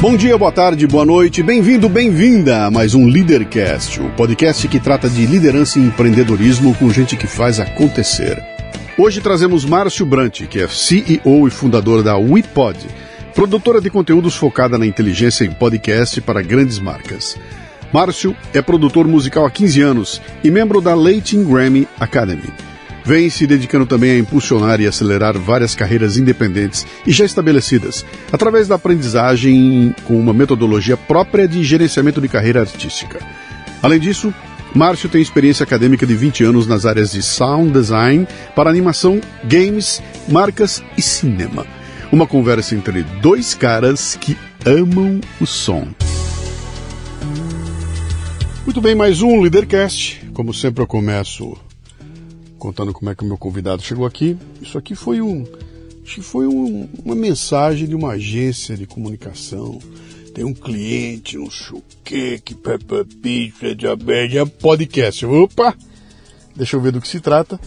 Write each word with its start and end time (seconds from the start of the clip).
Bom 0.00 0.16
dia, 0.16 0.38
boa 0.38 0.50
tarde, 0.50 0.86
boa 0.86 1.04
noite, 1.04 1.42
bem-vindo, 1.42 1.86
bem-vinda 1.86 2.64
a 2.64 2.70
mais 2.70 2.94
um 2.94 3.06
Leadercast, 3.06 4.00
o 4.00 4.08
podcast 4.12 4.66
que 4.66 4.80
trata 4.80 5.10
de 5.10 5.26
liderança 5.26 5.78
e 5.78 5.82
empreendedorismo 5.82 6.74
com 6.76 6.88
gente 6.88 7.18
que 7.18 7.26
faz 7.26 7.60
acontecer. 7.60 8.42
Hoje 8.96 9.20
trazemos 9.20 9.62
Márcio 9.62 10.06
Brant, 10.06 10.46
que 10.48 10.58
é 10.58 10.66
CEO 10.68 11.46
e 11.46 11.50
fundador 11.50 12.02
da 12.02 12.16
WePod, 12.16 12.78
produtora 13.34 13.78
de 13.78 13.90
conteúdos 13.90 14.34
focada 14.36 14.78
na 14.78 14.86
inteligência 14.86 15.44
em 15.44 15.52
podcast 15.52 16.18
para 16.22 16.40
grandes 16.40 16.78
marcas. 16.78 17.36
Márcio 17.92 18.34
é 18.54 18.62
produtor 18.62 19.06
musical 19.06 19.44
há 19.44 19.50
15 19.50 19.82
anos 19.82 20.22
e 20.42 20.50
membro 20.50 20.80
da 20.80 20.94
Latin 20.94 21.44
Grammy 21.44 21.86
Academy. 22.00 22.69
Vem 23.10 23.28
se 23.28 23.44
dedicando 23.44 23.86
também 23.86 24.12
a 24.12 24.18
impulsionar 24.18 24.80
e 24.80 24.86
acelerar 24.86 25.36
várias 25.36 25.74
carreiras 25.74 26.16
independentes 26.16 26.86
e 27.04 27.10
já 27.10 27.24
estabelecidas, 27.24 28.06
através 28.30 28.68
da 28.68 28.76
aprendizagem 28.76 29.92
com 30.04 30.16
uma 30.16 30.32
metodologia 30.32 30.96
própria 30.96 31.48
de 31.48 31.64
gerenciamento 31.64 32.20
de 32.20 32.28
carreira 32.28 32.60
artística. 32.60 33.18
Além 33.82 33.98
disso, 33.98 34.32
Márcio 34.72 35.08
tem 35.08 35.20
experiência 35.20 35.64
acadêmica 35.64 36.06
de 36.06 36.14
20 36.14 36.44
anos 36.44 36.68
nas 36.68 36.86
áreas 36.86 37.10
de 37.10 37.20
sound 37.20 37.72
design 37.72 38.28
para 38.54 38.70
animação, 38.70 39.20
games, 39.42 40.00
marcas 40.28 40.80
e 40.96 41.02
cinema. 41.02 41.66
Uma 42.12 42.28
conversa 42.28 42.76
entre 42.76 43.02
dois 43.02 43.54
caras 43.54 44.16
que 44.20 44.36
amam 44.64 45.20
o 45.40 45.46
som. 45.46 45.88
Muito 48.64 48.80
bem, 48.80 48.94
mais 48.94 49.20
um 49.20 49.40
Leadercast. 49.40 50.30
Como 50.32 50.54
sempre 50.54 50.84
eu 50.84 50.86
começo 50.86 51.58
contando 52.60 52.92
como 52.92 53.10
é 53.10 53.14
que 53.14 53.24
o 53.24 53.26
meu 53.26 53.38
convidado 53.38 53.82
chegou 53.82 54.06
aqui. 54.06 54.36
Isso 54.60 54.78
aqui 54.78 54.94
foi 54.94 55.20
um, 55.20 55.44
acho 56.04 56.16
que 56.16 56.22
foi 56.22 56.46
um, 56.46 56.88
uma 57.04 57.14
mensagem 57.16 57.88
de 57.88 57.96
uma 57.96 58.10
agência 58.10 58.76
de 58.76 58.86
comunicação. 58.86 59.80
Tem 60.32 60.44
um 60.44 60.54
cliente, 60.54 61.36
um 61.38 61.50
chuque, 61.50 62.38
que 62.44 62.54
Peppa 62.54 63.04
Pig, 63.20 63.52
de 63.74 64.46
podcast. 64.60 65.26
Opa! 65.26 65.74
Deixa 66.54 66.76
eu 66.76 66.80
ver 66.80 66.92
do 66.92 67.00
que 67.00 67.08
se 67.08 67.18
trata. 67.18 67.58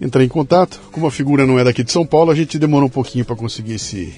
Entrei 0.00 0.26
em 0.26 0.28
contato. 0.28 0.80
Como 0.90 1.06
a 1.06 1.10
figura 1.10 1.46
não 1.46 1.58
é 1.58 1.64
daqui 1.64 1.82
de 1.82 1.92
São 1.92 2.04
Paulo, 2.04 2.30
a 2.30 2.34
gente 2.34 2.58
demorou 2.58 2.88
um 2.88 2.92
pouquinho 2.92 3.24
para 3.24 3.36
conseguir 3.36 3.78
se, 3.78 4.12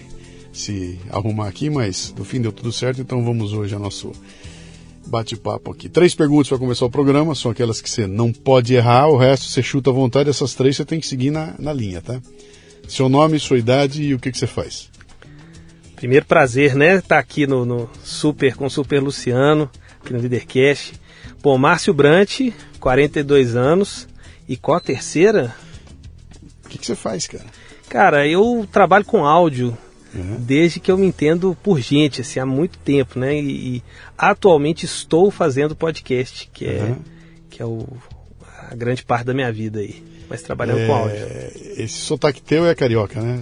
se 0.52 0.98
arrumar 1.10 1.46
aqui, 1.46 1.68
mas 1.68 2.12
no 2.16 2.24
fim 2.24 2.40
deu 2.40 2.50
tudo 2.50 2.72
certo. 2.72 3.00
Então 3.00 3.22
vamos 3.22 3.52
hoje 3.52 3.74
ao 3.74 3.80
nosso 3.80 4.10
bate-papo 5.06 5.72
aqui. 5.72 5.88
Três 5.88 6.14
perguntas 6.14 6.48
para 6.48 6.58
começar 6.58 6.86
o 6.86 6.90
programa, 6.90 7.34
são 7.34 7.50
aquelas 7.50 7.80
que 7.80 7.88
você 7.88 8.06
não 8.06 8.32
pode 8.32 8.74
errar, 8.74 9.08
o 9.08 9.16
resto 9.16 9.46
você 9.46 9.62
chuta 9.62 9.90
à 9.90 9.92
vontade, 9.92 10.30
essas 10.30 10.54
três 10.54 10.76
você 10.76 10.84
tem 10.84 11.00
que 11.00 11.06
seguir 11.06 11.30
na, 11.30 11.54
na 11.58 11.72
linha, 11.72 12.00
tá? 12.00 12.20
Seu 12.88 13.08
nome, 13.08 13.38
sua 13.38 13.58
idade 13.58 14.02
e 14.02 14.14
o 14.14 14.18
que, 14.18 14.30
que 14.30 14.38
você 14.38 14.46
faz. 14.46 14.90
Primeiro 15.96 16.26
prazer, 16.26 16.74
né? 16.74 16.96
Estar 16.96 17.16
tá 17.16 17.18
aqui 17.18 17.46
no, 17.46 17.64
no, 17.64 17.88
Super 18.02 18.56
com 18.56 18.66
o 18.66 18.70
Super 18.70 19.02
Luciano, 19.02 19.70
aqui 20.02 20.12
no 20.12 20.20
Leadercast. 20.20 20.94
Bom, 21.42 21.56
Márcio 21.56 21.94
Brant, 21.94 22.40
42 22.78 23.56
anos. 23.56 24.06
E 24.46 24.56
qual 24.56 24.76
a 24.76 24.80
terceira? 24.80 25.54
O 26.64 26.68
que, 26.68 26.76
que 26.76 26.84
você 26.84 26.94
faz, 26.94 27.26
cara? 27.26 27.46
Cara, 27.88 28.28
eu 28.28 28.68
trabalho 28.70 29.04
com 29.04 29.24
áudio 29.24 29.76
uhum. 30.14 30.36
desde 30.38 30.80
que 30.80 30.90
eu 30.90 30.98
me 30.98 31.06
entendo 31.06 31.56
por 31.62 31.80
gente, 31.80 32.20
assim, 32.20 32.40
há 32.40 32.46
muito 32.46 32.78
tempo, 32.78 33.18
né? 33.18 33.34
E, 33.38 33.76
e 33.76 33.82
atualmente 34.16 34.86
estou 34.86 35.30
fazendo 35.30 35.74
podcast, 35.76 36.48
que 36.52 36.66
é, 36.66 36.82
uhum. 36.82 36.96
que 37.50 37.62
é 37.62 37.64
o, 37.64 37.86
a 38.70 38.74
grande 38.74 39.04
parte 39.04 39.26
da 39.26 39.34
minha 39.34 39.52
vida 39.52 39.80
aí. 39.80 40.02
Mas 40.28 40.42
trabalhando 40.42 40.80
é, 40.80 40.86
com 40.86 40.94
áudio. 40.94 41.16
Esse 41.76 41.98
sotaque 41.98 42.40
teu 42.40 42.66
é 42.66 42.74
carioca, 42.74 43.20
né? 43.20 43.40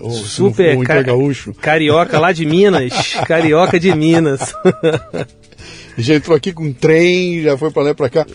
Ou, 0.00 0.10
Super 0.10 0.76
não, 0.76 0.84
ca 0.84 1.02
gaúcho. 1.02 1.52
Carioca 1.54 2.18
lá 2.18 2.32
de 2.32 2.46
Minas. 2.46 2.92
carioca 3.28 3.78
de 3.78 3.94
Minas. 3.94 4.54
já 5.98 6.14
entrou 6.14 6.36
aqui 6.36 6.52
com 6.52 6.72
trem, 6.72 7.42
já 7.42 7.56
foi 7.58 7.70
para 7.70 7.82
lá 7.82 7.90
e 7.90 7.94
para 7.94 8.08
cá. 8.08 8.26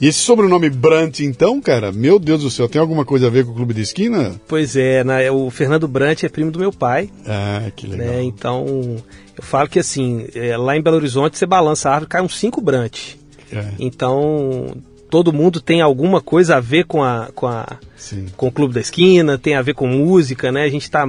E 0.00 0.06
esse 0.06 0.18
sobrenome 0.18 0.68
Brant, 0.68 1.20
então, 1.20 1.60
cara, 1.60 1.90
meu 1.90 2.18
Deus 2.18 2.42
do 2.42 2.50
céu, 2.50 2.68
tem 2.68 2.80
alguma 2.80 3.04
coisa 3.04 3.28
a 3.28 3.30
ver 3.30 3.44
com 3.44 3.52
o 3.52 3.54
Clube 3.54 3.72
de 3.72 3.80
Esquina? 3.80 4.34
Pois 4.46 4.76
é, 4.76 5.02
né, 5.02 5.30
o 5.30 5.50
Fernando 5.50 5.88
Brant 5.88 6.22
é 6.22 6.28
primo 6.28 6.50
do 6.50 6.58
meu 6.58 6.72
pai. 6.72 7.10
Ah, 7.26 7.70
que 7.74 7.86
legal. 7.86 8.06
Né, 8.06 8.22
então, 8.22 8.96
eu 9.36 9.42
falo 9.42 9.68
que 9.68 9.78
assim, 9.78 10.26
é, 10.34 10.56
lá 10.56 10.76
em 10.76 10.82
Belo 10.82 10.96
Horizonte 10.96 11.38
você 11.38 11.46
balança 11.46 11.88
a 11.88 11.94
árvore, 11.94 12.10
cai 12.10 12.22
uns 12.22 12.38
cinco 12.38 12.60
Brant. 12.60 13.14
É. 13.50 13.70
Então, 13.78 14.76
todo 15.10 15.32
mundo 15.32 15.60
tem 15.60 15.80
alguma 15.80 16.20
coisa 16.20 16.56
a 16.56 16.60
ver 16.60 16.84
com, 16.84 17.02
a, 17.02 17.30
com, 17.34 17.46
a, 17.46 17.78
com 18.36 18.48
o 18.48 18.52
Clube 18.52 18.74
da 18.74 18.80
Esquina, 18.80 19.38
tem 19.38 19.54
a 19.54 19.62
ver 19.62 19.74
com 19.74 19.86
música, 19.86 20.52
né? 20.52 20.64
A 20.64 20.68
gente 20.68 20.90
tá. 20.90 21.04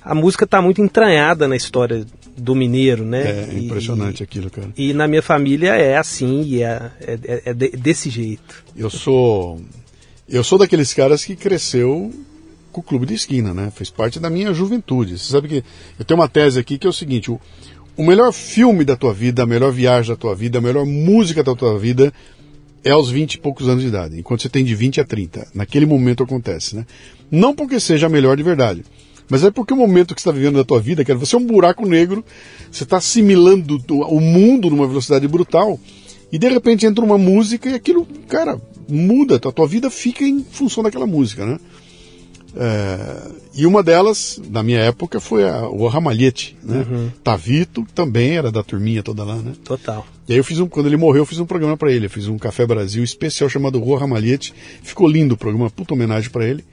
A 0.00 0.14
música 0.14 0.44
está 0.44 0.62
muito 0.62 0.80
entranhada 0.80 1.48
na 1.48 1.56
história 1.56 2.06
do 2.36 2.54
mineiro, 2.54 3.04
né? 3.04 3.48
É 3.50 3.58
impressionante 3.58 4.20
e, 4.20 4.24
aquilo, 4.24 4.50
cara. 4.50 4.68
E 4.76 4.92
na 4.92 5.08
minha 5.08 5.22
família 5.22 5.74
é 5.74 5.96
assim, 5.96 6.42
e 6.42 6.62
é, 6.62 6.90
é, 7.00 7.18
é, 7.24 7.42
é 7.46 7.54
desse 7.54 8.10
jeito. 8.10 8.64
Eu 8.76 8.90
sou. 8.90 9.60
Eu 10.28 10.42
sou 10.42 10.58
daqueles 10.58 10.92
caras 10.92 11.24
que 11.24 11.36
cresceu 11.36 12.12
com 12.72 12.80
o 12.80 12.84
clube 12.84 13.06
de 13.06 13.14
esquina, 13.14 13.54
né? 13.54 13.72
Fez 13.74 13.90
parte 13.90 14.20
da 14.20 14.28
minha 14.28 14.52
juventude. 14.52 15.18
Você 15.18 15.30
sabe 15.30 15.48
que 15.48 15.64
eu 15.98 16.04
tenho 16.04 16.20
uma 16.20 16.28
tese 16.28 16.58
aqui 16.58 16.76
que 16.76 16.86
é 16.86 16.90
o 16.90 16.92
seguinte: 16.92 17.30
o, 17.30 17.40
o 17.96 18.04
melhor 18.04 18.32
filme 18.32 18.84
da 18.84 18.96
tua 18.96 19.14
vida, 19.14 19.42
a 19.42 19.46
melhor 19.46 19.72
viagem 19.72 20.10
da 20.10 20.16
tua 20.16 20.34
vida, 20.34 20.58
a 20.58 20.60
melhor 20.60 20.84
música 20.84 21.42
da 21.42 21.54
tua 21.54 21.78
vida 21.78 22.12
é 22.84 22.90
aos 22.90 23.10
20 23.10 23.34
e 23.34 23.38
poucos 23.38 23.68
anos 23.68 23.82
de 23.82 23.88
idade, 23.88 24.16
enquanto 24.16 24.42
você 24.42 24.48
tem 24.48 24.64
de 24.64 24.74
20 24.74 25.00
a 25.00 25.04
30. 25.04 25.48
Naquele 25.54 25.86
momento 25.86 26.22
acontece, 26.22 26.76
né? 26.76 26.86
Não 27.30 27.52
porque 27.52 27.80
seja 27.80 28.06
a 28.06 28.08
melhor 28.08 28.36
de 28.36 28.44
verdade, 28.44 28.84
mas 29.28 29.44
é 29.44 29.50
porque 29.50 29.74
o 29.74 29.76
momento 29.76 30.14
que 30.14 30.20
você 30.20 30.28
está 30.28 30.38
vivendo 30.38 30.56
da 30.56 30.64
tua 30.64 30.80
vida, 30.80 31.04
que 31.04 31.14
você 31.14 31.34
é 31.34 31.38
um 31.38 31.46
buraco 31.46 31.86
negro, 31.86 32.24
você 32.70 32.84
está 32.84 32.98
assimilando 32.98 33.82
o 33.88 34.20
mundo 34.20 34.70
numa 34.70 34.86
velocidade 34.86 35.26
brutal, 35.26 35.78
e 36.30 36.38
de 36.38 36.48
repente 36.48 36.86
entra 36.86 37.04
uma 37.04 37.18
música 37.18 37.68
e 37.68 37.74
aquilo, 37.74 38.06
cara, 38.28 38.60
muda, 38.88 39.36
a 39.36 39.52
tua 39.52 39.66
vida 39.66 39.90
fica 39.90 40.24
em 40.24 40.44
função 40.44 40.82
daquela 40.82 41.06
música, 41.06 41.44
né? 41.44 41.58
É, 42.58 43.30
e 43.54 43.66
uma 43.66 43.82
delas, 43.82 44.40
na 44.50 44.62
minha 44.62 44.78
época, 44.78 45.20
foi 45.20 45.48
a, 45.48 45.68
o 45.68 45.86
Ramalhete, 45.88 46.56
né? 46.62 46.86
Uhum. 46.88 47.10
Tavito 47.22 47.86
também 47.94 48.36
era 48.36 48.50
da 48.50 48.62
turminha 48.62 49.02
toda 49.02 49.24
lá, 49.24 49.36
né? 49.36 49.52
Total. 49.62 50.06
E 50.26 50.32
aí 50.32 50.38
eu 50.38 50.44
fiz 50.44 50.58
um, 50.58 50.66
quando 50.66 50.86
ele 50.86 50.96
morreu, 50.96 51.22
eu 51.22 51.26
fiz 51.26 51.38
um 51.38 51.44
programa 51.44 51.76
para 51.76 51.92
ele. 51.92 52.06
Eu 52.06 52.10
fiz 52.10 52.26
um 52.28 52.38
Café 52.38 52.66
Brasil 52.66 53.04
especial 53.04 53.50
chamado 53.50 53.78
Rua 53.78 54.00
Ramalhete. 54.00 54.54
Ficou 54.82 55.06
lindo 55.06 55.34
o 55.34 55.36
programa, 55.36 55.70
puta 55.70 55.92
homenagem 55.92 56.30
para 56.30 56.46
ele. 56.46 56.64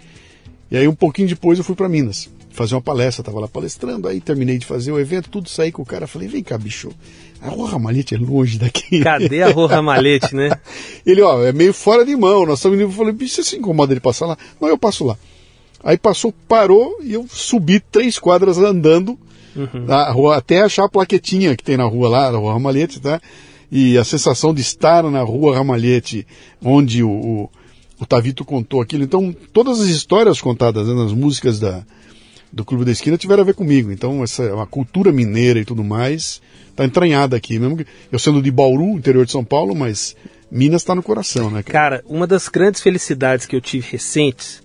E 0.72 0.78
aí 0.78 0.88
um 0.88 0.96
pouquinho 0.96 1.28
depois 1.28 1.58
eu 1.58 1.66
fui 1.66 1.76
para 1.76 1.90
Minas 1.90 2.30
fazer 2.54 2.76
uma 2.76 2.82
palestra, 2.82 3.24
tava 3.24 3.40
lá 3.40 3.48
palestrando, 3.48 4.08
aí 4.08 4.22
terminei 4.22 4.60
de 4.60 4.66
fazer 4.66 4.92
o 4.92 5.00
evento, 5.00 5.30
tudo 5.30 5.50
saí 5.50 5.72
com 5.72 5.82
o 5.82 5.86
cara, 5.86 6.06
falei, 6.06 6.28
vem 6.28 6.44
cá, 6.44 6.56
bicho, 6.56 6.92
a 7.42 7.50
Rua 7.50 7.72
Ramalhete 7.72 8.14
é 8.14 8.18
longe 8.18 8.60
daqui. 8.60 9.02
Cadê 9.02 9.42
a 9.42 9.50
Rua 9.50 9.68
Ramalhete, 9.68 10.36
né? 10.36 10.52
ele, 11.04 11.22
ó, 11.22 11.44
é 11.44 11.52
meio 11.52 11.74
fora 11.74 12.06
de 12.06 12.16
mão, 12.16 12.46
nós 12.46 12.60
estamos 12.60 12.78
indo, 12.78 12.86
eu 12.86 12.92
falei, 12.92 13.12
bicho, 13.12 13.36
você 13.36 13.44
se 13.44 13.58
incomoda 13.58 13.92
ele 13.92 14.00
passar 14.00 14.28
lá? 14.28 14.38
Não, 14.62 14.70
eu 14.70 14.78
passo 14.78 15.04
lá. 15.04 15.18
Aí 15.84 15.98
passou, 15.98 16.34
parou 16.48 17.00
e 17.04 17.14
eu 17.14 17.26
subi 17.28 17.80
três 17.80 18.18
quadras 18.20 18.58
andando 18.60 19.18
uhum. 19.56 19.86
na 19.86 20.12
rua, 20.12 20.38
até 20.38 20.62
achar 20.62 20.86
a 20.86 20.90
plaquetinha 20.90 21.58
que 21.58 21.64
tem 21.64 21.76
na 21.76 21.86
rua 21.86 22.08
lá, 22.08 22.32
na 22.32 22.38
Rua 22.38 22.54
Ramalhete, 22.54 23.02
tá? 23.02 23.20
E 23.72 23.98
a 23.98 24.04
sensação 24.04 24.54
de 24.54 24.62
estar 24.62 25.04
na 25.10 25.24
Rua 25.24 25.56
Ramalhete, 25.56 26.26
onde 26.64 27.04
o, 27.04 27.10
o, 27.10 27.50
o 28.00 28.06
Tavito 28.06 28.46
contou 28.46 28.80
aquilo. 28.80 29.04
Então, 29.04 29.36
todas 29.52 29.82
as 29.82 29.88
histórias 29.88 30.40
contadas 30.40 30.88
né, 30.88 30.94
nas 30.94 31.12
músicas 31.12 31.60
da, 31.60 31.84
do 32.54 32.64
Clube 32.64 32.86
da 32.86 32.92
Esquina 32.92 33.18
tiveram 33.18 33.42
a 33.42 33.46
ver 33.46 33.56
comigo. 33.56 33.92
Então, 33.92 34.24
essa 34.24 34.44
é 34.44 34.54
uma 34.54 34.68
cultura 34.68 35.12
mineira 35.12 35.60
e 35.60 35.66
tudo 35.66 35.84
mais 35.84 36.40
está 36.70 36.86
entranhada 36.86 37.36
aqui. 37.36 37.58
Mesmo 37.58 37.78
que 37.78 37.86
eu 38.12 38.20
sendo 38.20 38.42
de 38.42 38.52
Bauru, 38.52 38.92
interior 38.92 39.26
de 39.26 39.32
São 39.32 39.44
Paulo, 39.44 39.76
mas 39.76 40.16
Minas 40.52 40.84
está 40.84 40.94
no 40.94 41.02
coração, 41.02 41.50
né? 41.50 41.64
Cara? 41.64 41.98
cara, 41.98 42.04
uma 42.08 42.28
das 42.28 42.48
grandes 42.48 42.80
felicidades 42.80 43.48
que 43.48 43.56
eu 43.56 43.62
tive 43.62 43.88
recentes 43.92 44.62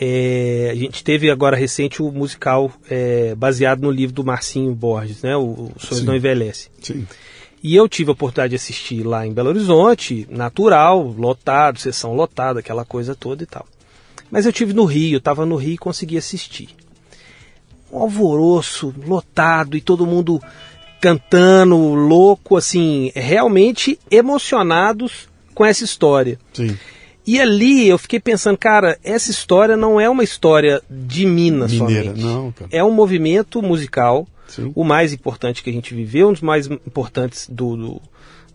é, 0.00 0.70
a 0.72 0.74
gente 0.74 1.04
teve 1.04 1.30
agora 1.30 1.56
recente 1.56 2.02
o 2.02 2.10
musical 2.10 2.72
é, 2.90 3.34
baseado 3.36 3.82
no 3.82 3.90
livro 3.90 4.14
do 4.14 4.24
Marcinho 4.24 4.74
Borges, 4.74 5.22
né? 5.22 5.36
O, 5.36 5.42
o 5.42 5.72
Sonhos 5.78 6.04
Não 6.04 6.16
Envelhece. 6.16 6.70
Sim. 6.82 7.06
E 7.62 7.76
eu 7.76 7.88
tive 7.88 8.10
a 8.10 8.12
oportunidade 8.12 8.50
de 8.50 8.56
assistir 8.56 9.04
lá 9.04 9.24
em 9.24 9.32
Belo 9.32 9.50
Horizonte, 9.50 10.26
natural, 10.28 11.00
lotado, 11.16 11.78
sessão 11.78 12.14
lotada, 12.14 12.58
aquela 12.58 12.84
coisa 12.84 13.14
toda 13.14 13.44
e 13.44 13.46
tal. 13.46 13.64
Mas 14.28 14.44
eu 14.44 14.52
tive 14.52 14.72
no 14.72 14.84
Rio, 14.84 15.14
eu 15.14 15.18
estava 15.18 15.46
no 15.46 15.54
Rio 15.54 15.74
e 15.74 15.78
consegui 15.78 16.16
assistir 16.16 16.70
um 17.92 17.98
alvoroço 17.98 18.94
lotado 19.06 19.76
e 19.76 19.80
todo 19.80 20.06
mundo 20.06 20.40
cantando, 21.00 21.76
louco, 21.76 22.56
assim, 22.56 23.10
realmente 23.14 23.98
emocionados 24.10 25.28
com 25.54 25.64
essa 25.64 25.84
história. 25.84 26.38
Sim. 26.52 26.76
E 27.26 27.40
ali 27.40 27.88
eu 27.88 27.98
fiquei 27.98 28.18
pensando, 28.18 28.56
cara, 28.56 28.98
essa 29.02 29.30
história 29.30 29.76
não 29.76 30.00
é 30.00 30.08
uma 30.08 30.24
história 30.24 30.82
de 30.90 31.26
Minas 31.26 31.72
Mineira, 31.72 32.04
somente. 32.06 32.20
Não, 32.24 32.52
cara. 32.52 32.70
É 32.72 32.82
um 32.82 32.90
movimento 32.90 33.62
musical, 33.62 34.26
Sim. 34.48 34.72
o 34.74 34.82
mais 34.82 35.12
importante 35.12 35.62
que 35.62 35.70
a 35.70 35.72
gente 35.72 35.94
viveu, 35.94 36.28
um 36.28 36.32
dos 36.32 36.40
mais 36.40 36.66
importantes 36.66 37.48
do, 37.48 37.76
do, 37.76 38.02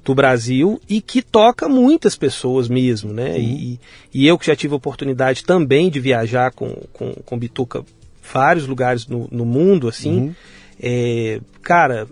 do 0.04 0.16
Brasil 0.16 0.82
e 0.88 1.00
que 1.00 1.22
toca 1.22 1.70
muitas 1.70 2.16
pessoas 2.18 2.68
mesmo, 2.68 3.14
né? 3.14 3.40
E, 3.40 3.80
e, 4.14 4.28
eu 4.28 4.38
que 4.38 4.48
já 4.48 4.56
tive 4.56 4.74
a 4.74 4.78
oportunidade 4.78 5.46
também 5.46 5.90
de 5.90 6.00
viajar 6.00 6.52
com, 6.52 6.70
com, 6.92 7.14
com 7.26 7.38
Bituca 7.38 7.86
vários 8.32 8.68
lugares 8.68 9.08
no, 9.08 9.28
no 9.32 9.46
mundo, 9.46 9.88
assim, 9.88 10.20
uhum. 10.20 10.36
É, 10.80 11.40
cara, 11.64 12.08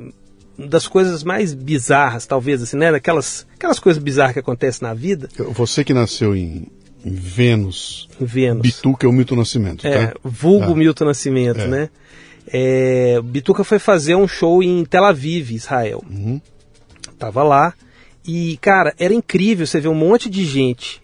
das 0.58 0.88
coisas 0.88 1.24
mais 1.24 1.54
bizarras, 1.54 2.26
talvez, 2.26 2.64
assim, 2.64 2.78
né? 2.78 2.92
Daquelas 2.92 3.46
aquelas 3.56 3.80
coisas 3.80 4.02
bizarras 4.02 4.34
que 4.34 4.40
acontecem 4.40 4.88
na 4.88 4.94
vida. 4.94 5.30
Você 5.52 5.84
que 5.84 5.94
nasceu 5.94 6.36
em, 6.36 6.68
em 7.06 7.14
Vênus, 7.14 8.10
Vênus. 8.20 8.62
Bituca 8.64 9.06
é 9.06 9.10
o 9.10 9.14
Milton 9.14 9.36
Nascimento, 9.36 9.86
É, 9.86 10.08
tá? 10.08 10.14
vulgo 10.24 10.72
Ah. 10.72 10.76
Milton 10.76 11.06
Nascimento, 11.06 11.62
É. 11.62 11.68
né? 11.68 11.90
É, 12.48 13.22
Bituca 13.24 13.64
foi 13.64 13.80
fazer 13.80 14.16
um 14.16 14.28
show 14.28 14.62
em 14.64 14.84
Tel 14.86 15.04
Aviv, 15.06 15.52
Israel. 15.52 16.04
Uhum. 16.10 16.40
Tava 17.18 17.44
lá. 17.44 17.74
E, 18.28 18.58
cara, 18.58 18.94
era 18.98 19.14
incrível 19.14 19.66
você 19.68 19.80
ver 19.80 19.88
um 19.88 19.96
monte 19.96 20.30
de 20.30 20.44
gente 20.46 21.02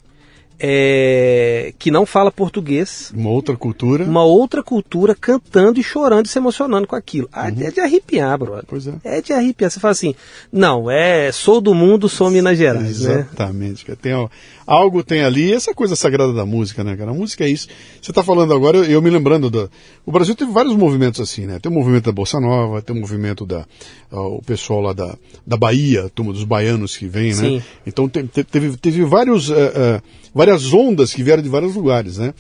é, 0.64 1.74
que 1.80 1.90
não 1.90 2.06
fala 2.06 2.32
português, 2.32 3.12
Uma 3.16 3.30
outra 3.30 3.56
cultura. 3.58 4.04
uma 4.06 4.24
outra 4.24 4.62
cultura 4.62 5.16
cantando 5.16 5.80
e 5.80 5.84
chorando 5.84 6.26
e 6.28 6.30
se 6.30 6.38
emocionando 6.38 6.88
com 6.88 6.96
aquilo. 6.96 7.28
Ah, 7.34 7.48
É 7.50 7.72
de 7.72 7.80
arrepiar, 7.80 8.38
brother. 8.38 8.64
Pois 8.68 8.88
é. 8.88 8.94
É 9.04 9.22
de 9.22 9.34
arrepiar. 9.34 9.72
Você 9.72 9.80
fala 9.80 9.92
assim, 9.92 10.14
não, 10.52 10.90
é 10.90 11.32
sou 11.32 11.60
do 11.60 11.74
mundo, 11.74 12.08
sou 12.08 12.30
Minas 12.30 12.58
Gerais, 12.58 13.02
né? 13.02 13.14
Exatamente. 13.22 13.86
cara. 13.86 13.98
Tem, 14.02 14.12
al- 14.14 14.30
algo 14.74 15.04
tem 15.04 15.22
ali, 15.22 15.52
essa 15.54 15.74
coisa 15.74 15.96
sagrada 15.96 16.32
da 16.34 16.46
música, 16.46 16.84
né, 16.84 16.96
cara? 16.96 17.12
A 17.12 17.14
música 17.14 17.44
é 17.44 17.50
isso. 17.50 17.68
Você 18.02 18.12
está 18.12 18.24
falando 18.24 18.54
agora, 18.54 18.78
eu, 18.78 18.86
eu 18.86 19.02
me 19.02 19.10
lembrando 19.10 19.50
da. 19.50 19.68
O 20.06 20.12
Brasil 20.12 20.34
teve 20.36 20.52
vários 20.52 20.76
movimentos 20.76 21.20
assim, 21.20 21.46
né? 21.46 21.60
Tem 21.60 21.72
o 21.72 21.76
movimento 21.76 22.06
da 22.06 22.12
Bossa 22.12 22.40
Nova, 22.40 22.82
tem 22.82 22.96
o 22.96 23.00
movimento 23.00 23.46
da. 23.46 23.66
o 24.12 24.42
pessoal 24.42 24.82
lá 24.82 24.94
da, 24.94 25.16
da 25.46 25.58
Bahia, 25.58 26.10
turma 26.16 26.32
dos 26.34 26.44
baianos 26.44 26.96
que 26.98 27.06
vem, 27.08 27.30
né? 27.30 27.34
Sim. 27.34 27.62
Então 27.86 28.08
te- 28.08 28.24
te- 28.24 28.44
teve, 28.44 28.78
teve 28.78 29.04
vários, 29.04 29.50
eh, 29.50 29.72
eh, 29.76 30.02
várias 30.34 30.74
ondas 30.74 31.14
que 31.14 31.22
vieram 31.24 31.44
de 31.44 31.50
vários 31.50 31.76
lugares, 31.76 32.18
né? 32.18 32.34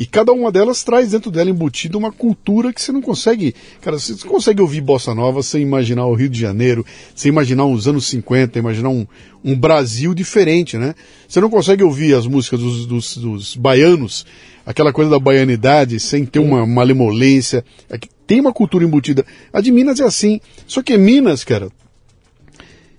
E 0.00 0.06
cada 0.06 0.32
uma 0.32 0.52
delas 0.52 0.84
traz 0.84 1.10
dentro 1.10 1.28
dela 1.28 1.50
embutida 1.50 1.98
uma 1.98 2.12
cultura 2.12 2.72
que 2.72 2.80
você 2.80 2.92
não 2.92 3.02
consegue. 3.02 3.52
Cara, 3.80 3.98
você 3.98 4.14
consegue 4.24 4.62
ouvir 4.62 4.80
bossa 4.80 5.12
nova 5.12 5.42
sem 5.42 5.60
imaginar 5.60 6.06
o 6.06 6.14
Rio 6.14 6.28
de 6.28 6.38
Janeiro, 6.38 6.86
sem 7.16 7.30
imaginar 7.30 7.64
os 7.64 7.88
anos 7.88 8.06
50, 8.06 8.60
imaginar 8.60 8.90
um, 8.90 9.04
um 9.44 9.58
Brasil 9.58 10.14
diferente, 10.14 10.78
né? 10.78 10.94
Você 11.26 11.40
não 11.40 11.50
consegue 11.50 11.82
ouvir 11.82 12.14
as 12.14 12.28
músicas 12.28 12.60
dos, 12.60 12.86
dos, 12.86 13.16
dos 13.16 13.56
baianos, 13.56 14.24
aquela 14.64 14.92
coisa 14.92 15.10
da 15.10 15.18
baianidade, 15.18 15.98
sem 15.98 16.24
ter 16.24 16.38
uma 16.38 16.64
malemolência. 16.64 17.64
É 17.90 17.98
que 17.98 18.08
tem 18.24 18.38
uma 18.38 18.52
cultura 18.52 18.84
embutida. 18.84 19.26
A 19.52 19.60
de 19.60 19.72
Minas 19.72 19.98
é 19.98 20.04
assim. 20.04 20.40
Só 20.64 20.80
que 20.80 20.96
Minas, 20.96 21.42
cara. 21.42 21.72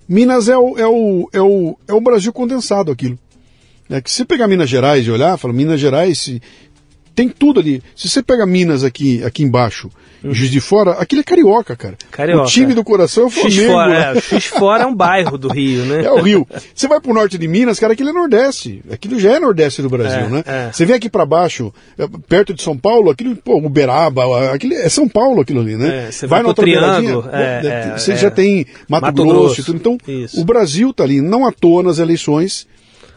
Minas 0.06 0.50
é 0.50 0.58
o, 0.58 0.76
é 0.76 0.86
o, 0.86 1.30
é 1.32 1.40
o, 1.40 1.78
é 1.88 1.94
o 1.94 2.00
Brasil 2.02 2.30
condensado 2.30 2.92
aquilo. 2.92 3.18
É 3.88 4.00
que 4.00 4.10
se 4.10 4.24
pegar 4.24 4.46
Minas 4.46 4.70
Gerais 4.70 5.04
e 5.04 5.10
olhar, 5.10 5.36
fala, 5.36 5.52
Minas 5.52 5.80
Gerais 5.80 6.16
se- 6.18 6.40
tem 7.14 7.28
tudo 7.28 7.60
ali. 7.60 7.82
Se 7.94 8.08
você 8.08 8.22
pega 8.22 8.46
Minas 8.46 8.84
aqui, 8.84 9.22
aqui 9.24 9.42
embaixo, 9.42 9.90
Juiz 10.22 10.50
de 10.50 10.60
Fora, 10.60 10.92
aquilo 10.92 11.22
é 11.22 11.24
carioca, 11.24 11.74
cara. 11.74 11.96
Carioca, 12.10 12.42
o 12.42 12.46
time 12.46 12.74
do 12.74 12.84
coração 12.84 13.24
é 13.24 13.26
o 13.26 13.30
Flamengo. 13.30 13.72
fora, 13.72 14.12
né? 14.12 14.18
é, 14.32 14.40
fora 14.40 14.82
é 14.84 14.86
um 14.86 14.94
bairro 14.94 15.38
do 15.38 15.48
Rio, 15.48 15.84
né? 15.86 16.04
É 16.04 16.10
o 16.10 16.20
Rio. 16.20 16.46
Você 16.74 16.86
vai 16.86 17.00
pro 17.00 17.14
norte 17.14 17.38
de 17.38 17.48
Minas, 17.48 17.78
cara, 17.78 17.94
aquilo 17.94 18.10
é 18.10 18.12
Nordeste. 18.12 18.82
Aquilo 18.90 19.18
já 19.18 19.32
é 19.32 19.40
Nordeste 19.40 19.80
do 19.80 19.88
Brasil, 19.88 20.20
É, 20.20 20.28
né? 20.28 20.42
é. 20.46 20.70
Você 20.72 20.84
vem 20.84 20.94
aqui 20.96 21.08
pra 21.08 21.24
baixo, 21.24 21.72
é, 21.98 22.06
perto 22.28 22.52
de 22.52 22.62
São 22.62 22.76
Paulo, 22.76 23.10
aquilo, 23.10 23.34
pô, 23.36 23.56
Uberaba, 23.58 24.52
aquilo 24.52 24.74
é 24.74 24.88
São 24.88 25.08
Paulo 25.08 25.40
aquilo 25.40 25.60
ali, 25.60 25.76
né? 25.76 26.08
É, 26.08 26.10
você 26.10 26.26
vai 26.26 26.40
pro 26.40 26.48
outra 26.48 26.64
Triângulo, 26.64 27.28
é, 27.32 27.60
pô, 27.60 27.68
é, 27.68 27.98
você 27.98 28.12
é. 28.12 28.16
já 28.16 28.30
tem 28.30 28.66
Mato, 28.88 29.06
Mato 29.06 29.24
Grosso, 29.24 29.38
Grosso, 29.44 29.60
e 29.60 29.64
tudo. 29.64 29.76
Então, 29.76 29.98
isso. 30.06 30.40
o 30.40 30.44
Brasil 30.44 30.92
tá 30.92 31.04
ali. 31.04 31.20
Não 31.20 31.46
à 31.46 31.52
toa 31.52 31.82
nas 31.82 31.98
eleições, 31.98 32.66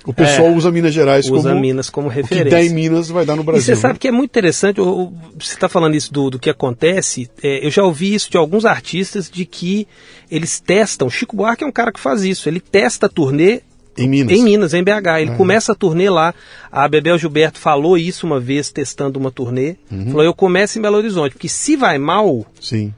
o 0.05 0.13
pessoal 0.13 0.47
É, 0.49 0.51
usa 0.51 0.71
Minas 0.71 0.93
Gerais 0.93 1.29
Usa 1.29 1.49
como 1.49 1.61
Minas 1.61 1.89
como 1.89 2.07
o 2.07 2.11
que 2.11 2.15
referência. 2.17 2.49
der 2.49 2.65
em 2.65 2.73
Minas 2.73 3.09
vai 3.09 3.25
dar 3.25 3.35
no 3.35 3.41
E 3.41 3.45
Brasil. 3.45 3.63
você 3.63 3.75
sabe 3.75 3.93
né? 3.93 3.99
que 3.99 4.07
é 4.07 4.11
muito 4.11 4.29
interessante, 4.31 4.77
você 4.79 5.53
está 5.53 5.69
falando 5.69 5.95
isso 5.95 6.11
do, 6.13 6.29
do 6.29 6.39
que 6.39 6.49
acontece, 6.49 7.29
é, 7.41 7.65
eu 7.65 7.71
já 7.71 7.83
ouvi 7.83 8.13
isso 8.13 8.29
de 8.29 8.37
alguns 8.37 8.65
artistas, 8.65 9.29
de 9.29 9.45
que 9.45 9.87
eles 10.29 10.59
testam, 10.59 11.09
Chico 11.09 11.35
Buarque 11.35 11.63
é 11.63 11.67
um 11.67 11.71
cara 11.71 11.91
que 11.91 11.99
faz 11.99 12.23
isso, 12.23 12.49
ele 12.49 12.59
testa 12.59 13.05
a 13.05 13.09
turnê 13.09 13.61
Em 13.97 14.07
Minas. 14.09 14.37
em 14.37 14.43
Minas, 14.43 14.73
em 14.73 14.83
BH, 14.83 15.21
ele 15.21 15.31
É. 15.31 15.35
começa 15.35 15.71
a 15.71 15.75
turnê 15.75 16.09
lá, 16.09 16.33
a 16.71 16.87
Bebel 16.87 17.17
Gilberto 17.17 17.59
falou 17.59 17.97
isso 17.97 18.25
uma 18.25 18.39
vez, 18.39 18.71
testando 18.71 19.19
uma 19.19 19.29
turnê, 19.31 19.75
Uhum. 19.91 20.07
falou, 20.07 20.23
eu 20.23 20.33
começo 20.33 20.79
em 20.79 20.81
Belo 20.81 20.97
Horizonte, 20.97 21.33
porque 21.33 21.47
se 21.47 21.75
vai 21.75 21.97
mal, 21.99 22.45
Sim. 22.59 22.91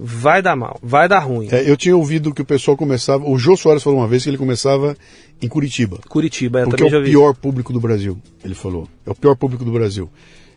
Vai 0.00 0.40
dar 0.40 0.54
mal, 0.54 0.78
vai 0.80 1.08
dar 1.08 1.18
ruim. 1.18 1.48
É, 1.50 1.68
eu 1.68 1.76
tinha 1.76 1.96
ouvido 1.96 2.32
que 2.32 2.40
o 2.40 2.44
pessoal 2.44 2.76
começava. 2.76 3.28
O 3.28 3.36
Jô 3.36 3.56
Soares 3.56 3.82
falou 3.82 3.98
uma 3.98 4.06
vez 4.06 4.22
que 4.22 4.30
ele 4.30 4.38
começava 4.38 4.96
em 5.42 5.48
Curitiba. 5.48 5.98
Curitiba, 6.08 6.60
eu 6.60 6.68
Porque 6.68 6.84
é 6.84 6.98
o 6.98 7.02
pior 7.02 7.34
público 7.34 7.72
do 7.72 7.80
Brasil, 7.80 8.16
ele 8.44 8.54
falou. 8.54 8.88
É 9.04 9.10
o 9.10 9.14
pior 9.14 9.34
público 9.34 9.64
do 9.64 9.72
Brasil. 9.72 10.08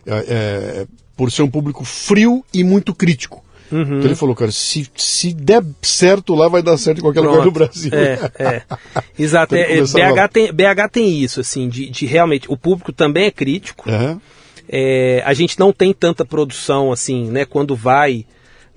É, 0.05 0.25
é, 0.83 0.88
por 1.17 1.31
ser 1.31 1.41
um 1.41 1.49
público 1.49 1.83
frio 1.83 2.43
e 2.53 2.63
muito 2.63 2.93
crítico. 2.93 3.43
Uhum. 3.71 3.81
Então 3.83 4.01
ele 4.01 4.15
falou, 4.15 4.35
cara, 4.35 4.51
se, 4.51 4.85
se 4.95 5.33
der 5.33 5.63
certo 5.81 6.35
lá, 6.35 6.47
vai 6.49 6.61
dar 6.61 6.77
certo 6.77 6.97
em 6.97 7.01
qualquer 7.01 7.21
lugar 7.21 7.43
do 7.43 7.51
Pronto. 7.51 7.53
Brasil. 7.53 7.91
É, 7.93 8.31
é. 8.38 8.61
Exato. 9.17 9.55
Então 9.55 9.65
ele 9.65 9.73
É, 9.73 9.75
começava- 9.77 10.13
BH, 10.27 10.27
tem, 10.31 10.53
BH 10.53 10.89
tem 10.91 11.19
isso, 11.23 11.39
assim, 11.39 11.69
de, 11.69 11.89
de 11.89 12.05
realmente. 12.05 12.51
O 12.51 12.57
público 12.57 12.91
também 12.91 13.25
é 13.25 13.31
crítico. 13.31 13.89
É. 13.89 14.17
É, 14.69 15.23
a 15.25 15.33
gente 15.33 15.59
não 15.59 15.71
tem 15.73 15.93
tanta 15.93 16.23
produção 16.25 16.91
assim, 16.91 17.29
né? 17.31 17.45
Quando 17.45 17.75
vai, 17.75 18.25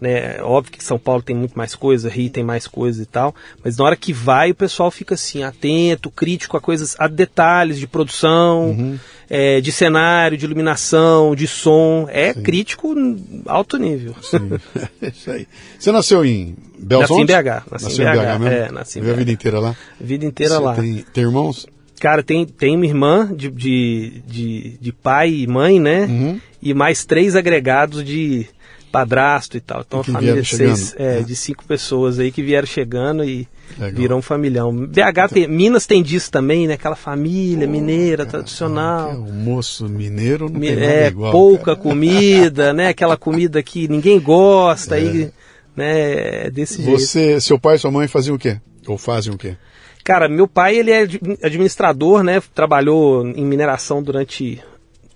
né? 0.00 0.43
Óbvio 0.43 0.73
que 0.73 0.82
São 0.85 0.99
Paulo 0.99 1.23
tem 1.23 1.35
muito 1.35 1.56
mais 1.56 1.75
coisa, 1.75 2.08
Rio 2.08 2.31
tem 2.31 2.44
mais 2.44 2.67
coisa 2.67 3.02
e 3.02 3.06
tal, 3.06 3.35
mas 3.64 3.76
na 3.79 3.85
hora 3.85 3.96
que 3.96 4.12
vai 4.12 4.50
o 4.50 4.55
pessoal 4.55 4.91
fica 4.91 5.14
assim 5.14 5.43
atento, 5.43 6.11
crítico 6.11 6.56
a 6.56 6.61
coisas, 6.61 6.94
a 6.99 7.06
detalhes 7.08 7.79
de 7.79 7.87
produção, 7.87 8.70
Uhum. 8.70 8.99
é, 9.31 9.61
de 9.61 9.70
cenário, 9.73 10.37
de 10.37 10.44
iluminação, 10.44 11.35
de 11.35 11.46
som, 11.46 12.06
é 12.11 12.35
crítico 12.35 12.93
em 12.99 13.43
alto 13.46 13.76
nível. 13.79 14.14
Sim. 14.23 14.50
É 15.00 15.08
isso 15.08 15.31
aí. 15.31 15.46
Você 15.79 15.93
nasceu 15.93 16.25
em 16.25 16.56
Belo 16.79 17.02
Nasci 17.02 17.14
em? 17.14 17.26
BH, 17.26 17.32
nasci 17.70 18.00
em 18.00 18.05
Nasceu 18.05 18.05
BH, 18.05 18.38
mesmo? 18.40 18.49
é, 18.49 18.70
nasci 18.73 18.99
em 18.99 19.02
Viveu 19.02 19.14
a 19.14 19.17
BH. 19.17 19.20
vida 19.20 19.32
inteira 19.32 19.61
lá? 19.61 19.76
Vida 20.00 20.25
inteira 20.26 20.55
Você 20.55 20.61
lá. 20.61 20.75
Tem, 20.75 21.05
tem 21.12 21.25
irmãos? 21.25 21.67
Cara, 22.00 22.23
tem, 22.23 22.44
tem 22.44 22.76
uma 22.76 22.85
irmã 22.85 23.31
de, 23.35 23.50
de, 23.50 24.23
de, 24.26 24.79
de 24.81 24.93
pai 24.93 25.31
e 25.32 25.47
mãe, 25.47 25.79
né? 25.81 26.05
Uhum. 26.06 26.40
E 26.61 26.75
mais 26.75 27.05
três 27.05 27.37
agregados 27.37 28.05
de 28.05 28.47
padrasto 28.94 29.56
e 29.56 29.61
tal. 29.61 29.82
Então, 29.87 29.99
uma 29.99 30.05
família 30.05 30.35
vieram 30.35 30.43
de, 30.43 30.56
seis, 30.56 30.94
é, 30.99 31.19
É. 31.19 31.23
de 31.23 31.35
cinco 31.35 31.64
pessoas 31.64 32.19
aí 32.20 32.31
que 32.31 32.43
vieram 32.43 32.67
chegando 32.67 33.25
e 33.25 33.49
Legal. 33.79 33.94
viram 34.00 34.19
um 34.19 34.23
familhão. 34.23 34.73
BH 34.75 35.29
tem, 35.32 35.49
Minas 35.49 35.87
tem 35.87 36.02
disso 36.02 36.31
também, 36.31 36.67
né? 36.69 36.75
Aquela 36.75 36.94
família 36.96 37.67
mineira, 37.67 38.25
tradicional. 38.25 39.11
É, 39.11 39.14
o 39.17 39.32
moço 39.32 39.88
mineiro 39.88 40.49
não 40.49 40.61
Mi- 40.61 40.69
tem 40.75 40.78
é, 40.85 41.07
igual. 41.09 41.33
pouca 41.33 41.64
cara. 41.75 41.76
comida, 41.78 42.73
né? 42.73 42.88
Aquela 42.88 43.16
comida 43.16 43.62
que 43.62 43.88
ninguém 43.88 44.21
gosta, 44.21 44.95
aí, 44.95 45.30
né? 45.76 46.47
É 46.47 46.50
desse 46.50 46.83
jeito. 46.83 46.99
Você, 47.00 47.40
seu 47.40 47.59
pai 47.59 47.76
e 47.76 47.78
sua 47.78 47.90
mãe 47.90 48.07
faziam 48.07 48.37
o 48.37 48.38
quê? 48.38 48.59
Ou 48.87 48.97
fazem 48.97 49.33
o 49.35 49.37
quê? 49.38 49.57
Cara, 50.04 50.28
meu 50.28 50.47
pai, 50.47 50.76
ele 50.76 50.90
é 50.90 51.00
ad- 51.02 51.21
administrador, 51.42 52.23
né? 52.23 52.40
Trabalhou 52.54 53.26
em 53.26 53.45
mineração 53.45 54.02
durante 54.02 54.62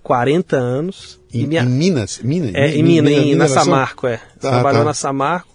40 0.03 0.55
anos. 0.57 1.19
Em, 1.33 1.41
e 1.43 1.47
minha- 1.47 1.61
em 1.63 1.65
Minas? 1.69 2.19
Minas? 2.23 2.55
é, 2.55 2.75
em 2.75 2.83
Minas, 2.83 3.11
em- 3.11 3.15
na 3.15 3.21
mineração? 3.25 3.63
Samarco, 3.65 4.07
é. 4.07 4.17
Tá, 4.39 4.49
Trabalhou 4.51 4.81
tá. 4.81 4.85
na 4.85 4.93
Samarco. 4.93 5.49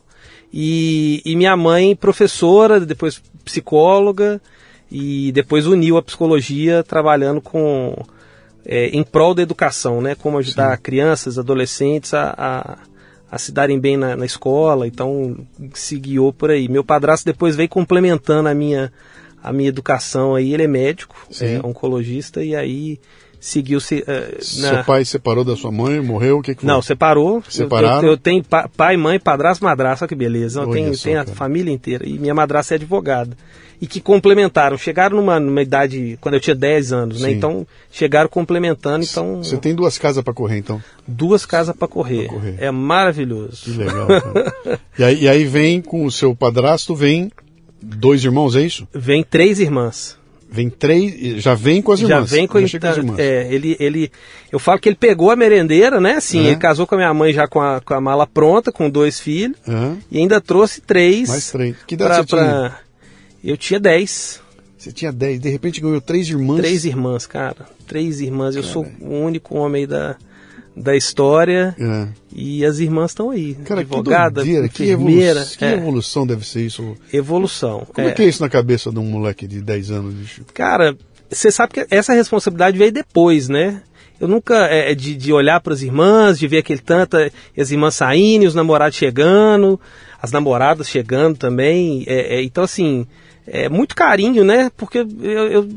E, 0.53 1.21
e 1.25 1.35
minha 1.35 1.57
mãe, 1.57 1.97
professora, 1.97 2.79
depois 2.81 3.21
psicóloga, 3.45 4.41
e 4.91 5.33
depois 5.33 5.67
uniu 5.67 5.97
a 5.97 6.03
psicologia 6.03 6.85
trabalhando 6.85 7.41
com 7.41 7.97
é, 8.65 8.87
em 8.89 9.03
prol 9.03 9.35
da 9.35 9.43
educação, 9.43 10.01
né? 10.01 10.15
Como 10.15 10.39
ajudar 10.39 10.77
crianças, 10.79 11.39
adolescentes 11.39 12.15
a, 12.15 12.35
a, 12.39 12.79
a 13.31 13.39
se 13.39 13.51
darem 13.53 13.79
bem 13.81 13.97
na, 13.97 14.17
na 14.17 14.25
escola. 14.25 14.87
Então 14.87 15.37
se 15.75 15.99
guiou 15.99 16.33
por 16.33 16.51
aí. 16.51 16.69
Meu 16.69 16.85
padrasto 16.85 17.27
depois 17.27 17.57
veio 17.57 17.69
complementando 17.69 18.49
a 18.49 18.55
minha 18.55 18.93
a 19.43 19.53
minha 19.53 19.69
educação 19.69 20.35
aí. 20.35 20.55
Ele 20.55 20.63
é 20.63 20.69
médico, 20.69 21.17
Sim. 21.31 21.57
é 21.57 21.61
oncologista 21.67 22.43
e 22.45 22.55
aí 22.57 22.99
seguiu 23.45 23.79
se 23.79 24.03
eh, 24.07 24.39
Seu 24.41 24.73
na- 24.73 24.85
pai 24.85 25.05
separou 25.05 25.45
da 25.45 25.55
sua 25.55 25.71
mãe, 25.71 26.01
morreu, 26.01 26.39
o 26.39 26.43
que, 26.43 26.55
que 26.55 26.63
foi? 26.63 26.67
não, 26.67 26.81
separou. 26.81 27.43
Separaram? 27.47 27.99
Eu, 27.99 28.05
eu, 28.07 28.11
eu 28.13 28.17
tenho 28.17 28.43
pa- 28.43 28.69
pai, 28.75 28.97
mãe, 28.97 29.21
padrasto, 29.21 29.63
madrasta, 29.63 30.05
olha 30.05 30.09
que 30.09 30.15
beleza. 30.15 30.61
Eu 30.61 30.65
Olha 30.69 30.73
tenho, 30.73 30.95
só, 30.97 31.05
tenho 31.05 31.21
a 31.21 31.25
cara. 31.25 31.37
família 31.37 31.71
inteira. 31.71 32.09
E 32.09 32.19
minha 32.19 32.35
madrasta 32.35 32.75
é 32.75 32.77
advogada. 32.77 33.37
E 33.83 33.87
que 33.87 34.01
complementaram. 34.01 34.79
Chegaram 34.79 35.17
numa, 35.19 35.39
numa 35.39 35.61
idade, 35.61 36.17
quando 36.23 36.35
eu 36.37 36.41
tinha 36.41 36.55
10 36.57 36.93
anos, 36.93 37.21
né? 37.21 37.29
Sim. 37.29 37.35
Então, 37.35 37.67
chegaram 37.91 38.31
complementando. 38.31 39.05
Então, 39.05 39.43
Você 39.45 39.59
tem 39.59 39.75
duas 39.75 39.99
casas 39.99 40.25
para 40.25 40.33
correr, 40.33 40.57
então. 40.57 40.83
duas 41.07 41.45
casas 41.45 41.77
para 41.77 41.87
correr. 41.87 42.29
Correr. 42.29 42.55
É 42.59 42.71
maravilhoso. 42.71 43.65
Que 43.65 43.73
legal. 43.73 44.09
e, 44.99 45.05
aí, 45.05 45.23
e 45.25 45.29
aí 45.29 45.45
vem 45.45 45.83
com 45.83 46.07
o 46.07 46.11
seu 46.11 46.35
padrasto, 46.35 46.95
vem 46.95 47.31
dois 47.83 48.25
irmãos, 48.25 48.57
é 48.57 48.63
isso? 48.63 48.89
Vem 48.95 49.23
três 49.23 49.61
irmãs. 49.61 50.17
Vem 50.55 50.71
três, 50.71 51.43
já 51.43 51.53
vem 51.55 51.83
com 51.83 51.91
as 51.91 51.99
Já 51.99 52.07
irmãs. 52.09 52.31
vem 52.31 52.47
com, 52.47 52.65
Já 52.65 52.79
com 52.79 52.87
as 52.87 52.97
irmãs. 52.97 53.19
é, 53.19 53.53
ele, 53.53 53.77
ele, 53.81 54.13
eu 54.53 54.59
falo 54.61 54.79
que 54.79 54.89
ele 54.89 54.95
pegou 54.97 55.31
a 55.33 55.37
merendeira, 55.37 56.01
né? 56.01 56.13
Assim, 56.13 56.45
É. 56.45 56.51
ele 56.51 56.57
casou 56.57 56.87
com 56.87 56.95
a 56.95 56.99
minha 56.99 57.13
mãe 57.13 57.33
já 57.33 57.49
com 57.49 57.61
a, 57.61 57.81
com 57.81 57.93
a 57.93 58.01
mala 58.01 58.25
pronta, 58.27 58.71
com 58.71 58.89
dois 58.89 59.19
filhos, 59.19 59.57
Aham. 59.67 59.99
e 60.11 60.19
ainda 60.19 60.41
trouxe 60.41 60.81
três. 60.81 61.29
Mais 61.29 61.51
três. 61.51 61.75
Que 61.87 61.95
idade 61.95 62.11
pra, 62.11 62.21
você 62.23 62.27
tinha? 62.27 62.45
pra- 62.71 62.81
Eu 63.43 63.57
tinha 63.57 63.81
dez. 63.81 64.41
Você 64.79 64.93
tinha 64.93 65.11
dez, 65.11 65.41
de 65.41 65.49
repente 65.49 65.81
ganhou 65.81 66.01
três 66.01 66.29
irmãs. 66.29 66.59
Três 66.61 66.85
irmãs, 66.85 67.27
cara. 67.27 67.67
Três 67.87 68.21
irmãs. 68.21 68.55
Eu 68.55 68.63
sou 68.63 68.87
o 69.01 69.13
único 69.25 69.57
homem 69.57 69.87
da, 69.89 70.15
da 70.77 70.97
história. 70.97 71.75
É. 71.79 72.09
E 72.35 72.65
as 72.65 72.79
irmãs 72.79 73.11
estão 73.11 73.31
aí. 73.31 73.55
Cara, 73.55 73.81
advogada, 73.81 74.43
que 74.43 74.47
doideira, 74.47 74.69
que, 74.69 74.91
evolu 74.91 75.11
que 75.59 75.65
é, 75.65 75.73
evolução 75.75 76.27
deve 76.27 76.47
ser 76.47 76.63
isso. 76.63 76.97
evolução. 77.13 77.87
Como 77.93 78.09
é. 78.09 78.13
que 78.13 78.23
é 78.23 78.27
isso 78.27 78.43
na 78.43 78.49
cabeça 78.49 78.91
de 78.91 78.99
um 78.99 79.05
moleque 79.05 79.47
de 79.47 79.61
10 79.61 79.91
anos, 79.91 80.15
bicho? 80.15 80.45
Cara, 80.53 80.97
você 81.31 81.51
sabe 81.51 81.75
que 81.75 81.87
essa 81.91 82.13
responsabilidade 82.13 82.77
veio 82.77 82.93
depois, 82.93 83.49
né? 83.49 83.83
Eu 84.21 84.29
nunca, 84.29 84.67
é, 84.67 84.95
de, 84.95 85.15
de 85.15 85.33
olhar 85.33 85.61
para 85.61 85.75
as 85.75 85.83
irmãs, 85.83 86.39
de 86.39 86.47
ver 86.47 86.59
aquele 86.59 86.81
tanto, 86.81 87.17
as 87.59 87.71
irmãs 87.71 87.97
saindo, 87.97 88.47
os 88.47 88.55
namorados 88.55 88.97
chegando, 88.97 89.81
as 90.23 90.31
namoradas 90.31 90.89
chegando 90.89 91.37
também. 91.37 92.05
É, 92.07 92.37
é, 92.37 92.43
então, 92.43 92.63
assim, 92.65 93.07
é 93.47 93.69
muito 93.69 93.95
carinho, 93.95 94.45
né? 94.45 94.71
Porque 94.77 94.99
eu, 94.99 95.49
eu 95.49 95.69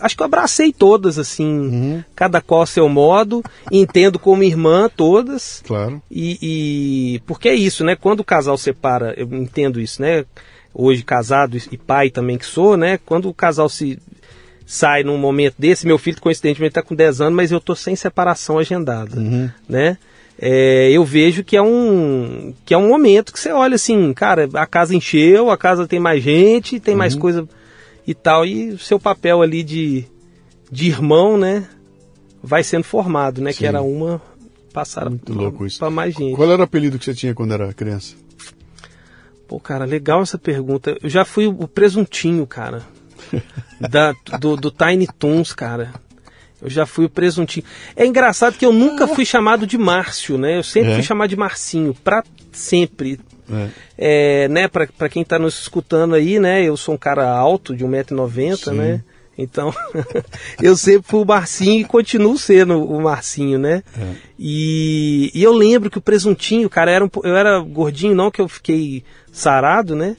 acho 0.00 0.16
que 0.16 0.22
eu 0.22 0.26
abracei 0.26 0.72
todas, 0.72 1.18
assim, 1.18 1.46
Uhum. 1.46 2.04
cada 2.14 2.40
qual 2.40 2.62
a 2.62 2.66
seu 2.66 2.88
modo, 2.88 3.42
entendo 3.70 4.18
como 4.18 4.42
irmã 4.42 4.88
todas. 4.94 5.62
Claro. 5.66 6.00
E, 6.10 6.38
e- 7.16 7.20
porque 7.26 7.48
é 7.48 7.54
isso, 7.54 7.84
né? 7.84 7.96
Quando 7.96 8.20
o 8.20 8.24
casal 8.24 8.56
separa, 8.58 9.14
eu 9.16 9.26
entendo 9.32 9.80
isso, 9.80 10.00
né? 10.02 10.24
Hoje 10.74 11.02
casado 11.02 11.56
e 11.72 11.76
pai 11.76 12.10
também 12.10 12.38
que 12.38 12.46
sou, 12.46 12.76
né? 12.76 12.98
Quando 13.04 13.28
o 13.28 13.34
casal 13.34 13.68
se 13.68 13.98
sai 14.66 15.02
num 15.02 15.16
momento 15.16 15.54
desse, 15.58 15.86
meu 15.86 15.96
filho 15.98 16.20
coincidentemente 16.20 16.72
está 16.72 16.82
com 16.82 16.94
10 16.94 17.20
anos, 17.22 17.34
mas 17.34 17.50
eu 17.50 17.58
tô 17.60 17.74
sem 17.74 17.96
separação 17.96 18.58
agendada, 18.58 19.18
Uhum. 19.18 19.50
né? 19.68 19.96
É, 20.40 20.90
eu 20.92 21.04
vejo 21.04 21.42
que 21.42 21.56
é 21.56 21.62
um 21.62 22.54
que 22.64 22.72
é 22.72 22.78
um 22.78 22.88
momento 22.90 23.32
que 23.32 23.40
você 23.40 23.50
olha 23.50 23.74
assim, 23.74 24.12
cara, 24.12 24.48
a 24.54 24.66
casa 24.66 24.94
encheu, 24.94 25.50
a 25.50 25.56
casa 25.56 25.84
tem 25.88 25.98
mais 25.98 26.22
gente, 26.22 26.78
tem 26.78 26.94
mais 26.94 27.14
Uhum. 27.14 27.20
coisa 27.20 27.48
e 28.08 28.14
tal, 28.14 28.46
e 28.46 28.70
o 28.70 28.78
seu 28.78 28.98
papel 28.98 29.42
ali 29.42 29.62
de, 29.62 30.04
de 30.72 30.88
irmão, 30.88 31.36
né? 31.36 31.68
Vai 32.42 32.64
sendo 32.64 32.84
formado, 32.84 33.42
né? 33.42 33.52
Sim. 33.52 33.58
Que 33.58 33.66
era 33.66 33.82
uma 33.82 34.20
passar 34.72 35.10
Muito 35.10 35.32
louco 35.34 35.66
isso. 35.66 35.78
para 35.78 35.90
mais 35.90 36.14
gente. 36.14 36.34
Qual 36.34 36.50
era 36.50 36.60
o 36.60 36.64
apelido 36.64 36.98
que 36.98 37.04
você 37.04 37.12
tinha 37.14 37.34
quando 37.34 37.52
era 37.52 37.72
criança? 37.74 38.14
Pô, 39.46 39.58
cara, 39.60 39.84
legal 39.84 40.22
essa 40.22 40.38
pergunta. 40.38 40.96
Eu 41.02 41.08
já 41.10 41.24
fui 41.24 41.46
o 41.46 41.68
presuntinho, 41.68 42.46
cara. 42.46 42.82
da, 43.90 44.14
do, 44.40 44.56
do 44.56 44.70
Tiny 44.70 45.06
Toons, 45.18 45.52
cara. 45.52 45.92
Eu 46.62 46.68
já 46.70 46.86
fui 46.86 47.04
o 47.04 47.10
presuntinho. 47.10 47.64
É 47.94 48.06
engraçado 48.06 48.56
que 48.56 48.64
eu 48.66 48.72
nunca 48.72 49.06
fui 49.06 49.24
chamado 49.24 49.66
de 49.66 49.76
Márcio, 49.78 50.36
né? 50.38 50.58
Eu 50.58 50.62
sempre 50.62 50.92
É? 50.92 50.94
fui 50.94 51.02
chamado 51.02 51.28
de 51.30 51.36
Marcinho, 51.36 51.94
pra 51.94 52.22
sempre. 52.52 53.20
É. 53.50 53.68
É, 53.96 54.48
né, 54.48 54.68
pra, 54.68 54.86
pra 54.86 55.08
quem 55.08 55.24
tá 55.24 55.38
nos 55.38 55.60
escutando 55.60 56.14
aí, 56.14 56.38
né? 56.38 56.62
Eu 56.62 56.76
sou 56.76 56.94
um 56.94 56.98
cara 56.98 57.28
alto, 57.30 57.74
de 57.76 57.84
1,90m, 57.84 58.56
Sim. 58.56 58.72
né? 58.74 59.02
Então, 59.40 59.72
eu 60.60 60.76
sempre 60.76 61.08
fui 61.08 61.20
o 61.20 61.24
Marcinho 61.24 61.80
e 61.80 61.84
continuo 61.84 62.36
sendo 62.36 62.82
o 62.84 63.00
Marcinho, 63.00 63.58
né? 63.58 63.82
É. 63.96 64.12
E, 64.38 65.30
e 65.32 65.42
eu 65.42 65.52
lembro 65.52 65.88
que 65.90 65.98
o 65.98 66.02
presuntinho, 66.02 66.68
cara, 66.68 66.90
era 66.90 67.04
um 67.04 67.08
eu 67.22 67.36
era 67.36 67.58
gordinho, 67.60 68.14
não 68.14 68.30
que 68.30 68.40
eu 68.40 68.48
fiquei 68.48 69.04
sarado, 69.32 69.94
né? 69.94 70.16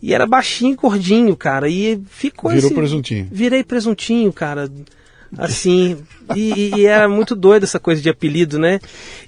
E 0.00 0.12
era 0.14 0.26
baixinho, 0.26 0.72
e 0.72 0.76
gordinho, 0.76 1.36
cara. 1.36 1.68
E 1.68 2.00
ficou 2.08 2.50
Virou 2.50 2.66
esse- 2.66 2.74
presuntinho. 2.74 3.28
Virei 3.30 3.62
presuntinho, 3.62 4.32
cara. 4.32 4.68
Assim, 5.38 5.96
e, 6.36 6.52
e- 6.52 6.74
e 6.80 6.86
era 6.86 7.08
muito 7.08 7.34
doido 7.34 7.62
essa 7.64 7.80
coisa 7.80 8.02
de 8.02 8.10
apelido, 8.10 8.58
né? 8.58 8.78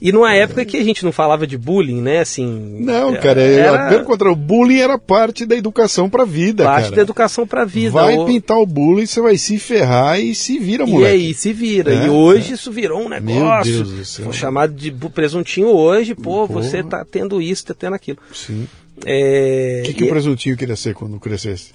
E 0.03 0.13
numa 0.13 0.35
época 0.35 0.63
que 0.65 0.77
a 0.77 0.85
gente 0.85 1.03
não 1.03 1.11
falava 1.13 1.47
de 1.47 1.57
bullying, 1.57 2.03
né? 2.03 2.19
Assim. 2.21 2.77
Não, 2.81 3.15
cara, 3.17 3.41
é, 3.41 3.55
era 3.61 3.89
pelo 3.89 4.05
contrário, 4.05 4.35
o 4.35 4.37
bullying 4.37 4.81
era 4.81 4.99
parte 4.99 5.47
da 5.47 5.57
educação 5.57 6.11
pra 6.11 6.25
vida, 6.27 6.65
parte 6.65 6.85
cara. 6.85 6.97
da 6.97 7.03
educação 7.03 7.47
pra 7.47 7.65
vida. 7.65 7.91
Vai 7.93 8.19
O- 8.19 8.27
pintar 8.27 8.59
o 8.59 8.67
bullying, 8.67 9.07
você 9.07 9.21
vai 9.21 9.39
se 9.39 9.59
ferrar 9.59 10.21
e 10.21 10.35
se 10.35 10.59
vira, 10.59 10.85
E 10.85 10.91
moleque. 10.91 11.15
aí, 11.15 11.33
se 11.35 11.53
vira. 11.55 11.95
É, 11.95 12.05
e 12.07 12.09
hoje 12.11 12.53
isso 12.53 12.71
virou 12.71 13.01
um 13.01 13.09
Meu 13.09 13.21
negócio. 13.21 13.73
Deus 13.73 13.91
do 13.91 14.05
céu. 14.05 14.25
Foi 14.27 14.35
chamado 14.35 14.75
de 14.75 14.91
presuntinho 14.93 15.69
hoje, 15.69 16.15
pô, 16.15 16.47
Porra. 16.47 16.63
você 16.63 16.83
tá 16.83 17.03
tendo 17.11 17.41
isso, 17.41 17.65
tá 17.65 17.73
tendo 17.73 17.95
aquilo. 17.95 18.19
Sim. 18.33 18.69
É, 19.07 19.81
O 19.83 19.87
que, 19.87 19.95
que 19.95 20.05
e- 20.05 20.07
o 20.07 20.11
presuntinho 20.11 20.57
queria 20.57 20.77
ser 20.77 20.95
quando 20.95 21.19
crescesse? 21.19 21.73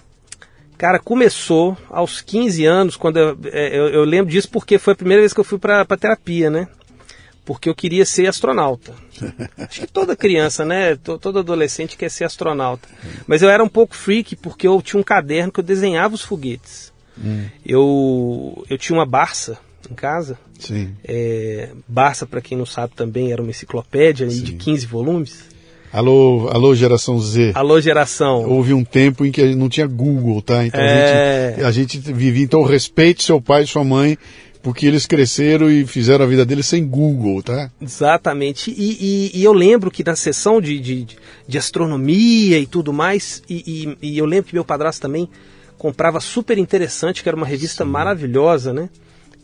Cara, 0.79 0.97
começou 0.97 1.77
aos 1.89 2.21
15 2.21 2.65
anos, 2.65 2.95
quando 2.95 3.17
eu, 3.17 3.37
é, 3.51 3.77
eu, 3.77 3.89
eu 3.89 4.03
lembro 4.05 4.31
disso 4.31 4.49
porque 4.49 4.79
foi 4.79 4.93
a 4.93 4.95
primeira 4.95 5.21
vez 5.21 5.33
que 5.33 5.39
eu 5.39 5.43
fui 5.43 5.59
pra 5.59 5.85
terapia, 5.85 6.49
né? 6.49 6.67
Porque 7.43 7.67
eu 7.67 7.75
queria 7.75 8.05
ser 8.05 8.27
astronauta. 8.27 8.93
Acho 9.57 9.81
que 9.81 9.87
toda 9.87 10.15
criança, 10.15 10.63
né? 10.63 10.95
To- 10.95 11.19
Todo 11.19 11.39
adolescente 11.39 11.97
quer 11.97 12.09
ser 12.09 12.23
astronauta. 12.23 12.87
Mas 13.27 13.41
eu 13.41 13.49
era 13.49 13.61
um 13.61 13.67
pouco 13.67 13.93
freak 13.93 14.37
porque 14.37 14.65
eu 14.67 14.81
tinha 14.81 14.99
um 14.99 15.03
caderno 15.03 15.51
que 15.51 15.59
eu 15.59 15.63
desenhava 15.63 16.15
os 16.15 16.21
foguetes. 16.21 16.93
Hum. 17.21 17.47
Eu, 17.65 18.65
eu 18.69 18.77
tinha 18.77 18.97
uma 18.97 19.05
Barça 19.05 19.57
em 19.91 19.95
casa. 19.95 20.39
Sim. 20.59 20.95
É, 21.03 21.71
Barça, 21.89 22.25
para 22.25 22.39
quem 22.39 22.57
não 22.57 22.65
sabe, 22.65 22.93
também 22.95 23.33
era 23.33 23.41
uma 23.41 23.51
enciclopédia 23.51 24.27
de 24.27 24.51
Sim. 24.51 24.57
15 24.57 24.85
volumes. 24.85 25.43
Alô, 25.91 26.49
alô, 26.51 26.75
geração 26.75 27.19
Z. 27.19 27.51
Alô, 27.55 27.81
geração. 27.81 28.45
Houve 28.47 28.73
um 28.73 28.83
tempo 28.83 29.25
em 29.25 29.31
que 29.31 29.55
não 29.55 29.67
tinha 29.67 29.87
Google, 29.87 30.41
tá? 30.41 30.65
Então 30.65 30.79
É. 30.79 31.55
a, 31.63 31.71
gente, 31.71 31.97
a 31.97 31.97
gente 31.99 32.13
vivia. 32.13 32.43
Então 32.43 32.61
respeite 32.63 33.23
seu 33.23 33.41
pai 33.41 33.63
e 33.63 33.67
sua 33.67 33.83
mãe, 33.83 34.15
porque 34.61 34.85
eles 34.85 35.07
cresceram 35.07 35.69
e 35.69 35.87
fizeram 35.87 36.25
a 36.25 36.27
vida 36.27 36.45
deles 36.45 36.67
sem 36.67 36.85
Google, 36.85 37.41
tá? 37.41 37.71
Exatamente. 37.81 38.69
E, 38.69 39.31
e- 39.33 39.39
e 39.39 39.43
eu 39.43 39.51
lembro 39.51 39.89
que 39.89 40.03
na 40.03 40.15
sessão 40.15 40.61
de, 40.61 40.79
de, 40.79 41.07
de 41.47 41.57
astronomia 41.57 42.59
e 42.59 42.67
tudo 42.67 42.93
mais, 42.93 43.41
e, 43.49 43.95
e- 44.01 44.11
e 44.13 44.17
eu 44.17 44.25
lembro 44.25 44.49
que 44.49 44.53
meu 44.55 44.65
padrasto 44.65 45.01
também 45.01 45.27
comprava 45.75 46.19
super 46.19 46.57
interessante, 46.59 47.23
que 47.23 47.29
era 47.29 47.35
uma 47.37 47.47
revista 47.47 47.83
maravilhosa, 47.83 48.71
né? 48.73 48.89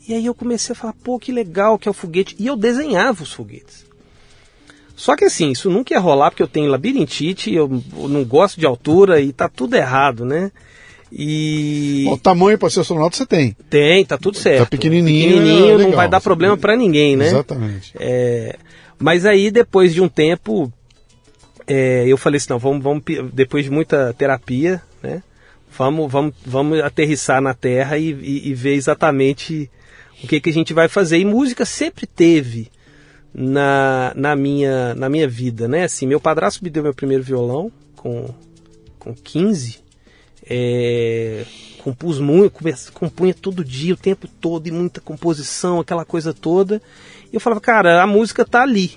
E 0.08 0.14
aí 0.14 0.28
eu 0.28 0.36
comecei 0.36 0.74
a 0.74 0.76
falar, 0.76 0.94
pô, 1.04 1.18
que 1.18 1.32
legal 1.32 1.80
que 1.80 1.88
é 1.88 1.92
o 1.92 1.94
foguete. 1.94 2.36
E 2.38 2.46
eu 2.46 2.56
desenhava 2.56 3.24
os 3.24 3.34
foguetes. 3.34 3.84
Só 4.96 5.16
que 5.16 5.26
assim, 5.26 5.52
isso 5.52 5.70
nunca 5.70 5.94
ia 5.94 6.00
rolar 6.00 6.32
porque 6.32 6.42
eu 6.44 6.48
tenho 6.48 6.70
labirintite, 6.72 7.54
eu 7.54 7.68
não 7.94 8.24
gosto 8.24 8.60
de 8.60 8.66
altura 8.66 9.20
e 9.20 9.34
tá 9.34 9.50
tudo 9.50 9.76
errado, 9.76 10.24
né? 10.26 10.52
E 11.12 12.06
O 12.10 12.18
tamanho 12.18 12.58
para 12.58 12.70
ser 12.70 12.82
astronauta 12.82 13.16
você 13.16 13.26
tem. 13.26 13.56
tem, 13.70 14.04
tá 14.06 14.18
tudo 14.18 14.38
certo. 14.38 14.60
Tá 14.60 14.66
pequenininho, 14.66 15.28
Pequenininho, 15.36 15.66
é 15.68 15.72
não 15.72 15.78
legal. 15.78 15.96
vai 15.96 16.10
dar 16.10 16.20
problema 16.22 16.58
pra 16.58 16.76
ninguém, 16.76 17.16
né? 17.16 17.28
Exatamente. 17.28 17.94
É, 18.00 18.56
mas 19.00 19.26
aí, 19.26 19.52
depois 19.52 19.94
de 19.94 20.02
um 20.02 20.08
tempo, 20.10 20.72
é, 21.68 22.06
eu 22.08 22.18
falei 22.18 22.38
assim, 22.38 22.48
não, 22.50 22.60
vamos, 22.60 22.84
vamos, 22.84 23.04
depois 23.34 23.64
de 23.66 23.72
muita 23.72 24.14
terapia, 24.14 24.82
né? 25.04 25.22
Vamos, 25.78 26.12
vamos, 26.12 26.34
vamos 26.46 26.80
aterrissar 26.80 27.42
na 27.42 27.54
Terra 27.54 27.98
e, 27.98 28.12
e- 28.12 28.50
e 28.50 28.54
ver 28.54 28.74
exatamente 28.76 29.70
o 30.24 30.28
que, 30.28 30.40
que 30.40 30.50
a 30.50 30.54
gente 30.54 30.74
vai 30.74 30.88
fazer. 30.88 31.18
E 31.20 31.26
música 31.26 31.66
sempre 31.66 32.08
teve 32.08 32.70
na, 33.38 34.14
na, 34.16 34.36
minha, 34.36 34.96
na 34.96 35.10
minha 35.10 35.28
vida, 35.28 35.68
né? 35.68 35.84
Assim, 35.84 36.08
meu 36.08 36.22
padrasto 36.22 36.64
me 36.64 36.70
deu 36.70 36.82
meu 36.82 36.94
primeiro 36.94 37.22
violão 37.22 37.70
com, 37.98 38.30
com 38.98 39.14
15. 39.14 39.80
É, 40.48 41.44
compus 41.84 42.20
muito, 42.20 42.64
compunha 42.94 43.34
todo 43.34 43.66
dia, 43.66 43.94
o 43.94 43.98
tempo 43.98 44.28
todo, 44.40 44.68
e 44.68 44.72
muita 44.72 45.02
composição, 45.02 45.80
aquela 45.82 46.06
coisa 46.06 46.34
toda. 46.34 46.82
E 47.32 47.36
eu 47.36 47.40
falava, 47.42 47.60
cara, 47.60 48.02
a 48.02 48.08
música 48.08 48.46
tá 48.46 48.62
ali. 48.62 48.94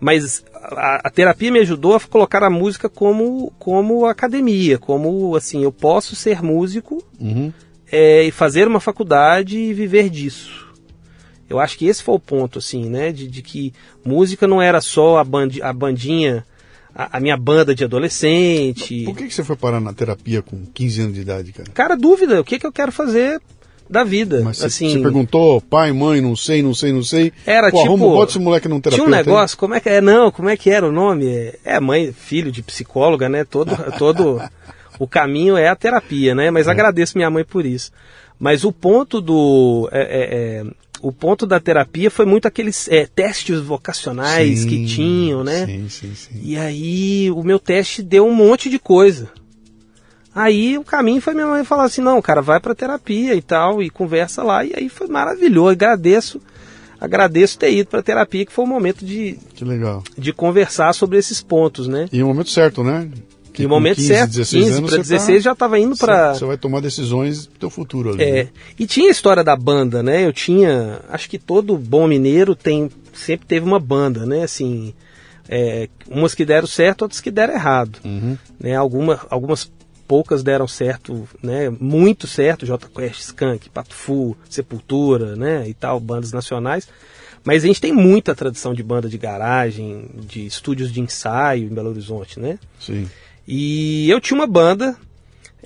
Mas 0.00 0.44
a, 0.54 1.08
a 1.08 1.10
terapia 1.10 1.50
me 1.52 1.60
ajudou 1.60 1.94
a 1.94 2.00
colocar 2.00 2.42
a 2.42 2.50
música 2.50 2.88
como, 2.88 3.52
como 3.58 4.06
academia, 4.06 4.78
como 4.78 5.36
assim, 5.36 5.62
eu 5.62 5.72
posso 5.72 6.16
ser 6.16 6.42
músico 6.42 7.02
Uhum. 7.20 7.52
é, 7.90 8.22
e 8.24 8.30
fazer 8.30 8.66
uma 8.66 8.80
faculdade 8.80 9.58
e 9.58 9.74
viver 9.74 10.08
disso. 10.08 10.67
Eu 11.48 11.58
acho 11.58 11.78
que 11.78 11.86
esse 11.86 12.02
foi 12.02 12.14
o 12.14 12.20
ponto, 12.20 12.58
assim, 12.58 12.84
né? 12.86 13.10
De, 13.12 13.26
de 13.26 13.42
que 13.42 13.72
música 14.04 14.46
não 14.46 14.60
era 14.60 14.80
só 14.80 15.18
a, 15.18 15.24
bandi, 15.24 15.62
a 15.62 15.72
bandinha, 15.72 16.44
a, 16.94 17.16
a 17.16 17.20
minha 17.20 17.36
banda 17.36 17.74
de 17.74 17.84
adolescente. 17.84 19.04
Por 19.04 19.16
que, 19.16 19.26
que 19.26 19.34
você 19.34 19.42
foi 19.42 19.56
parar 19.56 19.80
na 19.80 19.92
terapia 19.92 20.42
com 20.42 20.66
15 20.66 21.00
anos 21.00 21.14
de 21.14 21.20
idade, 21.20 21.52
cara? 21.52 21.70
Cara, 21.72 21.96
dúvida, 21.96 22.40
o 22.40 22.44
que, 22.44 22.58
que 22.58 22.66
eu 22.66 22.72
quero 22.72 22.92
fazer 22.92 23.40
da 23.88 24.04
vida? 24.04 24.42
Mas 24.44 24.58
você, 24.58 24.66
assim, 24.66 24.92
você 24.92 25.00
perguntou, 25.00 25.60
pai, 25.62 25.92
mãe, 25.92 26.20
não 26.20 26.36
sei, 26.36 26.62
não 26.62 26.74
sei, 26.74 26.92
não 26.92 27.02
sei. 27.02 27.32
Era 27.46 27.70
Pô, 27.70 27.78
tipo. 27.78 27.88
arruma, 27.88 28.06
bota 28.06 28.32
esse 28.32 28.38
moleque 28.38 28.68
num 28.68 28.80
Tinha 28.80 28.90
terapeuta. 28.90 29.10
um 29.10 29.14
aí. 29.14 29.24
negócio, 29.24 29.56
como 29.56 29.74
é 29.74 29.80
que 29.80 29.88
é? 29.88 30.00
Não, 30.00 30.30
como 30.30 30.48
é 30.48 30.56
que 30.56 30.70
era 30.70 30.86
o 30.86 30.92
nome? 30.92 31.26
É, 31.26 31.58
é 31.64 31.80
mãe, 31.80 32.12
filho 32.12 32.52
de 32.52 32.62
psicóloga, 32.62 33.28
né? 33.28 33.44
Todo, 33.44 33.74
todo 33.98 34.42
o 34.98 35.06
caminho 35.06 35.56
é 35.56 35.68
a 35.68 35.76
terapia, 35.76 36.34
né? 36.34 36.50
Mas 36.50 36.68
agradeço 36.68 37.16
minha 37.16 37.30
mãe 37.30 37.44
por 37.44 37.64
isso. 37.64 37.90
Mas 38.38 38.64
o 38.64 38.72
ponto 38.72 39.20
do. 39.20 39.88
é, 39.92 40.00
é, 40.00 40.60
é, 40.60 40.64
o 41.00 41.12
ponto 41.12 41.46
da 41.46 41.60
terapia 41.60 42.10
foi 42.10 42.26
muito 42.26 42.46
aqueles 42.48 42.88
é, 42.88 43.06
testes 43.06 43.60
vocacionais 43.60 44.60
Sim, 44.60 44.68
que 44.68 44.86
tinham, 44.86 45.44
né? 45.44 45.66
Sim, 45.66 45.88
sim, 45.88 46.14
sim. 46.14 46.40
E 46.42 46.56
aí 46.56 47.30
o 47.30 47.42
meu 47.42 47.58
teste 47.58 48.02
deu 48.02 48.26
um 48.26 48.34
monte 48.34 48.68
de 48.68 48.78
coisa. 48.78 49.28
Aí 50.34 50.78
o 50.78 50.84
caminho 50.84 51.20
foi 51.20 51.34
minha 51.34 51.46
mãe 51.46 51.64
falar 51.64 51.84
assim, 51.84 52.00
não, 52.00 52.20
cara, 52.22 52.40
vai 52.40 52.60
pra 52.60 52.74
terapia 52.74 53.34
e 53.34 53.42
tal, 53.42 53.82
e 53.82 53.90
conversa 53.90 54.42
lá. 54.42 54.64
E 54.64 54.72
aí 54.76 54.88
foi 54.88 55.08
maravilhoso, 55.08 55.70
agradeço, 55.70 56.40
agradeço 57.00 57.58
ter 57.58 57.72
ido 57.72 57.88
pra 57.88 58.02
terapia, 58.02 58.46
que 58.46 58.52
foi 58.52 58.64
o 58.64 58.68
momento 58.68 59.04
de, 59.04 59.38
Que 59.54 59.64
legal. 59.64 60.02
de 60.16 60.32
conversar 60.32 60.92
sobre 60.92 61.18
esses 61.18 61.42
pontos, 61.42 61.88
né? 61.88 62.08
E 62.12 62.20
no 62.20 62.28
momento 62.28 62.50
certo, 62.50 62.84
né? 62.84 63.08
Porque 63.62 63.74
momento 63.74 63.96
15, 63.96 64.08
certo, 64.08 64.30
16 64.30 64.64
15 64.64 64.76
anos 64.78 64.90
para 64.90 65.02
você 65.04 65.08
tá- 65.10 65.14
16 65.16 65.42
já 65.42 65.52
estava 65.52 65.78
indo 65.78 65.96
para 65.96 66.34
Você 66.34 66.44
vai 66.44 66.56
tomar 66.56 66.80
decisões 66.80 67.46
do 67.46 67.58
teu 67.58 67.70
futuro 67.70 68.10
ali. 68.10 68.22
É, 68.22 68.32
né? 68.44 68.48
e 68.78 68.86
tinha 68.86 69.08
a 69.08 69.12
história 69.12 69.42
da 69.44 69.56
banda, 69.56 70.02
né? 70.02 70.24
Eu 70.26 70.32
tinha, 70.32 71.00
acho 71.08 71.28
que 71.28 71.38
todo 71.38 71.76
bom 71.76 72.06
mineiro 72.06 72.54
tem 72.54 72.90
sempre 73.12 73.46
teve 73.46 73.66
uma 73.66 73.80
banda, 73.80 74.24
né? 74.24 74.42
Assim, 74.44 74.94
é, 75.48 75.88
umas 76.08 76.34
que 76.34 76.44
deram 76.44 76.66
certo, 76.66 77.02
outras 77.02 77.20
que 77.20 77.30
deram 77.30 77.54
errado, 77.54 77.98
Uhum. 78.04 78.36
né? 78.60 78.74
Alguma, 78.76 79.20
algumas 79.30 79.70
poucas 80.06 80.42
deram 80.42 80.66
certo, 80.68 81.28
né? 81.42 81.68
Muito 81.80 82.26
certo, 82.26 82.64
J 82.64 82.88
Quest, 82.88 83.20
Skank, 83.20 83.68
Pato 83.70 83.94
Fu, 83.94 84.36
Sepultura, 84.48 85.36
né? 85.36 85.68
E 85.68 85.74
tal, 85.74 85.98
bandas 86.00 86.32
nacionais. 86.32 86.88
Mas 87.44 87.62
a 87.64 87.66
gente 87.66 87.80
tem 87.80 87.92
muita 87.92 88.34
tradição 88.34 88.74
de 88.74 88.82
banda 88.82 89.08
de 89.08 89.16
garagem, 89.16 90.06
de 90.28 90.44
estúdios 90.46 90.92
de 90.92 91.00
ensaio 91.00 91.64
em 91.64 91.74
Belo 91.74 91.90
Horizonte, 91.90 92.38
né? 92.38 92.58
Sim. 92.80 93.08
E 93.50 94.10
eu 94.10 94.20
tinha 94.20 94.38
uma 94.38 94.46
banda, 94.46 94.94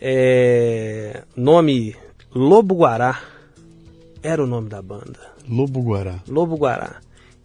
é, 0.01 1.23
nome 1.37 1.97
Lobo 2.33 2.77
Guará, 2.77 3.21
era 4.23 4.43
o 4.43 4.47
nome 4.47 4.69
da 4.69 4.81
banda, 4.81 5.19
Lobo 5.49 5.81
Guará. 5.83 6.21
Lobo 6.29 6.57
Guará. 6.57 6.97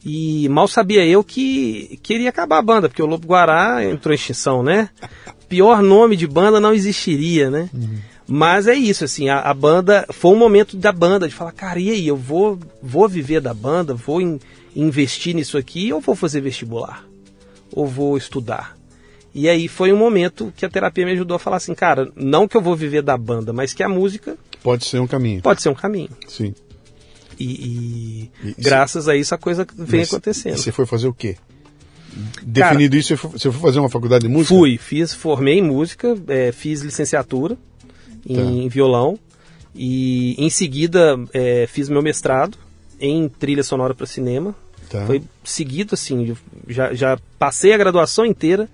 E 0.05 0.47
mal 0.49 0.67
sabia 0.67 1.03
eu 1.05 1.23
que 1.23 1.99
queria 2.03 2.29
acabar 2.29 2.59
a 2.59 2.61
banda, 2.61 2.87
porque 2.87 3.01
o 3.01 3.07
Lobo 3.07 3.27
Guará 3.27 3.83
entrou 3.83 4.13
em 4.13 4.15
extinção, 4.15 4.61
né? 4.61 4.89
Pior 5.49 5.81
nome 5.81 6.15
de 6.15 6.27
banda 6.27 6.59
não 6.59 6.71
existiria, 6.71 7.49
né? 7.49 7.67
Mas 8.27 8.67
é 8.67 8.75
isso, 8.75 9.03
assim, 9.05 9.29
a, 9.29 9.39
a 9.39 9.53
banda, 9.55 10.05
foi 10.11 10.31
um 10.31 10.37
momento 10.37 10.77
da 10.77 10.91
banda 10.91 11.27
de 11.27 11.33
falar, 11.33 11.51
cara, 11.53 11.79
e 11.79 11.89
aí, 11.89 12.07
eu 12.07 12.15
vou, 12.15 12.59
vou 12.83 13.07
viver 13.09 13.41
da 13.41 13.53
banda, 13.55 13.93
vou 13.95 14.21
in- 14.21 14.39
investir 14.75 15.33
nisso 15.33 15.57
aqui 15.57 15.91
ou 15.91 15.99
vou 15.99 16.13
fazer 16.15 16.41
vestibular? 16.41 17.03
Ou 17.73 17.87
vou 17.87 18.15
estudar? 18.17 18.76
E 19.39 19.47
aí 19.47 19.67
foi 19.67 19.93
um 19.93 19.97
momento 19.97 20.51
que 20.57 20.65
a 20.65 20.69
terapia 20.69 21.05
me 21.05 21.11
ajudou 21.11 21.35
a 21.35 21.39
falar 21.39 21.57
assim, 21.57 21.75
cara, 21.75 22.11
não 22.15 22.47
que 22.47 22.57
eu 22.57 22.61
vou 22.61 22.75
viver 22.75 23.03
da 23.03 23.15
banda, 23.15 23.53
mas 23.53 23.71
que 23.71 23.83
a 23.83 23.87
música 23.89 24.35
Pode 24.63 24.83
ser 24.85 24.99
um 24.99 25.05
caminho. 25.05 25.41
pode 25.43 25.61
ser 25.61 25.69
um 25.69 25.75
caminho. 25.75 26.09
Sim. 26.27 26.55
E, 27.39 27.45
e 27.45 28.31
E- 28.49 28.55
graças 28.57 29.07
a 29.07 29.15
isso 29.15 29.35
a 29.35 29.37
coisa 29.37 29.65
vem 29.77 29.99
Mas- 29.99 30.09
acontecendo. 30.11 30.57
Você 30.57 30.71
foi 30.71 30.87
fazer 30.87 31.07
o 31.07 31.13
quê? 31.13 31.35
Definido 32.41 32.95
isso, 32.97 33.09
você 33.09 33.15
foi, 33.17 33.31
você 33.31 33.51
foi 33.51 33.61
fazer 33.61 33.79
uma 33.79 33.89
faculdade 33.89 34.25
de 34.27 34.33
música? 34.33 34.55
Fui, 34.55 34.75
fiz, 34.77 35.13
formei 35.13 35.59
em 35.59 35.61
música, 35.61 36.17
eh, 36.27 36.51
fiz 36.51 36.81
licenciatura 36.81 37.55
em 38.27 38.67
violão 38.67 39.19
e 39.75 40.33
em 40.43 40.49
seguida 40.49 41.15
eh, 41.31 41.67
fiz 41.67 41.89
meu 41.89 42.01
mestrado 42.01 42.57
em 42.99 43.29
trilha 43.29 43.61
sonora 43.63 43.93
para 43.93 44.07
cinema. 44.07 44.55
Tá. 44.89 45.05
Foi 45.05 45.21
seguido 45.43 45.93
assim, 45.93 46.35
já, 46.67 46.91
já 46.95 47.19
passei 47.37 47.71
a 47.73 47.77
graduação 47.77 48.25
inteira 48.25 48.67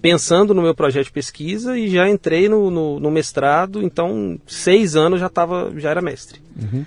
pensando 0.00 0.54
no 0.54 0.62
meu 0.62 0.74
projeto 0.74 1.06
de 1.06 1.12
pesquisa 1.12 1.76
e 1.78 1.88
já 1.88 2.08
entrei 2.08 2.48
no, 2.48 2.70
no, 2.70 2.98
no 3.00 3.10
mestrado, 3.10 3.82
então 3.82 4.38
seis 4.46 4.96
anos 4.96 5.20
já 5.20 5.28
tava, 5.28 5.72
já 5.76 5.90
era 5.90 6.00
mestre. 6.00 6.40
Uhum. 6.60 6.84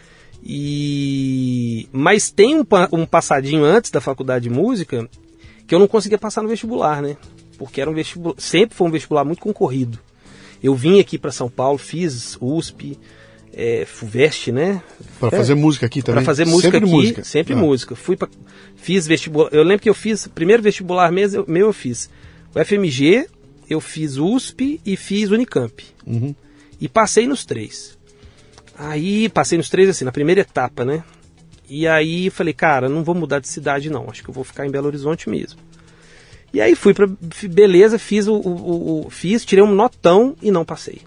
E 0.86 1.88
mas 1.92 2.30
tem 2.32 2.60
um, 2.60 2.66
um 2.92 3.06
passadinho 3.06 3.64
antes 3.64 3.92
da 3.92 4.02
faculdade 4.02 4.44
de 4.44 4.50
música 4.50 5.08
que 5.66 5.74
eu 5.74 5.80
não 5.80 5.88
conseguia 5.88 6.18
passar 6.18 6.42
no 6.42 6.50
vestibular, 6.50 7.02
né? 7.02 7.16
Porque 7.58 7.80
era 7.80 7.90
um 7.90 7.94
vestibular, 7.94 8.36
sempre 8.38 8.76
foi 8.76 8.88
um 8.88 8.92
vestibular 8.92 9.24
muito 9.24 9.40
concorrido. 9.42 9.98
Eu 10.62 10.76
vim 10.76 11.00
aqui 11.00 11.18
para 11.18 11.32
São 11.32 11.50
Paulo, 11.50 11.78
fiz 11.78 12.38
USP, 12.42 12.98
é, 13.54 13.86
FUVEST, 13.86 14.52
né? 14.52 14.82
Para 15.20 15.30
É, 15.36 15.40
fazer 15.40 15.56
música 15.56 15.86
aqui 15.86 16.02
também? 16.02 16.24
Para 16.24 16.26
fazer 16.26 16.46
música 16.46 16.72
sempre 16.72 16.78
aqui, 16.80 16.92
música. 16.96 17.24
sempre 17.24 17.54
Ah, 17.54 17.58
música. 17.58 17.96
Fui 17.96 18.16
pra, 18.18 18.28
fiz 18.76 19.06
vestibular. 19.08 19.50
Eu 19.54 19.64
lembro 19.64 19.82
que 19.84 19.90
eu 19.90 19.94
fiz 19.94 20.28
primeiro 20.28 20.62
vestibular 20.64 21.12
mesmo, 21.12 21.40
eu- 21.42 21.46
meu 21.48 21.68
eu 21.68 21.74
fiz 21.74 22.10
o 22.56 22.64
FMG, 22.64 23.28
eu 23.70 23.80
fiz 23.82 24.18
USP 24.18 24.80
e 24.86 24.96
fiz 24.96 25.30
Unicamp. 25.32 25.84
Uhum. 26.06 26.36
E 26.80 26.88
passei 26.88 27.28
nos 27.28 27.46
três. 27.46 27.98
Aí 28.78 29.30
passei 29.30 29.58
nos 29.58 29.70
três 29.70 29.90
assim, 29.90 30.06
na 30.06 30.12
primeira 30.12 30.42
etapa, 30.42 30.84
né? 30.84 31.04
E 31.70 31.88
aí 31.88 32.30
falei, 32.30 32.54
cara, 32.54 32.90
não 32.90 33.04
vou 33.04 33.16
mudar 33.16 33.40
de 33.40 33.48
cidade 33.48 33.90
não, 33.90 34.10
acho 34.10 34.24
que 34.24 34.30
eu 34.30 34.34
vou 34.34 34.44
ficar 34.44 34.66
em 34.66 34.72
Belo 34.72 34.88
Horizonte 34.88 35.30
mesmo. 35.30 35.60
E 36.54 36.62
aí 36.62 36.76
fui 36.76 36.94
pra. 36.94 37.10
fi- 37.32 37.48
Beleza, 37.48 37.98
fiz 37.98 38.28
o, 38.28 38.34
o- 38.36 38.48
o- 39.02 39.08
o- 39.08 39.10
Fiz, 39.10 39.44
tirei 39.44 39.64
um 39.64 39.74
notão 39.74 40.36
e 40.42 40.52
não 40.52 40.64
passei. 40.66 41.02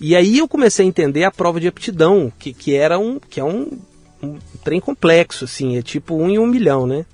E 0.00 0.16
aí 0.16 0.38
eu 0.38 0.48
comecei 0.48 0.84
a 0.84 0.88
entender 0.88 1.24
a 1.24 1.30
prova 1.30 1.60
de 1.60 1.68
aptidão, 1.68 2.32
que, 2.38 2.52
que 2.54 2.74
era 2.74 2.98
um. 2.98 3.18
que 3.18 3.38
é 3.40 3.44
um, 3.44 3.78
um 4.22 4.38
trem 4.62 4.80
complexo, 4.80 5.44
assim, 5.44 5.76
é 5.76 5.82
tipo 5.82 6.14
um 6.16 6.30
em 6.30 6.38
um 6.38 6.46
milhão, 6.46 6.86
né? 6.86 7.04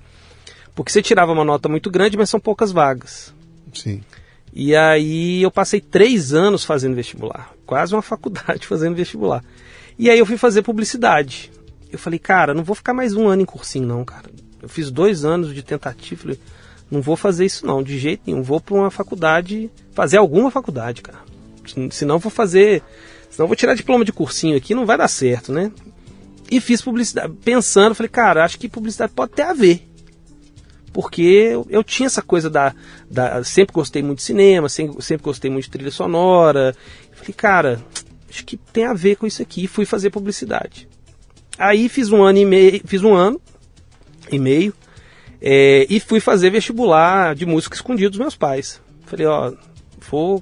Porque 0.73 0.91
você 0.91 1.01
tirava 1.01 1.33
uma 1.33 1.43
nota 1.43 1.67
muito 1.67 1.89
grande, 1.91 2.15
mas 2.17 2.29
são 2.29 2.39
poucas 2.39 2.71
vagas. 2.71 3.33
Sim. 3.73 4.01
E 4.53 4.75
aí 4.75 5.41
eu 5.41 5.49
passei 5.51 5.79
três 5.79 6.33
anos 6.33 6.65
fazendo 6.65 6.95
vestibular, 6.95 7.53
quase 7.65 7.93
uma 7.95 8.01
faculdade 8.03 8.67
fazendo 8.67 8.95
vestibular. 8.95 9.43
E 9.97 10.09
aí 10.09 10.19
eu 10.19 10.25
fui 10.25 10.37
fazer 10.37 10.61
publicidade. 10.61 11.51
Eu 11.91 11.99
falei, 11.99 12.19
cara, 12.19 12.53
não 12.53 12.63
vou 12.63 12.75
ficar 12.75 12.93
mais 12.93 13.13
um 13.15 13.27
ano 13.27 13.41
em 13.41 13.45
cursinho, 13.45 13.85
não, 13.87 14.03
cara. 14.05 14.29
Eu 14.61 14.69
fiz 14.69 14.89
dois 14.91 15.25
anos 15.25 15.53
de 15.53 15.61
tentativa, 15.63 16.21
falei, 16.21 16.39
não 16.89 17.01
vou 17.01 17.15
fazer 17.15 17.45
isso 17.45 17.65
não, 17.65 17.81
de 17.83 17.97
jeito 17.99 18.23
nenhum. 18.25 18.41
Vou 18.41 18.59
para 18.61 18.75
uma 18.75 18.91
faculdade, 18.91 19.69
fazer 19.93 20.17
alguma 20.17 20.49
faculdade, 20.51 21.01
cara. 21.01 21.19
Se- 21.65 21.89
Senão 21.91 22.17
vou 22.19 22.31
fazer, 22.31 22.81
senão 23.29 23.47
vou 23.47 23.55
tirar 23.55 23.75
diploma 23.75 24.05
de 24.05 24.11
cursinho 24.13 24.55
aqui, 24.57 24.73
não 24.73 24.85
vai 24.85 24.97
dar 24.97 25.07
certo, 25.07 25.51
né? 25.51 25.71
E 26.49 26.59
fiz 26.59 26.81
publicidade, 26.81 27.33
pensando, 27.45 27.95
falei, 27.95 28.09
cara, 28.09 28.43
acho 28.43 28.59
que 28.59 28.67
publicidade 28.67 29.13
pode 29.13 29.31
ter 29.33 29.43
a 29.43 29.53
ver 29.53 29.87
porque 30.93 31.21
eu, 31.21 31.65
eu 31.69 31.83
tinha 31.83 32.07
essa 32.07 32.21
coisa 32.21 32.49
da, 32.49 32.73
da- 33.09 33.43
Sempre 33.43 33.73
gostei 33.73 34.01
muito 34.03 34.17
de 34.19 34.23
cinema, 34.23 34.67
sempre, 34.69 35.01
sempre 35.01 35.23
gostei 35.23 35.49
muito 35.49 35.65
de 35.65 35.71
trilha 35.71 35.91
sonora. 35.91 36.75
Falei, 37.13 37.33
cara, 37.33 37.81
acho 38.29 38.45
que 38.45 38.57
tem 38.57 38.85
a 38.85 38.93
ver 38.93 39.15
com 39.15 39.25
isso 39.25 39.41
aqui. 39.41 39.67
Fui 39.67 39.85
fazer 39.85 40.09
publicidade. 40.09 40.87
Aí 41.57 41.87
fiz 41.89 42.11
um 42.11 42.23
ano 42.23 42.39
e 42.39 42.45
meio, 42.45 42.81
fiz 42.85 43.03
um 43.03 43.13
ano 43.13 43.39
e 44.31 44.39
meio 44.39 44.73
é, 45.41 45.85
e 45.89 45.99
fui 45.99 46.19
fazer 46.19 46.49
vestibular 46.49 47.35
de 47.35 47.45
música 47.45 47.75
escondido 47.75 48.11
dos 48.11 48.19
meus 48.19 48.35
pais. 48.35 48.81
Falei, 49.05 49.25
ó, 49.27 49.51
vou, 50.09 50.41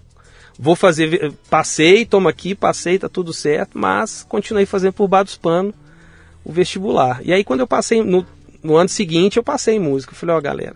vou 0.58 0.76
fazer. 0.76 1.34
Passei, 1.50 2.06
toma 2.06 2.30
aqui, 2.30 2.54
passei, 2.56 2.98
tá 3.00 3.10
tudo 3.10 3.34
certo, 3.34 3.78
mas 3.78 4.26
continuei 4.30 4.66
fazendo 4.66 4.94
por 4.94 5.08
baixo 5.08 5.26
dos 5.26 5.38
panos 5.38 5.74
o 6.44 6.52
vestibular. 6.52 7.22
E 7.24 7.34
aí 7.34 7.44
quando 7.44 7.60
eu 7.62 7.68
passei 7.68 8.02
no, 8.04 8.26
no 8.64 8.76
ano 8.76 8.90
seguinte, 8.90 9.38
eu 9.38 9.44
passei 9.44 9.76
em 9.76 9.80
música. 9.80 10.14
Eu 10.14 10.18
Falei, 10.18 10.36
ó, 10.36 10.42
galera, 10.42 10.76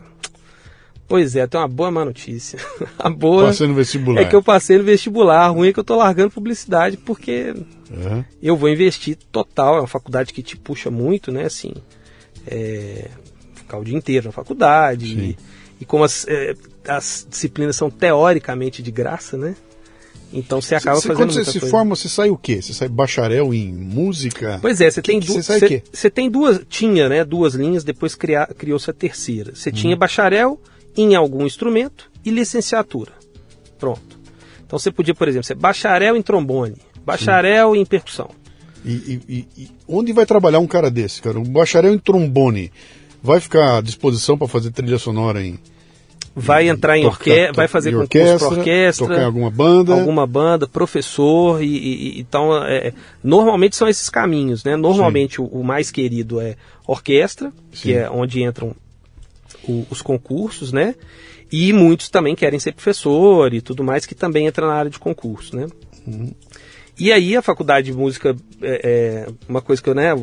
pois 1.08 1.36
é, 1.36 1.46
tem 1.46 1.60
uma 1.60 1.67
boa 1.67 1.91
má 1.91 2.06
notícia. 2.06 2.60
A 2.98 3.10
boa 3.10 3.48
Passei 3.48 3.67
no 3.67 3.74
vestibular. 3.74 4.22
é 4.22 4.26
que 4.26 4.36
eu 4.36 4.41
passei 4.43 4.78
no 4.78 4.84
vestibular. 4.84 5.41
A 5.46 5.48
ruim 5.48 5.69
é 5.69 5.74
que 5.74 5.80
eu 5.80 5.84
tô 5.84 5.96
largando 5.96 6.32
publicidade 6.32 6.98
porque 6.98 7.54
Aham. 7.91 8.26
eu 8.41 8.56
vou 8.56 8.69
investir 8.69 9.17
total. 9.32 9.78
É 9.78 9.80
uma 9.82 9.88
faculdade 9.88 10.34
que 10.34 10.41
te 10.41 10.56
puxa 10.58 10.89
muito, 10.89 11.32
né? 11.32 11.46
Assim, 11.46 11.74
é, 12.48 13.10
ficar 13.54 13.78
o 13.78 13.84
dia 13.84 13.96
inteiro 13.98 14.28
na 14.28 14.32
faculdade. 14.32 15.06
E, 15.19 15.38
e 15.82 15.86
como 15.86 16.04
as, 16.04 16.26
é, 16.28 16.56
as 16.88 17.28
disciplinas 17.30 17.76
são 17.76 17.89
teoricamente 17.89 18.82
de 18.82 18.91
graça, 18.91 19.38
né? 19.38 19.56
Então 20.36 20.60
você 20.60 20.74
acaba 20.74 20.96
Cê- 21.00 21.10
fazendo 21.10 21.17
Quando 21.17 21.34
você 21.34 21.46
se 21.46 21.60
coisa. 21.60 21.72
forma, 21.72 21.96
você 21.96 22.10
sai 22.10 22.30
o 22.32 22.38
quê? 22.38 22.60
Você 22.62 22.74
sai 22.74 22.89
bacharel 22.89 23.54
em 23.54 23.72
música? 23.72 24.58
Pois 24.62 24.82
é, 24.82 24.89
você 24.89 25.02
tem, 25.02 25.19
que 25.19 25.28
du- 25.28 25.34
você 25.34 26.10
tem 26.10 26.30
duas, 26.30 26.60
tinha, 26.67 27.08
né, 27.08 27.24
duas 27.24 27.54
linhas, 27.54 27.84
depois 27.84 28.15
criou-se 28.58 28.89
a 28.89 28.93
terceira. 28.93 29.52
Hum. 29.52 29.56
Você 29.56 29.72
tinha 29.72 29.96
bacharel 29.96 30.60
em 30.98 31.15
algum 31.15 31.46
instrumento 31.46 32.10
e 32.26 32.32
licenciatura. 32.32 33.12
Pronto. 33.78 34.19
Então 34.65 34.80
você 34.80 34.91
podia, 34.91 35.13
por 35.13 35.28
exemplo, 35.28 35.46
ser 35.46 35.56
bacharel 35.56 36.17
em 36.17 36.22
trombone, 36.24 36.78
bacharel 37.06 37.76
em 37.76 37.86
percussão. 37.86 38.30
E, 38.84 38.91
e- 38.91 39.22
e- 39.30 39.48
e 39.63 39.69
onde 39.88 40.12
vai 40.13 40.26
trabalhar 40.26 40.60
um 40.60 40.67
cara 40.67 40.89
desse, 40.89 41.22
cara? 41.22 41.39
Um 41.39 41.43
bacharel 41.43 41.93
em 41.93 42.00
trombone 42.00 42.72
vai 43.22 43.39
ficar 43.39 43.78
à 43.78 43.82
disposição 43.82 44.38
para 44.38 44.48
fazer 44.48 44.72
trilha 44.72 44.98
sonora 44.98 45.46
em 45.46 45.60
Vai 46.36 46.67
entrar 46.67 46.98
em 46.98 47.06
orquestra, 47.06 47.54
vai 47.54 47.67
fazer 47.67 47.91
em 47.91 47.93
concurso 47.93 48.38
para 48.39 48.58
orquestra, 48.58 49.08
tocar 49.08 49.22
em 49.22 49.26
alguma 49.26 49.52
banda. 49.52 49.93
alguma 49.93 50.26
banda, 50.26 50.67
professor 50.67 51.62
e, 51.62 51.67
e- 51.67 52.08
e- 52.17 52.19
então 52.19 52.58
é, 52.65 52.91
normalmente 53.24 53.76
são 53.76 53.88
esses 53.88 54.10
caminhos, 54.10 54.63
né? 54.63 54.76
Normalmente 54.76 55.39
o, 55.39 55.46
o 55.46 55.63
mais 55.63 55.91
querido 55.91 56.41
é 56.41 56.56
orquestra, 56.88 57.50
Sim. 57.72 57.82
que 57.84 57.93
é 57.93 58.10
onde 58.10 58.41
entram 58.41 58.76
o- 59.67 59.86
os 59.91 60.02
concursos, 60.02 60.74
né? 60.74 60.96
E 61.52 61.72
muitos 61.72 62.10
também 62.10 62.36
querem 62.36 62.60
ser 62.60 62.72
professor 62.74 63.54
e 63.54 63.62
tudo 63.62 63.84
mais 63.84 64.08
que 64.08 64.15
também 64.15 64.48
entra 64.48 64.65
na 64.65 64.74
área 64.74 64.89
de 64.89 64.98
concurso, 64.98 65.56
né? 65.56 65.67
E 66.98 67.12
aí 67.12 67.36
a 67.36 67.41
faculdade 67.43 67.91
de 67.91 67.98
música 67.98 68.36
é, 68.62 68.82
é 68.84 69.28
uma 69.48 69.62
coisa 69.62 69.82
que 69.82 69.89
eu, 69.89 69.96
né, 69.96 70.12
a- 70.12 70.15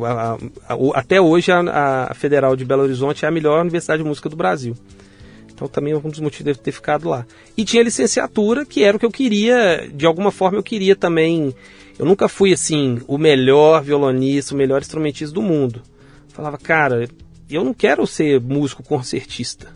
a- 0.67 0.73
a- 0.73 0.77
até 0.99 1.19
hoje 1.21 1.51
a, 1.51 2.07
a 2.09 2.13
Federal 2.13 2.55
de 2.55 2.63
Belo 2.65 2.83
Horizonte 2.83 3.23
é 3.23 3.27
a 3.27 3.31
melhor 3.31 3.61
universidade 3.61 4.01
de 4.03 4.07
música 4.07 4.27
do 4.29 4.35
Brasil. 4.35 4.75
Então 5.61 5.69
também 5.69 5.93
é 5.93 5.95
um 5.95 6.09
dos 6.09 6.19
motivos 6.19 6.57
de 6.57 6.59
ter 6.59 6.71
ficado 6.71 7.07
lá. 7.07 7.23
E 7.55 7.63
tinha 7.63 7.83
licenciatura, 7.83 8.65
que 8.65 8.83
era 8.83 8.97
o 8.97 8.99
que 8.99 9.05
eu 9.05 9.11
queria, 9.11 9.87
de 9.93 10.07
alguma 10.07 10.31
forma 10.31 10.57
eu 10.57 10.63
queria 10.63 10.95
também. 10.95 11.53
Eu 11.99 12.05
nunca 12.05 12.27
fui 12.27 12.51
assim, 12.51 12.99
o 13.07 13.15
melhor 13.15 13.83
violonista, 13.83 14.55
o 14.55 14.57
melhor 14.57 14.81
instrumentista 14.81 15.35
do 15.35 15.41
mundo. 15.41 15.83
Falava, 16.29 16.57
cara, 16.57 17.07
eu 17.47 17.63
não 17.63 17.75
quero 17.75 18.07
ser 18.07 18.41
músico 18.41 18.81
concertista. 18.81 19.67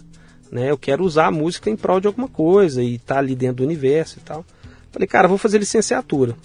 né? 0.52 0.72
Eu 0.72 0.78
quero 0.78 1.04
usar 1.04 1.28
a 1.28 1.32
música 1.32 1.70
em 1.70 1.76
prol 1.76 2.00
de 2.00 2.08
alguma 2.08 2.28
coisa 2.28 2.82
e 2.82 2.96
estar 2.96 3.16
tá 3.16 3.20
ali 3.20 3.36
dentro 3.36 3.58
do 3.58 3.64
universo 3.64 4.18
e 4.18 4.22
tal. 4.22 4.44
Falei, 4.92 5.08
cara, 5.08 5.28
vou 5.28 5.38
fazer 5.38 5.60
licenciatura. 5.60 6.36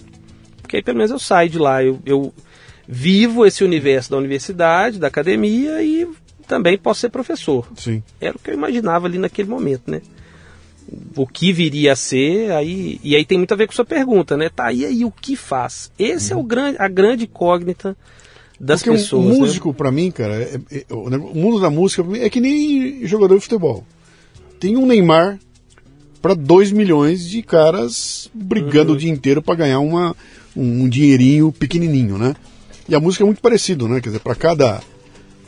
Porque 0.60 0.76
aí 0.76 0.82
pelo 0.82 0.98
menos 0.98 1.10
eu 1.10 1.18
saio 1.18 1.48
de 1.48 1.58
lá, 1.58 1.82
eu, 1.82 1.98
eu 2.04 2.30
vivo 2.86 3.46
esse 3.46 3.64
universo 3.64 4.10
da 4.10 4.18
universidade, 4.18 4.98
da 4.98 5.06
academia 5.06 5.82
e 5.82 6.06
também 6.50 6.76
posso 6.76 7.02
ser 7.02 7.10
professor. 7.10 7.64
Sim. 7.76 8.02
Era 8.20 8.36
o 8.36 8.40
que 8.40 8.50
eu 8.50 8.54
imaginava 8.54 9.06
ali 9.06 9.18
naquele 9.18 9.48
momento, 9.48 9.88
né? 9.88 10.02
O 11.14 11.24
que 11.24 11.52
viria 11.52 11.92
a 11.92 11.96
ser, 11.96 12.50
aí, 12.50 12.98
e 13.04 13.14
aí 13.14 13.24
tem 13.24 13.38
muito 13.38 13.54
a 13.54 13.56
ver 13.56 13.68
com 13.68 13.72
sua 13.72 13.84
pergunta, 13.84 14.36
né? 14.36 14.48
Tá, 14.48 14.72
e 14.72 14.84
aí 14.84 15.04
o 15.04 15.12
que 15.12 15.36
faz? 15.36 15.92
Esse 15.96 16.32
uhum. 16.32 16.40
é 16.40 16.42
o 16.42 16.44
grande, 16.44 16.76
a 16.80 16.88
grande 16.88 17.24
incógnita 17.26 17.96
das 18.58 18.82
Porque 18.82 18.98
pessoas. 18.98 19.26
O 19.26 19.28
né? 19.28 19.38
músico, 19.38 19.68
né? 19.68 19.74
para 19.76 19.92
mim, 19.92 20.10
cara, 20.10 20.42
é, 20.42 20.60
é, 20.72 20.84
o 20.92 21.08
mundo 21.36 21.60
da 21.60 21.70
música 21.70 22.04
é 22.16 22.28
que 22.28 22.40
nem 22.40 23.06
jogador 23.06 23.36
de 23.36 23.42
futebol. 23.42 23.84
Tem 24.58 24.76
um 24.76 24.84
Neymar 24.84 25.38
para 26.20 26.34
2 26.34 26.72
milhões 26.72 27.28
de 27.28 27.42
caras 27.42 28.28
brigando 28.34 28.90
uhum. 28.90 28.96
o 28.96 28.98
dia 28.98 29.10
inteiro 29.12 29.40
para 29.40 29.54
ganhar 29.54 29.78
uma, 29.78 30.16
um, 30.56 30.82
um 30.82 30.88
dinheirinho 30.88 31.52
pequenininho, 31.52 32.18
né? 32.18 32.34
E 32.88 32.94
a 32.96 32.98
música 32.98 33.22
é 33.22 33.26
muito 33.26 33.40
parecido, 33.40 33.86
né? 33.86 34.00
Quer 34.00 34.08
dizer, 34.08 34.18
para 34.18 34.34
cada 34.34 34.82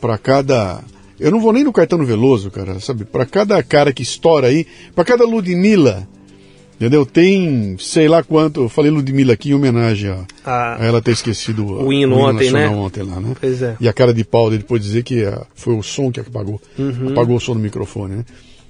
para 0.03 0.17
cada 0.17 0.83
eu 1.17 1.31
não 1.31 1.39
vou 1.39 1.53
nem 1.53 1.63
no 1.63 1.71
Caetano 1.71 2.05
Veloso, 2.05 2.51
cara, 2.51 2.77
sabe? 2.81 3.05
Para 3.05 3.25
cada 3.25 3.63
cara 3.63 3.93
que 3.93 4.03
estoura 4.03 4.47
aí, 4.47 4.67
para 4.93 5.05
cada 5.05 5.23
Ludmilla, 5.23 6.05
entendeu? 6.75 7.05
Tem 7.05 7.77
sei 7.79 8.09
lá 8.09 8.21
quanto, 8.21 8.63
eu 8.63 8.69
falei 8.69 8.91
Ludmilla 8.91 9.31
aqui 9.31 9.51
em 9.51 9.53
homenagem 9.53 10.09
a, 10.09 10.25
ah, 10.43 10.77
a 10.77 10.85
ela 10.85 11.01
ter 11.01 11.11
esquecido 11.11 11.65
o 11.65 11.71
hino, 11.71 11.87
o 11.87 11.93
hino 11.93 12.17
ontem, 12.17 12.51
né? 12.51 12.67
ontem 12.67 13.01
lá, 13.01 13.21
né? 13.21 13.33
Pois 13.39 13.61
é. 13.61 13.77
E 13.79 13.87
a 13.87 13.93
cara 13.93 14.13
de 14.13 14.25
pau 14.25 14.49
dele 14.49 14.63
depois 14.63 14.81
dizer 14.81 15.03
que 15.03 15.23
a, 15.23 15.45
foi 15.55 15.73
o 15.73 15.81
som 15.81 16.11
que 16.11 16.19
apagou, 16.19 16.61
uhum. 16.77 17.11
apagou 17.11 17.37
o 17.37 17.39
som 17.39 17.53
do 17.53 17.59
microfone, 17.59 18.15
né? 18.15 18.25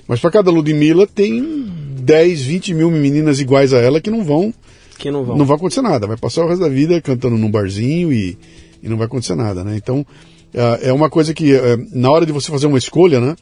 Mas 0.08 0.20
para 0.20 0.30
cada 0.30 0.52
Ludmilla 0.52 1.08
tem 1.08 1.66
10, 2.00 2.42
20 2.44 2.74
mil 2.76 2.92
meninas 2.92 3.40
iguais 3.40 3.74
a 3.74 3.80
ela 3.80 4.00
que 4.00 4.12
não 4.12 4.24
vão 4.24 4.54
que 5.00 5.10
não 5.10 5.26
vão. 5.26 5.36
Não 5.36 5.46
vai 5.46 5.58
acontecer 5.58 5.82
nada. 5.82 6.06
Vai 6.06 6.16
passar 6.16 6.46
o 6.46 6.48
resto 6.48 6.62
da 6.62 6.70
vida 6.70 7.02
cantando 7.02 7.36
num 7.36 7.50
barzinho 7.50 8.14
e, 8.14 8.38
e 8.84 8.88
não 8.88 8.96
vai 8.96 9.08
acontecer 9.08 9.34
nada, 9.36 9.64
né? 9.64 9.76
Então, 9.76 10.06
é, 10.54 10.90
é 10.90 10.94
uma 10.94 11.10
coisa 11.10 11.34
que, 11.34 11.54
é, 11.54 11.78
na 11.92 12.12
hora 12.12 12.26
de 12.26 12.32
você 12.32 12.52
fazer 12.52 12.68
uma 12.68 12.78
escolha, 12.78 13.20
né? 13.20 13.36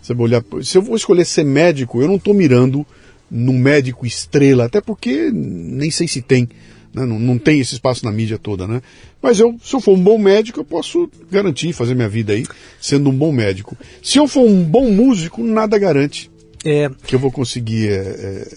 Você 0.00 0.14
vai 0.14 0.24
olhar. 0.24 0.44
Se 0.62 0.76
eu 0.76 0.82
vou 0.82 0.96
escolher 0.96 1.24
ser 1.24 1.44
médico, 1.44 2.02
eu 2.02 2.08
não 2.08 2.16
estou 2.16 2.34
mirando 2.34 2.84
num 3.30 3.56
médico 3.56 4.04
estrela, 4.04 4.64
até 4.64 4.80
porque 4.80 5.30
nem 5.32 5.90
sei 5.90 6.06
se 6.08 6.20
tem. 6.20 6.48
Né? 6.92 7.06
Não, 7.06 7.18
não 7.18 7.38
tem 7.38 7.60
esse 7.60 7.74
espaço 7.74 8.04
na 8.04 8.12
mídia 8.12 8.38
toda, 8.38 8.66
né? 8.66 8.82
Mas 9.22 9.40
eu, 9.40 9.56
se 9.62 9.74
eu 9.74 9.80
for 9.80 9.96
um 9.96 10.02
bom 10.02 10.18
médico, 10.18 10.60
eu 10.60 10.64
posso 10.64 11.08
garantir 11.30 11.72
fazer 11.72 11.94
minha 11.94 12.08
vida 12.08 12.32
aí 12.32 12.44
sendo 12.80 13.08
um 13.08 13.16
bom 13.16 13.32
médico. 13.32 13.76
Se 14.02 14.18
eu 14.18 14.26
for 14.26 14.42
um 14.42 14.62
bom 14.62 14.90
músico, 14.90 15.42
nada 15.42 15.78
garante 15.78 16.30
é... 16.64 16.90
que 17.06 17.14
eu 17.14 17.18
vou 17.18 17.30
conseguir 17.30 17.88
é, 17.88 17.94
é, 17.94 18.48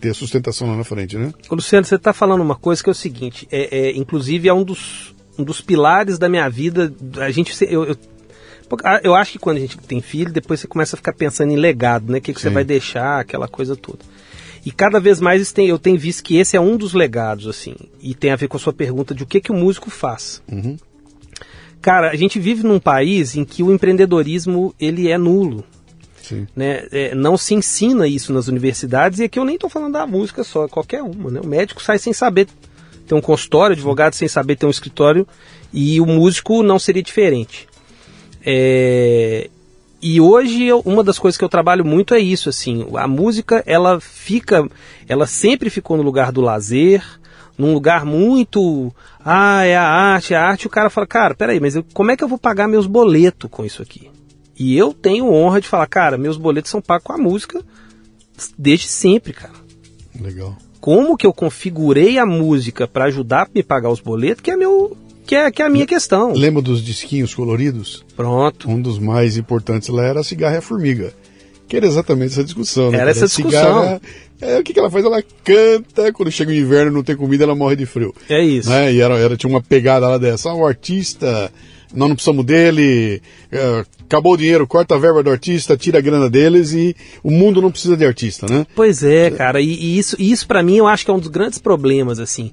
ter 0.00 0.14
sustentação 0.14 0.68
lá 0.68 0.76
na 0.76 0.84
frente, 0.84 1.18
né? 1.18 1.32
Luciano, 1.50 1.84
você 1.84 1.96
está 1.96 2.12
falando 2.12 2.40
uma 2.40 2.56
coisa 2.56 2.82
que 2.82 2.88
é 2.88 2.92
o 2.92 2.94
seguinte, 2.94 3.46
é, 3.50 3.88
é, 3.88 3.96
inclusive 3.96 4.48
é 4.48 4.54
um 4.54 4.64
dos, 4.64 5.14
um 5.42 5.44
dos 5.44 5.60
pilares 5.60 6.18
da 6.18 6.28
minha 6.28 6.48
vida. 6.48 6.92
A 7.18 7.30
gente, 7.30 7.52
eu, 7.64 7.84
eu, 7.84 7.96
eu, 9.02 9.14
acho 9.14 9.32
que 9.32 9.38
quando 9.38 9.58
a 9.58 9.60
gente 9.60 9.76
tem 9.78 10.00
filho, 10.00 10.32
depois 10.32 10.60
você 10.60 10.66
começa 10.66 10.96
a 10.96 10.98
ficar 10.98 11.12
pensando 11.12 11.52
em 11.52 11.56
legado, 11.56 12.10
né? 12.10 12.18
O 12.18 12.20
que, 12.20 12.32
que 12.32 12.40
você 12.40 12.48
vai 12.48 12.64
deixar, 12.64 13.20
aquela 13.20 13.48
coisa 13.48 13.76
toda. 13.76 13.98
E 14.64 14.70
cada 14.70 15.00
vez 15.00 15.20
mais 15.20 15.52
tem, 15.52 15.68
eu 15.68 15.78
tenho 15.78 15.98
visto 15.98 16.22
que 16.22 16.36
esse 16.36 16.56
é 16.56 16.60
um 16.60 16.76
dos 16.76 16.94
legados, 16.94 17.48
assim, 17.48 17.74
e 18.00 18.14
tem 18.14 18.30
a 18.30 18.36
ver 18.36 18.46
com 18.46 18.56
a 18.56 18.60
sua 18.60 18.72
pergunta 18.72 19.12
de 19.14 19.24
o 19.24 19.26
que, 19.26 19.40
que 19.40 19.50
o 19.50 19.56
músico 19.56 19.90
faz. 19.90 20.40
Uhum. 20.50 20.76
Cara, 21.80 22.10
a 22.10 22.16
gente 22.16 22.38
vive 22.38 22.62
num 22.62 22.78
país 22.78 23.34
em 23.34 23.44
que 23.44 23.62
o 23.62 23.72
empreendedorismo 23.72 24.72
ele 24.78 25.10
é 25.10 25.18
nulo. 25.18 25.64
Né? 26.54 26.86
É, 26.92 27.14
não 27.14 27.36
se 27.36 27.54
ensina 27.54 28.06
isso 28.06 28.32
nas 28.32 28.46
universidades, 28.46 29.18
e 29.18 29.24
aqui 29.24 29.38
eu 29.38 29.44
nem 29.44 29.56
estou 29.56 29.68
falando 29.68 29.94
da 29.94 30.06
música 30.06 30.44
só, 30.44 30.68
qualquer 30.68 31.02
uma. 31.02 31.30
Né? 31.30 31.40
O 31.40 31.46
médico 31.46 31.82
sai 31.82 31.98
sem 31.98 32.12
saber 32.12 32.46
ter 33.06 33.14
um 33.14 33.20
consultório, 33.20 33.74
advogado 33.74 34.14
sem 34.14 34.28
saber 34.28 34.56
ter 34.56 34.66
um 34.66 34.70
escritório, 34.70 35.26
e 35.72 36.00
o 36.00 36.06
músico 36.06 36.62
não 36.62 36.78
seria 36.78 37.02
diferente. 37.02 37.66
É, 38.44 39.48
e 40.00 40.20
hoje 40.20 40.64
eu, 40.64 40.80
uma 40.80 41.04
das 41.04 41.18
coisas 41.18 41.38
que 41.38 41.44
eu 41.44 41.48
trabalho 41.48 41.84
muito 41.84 42.12
é 42.12 42.18
isso, 42.18 42.48
assim, 42.48 42.84
a 42.96 43.06
música 43.06 43.62
ela 43.66 44.00
fica, 44.00 44.68
ela 45.08 45.26
sempre 45.26 45.70
ficou 45.70 45.96
no 45.96 46.02
lugar 46.02 46.32
do 46.32 46.40
lazer, 46.40 47.04
num 47.56 47.72
lugar 47.72 48.04
muito, 48.04 48.92
ah, 49.24 49.64
é 49.64 49.76
a 49.76 49.84
arte, 49.84 50.34
é 50.34 50.36
a 50.36 50.44
arte, 50.44 50.66
o 50.66 50.70
cara 50.70 50.90
fala, 50.90 51.06
cara, 51.06 51.34
peraí, 51.34 51.60
mas 51.60 51.76
eu, 51.76 51.84
como 51.94 52.10
é 52.10 52.16
que 52.16 52.24
eu 52.24 52.28
vou 52.28 52.38
pagar 52.38 52.66
meus 52.66 52.86
boletos 52.86 53.48
com 53.48 53.64
isso 53.64 53.80
aqui? 53.80 54.10
E 54.58 54.76
eu 54.76 54.92
tenho 54.92 55.32
honra 55.32 55.60
de 55.60 55.68
falar, 55.68 55.86
cara, 55.86 56.18
meus 56.18 56.36
boletos 56.36 56.70
são 56.70 56.82
pagos 56.82 57.04
com 57.04 57.12
a 57.12 57.18
música 57.18 57.62
desde 58.58 58.88
sempre, 58.88 59.32
cara. 59.32 59.54
Legal. 60.20 60.56
Como 60.82 61.16
que 61.16 61.24
eu 61.24 61.32
configurei 61.32 62.18
a 62.18 62.26
música 62.26 62.88
para 62.88 63.04
ajudar 63.04 63.42
a 63.42 63.48
me 63.54 63.62
pagar 63.62 63.88
os 63.88 64.00
boletos, 64.00 64.42
que 64.42 64.50
é 64.50 64.56
meu 64.56 64.96
que 65.24 65.36
é, 65.36 65.48
que 65.48 65.62
é 65.62 65.64
a 65.64 65.68
minha 65.68 65.86
questão. 65.86 66.32
Lembra 66.32 66.60
dos 66.60 66.84
disquinhos 66.84 67.32
coloridos? 67.32 68.04
Pronto. 68.16 68.68
Um 68.68 68.82
dos 68.82 68.98
mais 68.98 69.36
importantes 69.36 69.88
lá 69.88 70.04
era 70.04 70.18
a 70.18 70.24
cigarra 70.24 70.56
e 70.56 70.58
a 70.58 70.60
formiga. 70.60 71.14
Que 71.68 71.76
era 71.76 71.86
exatamente 71.86 72.32
essa 72.32 72.42
discussão, 72.42 72.90
né? 72.90 72.98
Era 72.98 73.12
essa 73.12 73.28
discussão. 73.28 73.50
Cigarra, 73.50 74.00
é, 74.40 74.58
o 74.58 74.64
que, 74.64 74.72
que 74.72 74.80
ela 74.80 74.90
faz? 74.90 75.04
Ela 75.04 75.22
canta, 75.44 76.12
quando 76.12 76.32
chega 76.32 76.50
o 76.50 76.54
inverno 76.54 76.90
não 76.90 77.04
tem 77.04 77.16
comida, 77.16 77.44
ela 77.44 77.54
morre 77.54 77.76
de 77.76 77.86
frio. 77.86 78.12
É 78.28 78.42
isso. 78.42 78.68
Né? 78.68 78.92
E 78.92 79.00
era, 79.00 79.16
era, 79.16 79.36
tinha 79.36 79.48
uma 79.48 79.62
pegada 79.62 80.08
lá 80.08 80.18
dessa. 80.18 80.50
Ah, 80.50 80.54
o 80.56 80.66
artista 80.66 81.52
nós 81.94 82.08
não 82.08 82.14
precisamos 82.14 82.44
dele, 82.44 83.22
é, 83.50 83.84
acabou 84.04 84.34
o 84.34 84.36
dinheiro, 84.36 84.66
corta 84.66 84.94
a 84.94 84.98
verba 84.98 85.22
do 85.22 85.30
artista, 85.30 85.76
tira 85.76 85.98
a 85.98 86.02
grana 86.02 86.28
deles 86.28 86.72
e 86.72 86.96
o 87.22 87.30
mundo 87.30 87.60
não 87.60 87.70
precisa 87.70 87.96
de 87.96 88.04
artista, 88.04 88.46
né? 88.48 88.66
Pois 88.74 89.02
é, 89.02 89.30
cara, 89.30 89.60
e, 89.60 89.68
e 89.68 89.98
isso, 89.98 90.16
isso 90.18 90.46
para 90.46 90.62
mim 90.62 90.76
eu 90.76 90.86
acho 90.86 91.04
que 91.04 91.10
é 91.10 91.14
um 91.14 91.18
dos 91.18 91.28
grandes 91.28 91.58
problemas, 91.58 92.18
assim. 92.18 92.52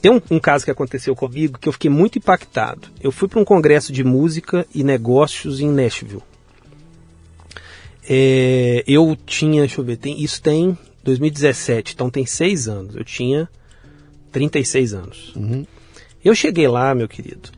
Tem 0.00 0.10
um, 0.10 0.20
um, 0.30 0.40
caso 0.40 0.64
que 0.64 0.70
aconteceu 0.70 1.14
comigo 1.14 1.58
que 1.58 1.68
eu 1.68 1.72
fiquei 1.72 1.90
muito 1.90 2.18
impactado. 2.18 2.88
Eu 3.02 3.12
fui 3.12 3.28
para 3.28 3.40
um 3.40 3.44
congresso 3.44 3.92
de 3.92 4.02
música 4.02 4.66
e 4.74 4.82
negócios 4.82 5.60
em 5.60 5.68
Nashville. 5.68 6.22
É, 8.08 8.82
eu 8.86 9.16
tinha, 9.26 9.60
deixa 9.60 9.80
eu 9.80 9.84
ver, 9.84 9.98
tem, 9.98 10.22
isso 10.22 10.40
tem 10.40 10.76
2017, 11.04 11.94
então 11.94 12.08
tem 12.08 12.24
seis 12.24 12.66
anos. 12.66 12.96
Eu 12.96 13.04
tinha 13.04 13.48
36 14.32 14.94
anos. 14.94 15.32
Uhum. 15.36 15.66
Eu 16.24 16.34
cheguei 16.34 16.66
lá, 16.68 16.94
meu 16.94 17.08
querido, 17.08 17.50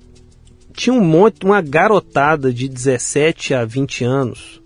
tinha 0.72 0.94
um 0.94 1.04
monte, 1.04 1.44
uma 1.44 1.60
garotada 1.60 2.52
de 2.52 2.68
17 2.68 3.54
a 3.54 3.64
20 3.64 4.04
anos 4.04 4.62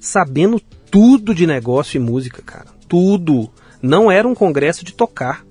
sabendo 0.00 0.60
tudo 0.90 1.34
de 1.34 1.46
negócio 1.46 1.96
e 1.96 2.00
música, 2.00 2.42
cara. 2.42 2.66
Tudo. 2.88 3.50
Não 3.82 4.10
era 4.10 4.26
um 4.26 4.34
congresso 4.34 4.84
de 4.84 4.94
tocar. 4.94 5.44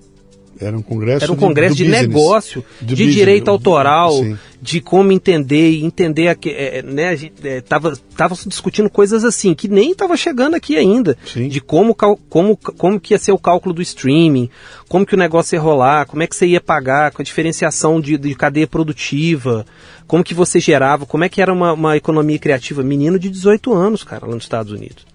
Era 0.60 0.76
um 0.76 0.82
congresso, 0.82 1.24
Era 1.24 1.32
um 1.32 1.36
congresso 1.36 1.76
de, 1.76 1.84
de 1.84 1.90
negócio, 1.90 2.64
de 2.80 2.94
business, 2.94 3.14
direito 3.14 3.48
autoral, 3.48 4.12
sim. 4.12 4.36
de 4.60 4.80
como 4.80 5.12
entender, 5.12 5.82
entender 5.84 6.28
a 6.28 6.34
que, 6.34 6.50
é, 6.50 6.82
né, 6.82 7.10
a 7.10 7.16
gente 7.16 7.34
é, 7.44 7.60
tava, 7.60 7.96
tava 8.16 8.34
discutindo 8.46 8.90
coisas 8.90 9.24
assim 9.24 9.54
que 9.54 9.68
nem 9.68 9.92
estava 9.92 10.16
chegando 10.16 10.54
aqui 10.54 10.76
ainda, 10.76 11.16
sim. 11.24 11.48
de 11.48 11.60
como, 11.60 11.94
como, 11.94 12.56
como 12.56 13.00
que 13.00 13.14
ia 13.14 13.18
ser 13.18 13.32
o 13.32 13.38
cálculo 13.38 13.72
do 13.72 13.82
streaming, 13.82 14.50
como 14.88 15.06
que 15.06 15.14
o 15.14 15.18
negócio 15.18 15.54
ia 15.54 15.60
rolar, 15.60 16.06
como 16.06 16.22
é 16.22 16.26
que 16.26 16.34
você 16.34 16.46
ia 16.46 16.60
pagar, 16.60 17.12
com 17.12 17.22
a 17.22 17.24
diferenciação 17.24 18.00
de, 18.00 18.18
de 18.18 18.34
cadeia 18.34 18.66
produtiva, 18.66 19.64
como 20.08 20.24
que 20.24 20.34
você 20.34 20.58
gerava, 20.58 21.06
como 21.06 21.22
é 21.22 21.28
que 21.28 21.40
era 21.40 21.52
uma, 21.52 21.72
uma 21.72 21.96
economia 21.96 22.38
criativa, 22.38 22.82
menino 22.82 23.18
de 23.18 23.28
18 23.28 23.72
anos, 23.72 24.02
cara, 24.02 24.26
lá 24.26 24.34
nos 24.34 24.44
Estados 24.44 24.72
Unidos. 24.72 25.07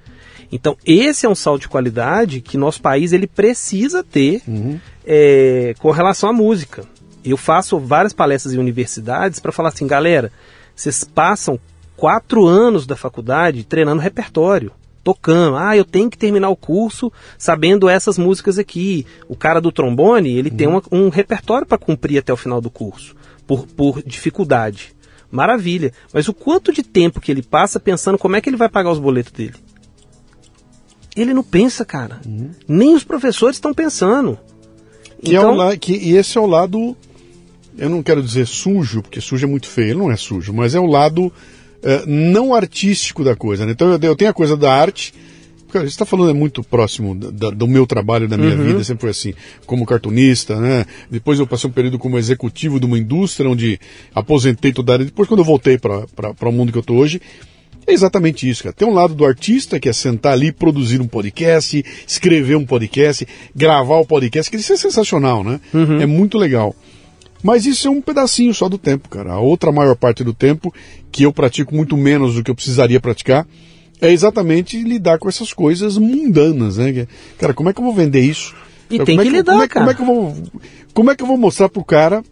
Então, 0.53 0.77
esse 0.85 1.25
é 1.25 1.29
um 1.29 1.33
salto 1.33 1.61
de 1.61 1.67
qualidade 1.67 2.39
que 2.39 2.57
nosso 2.57 2.79
país 2.79 3.11
ele 3.11 3.25
precisa 3.25 4.03
ter 4.03 4.43
uhum. 4.47 4.79
é, 5.03 5.73
com 5.79 5.89
relação 5.89 6.29
à 6.29 6.33
música. 6.33 6.85
Eu 7.25 7.37
faço 7.37 7.79
várias 7.79 8.13
palestras 8.13 8.53
em 8.53 8.59
universidades 8.59 9.39
para 9.39 9.51
falar 9.51 9.69
assim, 9.69 9.87
galera, 9.87 10.31
vocês 10.75 11.03
passam 11.03 11.59
quatro 11.97 12.45
anos 12.45 12.85
da 12.85 12.95
faculdade 12.95 13.63
treinando 13.63 13.99
repertório, 13.99 14.71
tocando. 15.03 15.57
Ah, 15.57 15.75
eu 15.75 15.83
tenho 15.83 16.07
que 16.07 16.19
terminar 16.19 16.49
o 16.49 16.55
curso 16.55 17.11
sabendo 17.35 17.89
essas 17.89 18.19
músicas 18.19 18.59
aqui. 18.59 19.07
O 19.27 19.35
cara 19.35 19.59
do 19.59 19.71
trombone, 19.71 20.37
ele 20.37 20.51
uhum. 20.51 20.55
tem 20.55 20.67
uma, 20.67 20.83
um 20.91 21.09
repertório 21.09 21.65
para 21.65 21.79
cumprir 21.79 22.19
até 22.19 22.31
o 22.31 22.37
final 22.37 22.61
do 22.61 22.69
curso, 22.69 23.15
por, 23.47 23.65
por 23.65 24.03
dificuldade. 24.03 24.93
Maravilha. 25.31 25.91
Mas 26.13 26.27
o 26.27 26.33
quanto 26.33 26.71
de 26.71 26.83
tempo 26.83 27.19
que 27.19 27.31
ele 27.31 27.41
passa 27.41 27.79
pensando 27.79 28.19
como 28.19 28.35
é 28.35 28.41
que 28.41 28.47
ele 28.47 28.55
vai 28.55 28.69
pagar 28.69 28.91
os 28.91 28.99
boletos 28.99 29.31
dele? 29.31 29.55
Ele 31.15 31.33
não 31.33 31.43
pensa, 31.43 31.85
cara. 31.85 32.19
Uhum. 32.25 32.49
Nem 32.67 32.95
os 32.95 33.03
professores 33.03 33.57
estão 33.57 33.73
pensando. 33.73 34.37
Que 35.21 35.35
então... 35.35 35.61
é 35.61 35.73
o, 35.73 35.79
que, 35.79 35.93
e 35.93 36.17
esse 36.17 36.37
é 36.37 36.41
o 36.41 36.45
lado, 36.45 36.95
eu 37.77 37.89
não 37.89 38.03
quero 38.03 38.21
dizer 38.21 38.45
sujo, 38.45 39.01
porque 39.01 39.21
sujo 39.21 39.45
é 39.45 39.49
muito 39.49 39.67
feio, 39.67 39.89
ele 39.89 39.99
não 39.99 40.11
é 40.11 40.17
sujo, 40.17 40.51
mas 40.53 40.75
é 40.75 40.79
o 40.79 40.85
lado 40.85 41.31
é, 41.81 42.03
não 42.05 42.53
artístico 42.53 43.23
da 43.23 43.35
coisa. 43.35 43.65
Né? 43.65 43.71
Então 43.71 43.91
eu, 43.91 43.99
eu, 44.01 44.15
tenho 44.15 44.31
a 44.31 44.33
coisa 44.33 44.57
da 44.57 44.73
arte, 44.73 45.13
você 45.71 45.85
está 45.85 46.05
falando 46.05 46.29
é 46.29 46.33
muito 46.33 46.63
próximo 46.63 47.15
da, 47.15 47.49
do 47.49 47.67
meu 47.67 47.87
trabalho, 47.87 48.27
da 48.27 48.37
minha 48.37 48.55
uhum. 48.55 48.63
vida, 48.63 48.83
sempre 48.83 49.01
foi 49.01 49.09
assim, 49.09 49.33
como 49.65 49.85
cartunista, 49.85 50.59
né? 50.59 50.85
Depois 51.09 51.39
eu 51.39 51.47
passei 51.47 51.69
um 51.69 51.73
período 51.73 51.97
como 51.97 52.17
executivo 52.17 52.79
de 52.79 52.85
uma 52.85 52.97
indústria 52.97 53.49
onde 53.49 53.79
aposentei 54.13 54.71
toda 54.71 54.91
a 54.91 54.95
área. 54.95 55.05
Depois, 55.05 55.27
quando 55.27 55.39
eu 55.39 55.45
voltei 55.45 55.77
para 55.77 56.05
o 56.41 56.51
mundo 56.51 56.71
que 56.71 56.77
eu 56.77 56.81
estou 56.81 56.97
hoje, 56.97 57.19
É 57.85 57.93
exatamente 57.93 58.49
isso, 58.49 58.63
cara. 58.63 58.73
Tem 58.73 58.87
um 58.87 58.93
lado 58.93 59.13
do 59.13 59.25
artista, 59.25 59.79
que 59.79 59.89
é 59.89 59.93
sentar 59.93 60.33
ali, 60.33 60.51
produzir 60.51 61.01
um 61.01 61.07
podcast, 61.07 61.83
escrever 62.07 62.55
um 62.55 62.65
podcast, 62.65 63.27
gravar 63.55 63.97
o 63.97 64.05
podcast, 64.05 64.49
que 64.49 64.57
isso 64.57 64.73
é 64.73 64.77
sensacional, 64.77 65.43
né? 65.43 65.59
Uhum. 65.73 66.01
É 66.01 66.05
muito 66.05 66.37
legal. 66.37 66.75
Mas 67.43 67.65
isso 67.65 67.89
é 67.89 67.91
um 67.91 68.01
pedacinho 68.01 68.53
só 68.53 68.69
do 68.69 68.77
tempo, 68.77 69.09
cara. 69.09 69.33
A 69.33 69.39
outra 69.39 69.71
maior 69.71 69.95
parte 69.97 70.23
do 70.23 70.33
tempo, 70.33 70.73
que 71.11 71.23
eu 71.23 71.33
pratico 71.33 71.75
muito 71.75 71.97
menos 71.97 72.35
do 72.35 72.43
que 72.43 72.49
eu 72.49 72.55
precisaria 72.55 73.01
praticar, 73.01 73.45
é 73.99 74.11
exatamente 74.11 74.81
lidar 74.81 75.19
com 75.19 75.27
essas 75.27 75.51
coisas 75.51 75.97
mundanas, 75.97 76.77
né? 76.77 77.05
Cara, 77.37 77.53
como 77.53 77.69
é 77.69 77.73
que 77.73 77.79
eu 77.79 77.83
vou 77.83 77.93
vender 77.93 78.21
isso? 78.21 78.55
E 78.89 78.97
Como 78.97 79.05
tem 79.05 79.19
é 79.19 79.23
que 79.23 79.29
lidar, 79.29 79.51
como 79.51 79.63
é, 79.63 79.67
cara. 79.67 79.85
Como 79.85 79.91
é, 79.91 79.93
que 79.93 80.01
eu 80.01 80.05
vou, 80.05 80.61
como 80.93 81.11
é 81.11 81.15
que 81.15 81.23
eu 81.23 81.27
vou 81.27 81.37
mostrar 81.37 81.67
pro 81.67 81.83
cara 81.83 82.23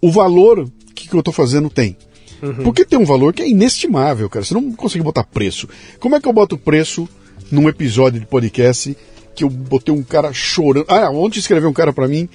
o 0.00 0.10
valor 0.10 0.68
que, 0.94 1.08
que 1.08 1.14
eu 1.14 1.22
tô 1.22 1.32
fazendo 1.32 1.68
tem? 1.68 1.96
Uhum. 2.44 2.64
Porque 2.64 2.84
tem 2.84 2.98
um 2.98 3.04
valor 3.04 3.32
que 3.32 3.42
é 3.42 3.48
inestimável, 3.48 4.28
cara. 4.28 4.44
Você 4.44 4.54
não 4.54 4.72
consegue 4.72 5.04
botar 5.04 5.24
preço. 5.24 5.68
Como 5.98 6.14
é 6.16 6.20
que 6.20 6.28
eu 6.28 6.32
boto 6.32 6.56
preço 6.58 7.08
num 7.50 7.68
episódio 7.68 8.20
de 8.20 8.26
podcast 8.26 8.96
que 9.34 9.44
eu 9.44 9.48
botei 9.50 9.94
um 9.94 10.02
cara 10.02 10.32
chorando? 10.32 10.86
Ah, 10.88 11.10
ontem 11.10 11.38
escreveu 11.38 11.68
um 11.70 11.72
cara 11.72 11.92
pra 11.92 12.06
mim 12.08 12.28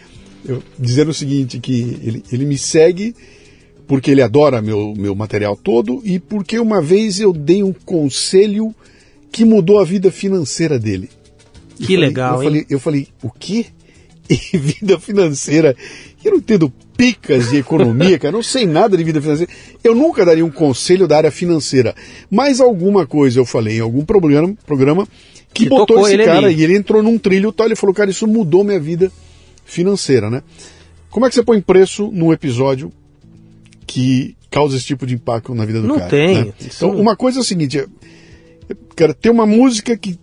eu- 0.46 0.64
dizendo 0.78 1.10
o 1.12 1.14
seguinte, 1.14 1.60
que 1.60 1.98
ele, 2.04 2.24
ele 2.32 2.46
me 2.46 2.58
segue 2.58 3.14
porque 3.88 4.12
ele 4.12 4.22
adora 4.22 4.62
meu, 4.62 4.94
meu 4.98 5.16
material 5.16 5.56
todo 5.56 6.02
e 6.04 6.20
porque 6.20 6.60
uma 6.60 6.82
vez 6.82 7.20
eu 7.20 7.34
dei 7.34 7.64
um 7.64 7.74
conselho 7.74 8.74
que 9.32 9.44
mudou 9.44 9.80
a 9.80 9.84
vida 9.86 10.12
financeira 10.12 10.78
dele. 10.80 11.10
Eu 11.80 11.88
Que 11.88 11.94
falei- 11.94 12.10
legal, 12.10 12.34
eu 12.36 12.42
hein? 12.42 12.48
falei, 12.50 12.66
eu 12.70 12.80
falei, 12.80 13.08
o 13.24 13.30
quê? 13.32 13.66
E 14.30 14.58
vida 14.58 15.00
financeira? 15.00 15.76
Eu 16.24 16.32
não 16.32 16.38
entendo 16.40 16.72
picas 16.98 17.50
de 17.50 17.58
economia, 17.58 18.20
cara. 18.20 18.32
Não 18.34 18.44
sei 18.44 18.66
nada 18.66 18.98
de 18.98 19.04
vida 19.04 19.22
financeira. 19.22 19.52
Eu 19.84 19.96
nunca 19.96 20.26
daria 20.26 20.46
um 20.46 20.50
conselho 20.52 21.08
da 21.08 21.16
área 21.18 21.32
financeira. 21.32 21.96
Mas 22.30 22.60
alguma 22.60 23.08
coisa 23.08 23.40
eu 23.40 23.46
falei 23.46 23.78
em 23.78 23.82
algum 23.82 24.04
programa, 24.04 24.54
programa 24.66 25.08
que, 25.54 25.64
Que 25.64 25.70
botou 25.70 26.06
esse 26.08 26.18
cara 26.18 26.48
ali. 26.48 26.56
e 26.60 26.64
ele 26.64 26.76
entrou 26.76 27.02
num 27.02 27.18
trilho 27.18 27.52
tal. 27.54 27.68
Ele 27.68 27.76
falou, 27.76 27.94
cara, 27.96 28.10
isso 28.10 28.28
mudou 28.28 28.64
minha 28.66 28.80
vida 28.80 29.10
financeira, 29.64 30.30
né? 30.30 30.44
Como 31.10 31.26
é 31.26 31.30
que 31.30 31.36
você 31.36 31.44
põe 31.44 31.62
preço 31.62 32.10
num 32.14 32.34
episódio 32.34 32.92
que 33.88 34.36
causa 34.52 34.76
esse 34.76 34.86
tipo 34.86 35.06
de 35.06 35.16
impacto 35.16 35.54
na 35.56 35.66
vida 35.66 35.82
do 35.82 35.88
Não 35.88 35.98
cara? 35.98 36.10
tem. 36.10 36.46
né? 36.46 36.54
Então, 36.62 36.94
não- 36.94 37.00
uma 37.02 37.16
coisa 37.16 37.40
é 37.40 37.42
a 37.42 37.46
seguinte, 37.46 37.80
é- 37.80 37.88
cara, 38.96 39.14
tem 39.14 39.32
uma 39.32 39.46
música 39.46 39.96
que 39.98 40.20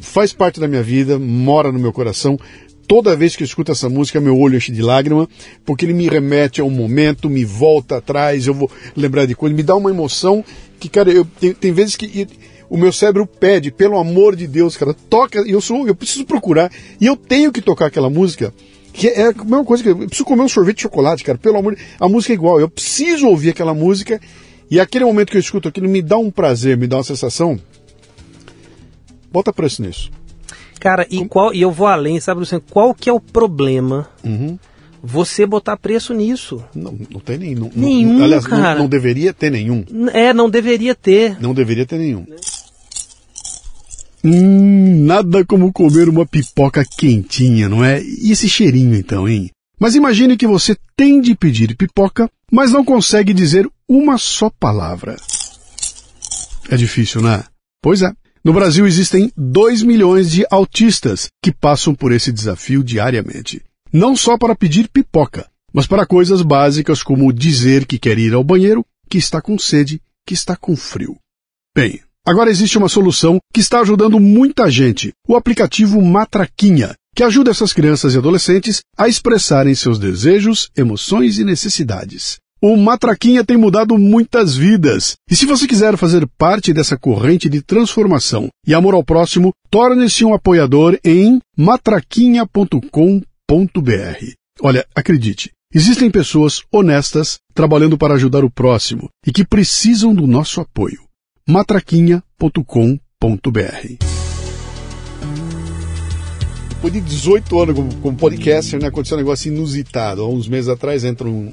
faz 0.00 0.32
parte 0.32 0.60
da 0.60 0.68
minha 0.68 0.82
vida, 0.82 1.18
mora 1.18 1.70
no 1.72 1.78
meu 1.78 1.92
coração. 1.92 2.38
Toda 2.86 3.16
vez 3.16 3.34
que 3.34 3.42
eu 3.42 3.46
escuto 3.46 3.72
essa 3.72 3.88
música, 3.88 4.20
meu 4.20 4.38
olho 4.38 4.56
enche 4.56 4.70
de 4.70 4.80
lágrima, 4.80 5.28
porque 5.64 5.84
ele 5.84 5.92
me 5.92 6.08
remete 6.08 6.60
a 6.60 6.64
um 6.64 6.70
momento, 6.70 7.28
me 7.28 7.44
volta 7.44 7.96
atrás, 7.96 8.46
eu 8.46 8.54
vou 8.54 8.70
lembrar 8.96 9.26
de 9.26 9.34
coisa, 9.34 9.54
me 9.54 9.62
dá 9.62 9.74
uma 9.74 9.90
emoção 9.90 10.44
que, 10.78 10.88
cara, 10.88 11.10
eu, 11.10 11.24
tem, 11.24 11.52
tem 11.52 11.72
vezes 11.72 11.96
que 11.96 12.28
o 12.70 12.76
meu 12.76 12.92
cérebro 12.92 13.26
pede, 13.26 13.72
pelo 13.72 13.98
amor 13.98 14.36
de 14.36 14.46
Deus, 14.46 14.76
cara, 14.76 14.94
toca, 14.94 15.40
eu 15.40 15.60
sou, 15.60 15.86
eu 15.86 15.94
preciso 15.94 16.24
procurar, 16.24 16.70
e 17.00 17.06
eu 17.06 17.16
tenho 17.16 17.50
que 17.50 17.60
tocar 17.60 17.86
aquela 17.86 18.10
música, 18.10 18.54
que 18.92 19.08
é 19.08 19.28
a 19.28 19.32
mesma 19.32 19.64
coisa 19.64 19.82
que 19.82 19.88
eu 19.88 19.96
preciso 19.96 20.24
comer 20.24 20.42
um 20.42 20.48
sorvete 20.48 20.76
de 20.76 20.82
chocolate, 20.82 21.24
cara, 21.24 21.38
pelo 21.38 21.58
amor 21.58 21.74
de 21.74 21.82
a 21.98 22.08
música 22.08 22.32
é 22.32 22.34
igual, 22.34 22.60
eu 22.60 22.68
preciso 22.68 23.26
ouvir 23.26 23.50
aquela 23.50 23.74
música, 23.74 24.20
e 24.70 24.78
aquele 24.78 25.04
momento 25.04 25.30
que 25.30 25.36
eu 25.36 25.40
escuto 25.40 25.68
aquilo 25.68 25.88
me 25.88 26.02
dá 26.02 26.18
um 26.18 26.30
prazer, 26.30 26.76
me 26.76 26.86
dá 26.86 26.96
uma 26.96 27.04
sensação. 27.04 27.58
Bota 29.30 29.52
preço 29.52 29.82
nisso. 29.82 30.10
Cara, 30.80 31.06
e, 31.10 31.24
qual, 31.26 31.52
e 31.54 31.62
eu 31.62 31.70
vou 31.70 31.86
além, 31.86 32.20
sabe, 32.20 32.40
Luciano? 32.40 32.62
Qual 32.70 32.94
que 32.94 33.08
é 33.08 33.12
o 33.12 33.18
problema 33.20 34.08
Uhum. 34.24 34.58
você 35.02 35.46
botar 35.46 35.76
preço 35.76 36.12
nisso? 36.14 36.62
Não, 36.74 36.96
não 37.10 37.20
tem 37.20 37.38
nenhum. 37.38 37.60
não- 37.60 37.70
Nenhum, 37.74 38.12
não, 38.18 38.24
aliás, 38.24 38.44
não- 38.44 38.50
cara. 38.50 38.78
Não, 38.78 38.88
deveria 38.88 39.32
ter 39.32 39.50
nenhum. 39.50 39.84
É, 40.12 40.32
não 40.34 40.48
deveria 40.50 40.94
ter. 40.94 41.40
Não 41.40 41.54
deveria 41.54 41.86
ter 41.86 41.98
nenhum. 41.98 42.26
Hum, 44.24 45.04
nada 45.04 45.44
como 45.44 45.72
comer 45.72 46.08
uma 46.08 46.26
pipoca 46.26 46.84
quentinha, 46.98 47.68
não 47.68 47.84
é? 47.84 48.02
E 48.02 48.32
esse 48.32 48.48
cheirinho 48.48 48.94
então, 48.96 49.28
hein? 49.28 49.50
Mas 49.78 49.94
imagine 49.94 50.36
que 50.36 50.46
você 50.46 50.76
tem 50.96 51.20
de 51.20 51.34
pedir 51.34 51.76
pipoca, 51.76 52.28
mas 52.50 52.72
não 52.72 52.84
consegue 52.84 53.32
dizer 53.32 53.68
uma 53.88 54.18
só 54.18 54.50
palavra. 54.50 55.16
É 56.68 56.76
difícil, 56.76 57.20
né? 57.22 57.44
Pois 57.82 58.02
é. 58.02 58.10
No 58.46 58.52
Brasil 58.52 58.86
existem 58.86 59.32
2 59.36 59.82
milhões 59.82 60.30
de 60.30 60.46
autistas 60.48 61.26
que 61.42 61.50
passam 61.50 61.92
por 61.92 62.12
esse 62.12 62.30
desafio 62.30 62.84
diariamente. 62.84 63.60
Não 63.92 64.14
só 64.14 64.38
para 64.38 64.54
pedir 64.54 64.88
pipoca, 64.88 65.50
mas 65.74 65.88
para 65.88 66.06
coisas 66.06 66.42
básicas 66.42 67.02
como 67.02 67.32
dizer 67.32 67.86
que 67.86 67.98
quer 67.98 68.16
ir 68.20 68.34
ao 68.34 68.44
banheiro, 68.44 68.86
que 69.10 69.18
está 69.18 69.42
com 69.42 69.58
sede, 69.58 70.00
que 70.24 70.32
está 70.32 70.54
com 70.54 70.76
frio. 70.76 71.16
Bem, 71.74 72.00
agora 72.24 72.48
existe 72.48 72.78
uma 72.78 72.88
solução 72.88 73.40
que 73.52 73.58
está 73.58 73.80
ajudando 73.80 74.20
muita 74.20 74.70
gente: 74.70 75.12
o 75.26 75.34
aplicativo 75.34 76.00
Matraquinha, 76.00 76.94
que 77.16 77.24
ajuda 77.24 77.50
essas 77.50 77.72
crianças 77.72 78.14
e 78.14 78.18
adolescentes 78.18 78.80
a 78.96 79.08
expressarem 79.08 79.74
seus 79.74 79.98
desejos, 79.98 80.70
emoções 80.76 81.40
e 81.40 81.44
necessidades. 81.44 82.38
O 82.60 82.76
Matraquinha 82.76 83.44
tem 83.44 83.56
mudado 83.58 83.98
muitas 83.98 84.56
vidas. 84.56 85.14
E 85.30 85.36
se 85.36 85.44
você 85.44 85.66
quiser 85.66 85.94
fazer 85.98 86.26
parte 86.38 86.72
dessa 86.72 86.96
corrente 86.96 87.50
de 87.50 87.60
transformação 87.60 88.48
e 88.66 88.72
amor 88.72 88.94
ao 88.94 89.04
próximo, 89.04 89.52
torne-se 89.70 90.24
um 90.24 90.32
apoiador 90.32 90.98
em 91.04 91.38
matraquinha.com.br. 91.56 92.80
Olha, 94.62 94.86
acredite, 94.94 95.50
existem 95.72 96.10
pessoas 96.10 96.62
honestas 96.72 97.36
trabalhando 97.52 97.98
para 97.98 98.14
ajudar 98.14 98.42
o 98.42 98.50
próximo 98.50 99.10
e 99.26 99.32
que 99.32 99.44
precisam 99.44 100.14
do 100.14 100.26
nosso 100.26 100.58
apoio. 100.62 101.02
matraquinha.com.br 101.46 103.96
Depois 106.70 106.92
de 106.92 107.00
18 107.02 107.60
anos 107.60 107.76
como, 108.00 108.16
podcaster, 108.16 108.80
né, 108.80 108.88
aconteceu 108.88 109.18
um 109.18 109.20
negócio 109.20 109.52
inusitado. 109.52 110.22
Há 110.22 110.28
uns 110.28 110.48
meses 110.48 110.70
atrás 110.70 111.04
entra 111.04 111.28
um- 111.28 111.52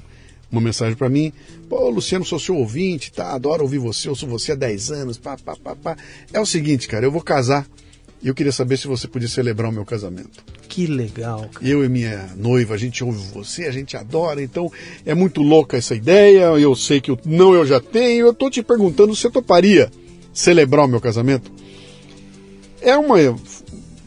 uma 0.54 0.62
mensagem 0.62 0.96
para 0.96 1.10
mim. 1.10 1.34
Pô, 1.68 1.90
Luciano, 1.90 2.24
sou 2.24 2.40
seu 2.40 2.56
ouvinte, 2.56 3.12
tá? 3.12 3.34
Adoro 3.34 3.64
ouvir 3.64 3.80
você, 3.80 4.08
eu 4.08 4.16
sou 4.16 4.30
você 4.30 4.52
há 4.52 4.56
10 4.56 4.92
anos, 4.92 5.18
pá, 5.18 5.36
pá, 5.36 5.56
pá, 5.56 5.76
pá. 5.76 5.98
É 6.32 6.40
o 6.40 6.46
seguinte, 6.46 6.88
cara, 6.88 7.06
eu 7.06 7.12
vou 7.12 7.22
casar 7.22 7.68
e 8.22 8.28
eu 8.28 8.36
queria 8.36 8.52
saber 8.52 8.78
se 8.78 8.88
você 8.88 9.08
podia 9.08 9.28
celebrar 9.28 9.70
o 9.70 9.74
meu 9.74 9.84
casamento. 9.84 10.44
Que 10.70 10.88
legal, 10.88 11.50
cara. 11.52 11.68
Eu 11.68 11.84
e 11.84 11.90
minha 11.90 12.30
noiva, 12.38 12.76
a 12.76 12.78
gente 12.78 13.04
ouve 13.04 13.20
você, 13.34 13.66
a 13.66 13.72
gente 13.72 13.98
adora, 13.98 14.42
então 14.42 14.72
é 15.06 15.14
muito 15.14 15.42
louca 15.42 15.76
essa 15.76 15.94
ideia. 15.94 16.46
Eu 16.58 16.76
sei 16.76 17.02
que 17.02 17.12
o 17.12 17.20
não 17.26 17.54
eu 17.54 17.66
já 17.66 17.80
tenho. 17.80 18.28
Eu 18.28 18.34
tô 18.34 18.50
te 18.50 18.64
perguntando 18.64 19.16
se 19.16 19.28
eu 19.28 19.32
toparia 19.32 19.92
celebrar 20.34 20.86
o 20.86 20.88
meu 20.88 21.02
casamento. 21.02 21.52
É 22.82 22.96
uma. 22.96 23.18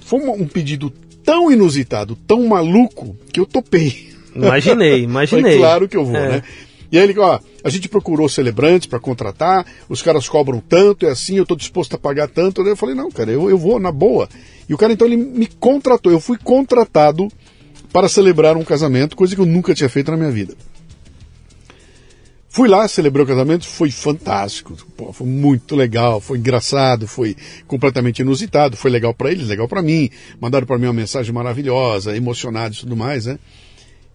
Foi 0.00 0.20
um 0.20 0.46
pedido 0.46 0.90
tão 1.22 1.50
inusitado, 1.50 2.16
tão 2.26 2.46
maluco, 2.46 3.16
que 3.32 3.40
eu 3.40 3.46
topei. 3.46 4.05
Imaginei, 4.36 5.02
imaginei. 5.04 5.42
Falei, 5.42 5.58
claro 5.58 5.88
que 5.88 5.96
eu 5.96 6.04
vou, 6.04 6.16
É. 6.16 6.28
né? 6.28 6.42
E 6.90 6.98
aí 6.98 7.04
ele, 7.04 7.18
ó, 7.18 7.40
a 7.64 7.68
gente 7.68 7.88
procurou 7.88 8.28
celebrantes 8.28 8.86
para 8.86 9.00
contratar, 9.00 9.66
os 9.88 10.02
caras 10.02 10.28
cobram 10.28 10.60
tanto, 10.60 11.04
é 11.04 11.10
assim, 11.10 11.36
eu 11.36 11.44
tô 11.44 11.56
disposto 11.56 11.94
a 11.94 11.98
pagar 11.98 12.28
tanto. 12.28 12.62
Daí 12.62 12.72
eu 12.72 12.76
falei, 12.76 12.94
não, 12.94 13.10
cara, 13.10 13.30
eu, 13.32 13.50
eu 13.50 13.58
vou 13.58 13.80
na 13.80 13.90
boa. 13.90 14.28
E 14.68 14.72
o 14.74 14.78
cara 14.78 14.92
então 14.92 15.06
ele 15.06 15.16
me 15.16 15.46
contratou, 15.46 16.12
eu 16.12 16.20
fui 16.20 16.38
contratado 16.38 17.28
para 17.92 18.08
celebrar 18.08 18.56
um 18.56 18.62
casamento, 18.64 19.16
coisa 19.16 19.34
que 19.34 19.40
eu 19.40 19.46
nunca 19.46 19.74
tinha 19.74 19.88
feito 19.88 20.10
na 20.12 20.16
minha 20.16 20.30
vida. 20.30 20.54
Fui 22.48 22.68
lá, 22.68 22.88
celebrei 22.88 23.22
o 23.22 23.26
casamento, 23.28 23.66
foi 23.66 23.90
fantástico, 23.90 24.74
pô, 24.96 25.12
foi 25.12 25.26
muito 25.26 25.76
legal, 25.76 26.22
foi 26.22 26.38
engraçado, 26.38 27.06
foi 27.06 27.36
completamente 27.66 28.20
inusitado, 28.20 28.78
foi 28.78 28.90
legal 28.90 29.12
para 29.12 29.30
eles, 29.30 29.48
legal 29.48 29.68
para 29.68 29.82
mim. 29.82 30.08
Mandaram 30.40 30.66
para 30.66 30.78
mim 30.78 30.86
uma 30.86 30.92
mensagem 30.94 31.34
maravilhosa, 31.34 32.16
emocionados 32.16 32.78
e 32.78 32.80
tudo 32.82 32.96
mais, 32.96 33.26
né? 33.26 33.38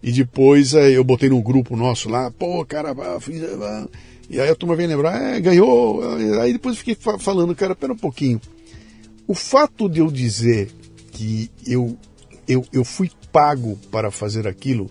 E 0.02 0.10
depois 0.10 0.74
eh, 0.74 0.90
eu 0.96 1.04
botei 1.04 1.28
no 1.28 1.40
grupo 1.40 1.76
nosso 1.76 2.08
lá, 2.08 2.30
pô, 2.30 2.64
cara, 2.64 2.94
fiz, 3.20 3.40
ah, 3.42 3.86
e 4.28 4.40
aí 4.40 4.48
a 4.48 4.54
turma 4.54 4.74
vem 4.74 4.86
lembrar, 4.86 5.34
é, 5.36 5.40
ganhou. 5.40 6.02
Aí 6.40 6.52
depois 6.52 6.74
eu 6.74 6.78
fiquei 6.78 6.94
fa- 6.94 7.18
falando, 7.18 7.54
cara, 7.54 7.74
pera 7.76 7.92
um 7.92 7.96
pouquinho. 7.96 8.40
O 9.28 9.34
fato 9.34 9.88
de 9.88 10.00
eu 10.00 10.10
dizer 10.10 10.70
que 11.12 11.48
eu, 11.66 11.96
eu, 12.48 12.64
eu 12.72 12.84
fui 12.84 13.10
pago 13.30 13.78
para 13.90 14.10
fazer 14.10 14.48
aquilo, 14.48 14.90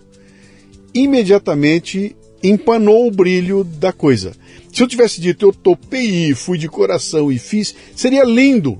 imediatamente 0.94 2.16
empanou 2.42 3.06
o 3.06 3.10
brilho 3.10 3.64
da 3.64 3.92
coisa. 3.92 4.32
Se 4.72 4.82
eu 4.82 4.88
tivesse 4.88 5.20
dito 5.20 5.46
eu 5.46 5.52
topei 5.52 6.30
e 6.30 6.34
fui 6.34 6.58
de 6.58 6.68
coração 6.68 7.30
e 7.30 7.38
fiz, 7.38 7.74
seria 7.94 8.24
lindo. 8.24 8.78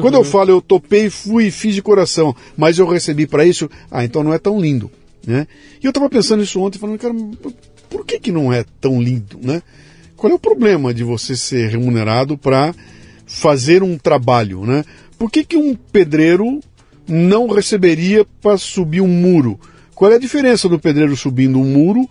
Quando 0.00 0.14
eu 0.14 0.22
falo 0.24 0.50
eu 0.50 0.62
topei, 0.62 1.10
fui 1.10 1.46
e 1.46 1.50
fiz 1.50 1.74
de 1.74 1.82
coração, 1.82 2.34
mas 2.56 2.78
eu 2.78 2.86
recebi 2.86 3.26
para 3.26 3.44
isso, 3.44 3.68
ah, 3.90 4.04
então 4.04 4.22
não 4.22 4.32
é 4.32 4.38
tão 4.38 4.60
lindo. 4.60 4.90
Né? 5.26 5.46
E 5.80 5.86
eu 5.86 5.90
estava 5.90 6.08
pensando 6.08 6.42
isso 6.42 6.60
ontem, 6.60 6.78
falando, 6.78 6.98
cara, 6.98 7.14
por 7.88 8.04
que, 8.04 8.18
que 8.18 8.32
não 8.32 8.52
é 8.52 8.64
tão 8.80 9.00
lindo? 9.00 9.38
Né? 9.40 9.62
Qual 10.16 10.32
é 10.32 10.34
o 10.34 10.38
problema 10.38 10.92
de 10.92 11.04
você 11.04 11.36
ser 11.36 11.68
remunerado 11.68 12.36
para 12.36 12.74
fazer 13.26 13.82
um 13.82 13.96
trabalho? 13.96 14.64
Né? 14.64 14.84
Por 15.18 15.30
que, 15.30 15.44
que 15.44 15.56
um 15.56 15.74
pedreiro 15.74 16.60
não 17.06 17.48
receberia 17.48 18.24
para 18.40 18.56
subir 18.56 19.00
um 19.00 19.08
muro? 19.08 19.58
Qual 19.94 20.10
é 20.10 20.16
a 20.16 20.18
diferença 20.18 20.68
do 20.68 20.78
pedreiro 20.78 21.16
subindo 21.16 21.58
um 21.60 21.64
muro, 21.64 22.08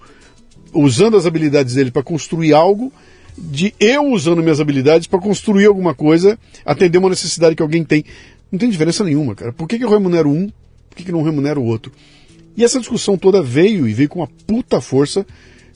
usando 0.74 1.18
as 1.18 1.26
habilidades 1.26 1.76
dele 1.76 1.92
para 1.92 2.04
construir 2.04 2.54
algo, 2.54 2.92
de 3.38 3.74
eu 3.80 4.06
usando 4.06 4.42
minhas 4.42 4.60
habilidades 4.60 5.08
para 5.08 5.20
construir 5.20 5.66
alguma 5.66 5.94
coisa, 5.94 6.38
atender 6.66 6.98
uma 6.98 7.10
necessidade 7.10 7.56
que 7.56 7.62
alguém 7.62 7.84
tem. 7.84 8.04
Não 8.52 8.60
tem 8.60 8.70
diferença 8.70 9.04
nenhuma, 9.04 9.36
cara. 9.36 9.54
Por 9.54 9.68
que, 9.68 9.78
que 9.78 9.86
eu 9.86 9.90
remunero 9.90 10.30
um, 10.30 10.48
por 10.48 10.96
que, 10.96 11.04
que 11.04 11.12
não 11.12 11.24
remunero 11.24 11.62
o 11.62 11.66
outro? 11.66 11.92
E 12.56 12.64
essa 12.64 12.80
discussão 12.80 13.18
toda 13.18 13.42
veio 13.42 13.88
e 13.88 13.94
veio 13.94 14.10
com 14.10 14.20
uma 14.20 14.30
puta 14.46 14.82
força 14.82 15.26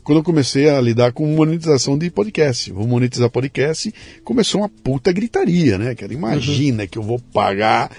quando 0.04 0.20
eu 0.20 0.24
comecei 0.24 0.70
a 0.70 0.80
lidar 0.80 1.12
com 1.14 1.26
monetização 1.26 1.98
de 1.98 2.10
podcast. 2.12 2.72
Vou 2.72 2.88
monetizar 2.88 3.30
podcast, 3.30 3.94
começou 4.24 4.62
uma 4.62 4.70
puta 4.70 5.12
gritaria, 5.12 5.78
né? 5.78 5.96
Cara, 5.96 6.14
imagina 6.14 6.84
uhum. 6.84 6.90
que 6.90 6.98
eu 6.98 7.04
vou 7.04 7.20
pagar 7.34 7.92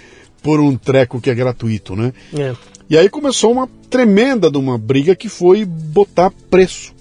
por 0.42 0.60
um 0.60 0.76
treco 0.76 1.20
que 1.20 1.28
é 1.28 1.34
gratuito, 1.34 1.96
né? 1.96 2.12
É. 2.32 2.54
E 2.88 2.96
aí 2.96 3.08
começou 3.08 3.50
uma 3.50 3.68
tremenda 3.90 4.48
de 4.48 4.58
uma 4.58 4.78
briga 4.78 5.16
que 5.16 5.28
foi 5.28 5.64
botar 5.64 6.30
preço. 6.48 6.94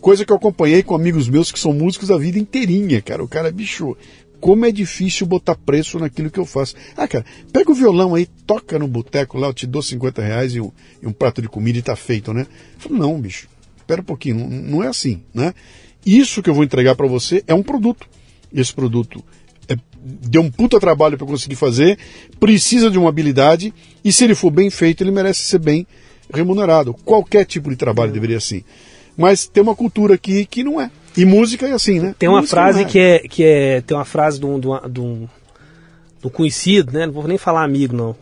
Coisa 0.00 0.24
que 0.24 0.30
eu 0.30 0.36
acompanhei 0.36 0.84
com 0.84 0.94
amigos 0.94 1.28
meus 1.28 1.50
que 1.50 1.58
são 1.58 1.72
músicos 1.72 2.12
a 2.12 2.16
vida 2.16 2.38
inteirinha, 2.38 3.02
cara. 3.02 3.24
O 3.24 3.26
cara, 3.26 3.50
bicho, 3.50 3.96
como 4.40 4.64
é 4.66 4.72
difícil 4.72 5.26
botar 5.26 5.54
preço 5.54 5.98
naquilo 5.98 6.30
que 6.30 6.38
eu 6.38 6.46
faço. 6.46 6.74
Ah, 6.96 7.08
cara, 7.08 7.24
pega 7.52 7.70
o 7.70 7.74
violão 7.74 8.14
aí, 8.14 8.26
toca 8.46 8.78
no 8.78 8.86
boteco 8.86 9.38
lá, 9.38 9.48
eu 9.48 9.54
te 9.54 9.66
dou 9.66 9.82
50 9.82 10.22
reais 10.22 10.54
e 10.54 10.60
um, 10.60 10.70
e 11.02 11.06
um 11.06 11.12
prato 11.12 11.42
de 11.42 11.48
comida 11.48 11.78
e 11.78 11.82
tá 11.82 11.96
feito, 11.96 12.32
né? 12.32 12.46
Eu 12.74 12.80
falo, 12.80 12.98
não, 12.98 13.20
bicho, 13.20 13.48
espera 13.76 14.00
um 14.00 14.04
pouquinho, 14.04 14.36
não, 14.36 14.48
não 14.48 14.84
é 14.84 14.88
assim, 14.88 15.22
né? 15.34 15.54
Isso 16.04 16.42
que 16.42 16.50
eu 16.50 16.54
vou 16.54 16.64
entregar 16.64 16.94
para 16.94 17.06
você 17.06 17.42
é 17.46 17.54
um 17.54 17.62
produto. 17.62 18.08
Esse 18.54 18.72
produto 18.72 19.24
é, 19.68 19.76
deu 19.96 20.42
um 20.42 20.50
puta 20.50 20.78
trabalho 20.78 21.18
para 21.18 21.26
conseguir 21.26 21.56
fazer, 21.56 21.98
precisa 22.38 22.90
de 22.90 22.98
uma 22.98 23.08
habilidade 23.08 23.74
e 24.04 24.12
se 24.12 24.24
ele 24.24 24.34
for 24.34 24.50
bem 24.50 24.70
feito, 24.70 25.02
ele 25.02 25.10
merece 25.10 25.42
ser 25.42 25.58
bem 25.58 25.86
remunerado. 26.32 26.94
Qualquer 27.04 27.44
tipo 27.44 27.70
de 27.70 27.76
trabalho 27.76 28.12
deveria 28.12 28.40
ser. 28.40 28.64
Mas 29.16 29.46
tem 29.46 29.62
uma 29.62 29.74
cultura 29.74 30.14
aqui 30.14 30.44
que 30.44 30.62
não 30.62 30.80
é. 30.80 30.90
E 31.16 31.24
música 31.24 31.66
é 31.66 31.72
assim, 31.72 32.00
né? 32.00 32.14
Tem 32.18 32.28
uma 32.28 32.40
música 32.40 32.56
frase 32.56 32.82
é. 32.82 32.84
que 32.84 32.98
é 32.98 33.18
que 33.20 33.44
é 33.44 33.80
tem 33.80 33.96
uma 33.96 34.04
frase 34.04 34.38
de 34.38 34.46
um, 34.46 34.60
de, 34.60 34.68
um, 34.68 34.88
de 34.88 35.00
um 35.00 35.28
do 36.20 36.30
conhecido, 36.30 36.92
né? 36.92 37.06
Não 37.06 37.12
vou 37.12 37.26
nem 37.26 37.38
falar 37.38 37.62
amigo, 37.62 37.94
não. 37.94 38.16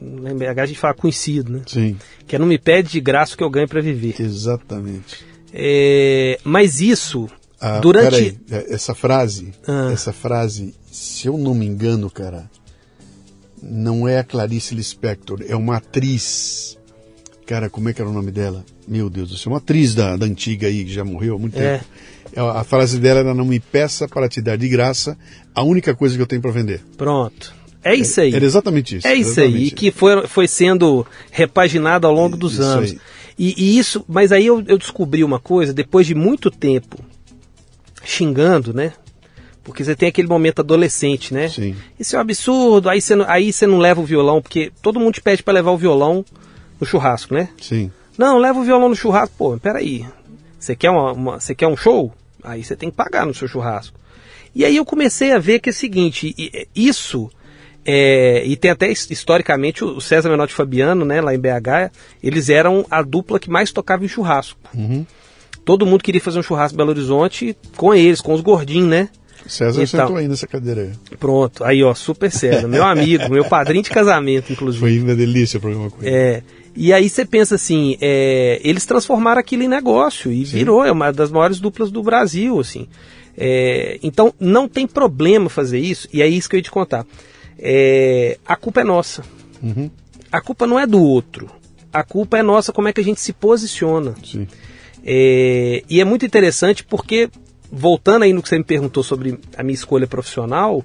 A 0.57 0.66
gente 0.66 0.78
fala 0.78 0.94
conhecido, 0.94 1.52
né? 1.52 1.62
Sim. 1.66 1.96
Que 2.26 2.37
é 2.37 2.38
não 2.38 2.46
me 2.46 2.59
pede 2.59 2.90
de 2.90 3.00
graça 3.00 3.35
o 3.35 3.37
que 3.37 3.44
eu 3.44 3.50
ganho 3.50 3.68
para 3.68 3.80
viver. 3.80 4.14
Exatamente. 4.20 5.24
É, 5.52 6.38
mas 6.44 6.80
isso 6.80 7.28
ah, 7.61 7.78
durante. 7.78 8.11
Peraí, 8.11 8.38
é, 8.50 8.74
essa 8.74 8.94
frase, 8.94 9.52
ah. 9.66 9.90
essa 9.92 10.12
frase, 10.12 10.74
se 10.90 11.26
eu 11.26 11.38
não 11.38 11.54
me 11.54 11.66
engano, 11.66 12.11
cara, 12.11 12.50
não 13.62 14.07
é 14.07 14.18
a 14.18 14.24
Clarice 14.24 14.74
Lispector, 14.74 15.42
é 15.48 15.57
uma 15.57 15.76
atriz. 15.76 16.78
Cara, 17.46 17.70
como 17.70 17.88
é 17.88 17.92
que 17.92 18.00
era 18.00 18.11
o 18.11 18.12
nome 18.12 18.30
dela? 18.30 18.64
Meu 18.87 19.09
Deus 19.09 19.30
do 19.30 19.37
céu, 19.37 19.52
uma 19.52 19.59
atriz 19.59 19.94
da, 19.94 20.16
da 20.16 20.26
antiga 20.26 20.66
aí, 20.66 20.85
que 20.85 20.92
já 20.92 21.04
morreu 21.04 21.37
há 21.37 21.38
muito 21.38 21.59
é. 21.59 21.78
tempo. 21.78 21.90
A 22.36 22.64
frase 22.64 22.98
dela 22.98 23.20
era: 23.20 23.34
Não 23.34 23.44
me 23.44 23.60
peça 23.60 24.08
para 24.08 24.28
te 24.28 24.40
dar 24.40 24.56
de 24.56 24.68
graça 24.68 25.16
a 25.54 25.62
única 25.62 25.94
coisa 25.94 26.16
que 26.16 26.22
eu 26.22 26.26
tenho 26.26 26.42
para 26.42 26.50
vender. 26.50 26.82
Pronto. 26.96 27.54
É 27.82 27.94
isso 27.94 28.20
aí. 28.20 28.34
Era 28.34 28.44
exatamente 28.44 28.96
isso. 28.96 29.06
É 29.06 29.14
isso 29.14 29.40
aí. 29.40 29.66
E 29.66 29.70
que 29.70 29.90
foi, 29.90 30.26
foi 30.26 30.48
sendo 30.48 31.06
repaginado 31.30 32.06
ao 32.06 32.14
longo 32.14 32.36
dos 32.36 32.54
isso 32.54 32.62
anos. 32.62 32.96
E, 33.38 33.54
e, 33.62 33.78
isso, 33.78 34.04
mas 34.08 34.32
aí 34.32 34.46
eu, 34.46 34.62
eu 34.66 34.78
descobri 34.78 35.22
uma 35.22 35.38
coisa, 35.38 35.72
depois 35.72 36.06
de 36.06 36.14
muito 36.14 36.50
tempo 36.50 36.98
xingando, 38.02 38.72
né? 38.72 38.92
Porque 39.62 39.84
você 39.84 39.94
tem 39.94 40.08
aquele 40.08 40.28
momento 40.28 40.60
adolescente, 40.60 41.34
né? 41.34 41.48
Sim. 41.48 41.74
Isso 41.98 42.14
é 42.14 42.18
um 42.18 42.22
absurdo, 42.22 42.88
aí 42.88 43.00
você, 43.00 43.14
não, 43.14 43.24
aí 43.28 43.52
você 43.52 43.66
não 43.66 43.78
leva 43.78 44.00
o 44.00 44.04
violão, 44.04 44.40
porque 44.40 44.72
todo 44.80 45.00
mundo 45.00 45.14
te 45.14 45.22
pede 45.22 45.42
para 45.42 45.54
levar 45.54 45.72
o 45.72 45.78
violão 45.78 46.24
no 46.80 46.86
churrasco, 46.86 47.34
né? 47.34 47.48
Sim. 47.60 47.90
Não, 48.16 48.38
leva 48.38 48.60
o 48.60 48.64
violão 48.64 48.88
no 48.88 48.96
churrasco. 48.96 49.34
Pô, 49.36 49.58
peraí. 49.58 50.06
Você 50.58 50.76
quer, 50.76 50.90
uma, 50.90 51.12
uma, 51.12 51.40
você 51.40 51.54
quer 51.54 51.66
um 51.66 51.76
show? 51.76 52.12
Aí 52.44 52.62
você 52.62 52.76
tem 52.76 52.90
que 52.90 52.96
pagar 52.96 53.26
no 53.26 53.35
seu 53.35 53.48
churrasco. 53.48 53.98
E 54.54 54.64
aí 54.64 54.76
eu 54.76 54.85
comecei 54.85 55.33
a 55.33 55.38
ver 55.38 55.59
que 55.59 55.70
é 55.70 55.72
o 55.72 55.74
seguinte, 55.74 56.35
isso... 56.76 57.30
É, 57.87 58.42
e 58.46 58.57
tem 58.57 58.70
até 58.70 58.90
historicamente 58.90 59.85
o 59.85 60.00
César 60.00 60.30
Menotti 60.30 60.54
Fabiano, 60.54 61.04
né, 61.04 61.20
lá 61.20 61.35
em 61.35 61.38
BH, 61.38 61.92
eles 62.22 62.48
eram 62.48 62.87
a 62.90 63.02
dupla 63.02 63.38
que 63.38 63.50
mais 63.50 63.70
tocava 63.72 64.02
em 64.02 64.09
churrasco. 64.09 64.59
Uhum. 64.72 65.04
Todo 65.66 65.85
mundo 65.85 66.02
queria 66.02 66.18
fazer 66.18 66.38
um 66.38 66.42
churrasco 66.42 66.74
em 66.74 66.78
Belo 66.78 66.88
Horizonte 66.88 67.54
com 67.76 67.94
eles, 67.94 68.22
com 68.22 68.33
os 68.33 68.40
gordinhos, 68.40 68.88
né? 68.88 69.11
César 69.46 69.83
então, 69.83 70.00
sentou 70.00 70.16
aí 70.16 70.26
nessa 70.26 70.46
cadeira 70.46 70.80
aí. 70.80 71.16
Pronto, 71.18 71.62
aí 71.62 71.85
ó, 71.85 71.94
super 71.94 72.30
César, 72.30 72.66
meu 72.66 72.85
amigo, 72.85 73.28
meu 73.30 73.44
padrinho 73.44 73.85
de 73.85 73.90
casamento, 73.90 74.50
inclusive. 74.50 74.80
Foi 74.80 74.98
uma 74.98 75.14
delícia 75.14 75.59
o 75.59 75.61
programa 75.61 75.90
com 75.90 76.02
ele. 76.02 76.11
É, 76.11 76.42
e 76.76 76.92
aí 76.92 77.08
você 77.08 77.24
pensa 77.24 77.54
assim, 77.54 77.96
é, 78.00 78.60
eles 78.64 78.84
transformaram 78.84 79.40
aquilo 79.40 79.62
em 79.62 79.68
negócio 79.68 80.32
e 80.32 80.44
Sim. 80.44 80.58
virou, 80.58 80.84
é 80.84 80.90
uma 80.90 81.12
das 81.12 81.30
maiores 81.30 81.60
duplas 81.60 81.90
do 81.90 82.02
Brasil, 82.02 82.58
assim. 82.58 82.88
É, 83.37 83.98
então 84.02 84.32
não 84.38 84.68
tem 84.68 84.87
problema 84.87 85.48
fazer 85.48 85.78
isso, 85.78 86.08
e 86.12 86.22
é 86.22 86.26
isso 86.26 86.48
que 86.48 86.56
eu 86.56 86.58
ia 86.58 86.62
te 86.62 86.70
contar. 86.70 87.06
É, 87.58 88.38
a 88.46 88.56
culpa 88.56 88.80
é 88.80 88.84
nossa. 88.84 89.22
Uhum. 89.62 89.90
A 90.30 90.40
culpa 90.40 90.66
não 90.66 90.78
é 90.78 90.87
do 90.87 91.00
outro. 91.00 91.48
A 91.92 92.02
culpa 92.02 92.38
é 92.38 92.42
nossa, 92.42 92.72
como 92.72 92.88
é 92.88 92.92
que 92.92 93.00
a 93.00 93.04
gente 93.04 93.20
se 93.20 93.32
posiciona. 93.32 94.14
É, 95.04 95.82
e 95.88 96.00
é 96.00 96.04
muito 96.04 96.26
interessante 96.26 96.82
porque, 96.82 97.30
voltando 97.70 98.24
aí 98.24 98.32
no 98.32 98.42
que 98.42 98.48
você 98.48 98.58
me 98.58 98.64
perguntou 98.64 99.02
sobre 99.02 99.38
a 99.56 99.62
minha 99.62 99.74
escolha 99.74 100.06
profissional, 100.06 100.84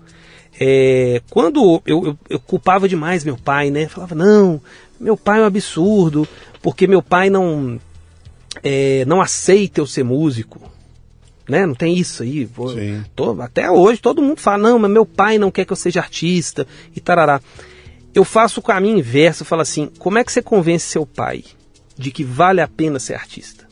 é, 0.59 1.21
quando 1.29 1.81
eu, 1.85 2.03
eu, 2.05 2.17
eu, 2.29 2.39
culpava 2.39 2.87
demais 2.87 3.23
meu 3.23 3.37
pai, 3.37 3.71
né? 3.71 3.87
Falava, 3.87 4.13
não, 4.13 4.61
meu 4.99 5.15
pai 5.15 5.39
é 5.39 5.43
um 5.43 5.45
absurdo, 5.45 6.27
porque 6.61 6.87
meu 6.87 7.01
pai 7.01 7.29
não, 7.29 7.79
é, 8.63 9.05
não 9.05 9.21
aceita 9.21 9.79
eu 9.79 9.87
ser 9.87 10.03
músico. 10.03 10.59
Né? 11.47 11.65
Não 11.65 11.73
tem 11.73 11.97
isso 11.97 12.21
aí. 12.21 12.45
Tô, 13.15 13.41
até 13.41 13.71
hoje 13.71 13.99
todo 13.99 14.21
mundo 14.21 14.39
fala, 14.39 14.69
não, 14.69 14.79
mas 14.79 14.91
meu 14.91 15.05
pai 15.05 15.37
não 15.37 15.49
quer 15.49 15.65
que 15.65 15.73
eu 15.73 15.77
seja 15.77 15.99
artista 15.99 16.67
e 16.95 16.99
tarará. 16.99 17.41
Eu 18.13 18.23
faço 18.23 18.59
o 18.59 18.63
caminho 18.63 18.99
inverso, 18.99 19.43
eu 19.43 19.47
falo 19.47 19.61
assim, 19.61 19.89
como 19.97 20.17
é 20.17 20.23
que 20.23 20.31
você 20.31 20.41
convence 20.41 20.87
seu 20.87 21.05
pai 21.05 21.43
de 21.97 22.11
que 22.11 22.23
vale 22.23 22.61
a 22.61 22.67
pena 22.67 22.99
ser 22.99 23.13
artista? 23.15 23.67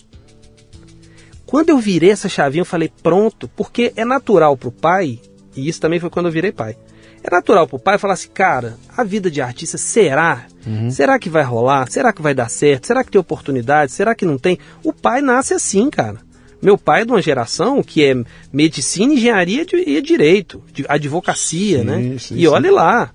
Quando 1.46 1.70
eu 1.70 1.78
virei 1.78 2.10
essa 2.10 2.28
chavinha, 2.28 2.62
eu 2.62 2.66
falei, 2.66 2.92
pronto, 3.02 3.48
porque 3.48 3.94
é 3.96 4.04
natural 4.04 4.58
para 4.58 4.70
o 4.70 4.72
pai, 4.72 5.20
e 5.56 5.68
isso 5.68 5.80
também 5.80 6.00
foi 6.00 6.10
quando 6.10 6.26
eu 6.26 6.32
virei 6.32 6.52
pai. 6.52 6.78
É 7.24 7.30
natural 7.34 7.68
para 7.68 7.76
o 7.76 7.80
pai 7.80 7.98
falar 7.98 8.14
assim, 8.14 8.30
cara, 8.34 8.78
a 8.96 9.04
vida 9.04 9.30
de 9.30 9.42
artista 9.42 9.78
será? 9.78 10.46
Uhum. 10.66 10.90
Será 10.90 11.20
que 11.20 11.30
vai 11.30 11.44
rolar? 11.44 11.90
Será 11.90 12.14
que 12.14 12.22
vai 12.22 12.34
dar 12.34 12.50
certo? 12.50 12.88
Será 12.88 13.04
que 13.04 13.12
tem 13.12 13.20
oportunidade? 13.20 13.92
Será 13.92 14.16
que 14.16 14.26
não 14.26 14.38
tem? 14.38 14.58
O 14.84 14.94
pai 14.94 15.22
nasce 15.22 15.54
assim, 15.54 15.90
cara. 15.90 16.18
Meu 16.62 16.78
pai 16.78 17.02
é 17.02 17.06
de 17.06 17.12
uma 17.12 17.22
geração 17.22 17.84
que 17.84 18.04
é 18.04 18.16
medicina, 18.52 19.14
engenharia 19.14 19.66
e 19.74 20.02
direito, 20.02 20.64
advocacia, 20.88 21.80
sim, 21.80 21.84
né? 21.84 22.18
Sim, 22.18 22.36
e 22.36 22.48
olhe 22.48 22.72
lá. 22.72 23.12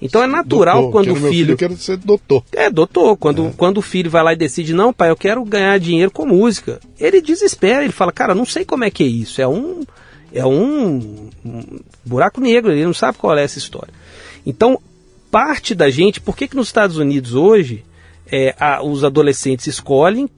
Então 0.00 0.22
é 0.22 0.26
natural 0.26 0.82
doutor, 0.82 0.92
quando 0.92 1.12
o 1.12 1.16
filho. 1.16 1.30
filho 1.30 1.56
quero 1.56 1.76
ser 1.76 1.96
doutor. 1.96 2.44
É, 2.52 2.70
doutor. 2.70 3.16
Quando, 3.16 3.46
é. 3.46 3.52
quando 3.56 3.78
o 3.78 3.82
filho 3.82 4.10
vai 4.10 4.22
lá 4.22 4.32
e 4.32 4.36
decide, 4.36 4.74
não, 4.74 4.92
pai, 4.92 5.10
eu 5.10 5.16
quero 5.16 5.44
ganhar 5.44 5.78
dinheiro 5.78 6.10
com 6.10 6.26
música. 6.26 6.80
Ele 6.98 7.20
desespera, 7.20 7.82
ele 7.82 7.92
fala, 7.92 8.12
cara, 8.12 8.34
não 8.34 8.44
sei 8.44 8.64
como 8.64 8.84
é 8.84 8.90
que 8.90 9.02
é 9.02 9.06
isso. 9.06 9.40
É 9.40 9.48
um. 9.48 9.82
É 10.36 10.46
um, 10.46 11.30
um 11.44 11.80
buraco 12.04 12.40
negro, 12.40 12.72
ele 12.72 12.84
não 12.84 12.94
sabe 12.94 13.18
qual 13.18 13.36
é 13.36 13.42
essa 13.42 13.58
história. 13.58 13.92
Então, 14.44 14.80
parte 15.30 15.74
da 15.74 15.90
gente, 15.90 16.20
por 16.20 16.36
que, 16.36 16.48
que 16.48 16.56
nos 16.56 16.68
Estados 16.68 16.98
Unidos 16.98 17.34
hoje 17.34 17.84
é, 18.30 18.54
a, 18.58 18.82
os 18.82 19.04
adolescentes 19.04 19.66
escolhem 19.66 20.28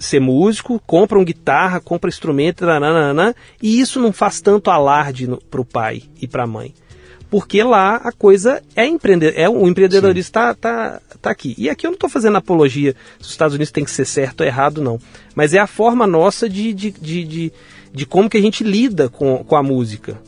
ser 0.00 0.20
músico, 0.20 0.80
compram 0.86 1.24
guitarra, 1.24 1.80
compram 1.80 2.08
instrumento, 2.08 2.64
nananana, 2.64 3.34
e 3.60 3.80
isso 3.80 4.00
não 4.00 4.12
faz 4.12 4.40
tanto 4.40 4.70
alarde 4.70 5.28
para 5.50 5.60
o 5.60 5.64
pai 5.64 6.02
e 6.20 6.26
para 6.26 6.44
a 6.44 6.46
mãe 6.46 6.74
porque 7.30 7.62
lá 7.62 7.96
a 7.96 8.12
coisa 8.12 8.62
é 8.74 8.86
empreender, 8.86 9.34
é 9.36 9.48
o 9.48 9.68
empreendedorismo 9.68 10.28
está 10.28 10.54
tá, 10.54 11.00
tá 11.20 11.30
aqui. 11.30 11.54
E 11.58 11.68
aqui 11.68 11.86
eu 11.86 11.90
não 11.90 11.96
estou 11.96 12.08
fazendo 12.08 12.36
apologia 12.36 12.94
se 13.18 13.26
os 13.26 13.30
Estados 13.30 13.54
Unidos 13.54 13.70
tem 13.70 13.84
que 13.84 13.90
ser 13.90 14.06
certo 14.06 14.40
ou 14.40 14.46
errado, 14.46 14.82
não. 14.82 14.98
Mas 15.34 15.52
é 15.52 15.58
a 15.58 15.66
forma 15.66 16.06
nossa 16.06 16.48
de, 16.48 16.72
de, 16.72 16.90
de, 16.90 17.24
de, 17.24 17.52
de 17.92 18.06
como 18.06 18.28
que 18.28 18.36
a 18.36 18.40
gente 18.40 18.62
lida 18.64 19.08
com, 19.08 19.44
com 19.44 19.56
a 19.56 19.62
música. 19.62 20.20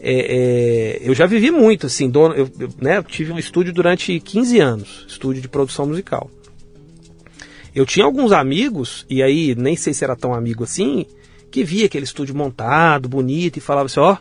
É, 0.00 0.98
é, 1.00 1.08
eu 1.08 1.14
já 1.14 1.26
vivi 1.26 1.50
muito, 1.50 1.86
assim, 1.86 2.10
dono, 2.10 2.34
eu, 2.34 2.50
eu, 2.58 2.68
né, 2.80 3.02
tive 3.02 3.32
um 3.32 3.38
estúdio 3.38 3.72
durante 3.72 4.18
15 4.18 4.58
anos, 4.58 5.06
estúdio 5.08 5.40
de 5.40 5.48
produção 5.48 5.86
musical. 5.86 6.28
Eu 7.74 7.86
tinha 7.86 8.04
alguns 8.04 8.32
amigos, 8.32 9.06
e 9.08 9.22
aí 9.22 9.54
nem 9.54 9.76
sei 9.76 9.94
se 9.94 10.04
era 10.04 10.16
tão 10.16 10.34
amigo 10.34 10.64
assim, 10.64 11.06
que 11.50 11.62
via 11.62 11.86
aquele 11.86 12.04
estúdio 12.04 12.34
montado, 12.34 13.08
bonito, 13.08 13.58
e 13.58 13.60
falava 13.60 13.86
assim, 13.86 14.00
ó, 14.00 14.16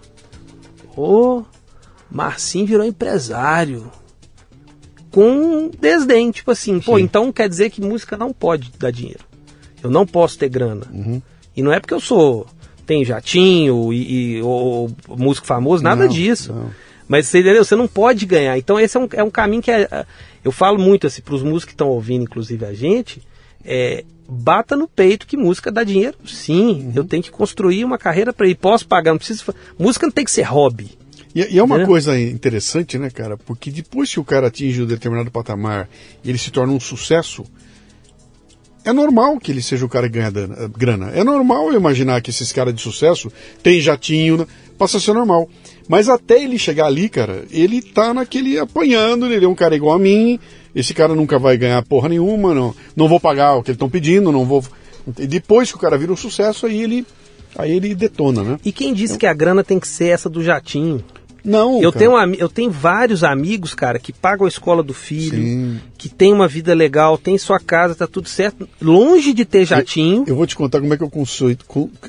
oh, 0.96 1.40
oh, 1.40 1.46
Marcinho 2.12 2.66
virou 2.66 2.86
empresário. 2.86 3.92
Com 5.10 5.70
desdém, 5.70 6.32
tipo 6.32 6.52
assim, 6.52 6.80
pô, 6.80 6.98
Sim. 6.98 7.04
então 7.04 7.32
quer 7.32 7.50
dizer 7.50 7.70
que 7.70 7.82
música 7.82 8.16
não 8.16 8.32
pode 8.32 8.72
dar 8.78 8.92
dinheiro. 8.92 9.26
Eu 9.84 9.90
não 9.90 10.06
posso 10.06 10.38
ter 10.38 10.48
grana. 10.48 10.86
Uhum. 10.92 11.22
E 11.56 11.62
não 11.62 11.74
é 11.74 11.80
porque 11.80 11.94
eu 11.94 12.00
sou. 12.00 12.46
Tem 12.92 13.06
jatinho 13.06 13.94
e, 13.94 14.36
e 14.36 14.42
ou, 14.42 14.92
músico 15.08 15.48
famoso, 15.48 15.82
nada 15.82 16.04
não, 16.04 16.10
disso. 16.10 16.52
Não. 16.52 16.70
Mas 17.08 17.28
você 17.28 17.40
entendeu? 17.40 17.64
Você 17.64 17.76
não 17.76 17.88
pode 17.88 18.26
ganhar. 18.26 18.58
Então 18.58 18.78
esse 18.78 18.98
é 18.98 19.00
um, 19.00 19.08
é 19.14 19.24
um 19.24 19.30
caminho 19.30 19.62
que 19.62 19.72
é, 19.72 19.88
é 19.90 20.06
eu 20.44 20.52
falo 20.52 20.78
muito 20.78 21.08
assim, 21.08 21.22
para 21.22 21.36
os 21.36 21.42
músicos 21.42 21.66
que 21.66 21.72
estão 21.72 21.88
ouvindo, 21.88 22.24
inclusive 22.24 22.66
a 22.66 22.74
gente, 22.74 23.22
é, 23.64 24.04
bata 24.28 24.76
no 24.76 24.90
peito 24.90 25.26
que 25.26 25.38
música 25.38 25.72
dá 25.72 25.86
dinheiro. 25.86 26.18
Sim, 26.26 26.88
uhum. 26.88 26.92
eu 26.96 27.06
tenho 27.06 27.24
que 27.24 27.32
construir 27.32 27.86
uma 27.86 27.98
carreira 27.98 28.34
para 28.34 28.46
ir. 28.46 28.56
Posso 28.56 28.86
pagar, 28.86 29.12
não 29.12 29.18
preciso. 29.18 29.46
Música 29.80 30.06
não 30.06 30.12
tem 30.12 30.26
que 30.26 30.32
ser 30.32 30.44
hobby. 30.44 30.98
E, 31.34 31.56
e 31.56 31.60
é 31.60 31.64
uma 31.64 31.84
é. 31.84 31.86
coisa 31.86 32.20
interessante, 32.20 32.98
né, 32.98 33.10
cara? 33.10 33.38
Porque 33.38 33.72
depois 33.72 34.12
que 34.12 34.20
o 34.20 34.26
cara 34.26 34.48
atinge 34.48 34.82
um 34.82 34.86
determinado 34.86 35.32
patamar 35.32 35.88
e 36.26 36.30
ele 36.30 36.38
se 36.38 36.52
torna 36.52 36.74
um 36.74 36.80
sucesso, 36.80 37.46
é 38.84 38.94
normal 38.94 39.40
que 39.40 39.52
ele 39.52 39.62
seja 39.62 39.86
o 39.86 39.90
cara 39.90 40.10
que 40.10 40.18
ganha 40.18 40.32
grana. 40.76 41.12
É 41.14 41.24
normal 41.24 41.72
eu 41.72 41.76
imaginar 41.76 42.22
que 42.22 42.30
esses 42.30 42.52
caras 42.52 42.74
de 42.74 42.82
sucesso 42.82 43.32
têm 43.62 43.80
jatinho, 43.80 44.38
né? 44.38 44.48
passa 44.78 44.98
a 44.98 45.00
ser 45.00 45.14
normal. 45.14 45.48
Mas 45.88 46.10
até 46.10 46.42
ele 46.42 46.58
chegar 46.58 46.88
ali, 46.88 47.08
cara, 47.08 47.46
ele 47.52 47.82
tá 47.82 48.14
naquele 48.14 48.58
apanhando, 48.58 49.28
ele 49.28 49.46
é 49.46 49.48
um 49.48 49.56
cara 49.56 49.76
igual 49.76 49.96
a 49.96 50.00
mim, 50.00 50.40
esse 50.74 50.94
cara 50.94 51.14
nunca 51.14 51.38
vai 51.38 51.58
ganhar 51.58 51.84
porra 51.84 52.10
nenhuma, 52.10 52.54
não, 52.54 52.74
não 52.96 53.08
vou 53.08 53.20
pagar 53.20 53.56
o 53.56 53.64
que 53.64 53.70
eles 53.70 53.76
estão 53.76 53.90
pedindo, 53.90 54.32
não 54.32 54.46
vou. 54.46 54.64
E 55.20 55.28
depois 55.28 55.70
que 55.70 55.78
o 55.78 55.80
cara 55.80 55.98
vira 55.98 56.12
um 56.12 56.18
sucesso, 56.18 56.66
aí 56.66 56.82
ele, 56.82 57.06
aí 57.56 57.72
ele 57.72 57.94
detona, 57.94 58.42
né? 58.42 58.60
E 58.66 58.72
quem 58.72 58.94
disse 58.94 59.18
que 59.18 59.28
a 59.28 59.34
grana 59.34 59.64
tem 59.64 59.80
que 59.80 59.88
ser 59.88 60.08
essa 60.08 60.30
do 60.30 60.44
jatinho? 60.44 61.04
Não. 61.44 61.82
Eu 61.82 61.92
tenho, 61.92 62.14
eu 62.36 62.50
tenho 62.50 62.70
vários 62.70 63.24
amigos, 63.24 63.74
cara, 63.74 63.98
que 63.98 64.14
pagam 64.14 64.46
a 64.46 64.50
escola 64.50 64.84
do 64.84 64.94
filho, 64.94 65.42
Sim. 65.42 65.80
que 65.98 66.08
tem 66.08 66.32
uma 66.32 66.48
vida 66.48 66.74
legal, 66.74 67.18
tem 67.18 67.38
sua 67.38 67.60
casa, 67.60 67.96
tá 67.96 68.08
tudo 68.08 68.30
certo, 68.30 68.68
longe 68.82 69.34
de 69.34 69.44
ter 69.46 69.66
jatinho. 69.66 70.22
Eu, 70.22 70.28
eu 70.28 70.36
vou 70.36 70.46
te 70.46 70.56
contar 70.56 70.80
como 70.80 70.94
é 70.94 70.98
que 70.98 71.04
eu 71.04 71.10
conceito, 71.10 71.66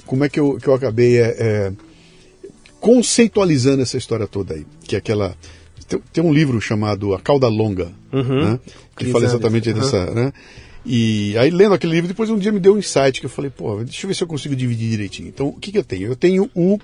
como 0.07 0.24
é 0.24 0.28
que 0.28 0.39
eu, 0.39 0.59
que 0.59 0.68
eu 0.68 0.74
acabei 0.74 1.18
é, 1.18 1.37
é, 1.39 1.72
conceitualizando 2.80 3.80
essa 3.80 3.97
história 3.97 4.26
toda 4.26 4.55
aí. 4.55 4.66
Que 4.85 4.97
é 4.97 4.99
aquela. 4.99 5.35
Tem, 5.89 6.01
tem 6.12 6.24
um 6.24 6.33
livro 6.33 6.61
chamado 6.61 7.14
A 7.14 7.20
Cauda 7.20 7.49
Longa, 7.49 7.93
uhum. 8.12 8.45
né? 8.45 8.61
Que 8.97 9.07
fala 9.07 9.24
exatamente 9.24 9.70
uhum. 9.70 9.74
dessa. 9.76 10.07
Né? 10.11 10.33
E 10.85 11.37
aí, 11.39 11.51
lendo 11.51 11.74
aquele 11.74 11.93
livro, 11.93 12.09
depois 12.09 12.28
um 12.28 12.39
dia 12.39 12.51
me 12.51 12.59
deu 12.59 12.74
um 12.74 12.78
insight 12.78 13.20
que 13.20 13.26
eu 13.26 13.30
falei, 13.30 13.51
pô, 13.51 13.83
deixa 13.85 14.05
eu 14.05 14.09
ver 14.09 14.14
se 14.14 14.22
eu 14.22 14.26
consigo 14.26 14.57
dividir 14.57 14.91
direitinho. 14.91 15.28
Então, 15.28 15.49
o 15.49 15.53
que, 15.53 15.70
que 15.70 15.78
eu 15.78 15.85
tenho? 15.85 16.09
Eu 16.09 16.16
tenho 16.16 16.51
o. 16.55 16.78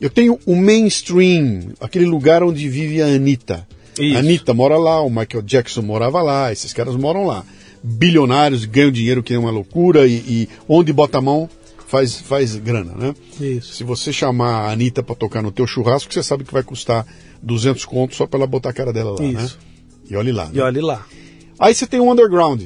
Eu 0.00 0.10
tenho 0.10 0.38
o 0.46 0.54
mainstream, 0.54 1.72
aquele 1.80 2.04
lugar 2.04 2.42
onde 2.42 2.68
vive 2.68 3.00
a 3.00 3.06
Anitta. 3.06 3.66
Isso. 3.98 4.16
A 4.16 4.20
Anitta 4.20 4.52
mora 4.52 4.76
lá, 4.76 5.00
o 5.00 5.08
Michael 5.08 5.42
Jackson 5.42 5.82
morava 5.82 6.22
lá, 6.22 6.52
esses 6.52 6.72
caras 6.72 6.94
moram 6.96 7.24
lá. 7.24 7.44
Bilionários, 7.82 8.64
ganham 8.64 8.90
dinheiro 8.90 9.22
que 9.22 9.32
é 9.32 9.38
uma 9.38 9.50
loucura 9.50 10.06
e, 10.06 10.12
e 10.12 10.48
onde 10.68 10.92
bota 10.92 11.18
a 11.18 11.22
mão 11.22 11.48
faz, 11.86 12.16
faz 12.16 12.56
grana, 12.56 12.92
né? 12.94 13.14
Isso. 13.40 13.74
Se 13.74 13.84
você 13.84 14.12
chamar 14.12 14.66
a 14.66 14.72
Anitta 14.72 15.02
para 15.02 15.14
tocar 15.14 15.42
no 15.42 15.52
teu 15.52 15.66
churrasco, 15.66 16.12
você 16.12 16.22
sabe 16.22 16.44
que 16.44 16.52
vai 16.52 16.62
custar 16.62 17.06
200 17.42 17.84
contos 17.84 18.16
só 18.16 18.26
para 18.26 18.40
ela 18.40 18.46
botar 18.46 18.70
a 18.70 18.72
cara 18.72 18.92
dela 18.92 19.12
lá, 19.12 19.20
né? 19.20 19.42
Isso. 19.42 19.58
né? 19.58 19.66
E 20.10 20.16
olhe 20.16 20.32
lá. 20.32 20.50
E 20.52 20.56
né? 20.56 20.62
olhe 20.62 20.80
lá. 20.80 21.06
Aí 21.58 21.74
você 21.74 21.86
tem 21.86 22.00
o 22.00 22.10
underground, 22.10 22.64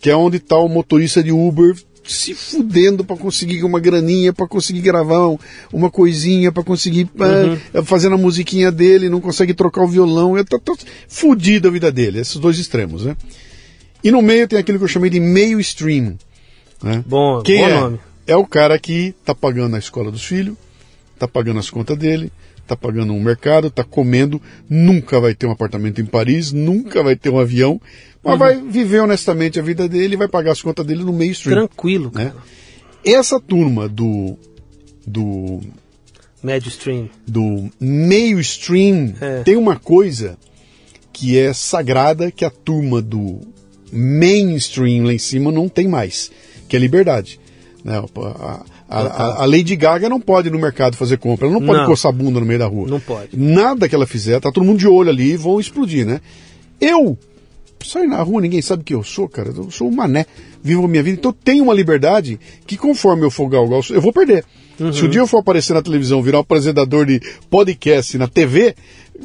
que 0.00 0.10
é 0.10 0.16
onde 0.16 0.36
está 0.36 0.58
o 0.58 0.68
motorista 0.68 1.22
de 1.22 1.32
Uber 1.32 1.74
se 2.06 2.34
fudendo 2.34 3.04
para 3.04 3.16
conseguir 3.16 3.64
uma 3.64 3.80
graninha, 3.80 4.32
para 4.32 4.46
conseguir 4.46 4.80
gravar 4.80 5.36
uma 5.72 5.90
coisinha, 5.90 6.52
para 6.52 6.62
conseguir 6.62 7.08
uhum. 7.14 7.58
é, 7.74 7.82
fazendo 7.82 8.14
a 8.14 8.18
musiquinha 8.18 8.70
dele, 8.70 9.08
não 9.08 9.20
consegue 9.20 9.54
trocar 9.54 9.82
o 9.82 9.88
violão, 9.88 10.36
é 10.36 10.44
tá, 10.44 10.58
tá 10.58 10.74
fudido 11.08 11.68
a 11.68 11.70
vida 11.70 11.90
dele, 11.90 12.20
esses 12.20 12.36
dois 12.36 12.58
extremos, 12.58 13.04
né? 13.04 13.16
E 14.02 14.10
no 14.10 14.22
meio 14.22 14.46
tem 14.46 14.58
aquilo 14.58 14.78
que 14.78 14.84
eu 14.84 14.88
chamei 14.88 15.10
de 15.10 15.18
meio 15.18 15.58
stream. 15.58 16.16
Né? 16.82 17.02
Bom, 17.06 17.42
Quem 17.42 17.58
bom 17.58 17.68
é? 17.68 17.80
nome 17.80 17.98
é 18.26 18.36
o 18.36 18.46
cara 18.46 18.78
que 18.78 19.14
está 19.20 19.34
pagando 19.34 19.76
a 19.76 19.78
escola 19.78 20.10
dos 20.10 20.24
filhos, 20.24 20.56
está 21.14 21.28
pagando 21.28 21.60
as 21.60 21.70
contas 21.70 21.96
dele, 21.96 22.32
está 22.60 22.76
pagando 22.76 23.12
um 23.12 23.22
mercado, 23.22 23.68
está 23.68 23.84
comendo, 23.84 24.42
nunca 24.68 25.20
vai 25.20 25.34
ter 25.34 25.46
um 25.46 25.52
apartamento 25.52 26.00
em 26.00 26.04
Paris, 26.04 26.50
nunca 26.50 27.02
vai 27.02 27.14
ter 27.14 27.30
um 27.30 27.38
avião, 27.38 27.80
mas 28.26 28.32
uhum. 28.32 28.38
vai 28.38 28.60
viver 28.60 29.00
honestamente 29.00 29.60
a 29.60 29.62
vida 29.62 29.88
dele 29.88 30.14
e 30.14 30.16
vai 30.16 30.26
pagar 30.26 30.50
as 30.50 30.60
contas 30.60 30.84
dele 30.84 31.04
no 31.04 31.12
mainstream. 31.12 31.68
Tranquilo, 31.68 32.10
né? 32.12 32.32
Essa 33.04 33.38
turma 33.38 33.88
do 33.88 34.36
do 35.06 35.60
médio 36.42 36.68
stream, 36.68 37.08
do 37.24 37.70
meio 37.78 38.40
stream, 38.40 39.14
é. 39.20 39.42
tem 39.44 39.56
uma 39.56 39.76
coisa 39.76 40.36
que 41.12 41.38
é 41.38 41.52
sagrada 41.52 42.32
que 42.32 42.44
a 42.44 42.50
turma 42.50 43.00
do 43.00 43.40
mainstream 43.92 45.04
lá 45.04 45.12
em 45.12 45.18
cima 45.18 45.52
não 45.52 45.68
tem 45.68 45.86
mais, 45.86 46.30
que 46.68 46.74
é 46.74 46.78
liberdade. 46.80 47.38
Né? 47.84 48.02
A, 48.16 48.64
a, 48.88 49.42
a, 49.42 49.46
Lady 49.46 49.76
Gaga 49.76 50.08
não 50.08 50.20
pode 50.20 50.48
ir 50.48 50.50
no 50.50 50.58
mercado 50.58 50.96
fazer 50.96 51.18
compra, 51.18 51.46
ela 51.46 51.58
não 51.58 51.64
pode 51.64 51.80
não. 51.80 51.86
coçar 51.86 52.10
a 52.10 52.12
bunda 52.12 52.40
no 52.40 52.46
meio 52.46 52.58
da 52.58 52.66
rua. 52.66 52.88
Não 52.88 53.00
pode. 53.00 53.28
Nada 53.32 53.88
que 53.88 53.94
ela 53.94 54.06
fizer, 54.06 54.40
tá 54.40 54.50
todo 54.50 54.64
mundo 54.66 54.78
de 54.78 54.88
olho 54.88 55.10
ali 55.10 55.32
e 55.32 55.36
vão 55.36 55.60
explodir, 55.60 56.04
né? 56.04 56.20
Eu 56.80 57.16
saio 57.84 58.08
na 58.08 58.22
rua, 58.22 58.40
ninguém 58.40 58.62
sabe 58.62 58.84
que 58.84 58.94
eu 58.94 59.02
sou, 59.02 59.28
cara. 59.28 59.52
Eu 59.54 59.70
sou 59.70 59.88
um 59.88 59.94
mané, 59.94 60.26
vivo 60.62 60.84
a 60.84 60.88
minha 60.88 61.02
vida. 61.02 61.18
Então 61.18 61.30
eu 61.30 61.36
tenho 61.44 61.64
uma 61.64 61.74
liberdade 61.74 62.38
que 62.66 62.76
conforme 62.76 63.24
eu 63.24 63.30
for 63.30 63.48
galgal, 63.48 63.80
eu 63.90 64.00
vou 64.00 64.12
perder. 64.12 64.44
Uhum. 64.78 64.92
Se 64.92 65.04
um 65.04 65.08
dia 65.08 65.20
eu 65.20 65.26
for 65.26 65.38
aparecer 65.38 65.74
na 65.74 65.82
televisão, 65.82 66.22
virar 66.22 66.38
um 66.38 66.42
apresentador 66.42 67.06
de 67.06 67.20
podcast 67.48 68.18
na 68.18 68.28
TV, 68.28 68.74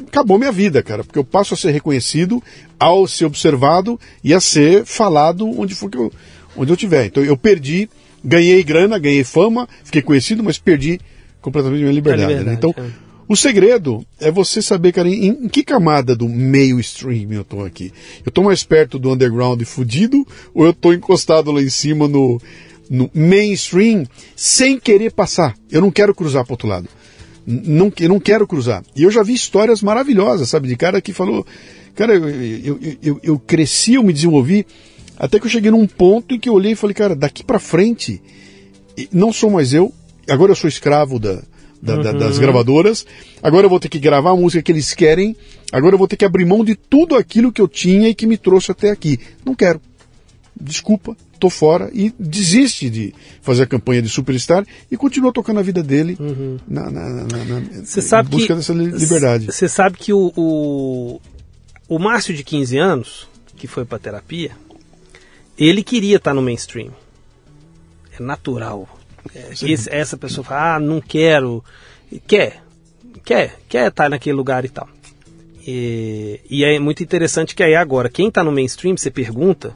acabou 0.08 0.38
minha 0.38 0.52
vida, 0.52 0.82
cara. 0.82 1.04
Porque 1.04 1.18
eu 1.18 1.24
passo 1.24 1.54
a 1.54 1.56
ser 1.56 1.70
reconhecido, 1.72 2.42
ao 2.78 3.06
ser 3.06 3.26
observado 3.26 4.00
e 4.24 4.32
a 4.32 4.40
ser 4.40 4.84
falado 4.84 5.48
onde 5.58 5.74
for 5.74 5.90
que 5.90 5.98
eu, 5.98 6.10
onde 6.56 6.72
eu 6.72 6.76
tiver. 6.76 7.06
Então 7.06 7.22
eu 7.22 7.36
perdi 7.36 7.88
ganhei 8.24 8.62
grana, 8.62 8.98
ganhei 8.98 9.24
fama, 9.24 9.68
fiquei 9.84 10.02
conhecido, 10.02 10.42
mas 10.42 10.58
perdi 10.58 11.00
completamente 11.40 11.80
minha 11.80 11.92
liberdade. 11.92 12.28
liberdade 12.28 12.50
né? 12.50 12.54
Então, 12.56 12.74
é. 12.76 13.11
O 13.28 13.36
segredo 13.36 14.04
é 14.20 14.30
você 14.30 14.60
saber, 14.60 14.92
cara, 14.92 15.08
em, 15.08 15.26
em, 15.26 15.48
que 15.48 15.62
camada 15.62 16.14
do 16.14 16.28
meio 16.28 16.78
stream 16.80 17.32
eu 17.32 17.42
estou 17.42 17.64
aqui. 17.64 17.92
Eu 18.24 18.28
estou 18.28 18.44
mais 18.44 18.64
perto 18.64 18.98
do 18.98 19.10
underground 19.12 19.62
fudido 19.62 20.26
ou 20.54 20.64
eu 20.64 20.70
estou 20.70 20.92
encostado 20.92 21.50
lá 21.52 21.62
em 21.62 21.70
cima 21.70 22.08
no, 22.08 22.40
no 22.90 23.10
mainstream 23.14 24.04
sem 24.36 24.78
querer 24.78 25.12
passar? 25.12 25.54
Eu 25.70 25.80
não 25.80 25.90
quero 25.90 26.14
cruzar 26.14 26.44
para 26.44 26.54
outro 26.54 26.68
lado. 26.68 26.88
Não, 27.46 27.92
eu 27.98 28.08
não 28.08 28.20
quero 28.20 28.46
cruzar. 28.46 28.84
E 28.94 29.02
eu 29.02 29.10
já 29.10 29.22
vi 29.22 29.34
histórias 29.34 29.82
maravilhosas, 29.82 30.48
sabe, 30.48 30.68
de 30.68 30.76
cara 30.76 31.00
que 31.00 31.12
falou, 31.12 31.44
cara, 31.94 32.14
eu, 32.14 32.28
eu, 32.28 32.96
eu, 33.02 33.20
eu 33.22 33.38
cresci, 33.38 33.94
eu 33.94 34.02
me 34.02 34.12
desenvolvi 34.12 34.66
até 35.22 35.38
que 35.38 35.46
eu 35.46 35.50
cheguei 35.50 35.70
num 35.70 35.86
ponto 35.86 36.34
em 36.34 36.38
que 36.38 36.48
eu 36.48 36.54
olhei 36.54 36.72
e 36.72 36.76
falei, 36.76 36.94
cara, 36.94 37.14
daqui 37.14 37.44
para 37.44 37.60
frente, 37.60 38.20
não 39.12 39.32
sou 39.32 39.50
mais 39.50 39.72
eu, 39.72 39.92
agora 40.28 40.50
eu 40.50 40.56
sou 40.56 40.68
escravo 40.68 41.18
da, 41.18 41.42
da, 41.82 41.96
uhum. 41.96 42.18
das 42.18 42.38
gravadoras, 42.38 43.04
agora 43.42 43.66
eu 43.66 43.70
vou 43.70 43.80
ter 43.80 43.88
que 43.88 43.98
gravar 43.98 44.30
a 44.30 44.36
música 44.36 44.62
que 44.62 44.70
eles 44.70 44.94
querem, 44.94 45.36
agora 45.72 45.94
eu 45.94 45.98
vou 45.98 46.06
ter 46.06 46.16
que 46.16 46.24
abrir 46.24 46.44
mão 46.44 46.64
de 46.64 46.76
tudo 46.76 47.16
aquilo 47.16 47.50
que 47.50 47.60
eu 47.60 47.66
tinha 47.66 48.08
e 48.08 48.14
que 48.14 48.24
me 48.24 48.36
trouxe 48.36 48.70
até 48.70 48.90
aqui. 48.90 49.18
Não 49.44 49.54
quero. 49.54 49.80
Desculpa, 50.58 51.16
tô 51.40 51.50
fora 51.50 51.90
e 51.92 52.14
desiste 52.16 52.88
de 52.88 53.12
fazer 53.40 53.64
a 53.64 53.66
campanha 53.66 54.00
de 54.00 54.08
Superstar 54.08 54.64
e 54.88 54.96
continua 54.96 55.32
tocando 55.32 55.58
a 55.58 55.62
vida 55.62 55.82
dele 55.82 56.16
uhum. 56.20 56.56
na, 56.68 56.88
na, 56.88 57.08
na, 57.08 57.44
na 57.44 57.84
sabe 57.84 58.28
busca 58.28 58.48
que, 58.48 58.54
dessa 58.54 58.72
liberdade. 58.72 59.46
Você 59.46 59.68
sabe 59.68 59.98
que 59.98 60.12
o, 60.12 60.32
o, 60.36 61.20
o 61.88 61.98
Márcio 61.98 62.32
de 62.32 62.44
15 62.44 62.78
anos, 62.78 63.28
que 63.56 63.66
foi 63.66 63.84
para 63.84 63.98
terapia, 63.98 64.52
ele 65.58 65.82
queria 65.82 66.16
estar 66.16 66.32
no 66.32 66.42
mainstream. 66.42 66.92
É 68.16 68.22
natural. 68.22 68.88
É, 69.34 69.52
esse, 69.52 69.88
essa 69.90 70.16
pessoa 70.16 70.44
fala, 70.44 70.76
ah, 70.76 70.80
não 70.80 71.00
quero. 71.00 71.64
Quer, 72.26 72.62
quer, 73.24 73.58
quer 73.68 73.88
estar 73.88 74.08
naquele 74.08 74.36
lugar 74.36 74.64
e 74.64 74.68
tal. 74.68 74.88
E, 75.66 76.40
e 76.50 76.64
é 76.64 76.78
muito 76.78 77.02
interessante 77.02 77.54
que 77.54 77.62
aí 77.62 77.74
agora, 77.74 78.08
quem 78.08 78.28
está 78.28 78.42
no 78.42 78.50
mainstream, 78.50 78.96
você 78.96 79.10
pergunta, 79.10 79.72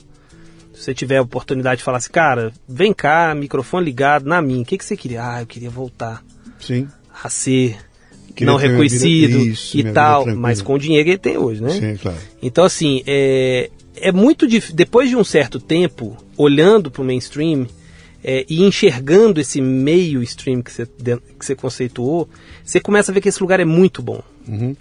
se 0.74 0.82
você 0.82 0.94
tiver 0.94 1.18
a 1.18 1.22
oportunidade 1.22 1.78
de 1.78 1.84
falar 1.84 1.98
assim, 1.98 2.10
cara, 2.10 2.52
vem 2.68 2.92
cá, 2.92 3.34
microfone 3.34 3.84
ligado 3.84 4.26
na 4.26 4.42
minha, 4.42 4.62
o 4.62 4.64
que, 4.64 4.76
que 4.76 4.84
você 4.84 4.96
queria? 4.96 5.22
Ah, 5.24 5.42
eu 5.42 5.46
queria 5.46 5.70
voltar 5.70 6.24
Sim. 6.58 6.88
a 7.22 7.28
ser 7.30 7.78
queria 8.34 8.52
não 8.52 8.58
reconhecido 8.58 9.38
vida, 9.38 9.50
isso, 9.50 9.78
e 9.78 9.92
tal, 9.92 10.26
mas 10.36 10.60
com 10.60 10.74
o 10.74 10.78
dinheiro 10.78 11.04
que 11.04 11.10
ele 11.12 11.18
tem 11.18 11.38
hoje, 11.38 11.62
né? 11.62 11.70
Sim, 11.70 11.96
claro. 11.96 12.18
Então, 12.42 12.64
assim, 12.64 13.02
é, 13.06 13.70
é 13.96 14.12
muito 14.12 14.46
difícil. 14.46 14.76
Depois 14.76 15.08
de 15.08 15.16
um 15.16 15.24
certo 15.24 15.58
tempo, 15.58 16.16
olhando 16.36 16.90
para 16.90 17.00
o 17.00 17.04
mainstream 17.04 17.66
é, 18.28 18.44
e 18.48 18.64
enxergando 18.64 19.40
esse 19.40 19.60
meio 19.60 20.20
stream 20.20 20.60
que 20.60 20.72
você, 20.72 20.84
que 20.84 21.46
você 21.46 21.54
conceituou, 21.54 22.28
você 22.64 22.80
começa 22.80 23.12
a 23.12 23.14
ver 23.14 23.20
que 23.20 23.28
esse 23.28 23.40
lugar 23.40 23.60
é 23.60 23.64
muito 23.64 24.02
bom. 24.02 24.20
Uhum. 24.48 24.74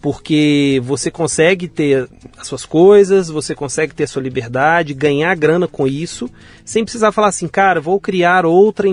Porque 0.00 0.80
você 0.82 1.10
consegue 1.10 1.68
ter 1.68 2.08
as 2.38 2.46
suas 2.46 2.64
coisas, 2.64 3.28
você 3.28 3.54
consegue 3.54 3.94
ter 3.94 4.04
a 4.04 4.06
sua 4.06 4.22
liberdade, 4.22 4.94
ganhar 4.94 5.34
grana 5.36 5.68
com 5.68 5.86
isso, 5.86 6.30
sem 6.64 6.82
precisar 6.82 7.12
falar 7.12 7.28
assim, 7.28 7.46
cara, 7.46 7.78
vou 7.78 8.00
criar 8.00 8.46
outra, 8.46 8.88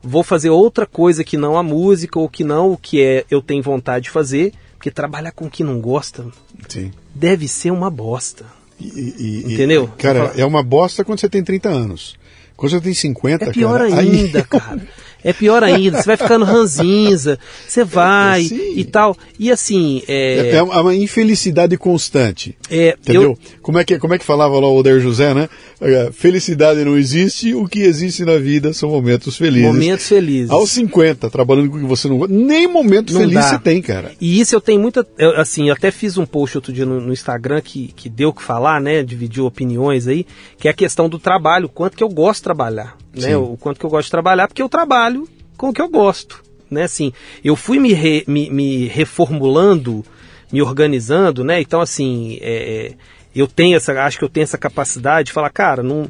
vou 0.00 0.22
fazer 0.22 0.50
outra 0.50 0.86
coisa 0.86 1.24
que 1.24 1.36
não 1.36 1.56
a 1.56 1.62
música 1.62 2.20
ou 2.20 2.28
que 2.28 2.44
não 2.44 2.70
o 2.72 2.76
que 2.76 3.02
é 3.02 3.24
eu 3.28 3.42
tenho 3.42 3.64
vontade 3.64 4.04
de 4.04 4.10
fazer, 4.10 4.52
porque 4.76 4.92
trabalhar 4.92 5.32
com 5.32 5.46
o 5.46 5.50
que 5.50 5.64
não 5.64 5.80
gosta 5.80 6.24
Sim. 6.68 6.92
deve 7.12 7.48
ser 7.48 7.72
uma 7.72 7.90
bosta. 7.90 8.44
E, 8.78 9.44
e, 9.46 9.54
Entendeu? 9.54 9.90
cara, 9.98 10.32
é 10.36 10.44
uma 10.44 10.62
bosta 10.62 11.04
quando 11.04 11.18
você 11.18 11.28
tem 11.28 11.42
30 11.42 11.68
anos. 11.68 12.19
Quando 12.60 12.72
você 12.72 12.80
tem 12.82 12.92
50, 12.92 13.46
é 13.46 13.52
pior 13.52 13.78
cara, 13.78 14.00
ainda, 14.00 14.38
aí... 14.40 14.44
cara. 14.44 14.82
É 15.22 15.32
pior 15.32 15.62
ainda, 15.62 16.00
você 16.00 16.06
vai 16.06 16.16
ficando 16.16 16.44
ranzinza, 16.44 17.38
você 17.66 17.84
vai 17.84 18.44
Sim. 18.44 18.74
e 18.76 18.84
tal. 18.84 19.16
E 19.38 19.50
assim. 19.50 20.02
É, 20.08 20.50
É, 20.52 20.56
é 20.56 20.62
uma 20.62 20.94
infelicidade 20.94 21.76
constante. 21.76 22.56
é, 22.70 22.96
Entendeu? 23.00 23.22
eu, 23.22 23.38
Como, 23.62 23.78
é 23.78 23.84
que, 23.84 23.98
como 23.98 24.14
é 24.14 24.18
que 24.18 24.24
falava 24.24 24.58
lá 24.58 24.68
o 24.68 24.76
Oder 24.76 25.00
José, 25.00 25.34
né? 25.34 25.48
É, 25.80 26.10
Felicidade 26.12 26.84
não 26.84 26.96
existe, 26.96 27.54
o 27.54 27.66
que 27.66 27.80
existe 27.80 28.24
na 28.24 28.36
vida 28.36 28.72
são 28.72 28.90
momentos 28.90 29.36
felizes. 29.36 29.66
momentos 29.66 30.06
felizes. 30.06 30.50
Aos 30.50 30.70
50, 30.70 31.30
trabalhando 31.30 31.70
com 31.70 31.76
o 31.76 31.80
que 31.80 31.86
você 31.86 32.08
não 32.08 32.18
gosta, 32.18 32.34
nem 32.34 32.66
momento 32.66 33.12
Não 33.12 33.20
feliz 33.20 33.34
dá. 33.34 33.42
você 33.42 33.58
tem, 33.58 33.80
cara. 33.80 34.12
E 34.20 34.40
isso 34.40 34.54
eu 34.54 34.60
tenho 34.60 34.80
muita. 34.80 35.06
eu, 35.18 35.40
assim, 35.40 35.68
eu 35.68 35.74
até 35.74 35.90
fiz 35.90 36.18
um 36.18 36.26
post 36.26 36.58
outro 36.58 36.72
dia 36.72 36.84
no, 36.84 37.00
no 37.00 37.12
Instagram 37.12 37.60
que, 37.60 37.92
que 37.96 38.08
deu 38.08 38.28
o 38.28 38.32
que 38.32 38.42
falar, 38.42 38.80
né? 38.80 39.02
Dividiu 39.02 39.46
opiniões 39.46 40.06
aí, 40.06 40.26
que 40.58 40.68
é 40.68 40.70
a 40.70 40.74
questão 40.74 41.08
do 41.08 41.18
trabalho, 41.18 41.68
quanto 41.68 41.96
que 41.96 42.04
eu 42.04 42.08
gosto 42.08 42.40
de 42.40 42.44
trabalhar. 42.44 42.96
Né? 43.14 43.36
O 43.36 43.56
quanto 43.56 43.78
que 43.80 43.86
eu 43.86 43.90
gosto 43.90 44.06
de 44.06 44.10
trabalhar, 44.12 44.46
porque 44.48 44.62
eu 44.62 44.68
trabalho 44.68 45.28
com 45.56 45.68
o 45.68 45.72
que 45.72 45.82
eu 45.82 45.88
gosto. 45.88 46.42
Né? 46.70 46.84
Assim, 46.84 47.12
eu 47.44 47.56
fui 47.56 47.78
me, 47.80 47.92
re- 47.92 48.24
me, 48.26 48.48
me 48.50 48.86
reformulando, 48.86 50.04
me 50.52 50.62
organizando, 50.62 51.42
né? 51.44 51.60
Então, 51.60 51.80
assim, 51.80 52.38
é, 52.40 52.92
eu 53.34 53.46
tenho 53.46 53.76
essa. 53.76 53.92
Acho 54.04 54.18
que 54.18 54.24
eu 54.24 54.28
tenho 54.28 54.44
essa 54.44 54.58
capacidade 54.58 55.26
de 55.26 55.32
falar, 55.32 55.50
cara, 55.50 55.82
não 55.82 56.08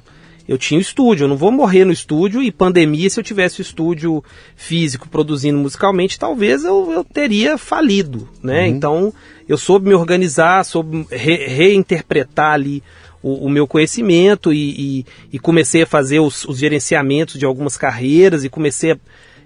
eu 0.49 0.59
tinha 0.59 0.79
o 0.79 0.81
estúdio, 0.81 1.25
eu 1.25 1.29
não 1.29 1.37
vou 1.37 1.53
morrer 1.53 1.85
no 1.85 1.93
estúdio 1.93 2.43
e 2.43 2.51
pandemia, 2.51 3.09
se 3.09 3.21
eu 3.21 3.23
tivesse 3.25 3.61
o 3.61 3.63
estúdio 3.63 4.25
físico 4.57 5.09
produzindo 5.09 5.57
musicalmente, 5.57 6.19
talvez 6.19 6.65
eu, 6.65 6.91
eu 6.91 7.05
teria 7.05 7.57
falido, 7.57 8.29
né? 8.43 8.67
Então 8.67 9.15
eu 9.49 9.57
soube 9.57 9.89
me 9.89 9.95
organizar, 9.95 10.65
soube 10.65 11.07
re- 11.09 11.47
reinterpretar 11.47 12.53
ali 12.55 12.83
o, 13.23 13.47
o 13.47 13.51
meu 13.51 13.67
conhecimento 13.67 14.53
e, 14.53 15.01
e- 15.01 15.07
e 15.35 15.39
comecei 15.39 15.83
a 15.83 15.87
fazer 15.87 16.21
os, 16.21 16.45
os 16.45 16.59
gerenciamentos 16.59 17.39
de 17.39 17.45
algumas 17.45 17.77
carreiras 17.77 18.45
e 18.45 18.49
comecei 18.49 18.93
a, 18.93 18.99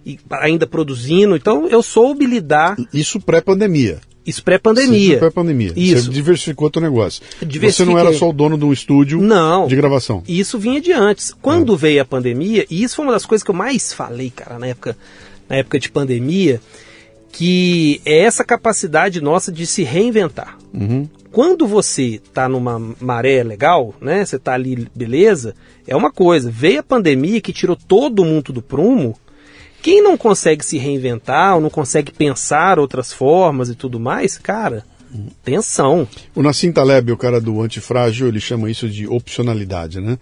e 0.06 0.18
ainda 0.30 0.66
produzindo. 0.66 1.34
Então 1.36 1.68
eu 1.68 1.82
soube 1.82 2.26
lidar, 2.26 2.76
Isso 2.92 3.18
pré-pandemia. 3.20 4.00
isso 4.26 4.42
pré-pandemia. 4.44 5.10
Isso 5.10 5.18
pré-pandemia. 5.18 5.72
Isso. 5.76 6.04
Você 6.04 6.10
diversificou 6.10 6.70
teu 6.70 6.80
negócio. 6.82 7.22
Você 7.60 7.84
não 7.84 7.98
era 7.98 8.12
só 8.12 8.28
o 8.30 8.32
dono 8.32 8.56
de 8.58 8.64
um 8.64 8.72
estúdio 8.72 9.20
Não. 9.20 9.66
de 9.66 9.74
gravação. 9.76 10.22
Isso 10.28 10.58
vinha 10.58 10.80
de 10.80 10.92
antes. 10.92 11.32
Quando 11.42 11.76
veio 11.76 12.00
a 12.02 12.04
pandemia, 12.04 12.66
e 12.70 12.82
isso 12.82 12.96
foi 12.96 13.04
uma 13.06 13.12
das 13.12 13.26
coisas 13.26 13.42
que 13.42 13.50
eu 13.50 13.54
mais 13.54 13.92
falei, 13.92 14.30
cara, 14.30 14.58
na 14.58 14.66
época, 14.68 14.96
na 15.48 15.56
época 15.56 15.78
de 15.78 15.90
pandemia, 15.90 16.60
que 17.32 18.00
é 18.04 18.20
essa 18.20 18.44
capacidade 18.44 19.20
nossa 19.20 19.50
de 19.50 19.66
se 19.66 19.82
reinventar. 19.82 20.56
Uhum. 20.72 21.08
Quando 21.34 21.66
você 21.66 22.20
tá 22.32 22.48
numa 22.48 22.78
maré 23.00 23.42
legal, 23.42 23.92
né? 24.00 24.24
Você 24.24 24.38
tá 24.38 24.52
ali, 24.54 24.86
beleza, 24.94 25.56
é 25.84 25.96
uma 25.96 26.12
coisa. 26.12 26.48
Veio 26.48 26.78
a 26.78 26.82
pandemia 26.84 27.40
que 27.40 27.52
tirou 27.52 27.74
todo 27.74 28.24
mundo 28.24 28.52
do 28.52 28.62
prumo. 28.62 29.18
Quem 29.82 30.00
não 30.00 30.16
consegue 30.16 30.64
se 30.64 30.78
reinventar 30.78 31.56
ou 31.56 31.60
não 31.60 31.70
consegue 31.70 32.12
pensar 32.12 32.78
outras 32.78 33.12
formas 33.12 33.68
e 33.68 33.74
tudo 33.74 33.98
mais, 33.98 34.38
cara, 34.38 34.86
tensão. 35.42 36.06
O 36.36 36.42
Nassim 36.42 36.70
Taleb, 36.70 37.10
o 37.10 37.16
cara 37.16 37.40
do 37.40 37.60
antifrágil, 37.60 38.28
ele 38.28 38.38
chama 38.38 38.70
isso 38.70 38.88
de 38.88 39.08
opcionalidade, 39.08 40.00
né? 40.00 40.16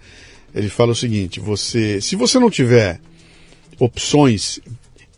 Ele 0.53 0.67
fala 0.67 0.93
o 0.93 0.95
seguinte: 0.95 1.39
você, 1.39 2.01
se 2.01 2.15
você 2.15 2.39
não 2.39 2.49
tiver 2.49 2.99
opções, 3.79 4.59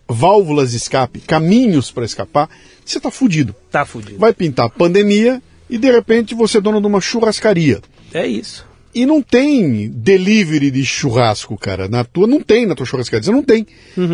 válvulas 0.09 0.71
de 0.71 0.77
escape, 0.77 1.21
caminhos 1.21 1.89
para 1.89 2.03
escapar, 2.03 2.49
você 2.83 2.97
está 2.97 3.09
fudido. 3.09 3.55
Tá 3.71 3.85
fudido. 3.85 4.19
Vai 4.19 4.33
pintar 4.33 4.69
pandemia 4.69 5.41
e 5.69 5.77
de 5.77 5.91
repente 5.91 6.35
você 6.35 6.57
é 6.57 6.61
dono 6.61 6.79
de 6.79 6.87
uma 6.87 7.01
churrascaria. 7.01 7.81
É 8.13 8.25
isso. 8.25 8.65
E 8.93 9.05
não 9.05 9.21
tem 9.21 9.89
delivery 9.89 10.71
de 10.71 10.85
churrasco, 10.85 11.57
cara. 11.57 11.89
Na 11.89 12.05
tua 12.05 12.25
não 12.27 12.39
tem, 12.39 12.65
na 12.65 12.75
tua 12.75 12.85
churrascaria. 12.85 13.23
Você 13.23 13.31
não 13.31 13.43
tem. 13.43 13.67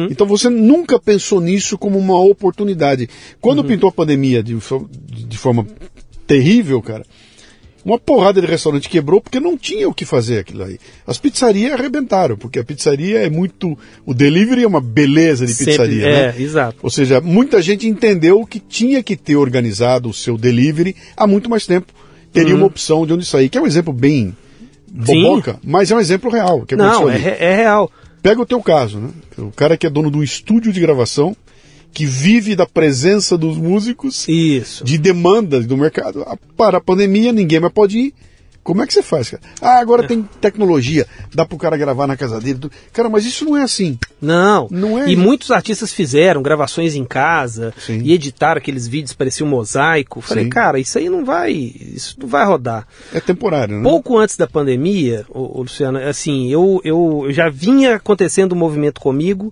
Então 0.10 0.26
você 0.26 0.50
nunca 0.50 1.00
pensou 1.00 1.40
nisso 1.40 1.78
como 1.78 2.00
uma 2.00 2.20
oportunidade. 2.20 3.08
Quando 3.40 3.64
pintou 3.64 3.90
a 3.90 3.94
pandemia 3.94 4.42
de, 4.42 4.58
de 5.08 5.38
forma 5.38 5.68
terrível, 6.26 6.82
cara, 6.82 7.06
uma 7.84 7.98
porrada 8.00 8.40
de 8.40 8.48
restaurante 8.48 8.88
quebrou 8.90 9.20
porque 9.22 9.40
não 9.40 9.58
tinha 9.58 9.88
o 9.90 9.94
que 9.94 10.06
fazer 10.06 10.40
aquilo 10.40 10.64
aí. 10.64 10.78
As 11.06 11.18
pizzarias 11.18 11.74
arrebentaram, 11.74 12.38
porque 12.38 12.60
a 12.60 12.64
pizzaria 12.64 13.20
é 13.20 13.30
muito. 13.30 13.78
O 14.06 14.14
delivery 14.14 14.64
é 14.64 14.68
uma 14.68 14.82
beleza 14.82 15.46
de 15.46 15.54
Sempre- 15.54 15.72
pizzaria, 15.72 16.06
é, 16.08 16.28
né? 16.32 16.36
exato. 16.42 16.78
Ou 16.84 16.90
seja, 16.90 17.20
muita 17.20 17.62
gente 17.62 17.88
entendeu 17.88 18.46
que 18.46 18.60
tinha 18.60 19.02
que 19.02 19.16
ter 19.16 19.36
organizado 19.36 20.10
o 20.10 20.14
seu 20.14 20.38
delivery 20.38 20.96
há 21.18 21.26
muito 21.26 21.50
mais 21.50 21.66
tempo. 21.66 21.92
Teria 22.32 22.56
uma 22.56 22.66
opção 22.68 23.06
de 23.06 23.14
onde 23.14 23.26
sair, 23.26 23.50
que 23.50 23.58
é 23.58 23.62
um 23.62 23.68
exemplo 23.68 23.92
bem 23.92 24.36
boboca, 24.88 25.60
mas 25.64 25.92
é 25.92 25.96
um 25.96 26.00
exemplo 26.00 26.30
real. 26.32 26.66
Que 26.66 26.76
Não, 26.76 27.10
é, 27.10 27.38
é 27.40 27.56
real. 27.56 27.92
Pega 28.22 28.42
o 28.42 28.46
teu 28.46 28.62
caso, 28.62 29.00
né? 29.00 29.10
O 29.38 29.52
cara 29.52 29.76
que 29.76 29.88
é 29.88 29.90
dono 29.90 30.12
de 30.12 30.18
um 30.18 30.24
estúdio 30.24 30.72
de 30.72 30.80
gravação, 30.80 31.36
que 31.94 32.06
vive 32.06 32.56
da 32.56 32.66
presença 32.66 33.38
dos 33.38 33.58
músicos, 33.58 34.28
Isso. 34.28 34.84
de 34.84 34.98
demandas 34.98 35.66
do 35.66 35.78
mercado. 35.78 36.24
Ah, 36.26 36.38
Para 36.56 36.78
a 36.78 36.82
pandemia, 36.82 37.32
ninguém 37.32 37.60
mais 37.60 37.74
pode 37.74 37.98
ir. 37.98 38.14
Como 38.64 38.84
é 38.84 38.86
que 38.86 38.94
você 38.94 39.02
faz, 39.02 39.28
cara? 39.32 39.42
Ah, 39.60 39.80
agora 39.80 40.06
tem 40.08 40.22
tecnologia, 40.40 41.08
dá 41.34 41.44
pro 41.44 41.58
cara 41.58 41.76
gravar 41.76 42.06
na 42.06 42.16
casa 42.16 42.40
dele. 42.40 42.60
Cara, 42.94 43.10
mas 43.10 43.26
isso 43.26 43.44
não 43.44 43.58
é 43.58 43.64
assim. 43.64 43.98
Não. 44.22 44.68
Não 44.70 45.00
é 45.02 45.08
E 45.10 45.14
isso. 45.14 45.22
muitos 45.22 45.50
artistas 45.50 45.92
fizeram 45.92 46.44
gravações 46.44 46.94
em 46.94 47.04
casa 47.04 47.74
Sim. 47.80 48.02
e 48.04 48.14
editaram 48.14 48.60
aqueles 48.60 48.88
vídeos, 48.88 49.14
parecia 49.14 49.44
um 49.44 49.50
mosaico. 49.50 50.22
Falei, 50.22 50.44
Sim. 50.44 50.50
cara, 50.52 50.80
isso 50.80 50.96
aí 51.00 51.10
não 51.10 51.26
vai, 51.26 51.52
isso 51.52 52.16
não 52.20 52.28
vai 52.28 52.46
rodar. 52.46 52.88
É 53.12 53.20
temporário, 53.20 53.78
né? 53.78 53.84
Pouco 53.84 54.16
antes 54.20 54.38
da 54.38 54.46
pandemia, 54.46 55.26
ô, 55.28 55.58
ô, 55.58 55.62
Luciano, 55.64 55.98
assim, 55.98 56.52
eu, 56.52 56.80
eu, 56.84 57.24
eu 57.26 57.34
já 57.34 57.50
vinha 57.50 57.96
acontecendo 57.96 58.54
um 58.54 58.60
movimento 58.60 59.02
comigo 59.02 59.52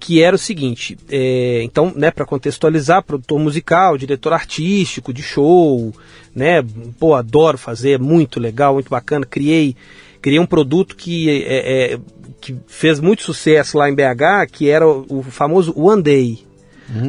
que 0.00 0.22
era 0.22 0.34
o 0.34 0.38
seguinte, 0.38 0.98
é, 1.10 1.62
então, 1.62 1.92
né, 1.94 2.10
para 2.10 2.24
contextualizar, 2.24 3.02
produtor 3.02 3.38
musical, 3.38 3.98
diretor 3.98 4.32
artístico 4.32 5.12
de 5.12 5.22
show, 5.22 5.94
né, 6.34 6.64
pô, 6.98 7.14
adoro 7.14 7.58
fazer, 7.58 7.92
é 7.92 7.98
muito 7.98 8.40
legal, 8.40 8.72
muito 8.72 8.88
bacana, 8.88 9.26
criei, 9.26 9.76
criei 10.22 10.40
um 10.40 10.46
produto 10.46 10.96
que, 10.96 11.44
é, 11.44 11.92
é, 11.92 11.98
que 12.40 12.56
fez 12.66 12.98
muito 12.98 13.22
sucesso 13.22 13.76
lá 13.76 13.90
em 13.90 13.94
BH, 13.94 14.50
que 14.50 14.70
era 14.70 14.88
o, 14.88 15.04
o 15.08 15.22
famoso 15.22 15.78
One 15.78 16.02
Day. 16.02 16.50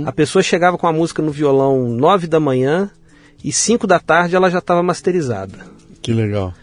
A 0.05 0.11
pessoa 0.11 0.43
chegava 0.43 0.77
com 0.77 0.85
a 0.85 0.93
música 0.93 1.23
no 1.23 1.31
violão 1.31 1.87
9 1.89 2.27
da 2.27 2.39
manhã 2.39 2.91
e 3.43 3.51
5 3.51 3.87
da 3.87 3.99
tarde 3.99 4.35
ela 4.35 4.47
já 4.47 4.59
estava 4.59 4.83
masterizada. 4.83 5.57
Que 6.03 6.13
legal. 6.13 6.53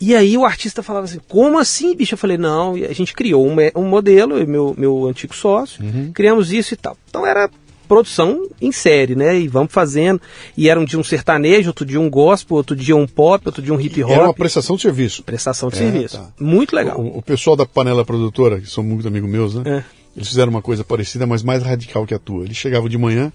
E 0.00 0.14
aí 0.14 0.36
o 0.36 0.44
artista 0.44 0.82
falava 0.82 1.04
assim, 1.04 1.20
como 1.28 1.58
assim, 1.58 1.94
bicho? 1.94 2.14
Eu 2.14 2.18
falei, 2.18 2.38
não, 2.38 2.76
e 2.76 2.84
a 2.86 2.92
gente 2.92 3.12
criou 3.12 3.46
um, 3.46 3.54
um 3.76 3.84
modelo, 3.84 4.38
eu 4.38 4.46
meu, 4.46 4.74
meu 4.78 5.06
antigo 5.06 5.34
sócio, 5.34 5.82
criamos 6.14 6.52
isso 6.52 6.72
e 6.74 6.76
tal. 6.76 6.96
Então 7.08 7.26
era 7.26 7.50
produção 7.86 8.48
em 8.62 8.70
série, 8.70 9.16
né? 9.16 9.36
E 9.38 9.48
vamos 9.48 9.72
fazendo. 9.72 10.20
E 10.56 10.68
era 10.68 10.78
um 10.78 10.84
dia 10.84 10.98
um 10.98 11.02
sertanejo, 11.04 11.70
outro 11.70 11.84
dia 11.84 12.00
um 12.00 12.08
gospel, 12.08 12.56
outro 12.56 12.76
dia 12.76 12.94
um 12.96 13.06
pop, 13.06 13.42
outro 13.46 13.60
dia 13.60 13.74
um 13.74 13.80
hip 13.80 14.02
hop. 14.04 14.12
Era 14.12 14.24
uma 14.24 14.34
prestação 14.34 14.76
de 14.76 14.82
serviço. 14.82 15.22
Prestação 15.24 15.68
de 15.68 15.74
É, 15.74 15.78
serviço. 15.78 16.16
tá. 16.18 16.28
Muito 16.38 16.74
legal. 16.74 17.00
O, 17.00 17.18
o 17.18 17.22
pessoal 17.22 17.56
da 17.56 17.66
panela 17.66 18.04
produtora, 18.04 18.60
que 18.60 18.70
são 18.70 18.84
muito 18.84 19.06
amigos 19.08 19.28
meus, 19.28 19.54
né? 19.56 19.62
É. 19.66 19.84
Eles 20.16 20.28
fizeram 20.28 20.50
uma 20.50 20.62
coisa 20.62 20.84
parecida, 20.84 21.26
mas 21.26 21.42
mais 21.42 21.62
radical 21.62 22.06
que 22.06 22.14
a 22.14 22.18
tua. 22.18 22.44
Eles 22.44 22.56
chegavam 22.56 22.88
de 22.88 22.96
manhã, 22.96 23.32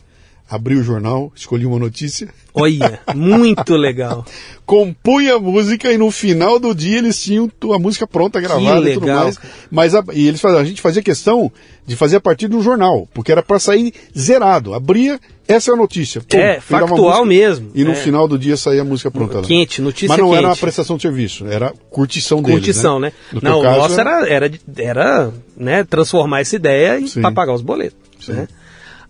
abriam 0.49 0.81
o 0.81 0.83
jornal, 0.83 1.31
escolhiam 1.35 1.71
uma 1.71 1.79
notícia, 1.79 2.29
Olha, 2.53 2.99
muito 3.15 3.75
legal. 3.75 4.23
compunha 4.65 5.35
a 5.35 5.39
música 5.39 5.91
e 5.91 5.97
no 5.97 6.09
final 6.11 6.59
do 6.59 6.73
dia 6.73 6.97
eles 6.99 7.21
tinham 7.21 7.51
a 7.73 7.79
música 7.79 8.05
pronta, 8.07 8.39
gravada 8.39 8.89
e 8.89 8.93
tudo 8.93 9.05
legal, 9.05 9.23
mais. 9.23 9.39
Mas 9.71 9.95
a, 9.95 10.03
e 10.13 10.27
eles 10.27 10.43
a 10.45 10.63
gente 10.63 10.81
fazia 10.81 11.01
questão 11.01 11.51
de 11.85 11.95
fazer 11.95 12.17
a 12.17 12.21
partir 12.21 12.47
do 12.47 12.61
jornal, 12.61 13.07
porque 13.13 13.31
era 13.31 13.43
para 13.43 13.59
sair 13.59 13.93
zerado. 14.17 14.73
Abria, 14.73 15.19
essa 15.47 15.71
é 15.71 15.73
a 15.73 15.77
notícia. 15.77 16.21
Pum, 16.21 16.37
É, 16.37 16.59
factual 16.59 17.25
música, 17.25 17.25
mesmo. 17.25 17.71
E 17.75 17.83
no 17.83 17.91
É. 17.91 17.95
final 17.95 18.27
do 18.27 18.37
dia 18.39 18.55
saía 18.57 18.81
a 18.81 18.85
música 18.85 19.11
pronta. 19.11 19.41
Quente, 19.41 19.81
notícia 19.81 20.09
Mas 20.09 20.17
não 20.19 20.33
era 20.35 20.47
uma 20.47 20.53
quente. 20.53 20.61
prestação 20.61 20.95
de 20.95 21.01
serviço, 21.01 21.45
era 21.47 21.73
curtição 21.89 22.41
deles. 22.41 22.59
Curtição, 22.59 22.99
né? 22.99 23.11
Teu 23.31 23.41
Não, 23.41 23.59
o 23.59 23.63
nosso 23.63 23.99
era, 23.99 24.27
era, 24.27 24.51
era 24.77 25.33
né, 25.57 25.83
transformar 25.83 26.41
essa 26.41 26.55
ideia 26.55 26.99
para 27.21 27.31
pagar 27.31 27.53
os 27.53 27.61
boletos. 27.61 27.97
Sim. 28.19 28.33
Né? 28.33 28.47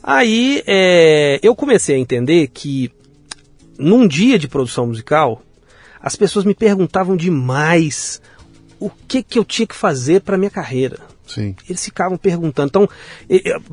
Aí 0.07 0.61
é, 0.67 1.39
eu 1.41 1.55
comecei 1.55 1.95
a 1.95 1.99
entender 1.99 2.47
que 2.53 2.91
num 3.75 4.07
dia 4.07 4.37
de 4.37 4.47
produção 4.47 4.85
musical, 4.85 5.41
as 5.99 6.15
pessoas 6.15 6.45
me 6.45 6.53
perguntavam 6.53 7.17
demais 7.17 8.21
o 8.79 8.91
que, 9.07 9.23
que 9.23 9.39
eu 9.39 9.43
tinha 9.43 9.65
que 9.65 9.73
fazer 9.73 10.21
para 10.21 10.37
minha 10.37 10.51
carreira. 10.51 10.99
Sim. 11.25 11.55
Eles 11.67 11.83
ficavam 11.83 12.19
perguntando. 12.19 12.67
Então, 12.67 12.89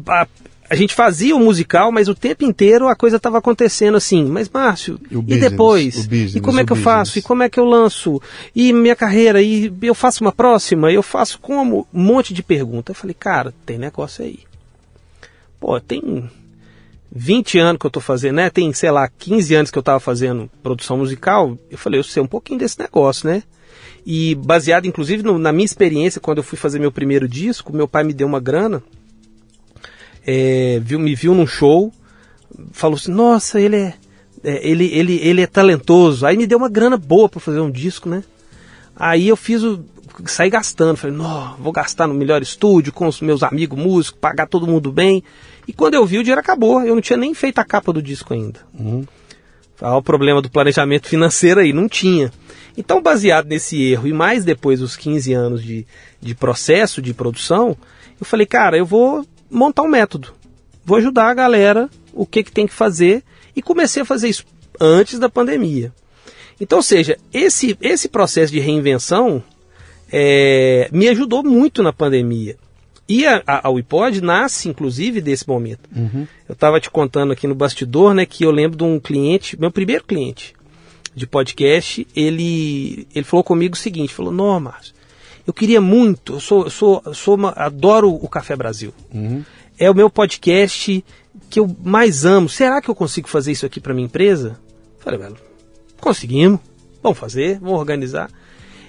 a, 0.08 0.26
a 0.70 0.74
gente 0.74 0.94
fazia 0.94 1.36
o 1.36 1.38
musical, 1.38 1.92
mas 1.92 2.08
o 2.08 2.14
tempo 2.14 2.46
inteiro 2.46 2.88
a 2.88 2.96
coisa 2.96 3.16
estava 3.18 3.36
acontecendo 3.36 3.98
assim. 3.98 4.24
Mas, 4.24 4.48
Márcio, 4.48 4.98
E 5.10 5.16
o 5.16 5.18
e, 5.18 5.22
business, 5.22 5.50
depois? 5.50 6.06
business, 6.06 6.34
e 6.36 6.40
como 6.40 6.60
é 6.60 6.64
que 6.64 6.72
eu 6.72 6.76
faço? 6.76 7.10
business. 7.10 7.24
E 7.24 7.28
como 7.28 7.42
é 7.42 7.50
que 7.50 7.60
eu 7.60 7.66
lanço? 7.66 8.22
E 8.56 8.72
minha 8.72 8.96
carreira? 8.96 9.42
E 9.42 9.70
eu 9.82 9.94
faço 9.94 10.24
uma 10.24 10.32
próxima? 10.32 10.90
Eu 10.90 11.02
faço 11.02 11.38
como? 11.38 11.86
Um 11.92 12.02
monte 12.02 12.32
de 12.32 12.42
pergunta. 12.42 12.92
Eu 12.92 12.96
falei, 12.96 13.12
cara, 13.12 13.52
tem 13.66 13.76
negócio 13.76 14.24
aí. 14.24 14.38
Pô, 15.62 15.78
tem 15.80 16.28
20 17.12 17.56
anos 17.60 17.78
que 17.78 17.86
eu 17.86 17.90
tô 17.90 18.00
fazendo, 18.00 18.34
né? 18.34 18.50
Tem, 18.50 18.72
sei 18.72 18.90
lá, 18.90 19.08
15 19.08 19.54
anos 19.54 19.70
que 19.70 19.78
eu 19.78 19.82
tava 19.82 20.00
fazendo 20.00 20.50
produção 20.60 20.98
musical. 20.98 21.56
Eu 21.70 21.78
falei, 21.78 22.00
eu 22.00 22.04
sei 22.04 22.20
um 22.20 22.26
pouquinho 22.26 22.58
desse 22.58 22.80
negócio, 22.80 23.28
né? 23.28 23.44
E 24.04 24.34
baseado, 24.34 24.86
inclusive, 24.86 25.22
no- 25.22 25.38
na 25.38 25.52
minha 25.52 25.64
experiência, 25.64 26.20
quando 26.20 26.38
eu 26.38 26.42
fui 26.42 26.58
fazer 26.58 26.80
meu 26.80 26.90
primeiro 26.90 27.28
disco, 27.28 27.72
meu 27.72 27.86
pai 27.86 28.02
me 28.02 28.12
deu 28.12 28.26
uma 28.26 28.40
grana 28.40 28.82
é, 30.26 30.80
viu, 30.82 30.98
me 30.98 31.14
viu 31.14 31.32
num 31.32 31.46
show, 31.46 31.92
falou 32.72 32.96
assim, 32.96 33.12
nossa, 33.12 33.60
ele 33.60 33.76
é, 33.76 33.94
é, 34.44 34.68
ele, 34.68 34.86
ele, 34.86 35.16
ele 35.22 35.40
é 35.42 35.46
talentoso. 35.46 36.26
Aí 36.26 36.36
me 36.36 36.46
deu 36.46 36.58
uma 36.58 36.68
grana 36.68 36.96
boa 36.96 37.28
para 37.28 37.40
fazer 37.40 37.60
um 37.60 37.70
disco, 37.70 38.08
né? 38.08 38.24
Aí 38.96 39.28
eu 39.28 39.36
fiz 39.36 39.62
o. 39.62 39.84
saí 40.26 40.50
gastando. 40.50 40.96
Falei, 40.96 41.16
não, 41.16 41.56
vou 41.56 41.72
gastar 41.72 42.06
no 42.06 42.14
melhor 42.14 42.42
estúdio, 42.42 42.92
com 42.92 43.06
os 43.06 43.20
meus 43.20 43.42
amigos 43.42 43.78
músicos, 43.78 44.18
pagar 44.20 44.46
todo 44.46 44.66
mundo 44.66 44.92
bem. 44.92 45.22
E 45.66 45.72
quando 45.72 45.94
eu 45.94 46.04
vi, 46.04 46.18
o 46.18 46.22
dinheiro 46.22 46.40
acabou. 46.40 46.82
Eu 46.82 46.94
não 46.94 47.02
tinha 47.02 47.16
nem 47.16 47.34
feito 47.34 47.58
a 47.58 47.64
capa 47.64 47.92
do 47.92 48.02
disco 48.02 48.34
ainda. 48.34 48.60
Uhum. 48.78 49.04
Olha 49.80 49.96
o 49.96 50.02
problema 50.02 50.40
do 50.40 50.50
planejamento 50.50 51.08
financeiro 51.08 51.60
aí, 51.60 51.72
não 51.72 51.88
tinha. 51.88 52.30
Então, 52.76 53.02
baseado 53.02 53.46
nesse 53.46 53.82
erro 53.82 54.06
e 54.06 54.12
mais 54.12 54.44
depois 54.44 54.80
dos 54.80 54.96
15 54.96 55.32
anos 55.32 55.62
de, 55.62 55.86
de 56.20 56.34
processo 56.34 57.02
de 57.02 57.12
produção, 57.12 57.76
eu 58.18 58.24
falei, 58.24 58.46
cara, 58.46 58.76
eu 58.76 58.86
vou 58.86 59.26
montar 59.50 59.82
um 59.82 59.88
método. 59.88 60.32
Vou 60.84 60.96
ajudar 60.96 61.28
a 61.28 61.34
galera 61.34 61.90
o 62.12 62.24
que, 62.26 62.42
que 62.42 62.52
tem 62.52 62.66
que 62.66 62.72
fazer 62.72 63.22
e 63.54 63.62
comecei 63.62 64.02
a 64.02 64.06
fazer 64.06 64.28
isso 64.28 64.44
antes 64.80 65.18
da 65.18 65.28
pandemia. 65.28 65.92
Então, 66.60 66.78
ou 66.78 66.82
seja, 66.82 67.18
esse, 67.32 67.76
esse 67.80 68.08
processo 68.08 68.52
de 68.52 68.60
reinvenção 68.60 69.42
é, 70.10 70.88
me 70.92 71.08
ajudou 71.08 71.42
muito 71.42 71.82
na 71.82 71.92
pandemia. 71.92 72.56
E 73.08 73.26
a, 73.26 73.42
a, 73.46 73.68
a 73.68 73.70
Wipod 73.70 74.20
nasce, 74.20 74.68
inclusive, 74.68 75.20
desse 75.20 75.46
momento. 75.46 75.88
Uhum. 75.94 76.26
Eu 76.48 76.52
estava 76.52 76.80
te 76.80 76.90
contando 76.90 77.32
aqui 77.32 77.46
no 77.46 77.54
bastidor, 77.54 78.14
né, 78.14 78.24
que 78.24 78.44
eu 78.44 78.50
lembro 78.50 78.76
de 78.76 78.84
um 78.84 78.98
cliente, 78.98 79.58
meu 79.58 79.70
primeiro 79.70 80.04
cliente 80.04 80.54
de 81.14 81.26
podcast, 81.26 82.06
ele, 82.16 83.06
ele 83.14 83.24
falou 83.24 83.44
comigo 83.44 83.74
o 83.74 83.78
seguinte, 83.78 84.14
falou, 84.14 84.32
não, 84.32 84.58
Márcio, 84.58 84.94
eu 85.46 85.52
queria 85.52 85.80
muito, 85.80 86.34
eu 86.34 86.40
sou, 86.40 86.64
eu 86.64 86.70
sou, 86.70 87.02
eu 87.04 87.14
sou 87.14 87.34
uma, 87.34 87.50
adoro 87.50 88.10
o 88.10 88.28
Café 88.28 88.56
Brasil. 88.56 88.94
Uhum. 89.12 89.44
É 89.78 89.90
o 89.90 89.94
meu 89.94 90.08
podcast 90.08 91.04
que 91.50 91.58
eu 91.58 91.76
mais 91.82 92.24
amo. 92.24 92.48
Será 92.48 92.80
que 92.80 92.88
eu 92.88 92.94
consigo 92.94 93.28
fazer 93.28 93.52
isso 93.52 93.66
aqui 93.66 93.80
para 93.80 93.92
minha 93.92 94.06
empresa? 94.06 94.58
Falei, 94.98 95.18
velho, 95.18 95.36
conseguimos, 96.00 96.60
vamos 97.02 97.18
fazer, 97.18 97.58
vamos 97.58 97.78
organizar. 97.78 98.30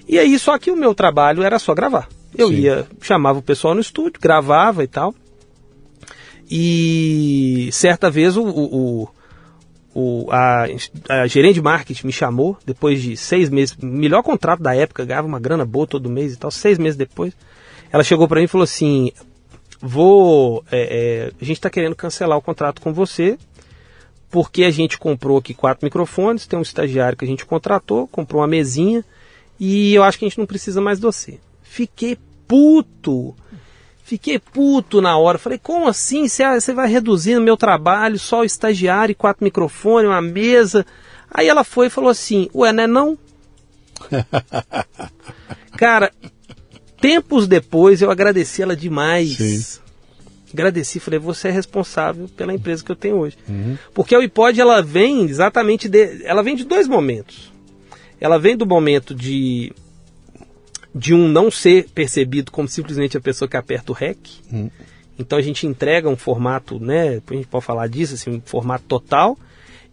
E 0.06 0.18
aí, 0.18 0.38
só 0.38 0.58
que 0.58 0.70
o 0.70 0.76
meu 0.76 0.94
trabalho 0.94 1.42
era 1.42 1.58
só 1.58 1.74
gravar. 1.74 2.08
Eu 2.36 2.48
Sim. 2.48 2.54
ia, 2.54 2.86
chamava 3.00 3.38
o 3.38 3.42
pessoal 3.42 3.74
no 3.74 3.80
estúdio, 3.80 4.20
gravava 4.20 4.82
e 4.82 4.86
tal. 4.88 5.14
E 6.50 7.68
certa 7.72 8.10
vez 8.10 8.36
o, 8.36 8.42
o, 8.44 9.08
o- 9.94 10.28
a, 10.30 10.66
a 11.08 11.26
gerente 11.26 11.54
de 11.54 11.62
marketing 11.62 12.06
me 12.06 12.12
chamou, 12.12 12.58
depois 12.66 13.00
de 13.00 13.16
seis 13.16 13.48
meses, 13.48 13.76
melhor 13.80 14.22
contrato 14.22 14.62
da 14.62 14.74
época, 14.74 15.04
ganhava 15.04 15.26
uma 15.26 15.40
grana 15.40 15.64
boa 15.64 15.86
todo 15.86 16.10
mês 16.10 16.34
e 16.34 16.36
tal, 16.36 16.50
seis 16.50 16.78
meses 16.78 16.96
depois. 16.96 17.32
Ela 17.90 18.02
chegou 18.04 18.28
para 18.28 18.40
mim 18.40 18.44
e 18.44 18.48
falou 18.48 18.64
assim: 18.64 19.10
Vou. 19.80 20.64
é, 20.70 21.28
é, 21.30 21.32
a 21.40 21.44
gente 21.44 21.56
está 21.58 21.70
querendo 21.70 21.94
cancelar 21.94 22.36
o 22.36 22.42
contrato 22.42 22.82
com 22.82 22.92
você, 22.92 23.38
porque 24.30 24.64
a 24.64 24.70
gente 24.70 24.98
comprou 24.98 25.38
aqui 25.38 25.54
quatro 25.54 25.84
microfones, 25.86 26.46
tem 26.46 26.58
um 26.58 26.62
estagiário 26.62 27.16
que 27.16 27.24
a 27.24 27.28
gente 27.28 27.46
contratou, 27.46 28.06
comprou 28.08 28.40
uma 28.42 28.48
mesinha, 28.48 29.04
e 29.58 29.94
eu 29.94 30.02
acho 30.02 30.18
que 30.18 30.24
a 30.24 30.28
gente 30.28 30.38
não 30.38 30.46
precisa 30.46 30.80
mais 30.80 30.98
de 30.98 31.04
você. 31.06 31.38
Fiquei 31.74 32.16
puto. 32.46 33.34
Fiquei 34.04 34.38
puto 34.38 35.00
na 35.00 35.18
hora. 35.18 35.38
Falei, 35.38 35.58
como 35.60 35.88
assim? 35.88 36.28
Você 36.28 36.72
vai 36.72 36.88
reduzindo 36.88 37.40
meu 37.40 37.56
trabalho, 37.56 38.16
só 38.16 38.42
o 38.42 38.44
estagiário, 38.44 39.16
quatro 39.16 39.42
microfones, 39.42 40.08
uma 40.08 40.22
mesa. 40.22 40.86
Aí 41.28 41.48
ela 41.48 41.64
foi 41.64 41.88
e 41.88 41.90
falou 41.90 42.10
assim, 42.10 42.48
ué, 42.54 42.72
né 42.72 42.86
não? 42.86 43.18
Cara, 45.76 46.12
tempos 47.00 47.48
depois 47.48 48.00
eu 48.00 48.08
agradeci 48.08 48.62
ela 48.62 48.76
demais. 48.76 49.36
Sim. 49.36 49.80
Agradeci, 50.52 51.00
falei, 51.00 51.18
você 51.18 51.48
é 51.48 51.50
responsável 51.50 52.28
pela 52.36 52.54
empresa 52.54 52.84
que 52.84 52.92
eu 52.92 52.96
tenho 52.96 53.16
hoje. 53.16 53.36
Uhum. 53.48 53.76
Porque 53.92 54.14
a 54.14 54.20
iPod 54.20 54.60
ela 54.60 54.80
vem 54.80 55.24
exatamente 55.24 55.88
de, 55.88 56.24
ela 56.24 56.40
vem 56.40 56.54
de 56.54 56.62
dois 56.62 56.86
momentos. 56.86 57.52
Ela 58.20 58.38
vem 58.38 58.56
do 58.56 58.64
momento 58.64 59.12
de 59.12 59.72
de 60.94 61.12
um 61.14 61.26
não 61.28 61.50
ser 61.50 61.88
percebido 61.94 62.52
como 62.52 62.68
simplesmente 62.68 63.16
a 63.16 63.20
pessoa 63.20 63.48
que 63.48 63.56
aperta 63.56 63.92
o 63.92 63.94
REC. 63.94 64.18
Hum. 64.52 64.70
Então 65.18 65.38
a 65.38 65.42
gente 65.42 65.66
entrega 65.66 66.08
um 66.08 66.16
formato, 66.16 66.78
né? 66.78 67.20
A 67.28 67.34
gente 67.34 67.46
pode 67.46 67.64
falar 67.64 67.86
disso, 67.88 68.14
assim, 68.14 68.30
um 68.30 68.42
formato 68.44 68.84
total. 68.86 69.36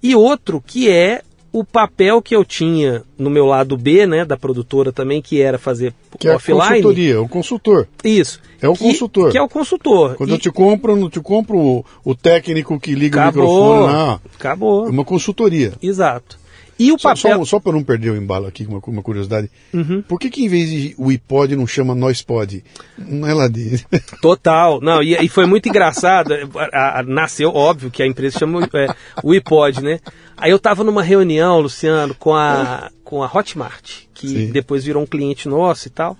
E 0.01 0.15
outro 0.15 0.61
que 0.65 0.89
é 0.89 1.21
o 1.53 1.65
papel 1.65 2.21
que 2.21 2.33
eu 2.35 2.45
tinha 2.45 3.03
no 3.17 3.29
meu 3.29 3.45
lado 3.45 3.75
B, 3.75 4.07
né, 4.07 4.23
da 4.23 4.37
produtora 4.37 4.91
também, 4.93 5.21
que 5.21 5.41
era 5.41 5.57
fazer 5.59 5.93
Que 6.17 6.27
é 6.29 6.31
a 6.31 6.35
offline. 6.37 6.59
consultoria, 6.81 7.13
é 7.15 7.19
o 7.19 7.27
consultor. 7.27 7.87
Isso. 8.05 8.39
É 8.61 8.69
o 8.69 8.73
Que- 8.73 8.79
consultor. 8.83 9.31
Que 9.31 9.37
é 9.37 9.41
o 9.41 9.49
consultor. 9.49 10.15
Quando 10.15 10.29
E 10.29 10.33
eu 10.33 10.37
te 10.39 10.49
compro, 10.49 10.95
não 10.95 11.09
te 11.09 11.19
compro 11.19 11.57
o, 11.59 11.85
o 12.05 12.15
técnico 12.15 12.79
que 12.79 12.95
liga 12.95 13.23
acabou. 13.25 13.43
o 13.43 13.63
microfone, 13.81 13.93
não. 13.93 14.21
Acabou. 14.35 14.87
É 14.87 14.89
uma 14.91 15.03
consultoria. 15.03 15.73
Exato. 15.81 16.39
E 16.83 16.91
o 16.91 16.97
Só, 16.97 17.09
papel. 17.13 17.37
só, 17.39 17.45
só 17.45 17.59
para 17.59 17.73
não 17.73 17.83
perder 17.83 18.09
o 18.11 18.15
embalo 18.17 18.47
aqui, 18.47 18.65
uma, 18.65 18.79
uma 18.87 19.03
curiosidade. 19.03 19.51
Uhum. 19.73 20.01
Por 20.01 20.19
que, 20.19 20.29
que 20.29 20.43
em 20.43 20.47
vez 20.47 20.69
de 20.69 20.95
o 20.97 21.09
iPod 21.09 21.55
não 21.55 21.67
chama 21.67 21.93
Nós 21.93 22.21
Pod? 22.23 22.63
Não 22.97 23.27
é 23.27 23.33
lá 23.33 23.47
de. 23.47 23.85
Total. 24.21 24.81
Não, 24.81 25.03
e, 25.03 25.13
e 25.15 25.29
foi 25.29 25.45
muito 25.45 25.69
engraçado. 25.69 26.33
A- 26.73 26.99
a- 26.99 27.03
nasceu, 27.03 27.49
óbvio, 27.53 27.91
que 27.91 28.01
a 28.01 28.07
empresa 28.07 28.39
chama 28.39 28.67
é, 28.73 28.87
o 29.23 29.31
iPod, 29.31 29.81
né? 29.83 29.99
Aí 30.37 30.49
eu 30.49 30.57
tava 30.57 30.83
numa 30.83 31.03
reunião, 31.03 31.59
Luciano, 31.59 32.15
com 32.15 32.33
a, 32.33 32.89
com 33.03 33.21
a 33.21 33.27
Hotmart, 33.31 34.05
que 34.13 34.27
Sim. 34.27 34.51
depois 34.51 34.83
virou 34.83 35.03
um 35.03 35.07
cliente 35.07 35.47
nosso 35.47 35.87
e 35.87 35.91
tal. 35.91 36.17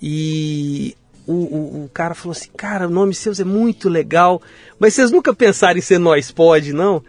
E 0.00 0.96
o, 1.26 1.32
o, 1.32 1.84
o 1.84 1.90
cara 1.94 2.14
falou 2.14 2.32
assim, 2.32 2.50
cara, 2.56 2.88
o 2.88 2.90
nome 2.90 3.14
seu 3.14 3.32
é 3.38 3.44
muito 3.44 3.88
legal, 3.88 4.42
mas 4.78 4.94
vocês 4.94 5.10
nunca 5.12 5.32
pensaram 5.32 5.78
em 5.78 5.82
ser 5.82 5.98
Nós 5.98 6.32
Pod, 6.32 6.72
não? 6.72 7.02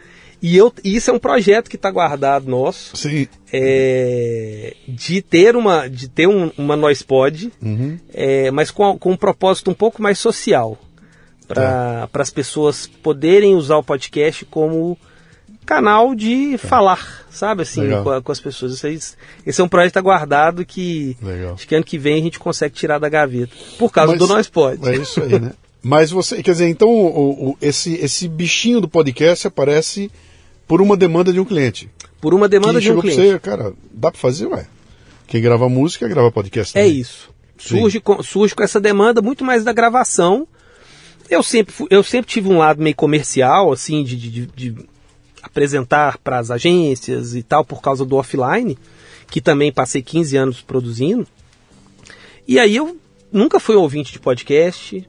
E, 0.44 0.58
eu, 0.58 0.74
e 0.84 0.96
isso 0.98 1.10
é 1.10 1.14
um 1.14 1.20
projeto 1.20 1.70
que 1.70 1.78
está 1.78 1.90
guardado 1.90 2.50
nosso, 2.50 2.98
Sim. 2.98 3.28
é, 3.52 4.76
de 4.88 5.22
ter 5.22 5.56
uma, 5.56 5.88
de 5.90 6.10
ter 6.10 6.28
um, 6.28 6.52
uma 6.58 6.76
Nós 6.76 7.02
Pod, 7.02 7.50
Uhum. 7.62 7.98
é, 8.14 8.52
mas 8.52 8.70
com, 8.70 8.98
com 9.00 9.12
um 9.12 9.16
propósito 9.18 9.72
um 9.72 9.74
pouco 9.74 10.02
mais 10.02 10.20
social, 10.20 10.78
para 11.48 12.10
as 12.14 12.30
pessoas 12.30 12.88
poderem 12.88 13.56
usar 13.56 13.78
o 13.78 13.84
podcast 13.84 14.44
como 14.46 14.98
canal 15.66 16.14
de 16.14 16.58
falar, 16.58 17.26
sabe, 17.32 17.62
assim, 17.62 17.82
com, 18.04 18.22
com 18.22 18.32
as 18.32 18.40
pessoas. 18.42 18.84
Aí- 18.84 19.00
esse 19.46 19.62
é 19.62 19.64
um 19.64 19.70
projeto 19.70 19.96
aguardado 19.98 20.66
que 20.66 21.16
Legal. 21.22 21.54
acho 21.54 21.66
que 21.68 21.74
ano 21.76 21.86
que 21.86 21.98
vem 21.98 22.20
a 22.20 22.24
gente 22.24 22.38
consegue 22.40 22.76
tirar 22.76 23.00
da 23.00 23.08
gaveta, 23.08 23.56
por 23.80 23.92
causa 23.92 24.12
Mas- 24.12 24.20
do 24.20 24.28
Nós 24.28 24.50
Pode. 24.50 24.86
É 24.90 24.96
isso 24.98 25.22
aí, 25.24 25.40
né? 25.40 25.54
Mas 25.82 26.12
você, 26.12 26.42
quer 26.42 26.52
dizer, 26.52 26.68
então 26.70 26.90
o, 26.90 27.52
o- 27.52 27.58
esse, 27.62 27.94
esse 27.96 28.28
bichinho 28.28 28.80
do 28.82 28.88
podcast 28.88 29.48
aparece 29.48 30.10
por 30.74 30.82
uma 30.82 30.98
demanda 30.98 31.32
de 31.32 31.40
um 31.40 31.46
cliente. 31.46 31.88
Por 32.20 32.34
uma 32.34 32.50
demanda 32.50 32.80
que 32.80 32.86
de 32.86 32.92
um 32.92 33.00
cliente. 33.00 33.22
você, 33.22 33.38
cara, 33.38 33.74
dá 33.92 34.10
pra 34.10 34.20
fazer, 34.20 34.48
ué. 34.48 34.66
Quem 35.28 35.40
grava 35.40 35.70
música, 35.70 36.08
grava 36.08 36.32
podcast. 36.32 36.76
É 36.76 36.82
também. 36.82 37.00
isso. 37.00 37.30
Surge 37.60 38.00
com, 38.00 38.24
surge 38.24 38.56
com 38.56 38.64
essa 38.64 38.82
demanda 38.82 39.22
muito 39.22 39.46
mais 39.46 39.64
da 39.64 39.72
gravação. 39.72 40.48
Eu 41.30 41.44
sempre, 41.44 41.76
eu 41.92 42.02
sempre 42.02 42.32
tive 42.32 42.50
um 42.50 42.58
lado 42.58 42.82
meio 42.82 42.96
comercial, 42.96 43.72
assim, 43.72 44.04
de, 44.04 44.16
de- 44.18 44.46
de- 44.48 44.76
apresentar 45.44 46.18
para 46.18 46.40
as 46.40 46.50
agências 46.50 47.36
e 47.36 47.44
tal, 47.44 47.64
por 47.64 47.80
causa 47.80 48.04
do 48.04 48.16
offline, 48.16 48.76
que 49.30 49.40
também 49.42 49.72
passei 49.72 50.02
15 50.02 50.36
anos 50.38 50.62
produzindo. 50.62 51.28
E 52.48 52.58
aí 52.58 52.76
eu 52.76 52.98
nunca 53.32 53.60
fui 53.60 53.76
ouvinte 53.76 54.12
de 54.12 54.18
podcast, 54.20 55.08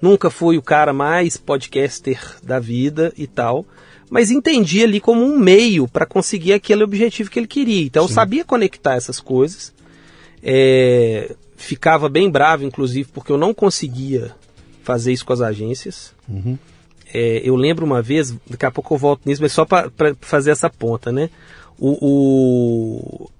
nunca 0.00 0.30
fui 0.30 0.56
o 0.56 0.62
cara 0.62 0.92
mais 0.92 1.36
podcaster 1.36 2.20
da 2.40 2.60
vida 2.60 3.12
e 3.18 3.26
tal, 3.26 3.66
mas 4.12 4.30
entendi 4.30 4.82
ali 4.82 5.00
como 5.00 5.22
um 5.24 5.38
meio 5.38 5.88
para 5.88 6.04
conseguir 6.04 6.52
aquele 6.52 6.84
objetivo 6.84 7.30
que 7.30 7.38
ele 7.38 7.46
queria. 7.46 7.82
Então 7.86 8.04
eu 8.04 8.08
sabia 8.08 8.44
conectar 8.44 8.94
essas 8.94 9.18
coisas. 9.18 9.72
É, 10.42 11.34
ficava 11.56 12.08
bem 12.10 12.28
bravo, 12.30 12.62
inclusive, 12.64 13.08
porque 13.10 13.32
eu 13.32 13.38
não 13.38 13.54
conseguia 13.54 14.34
fazer 14.82 15.12
isso 15.12 15.24
com 15.24 15.32
as 15.32 15.40
agências. 15.40 16.12
Uhum. 16.28 16.58
É, 17.14 17.40
eu 17.42 17.56
lembro 17.56 17.86
uma 17.86 18.02
vez, 18.02 18.34
daqui 18.48 18.66
a 18.66 18.70
pouco 18.70 18.92
eu 18.94 18.98
volto 18.98 19.22
nisso, 19.24 19.40
mas 19.40 19.52
só 19.52 19.64
para 19.64 19.90
fazer 20.20 20.50
essa 20.50 20.68
ponta, 20.68 21.10
né? 21.10 21.30
O, 21.78 21.96
o- 22.06 23.30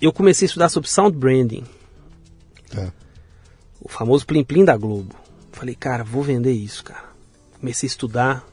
eu 0.00 0.12
comecei 0.12 0.46
a 0.46 0.48
estudar 0.48 0.68
sobre 0.70 0.88
sound 0.90 1.16
branding, 1.16 1.62
Tá. 2.68 2.92
o 3.80 3.88
famoso 3.88 4.26
plim 4.26 4.42
plim 4.42 4.64
da 4.64 4.76
Globo. 4.76 5.14
Falei, 5.52 5.74
cara, 5.74 6.02
vou 6.02 6.22
vender 6.22 6.52
isso, 6.52 6.82
cara. 6.82 7.04
Comecei 7.60 7.86
a 7.86 7.90
estudar, 7.90 8.48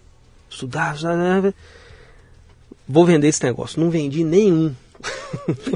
estudar, 0.57 0.95
estudar, 0.95 1.53
vou 2.87 3.05
vender 3.05 3.27
esse 3.27 3.43
negócio. 3.43 3.79
Não 3.79 3.89
vendi 3.89 4.23
nenhum. 4.23 4.75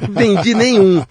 Não 0.02 0.10
vendi 0.14 0.54
nenhum. 0.54 1.04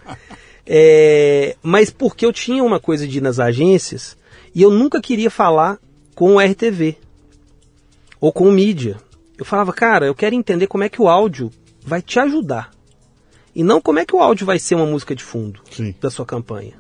É, 0.67 1.57
mas 1.63 1.91
porque 1.91 2.27
eu 2.27 2.33
tinha 2.33 2.63
uma 2.63 2.81
coisa 2.81 3.07
de 3.07 3.19
ir 3.19 3.21
nas 3.21 3.39
agências 3.39 4.17
e 4.55 4.63
eu 4.63 4.71
nunca 4.71 5.01
queria 5.01 5.31
falar 5.31 5.79
com 6.15 6.35
o 6.35 6.41
RTV 6.41 6.97
ou 8.21 8.33
com 8.33 8.49
o 8.49 8.53
mídia. 8.53 8.97
Eu 9.39 9.45
falava, 9.45 9.73
cara, 9.73 10.07
eu 10.07 10.15
quero 10.15 10.35
entender 10.35 10.67
como 10.67 10.85
é 10.85 10.89
que 10.89 11.01
o 11.01 11.09
áudio 11.09 11.51
vai 11.83 12.03
te 12.03 12.19
ajudar. 12.19 12.71
E 13.55 13.63
não 13.63 13.81
como 13.81 13.99
é 13.99 14.05
que 14.05 14.15
o 14.15 14.21
áudio 14.21 14.47
vai 14.47 14.59
ser 14.59 14.75
uma 14.75 14.87
música 14.87 15.15
de 15.15 15.25
fundo 15.25 15.61
Sim. 15.71 15.95
da 16.01 16.11
sua 16.11 16.27
campanha. 16.27 16.75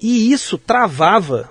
E 0.00 0.30
isso 0.30 0.58
travava 0.58 1.50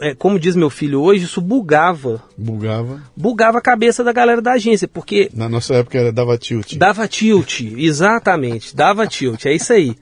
é, 0.00 0.14
como 0.14 0.38
diz 0.38 0.56
meu 0.56 0.70
filho 0.70 1.00
hoje, 1.00 1.24
isso 1.24 1.40
bugava. 1.40 2.22
Bugava. 2.36 3.02
Bugava 3.16 3.58
a 3.58 3.62
cabeça 3.62 4.02
da 4.02 4.12
galera 4.12 4.42
da 4.42 4.52
agência, 4.52 4.88
porque. 4.88 5.30
Na 5.32 5.48
nossa 5.48 5.74
época 5.74 5.98
era 5.98 6.12
dava 6.12 6.36
tilt. 6.36 6.74
Dava 6.76 7.06
tilt, 7.06 7.60
exatamente, 7.60 8.74
dava 8.74 9.06
tilt, 9.06 9.46
é 9.46 9.54
isso 9.54 9.72
aí. 9.72 9.96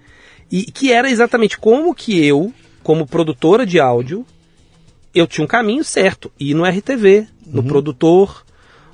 E 0.50 0.64
que 0.64 0.92
era 0.92 1.10
exatamente 1.10 1.58
como 1.58 1.94
que 1.94 2.24
eu, 2.24 2.52
como 2.82 3.06
produtora 3.06 3.66
de 3.66 3.80
áudio, 3.80 4.24
eu 5.14 5.26
tinha 5.26 5.44
um 5.44 5.48
caminho 5.48 5.84
certo. 5.84 6.30
Ir 6.38 6.54
no 6.54 6.64
RTV, 6.64 7.26
no 7.46 7.60
uhum. 7.60 7.66
produtor 7.66 8.44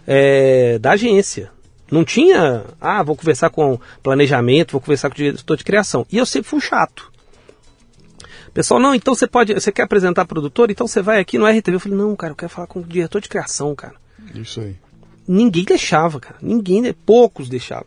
é, 0.07 0.79
da 0.79 0.93
agência. 0.93 1.51
Não 1.91 2.05
tinha, 2.05 2.65
ah, 2.81 3.03
vou 3.03 3.15
conversar 3.15 3.51
com 3.51 3.79
planejamento, 4.03 4.73
vou 4.73 4.81
conversar 4.81 5.11
com 5.11 5.15
o 5.15 5.17
diretor 5.17 5.57
de 5.59 5.65
criação. 5.65 6.07
E 6.11 6.17
eu 6.17 6.25
sempre 6.25 6.49
fui 6.49 6.61
chato. 6.61 7.12
Pessoal, 8.55 8.79
não, 8.79 8.95
então 8.95 9.15
você 9.15 9.27
pode, 9.27 9.55
você 9.55 9.73
quer 9.73 9.83
apresentar 9.83 10.27
produtor, 10.27 10.71
então 10.71 10.87
você 10.87 11.01
vai 11.01 11.21
aqui 11.21 11.39
no 11.39 11.47
RTV. 11.47 11.77
Eu 11.77 11.81
falei, 11.81 11.99
não, 11.99 12.15
cara, 12.15 12.33
eu 12.33 12.37
quero 12.37 12.51
falar 12.51 12.67
com 12.67 12.81
o 12.81 12.85
diretor 12.85 13.21
de 13.21 13.29
criação, 13.29 13.75
cara. 13.75 13.95
Isso 14.35 14.61
aí. 14.61 14.77
Ninguém 15.27 15.65
deixava, 15.65 16.21
cara. 16.21 16.37
Ninguém, 16.43 16.93
poucos 16.93 17.49
deixavam. 17.49 17.87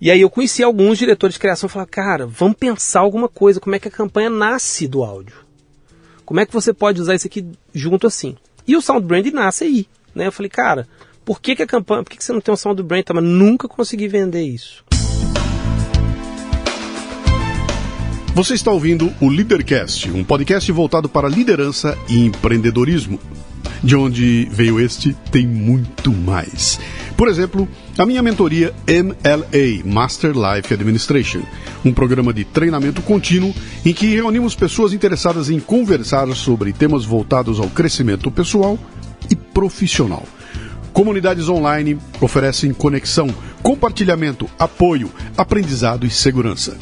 E 0.00 0.10
aí 0.10 0.20
eu 0.20 0.30
conheci 0.30 0.62
alguns 0.62 0.96
diretores 0.96 1.34
de 1.34 1.40
criação 1.40 1.66
e 1.66 1.70
falei, 1.70 1.88
cara, 1.88 2.26
vamos 2.26 2.56
pensar 2.56 3.00
alguma 3.00 3.28
coisa, 3.28 3.60
como 3.60 3.74
é 3.74 3.78
que 3.78 3.88
a 3.88 3.90
campanha 3.90 4.30
nasce 4.30 4.86
do 4.86 5.02
áudio? 5.02 5.36
Como 6.24 6.40
é 6.40 6.46
que 6.46 6.52
você 6.52 6.72
pode 6.72 7.00
usar 7.00 7.14
isso 7.14 7.26
aqui 7.26 7.44
junto 7.74 8.06
assim? 8.06 8.36
E 8.66 8.76
o 8.76 8.80
sound 8.80 9.04
brand 9.04 9.26
nasce 9.26 9.64
aí, 9.64 9.86
né? 10.14 10.28
Eu 10.28 10.32
falei, 10.32 10.48
cara, 10.48 10.86
por 11.24 11.40
que, 11.40 11.56
que 11.56 11.62
a 11.62 11.66
campanha, 11.66 12.02
por 12.02 12.10
que, 12.10 12.16
que 12.16 12.24
você 12.24 12.32
não 12.32 12.40
tem 12.40 12.54
um 12.54 12.56
sound 12.56 12.82
brand? 12.82 13.04
Mas 13.12 13.24
nunca 13.24 13.68
consegui 13.68 14.06
vender 14.08 14.42
isso. 14.42 14.84
Você 18.32 18.54
está 18.54 18.70
ouvindo 18.70 19.12
o 19.20 19.28
Leadercast, 19.28 20.08
um 20.12 20.22
podcast 20.22 20.70
voltado 20.70 21.08
para 21.08 21.28
liderança 21.28 21.98
e 22.08 22.24
empreendedorismo. 22.24 23.18
De 23.82 23.96
onde 23.96 24.48
veio 24.52 24.78
este, 24.78 25.16
tem 25.32 25.46
muito 25.46 26.12
mais. 26.12 26.78
Por 27.16 27.26
exemplo, 27.26 27.68
a 27.98 28.06
minha 28.06 28.22
mentoria 28.22 28.72
MLA, 28.86 29.84
Master 29.84 30.32
Life 30.32 30.72
Administration, 30.72 31.42
um 31.84 31.92
programa 31.92 32.32
de 32.32 32.44
treinamento 32.44 33.02
contínuo 33.02 33.52
em 33.84 33.92
que 33.92 34.14
reunimos 34.14 34.54
pessoas 34.54 34.92
interessadas 34.92 35.50
em 35.50 35.58
conversar 35.58 36.28
sobre 36.36 36.72
temas 36.72 37.04
voltados 37.04 37.58
ao 37.58 37.68
crescimento 37.68 38.30
pessoal 38.30 38.78
e 39.28 39.34
profissional. 39.34 40.24
Comunidades 40.92 41.48
online 41.48 41.98
oferecem 42.20 42.72
conexão, 42.72 43.28
compartilhamento, 43.60 44.48
apoio, 44.56 45.10
aprendizado 45.36 46.06
e 46.06 46.10
segurança. 46.10 46.78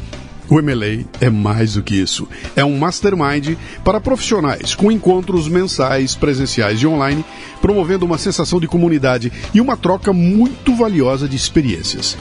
O 0.51 0.61
MLA 0.63 1.05
é 1.21 1.29
mais 1.29 1.75
do 1.75 1.83
que 1.83 1.95
isso. 1.95 2.27
É 2.57 2.65
um 2.65 2.79
mastermind 2.79 3.55
para 3.85 4.01
profissionais, 4.01 4.75
com 4.75 4.91
encontros 4.91 5.47
mensais, 5.47 6.15
presenciais 6.15 6.81
e 6.81 6.87
online, 6.87 7.23
promovendo 7.61 8.07
uma 8.07 8.17
sensação 8.17 8.59
de 8.59 8.67
comunidade 8.67 9.31
e 9.53 9.61
uma 9.61 9.77
troca 9.77 10.11
muito 10.13 10.75
valiosa 10.75 11.29
de 11.29 11.37
experiências. 11.37 12.17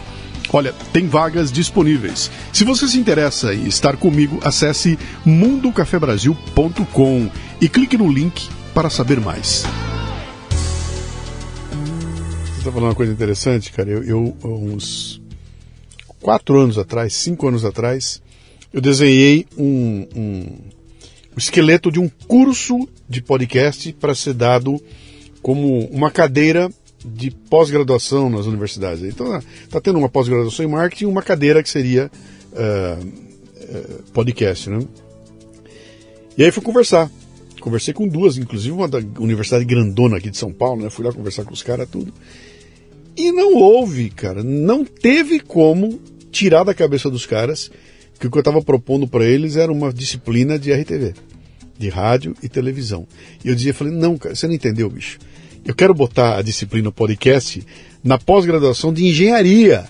Olha, 0.52 0.74
tem 0.94 1.08
vagas 1.08 1.52
disponíveis. 1.52 2.32
Se 2.54 2.64
você 2.64 2.88
se 2.88 2.98
interessa 2.98 3.54
em 3.54 3.68
estar 3.68 3.98
comigo, 3.98 4.40
acesse 4.44 4.98
mundocafebrasil.com 5.26 7.30
e 7.60 7.68
clique 7.68 7.98
no 7.98 8.10
link 8.12 8.48
para 8.74 8.90
saber 8.90 9.20
mais. 9.20 9.66
Você 12.46 12.60
está 12.60 12.72
falando 12.72 12.88
uma 12.90 12.96
coisa 12.96 13.12
interessante, 13.12 13.74
cara. 13.74 13.90
Eu, 13.90 14.04
eu 14.04 14.34
uns 14.44 15.17
quatro 16.22 16.60
anos 16.60 16.78
atrás, 16.78 17.14
cinco 17.14 17.48
anos 17.48 17.64
atrás, 17.66 18.22
eu 18.74 18.82
desenhei 18.82 19.46
um, 19.58 20.08
um, 20.16 20.58
esqueleto 21.38 21.92
de 21.92 22.00
um 22.00 22.10
curso 22.28 22.88
de 23.08 23.22
podcast 23.22 23.94
para 23.94 24.14
ser 24.14 24.34
dado 24.34 24.82
como 25.42 25.86
uma 25.86 26.12
cadeira 26.12 26.70
de 27.06 27.32
pós-graduação 27.32 28.30
nas 28.30 28.46
universidades. 28.46 29.04
Então, 29.04 29.38
está 29.64 29.80
tendo 29.80 30.00
uma 30.00 30.10
pós-graduação 30.10 30.66
em 30.66 30.70
marketing, 30.70 31.06
uma 31.06 31.22
cadeira 31.22 31.64
que 31.64 31.70
seria 31.70 32.12
uh, 32.52 33.06
uh, 33.06 34.04
podcast, 34.12 34.70
né? 34.70 34.80
E 36.38 36.44
aí 36.44 36.52
fui 36.52 36.62
conversar. 36.62 37.10
Conversei 37.62 37.94
com 37.94 38.08
duas, 38.08 38.38
inclusive 38.38 38.72
uma 38.72 38.88
da 38.88 39.00
Universidade 39.20 39.66
Grandona 39.66 40.18
aqui 40.18 40.30
de 40.30 40.38
São 40.38 40.54
Paulo, 40.54 40.84
né? 40.84 40.90
Fui 40.90 41.04
lá 41.06 41.12
conversar 41.12 41.44
com 41.44 41.54
os 41.54 41.64
caras, 41.64 41.90
tudo. 41.90 42.14
E 43.18 43.32
não 43.32 43.56
houve, 43.56 44.12
cara, 44.12 44.44
não 44.44 44.86
teve 44.86 45.40
como 45.40 46.00
tirar 46.32 46.64
da 46.64 46.74
cabeça 46.76 47.10
dos 47.10 47.26
caras 47.26 47.72
que 48.20 48.28
o 48.28 48.32
que 48.32 48.38
eu 48.38 48.42
estava 48.42 48.62
propondo 48.62 49.08
para 49.08 49.26
eles 49.26 49.58
era 49.58 49.72
uma 49.72 49.92
disciplina 49.92 50.60
de 50.60 50.72
RTV, 50.72 51.16
de 51.78 51.90
rádio 51.90 52.36
e 52.44 52.48
televisão. 52.48 53.08
E 53.44 53.50
eu 53.50 53.56
dizia, 53.56 53.74
falei, 53.74 53.94
não, 53.94 54.18
cara, 54.18 54.36
você 54.36 54.46
não 54.46 54.54
entendeu, 54.54 54.88
bicho. 54.88 55.18
Eu 55.66 55.74
quero 55.74 55.96
botar 55.96 56.38
a 56.38 56.42
disciplina 56.44 56.92
podcast 56.92 57.66
na 58.04 58.20
pós-graduação 58.20 58.94
de 58.94 59.06
engenharia. 59.06 59.86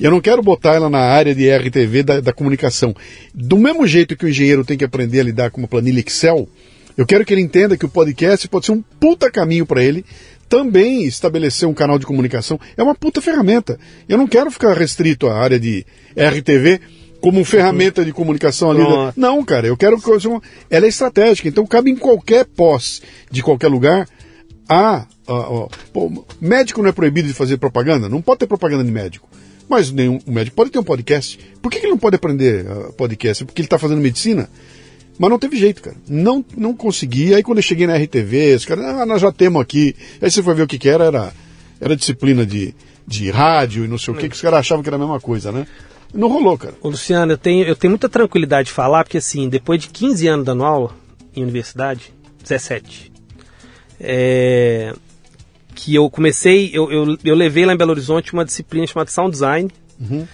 Eu 0.00 0.12
não 0.12 0.20
quero 0.20 0.40
botar 0.40 0.74
ela 0.74 0.88
na 0.88 1.00
área 1.00 1.34
de 1.34 1.50
RTV 1.50 2.02
da, 2.04 2.20
da, 2.20 2.32
comunicação. 2.32 2.94
Do 3.34 3.58
mesmo 3.58 3.86
jeito 3.86 4.16
que 4.16 4.24
o 4.24 4.28
engenheiro 4.28 4.64
tem 4.64 4.78
que 4.78 4.84
aprender 4.84 5.20
a 5.20 5.24
lidar 5.24 5.50
com 5.50 5.58
uma 5.60 5.68
planilha 5.68 6.00
Excel, 6.00 6.48
eu 6.96 7.04
quero 7.04 7.24
que 7.24 7.34
ele 7.34 7.42
entenda 7.42 7.76
que 7.76 7.84
o 7.84 7.88
podcast 7.88 8.48
pode 8.48 8.66
ser 8.66 8.72
um 8.72 8.82
puta 8.98 9.30
caminho 9.30 9.66
para 9.66 9.82
ele 9.82 10.04
também 10.50 11.04
estabelecer 11.04 11.68
um 11.68 11.72
canal 11.72 11.96
de 11.96 12.04
comunicação 12.04 12.58
é 12.76 12.82
uma 12.82 12.94
puta 12.94 13.20
ferramenta. 13.20 13.78
Eu 14.08 14.18
não 14.18 14.26
quero 14.26 14.50
ficar 14.50 14.76
restrito 14.76 15.28
à 15.28 15.38
área 15.38 15.60
de 15.60 15.86
RTV 16.16 16.80
como 17.20 17.44
ferramenta 17.44 18.04
de 18.04 18.12
comunicação 18.12 18.72
ali. 18.72 18.82
Da... 18.82 19.12
Não, 19.16 19.44
cara, 19.44 19.68
eu 19.68 19.76
quero 19.76 19.96
que 20.00 20.10
ela 20.68 20.86
é 20.86 20.88
estratégica, 20.88 21.48
então 21.48 21.64
cabe 21.64 21.92
em 21.92 21.96
qualquer 21.96 22.44
pós 22.44 23.00
de 23.30 23.44
qualquer 23.44 23.68
lugar. 23.68 24.08
Ah, 24.68 25.06
ah, 25.28 25.32
ah 25.32 25.68
pô, 25.92 26.26
médico 26.40 26.82
não 26.82 26.88
é 26.88 26.92
proibido 26.92 27.28
de 27.28 27.34
fazer 27.34 27.56
propaganda? 27.56 28.08
Não 28.08 28.20
pode 28.20 28.40
ter 28.40 28.46
propaganda 28.48 28.82
de 28.82 28.90
médico. 28.90 29.28
Mas 29.68 29.92
nenhum 29.92 30.18
médico 30.26 30.56
pode 30.56 30.70
ter 30.70 30.80
um 30.80 30.84
podcast. 30.84 31.38
Por 31.62 31.70
que, 31.70 31.78
que 31.78 31.86
ele 31.86 31.92
não 31.92 31.98
pode 31.98 32.16
aprender 32.16 32.66
uh, 32.66 32.92
podcast? 32.94 33.44
Porque 33.44 33.60
ele 33.60 33.66
está 33.66 33.78
fazendo 33.78 34.00
medicina? 34.00 34.50
Mas 35.20 35.28
não 35.28 35.38
teve 35.38 35.58
jeito, 35.58 35.82
cara. 35.82 35.96
Não, 36.08 36.42
não 36.56 36.74
consegui. 36.74 37.34
Aí 37.34 37.42
quando 37.42 37.58
eu 37.58 37.62
cheguei 37.62 37.86
na 37.86 37.94
RTV, 37.94 38.54
os 38.54 38.64
caras, 38.64 38.86
ah, 38.86 39.04
nós 39.04 39.20
já 39.20 39.30
temos 39.30 39.60
aqui. 39.60 39.94
Aí 40.18 40.30
você 40.30 40.42
foi 40.42 40.54
ver 40.54 40.62
o 40.62 40.66
que, 40.66 40.78
que 40.78 40.88
era, 40.88 41.04
era, 41.04 41.32
era 41.78 41.94
disciplina 41.94 42.46
de, 42.46 42.74
de 43.06 43.30
rádio 43.30 43.84
e 43.84 43.88
não 43.88 43.98
sei 43.98 44.14
o 44.14 44.16
que, 44.16 44.30
que 44.30 44.34
os 44.34 44.40
caras 44.40 44.60
achavam 44.60 44.82
que 44.82 44.88
era 44.88 44.96
a 44.96 44.98
mesma 44.98 45.20
coisa, 45.20 45.52
né? 45.52 45.66
Não 46.14 46.26
rolou, 46.26 46.56
cara. 46.56 46.72
Ô, 46.80 46.88
Luciano, 46.88 47.32
eu 47.32 47.36
tenho, 47.36 47.66
eu 47.66 47.76
tenho 47.76 47.90
muita 47.90 48.08
tranquilidade 48.08 48.68
de 48.68 48.72
falar, 48.72 49.04
porque 49.04 49.18
assim, 49.18 49.46
depois 49.50 49.82
de 49.82 49.90
15 49.90 50.26
anos 50.26 50.46
dando 50.46 50.64
aula 50.64 50.90
em 51.36 51.42
universidade, 51.42 52.14
17, 52.42 53.12
é, 54.00 54.94
que 55.74 55.94
eu 55.94 56.08
comecei, 56.08 56.70
eu, 56.72 56.90
eu, 56.90 57.18
eu, 57.22 57.34
levei 57.34 57.66
lá 57.66 57.74
em 57.74 57.76
Belo 57.76 57.90
Horizonte 57.90 58.32
uma 58.32 58.44
disciplina 58.44 58.86
chamada 58.86 59.10
Sound 59.10 59.32
Design. 59.32 59.70
Uhum 60.00 60.26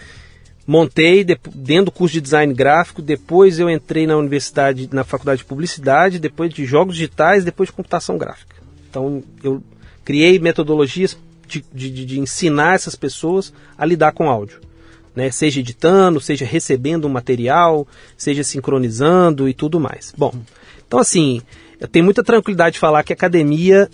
montei 0.66 1.24
dentro 1.24 1.86
do 1.86 1.92
curso 1.92 2.14
de 2.14 2.20
design 2.20 2.52
gráfico, 2.52 3.00
depois 3.00 3.58
eu 3.58 3.70
entrei 3.70 4.06
na 4.06 4.16
universidade, 4.16 4.88
na 4.92 5.04
faculdade 5.04 5.38
de 5.38 5.44
publicidade, 5.44 6.18
depois 6.18 6.52
de 6.52 6.64
jogos 6.64 6.96
digitais, 6.96 7.44
depois 7.44 7.68
de 7.68 7.72
computação 7.72 8.18
gráfica. 8.18 8.56
Então 8.90 9.22
eu 9.44 9.62
criei 10.04 10.38
metodologias 10.38 11.16
de, 11.46 11.64
de, 11.72 12.04
de 12.04 12.18
ensinar 12.18 12.74
essas 12.74 12.96
pessoas 12.96 13.52
a 13.78 13.84
lidar 13.84 14.12
com 14.12 14.28
áudio. 14.28 14.60
Né? 15.14 15.30
Seja 15.30 15.60
editando, 15.60 16.20
seja 16.20 16.44
recebendo 16.44 17.06
um 17.06 17.10
material, 17.10 17.86
seja 18.16 18.42
sincronizando 18.42 19.48
e 19.48 19.54
tudo 19.54 19.78
mais. 19.78 20.12
Bom, 20.16 20.34
então 20.86 20.98
assim, 20.98 21.40
eu 21.78 21.86
tenho 21.86 22.04
muita 22.04 22.24
tranquilidade 22.24 22.74
de 22.74 22.80
falar 22.80 23.04
que 23.04 23.12
a 23.12 23.16
academia 23.16 23.88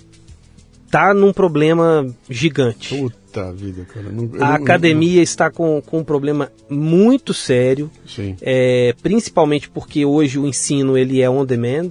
está 0.86 1.12
num 1.12 1.32
problema 1.32 2.06
gigante. 2.28 2.96
Puta 2.96 3.21
vida, 3.52 3.84
cara. 3.84 4.10
Não, 4.10 4.24
a 4.34 4.38
não, 4.38 4.54
academia 4.54 5.16
não, 5.16 5.22
está 5.22 5.50
com, 5.50 5.80
com 5.80 6.00
um 6.00 6.04
problema 6.04 6.52
muito 6.68 7.32
sério, 7.32 7.90
Sim. 8.06 8.36
É, 8.42 8.94
principalmente 9.02 9.70
porque 9.70 10.04
hoje 10.04 10.38
o 10.38 10.46
ensino 10.46 10.98
ele 10.98 11.22
é 11.22 11.30
on 11.30 11.44
demand. 11.44 11.90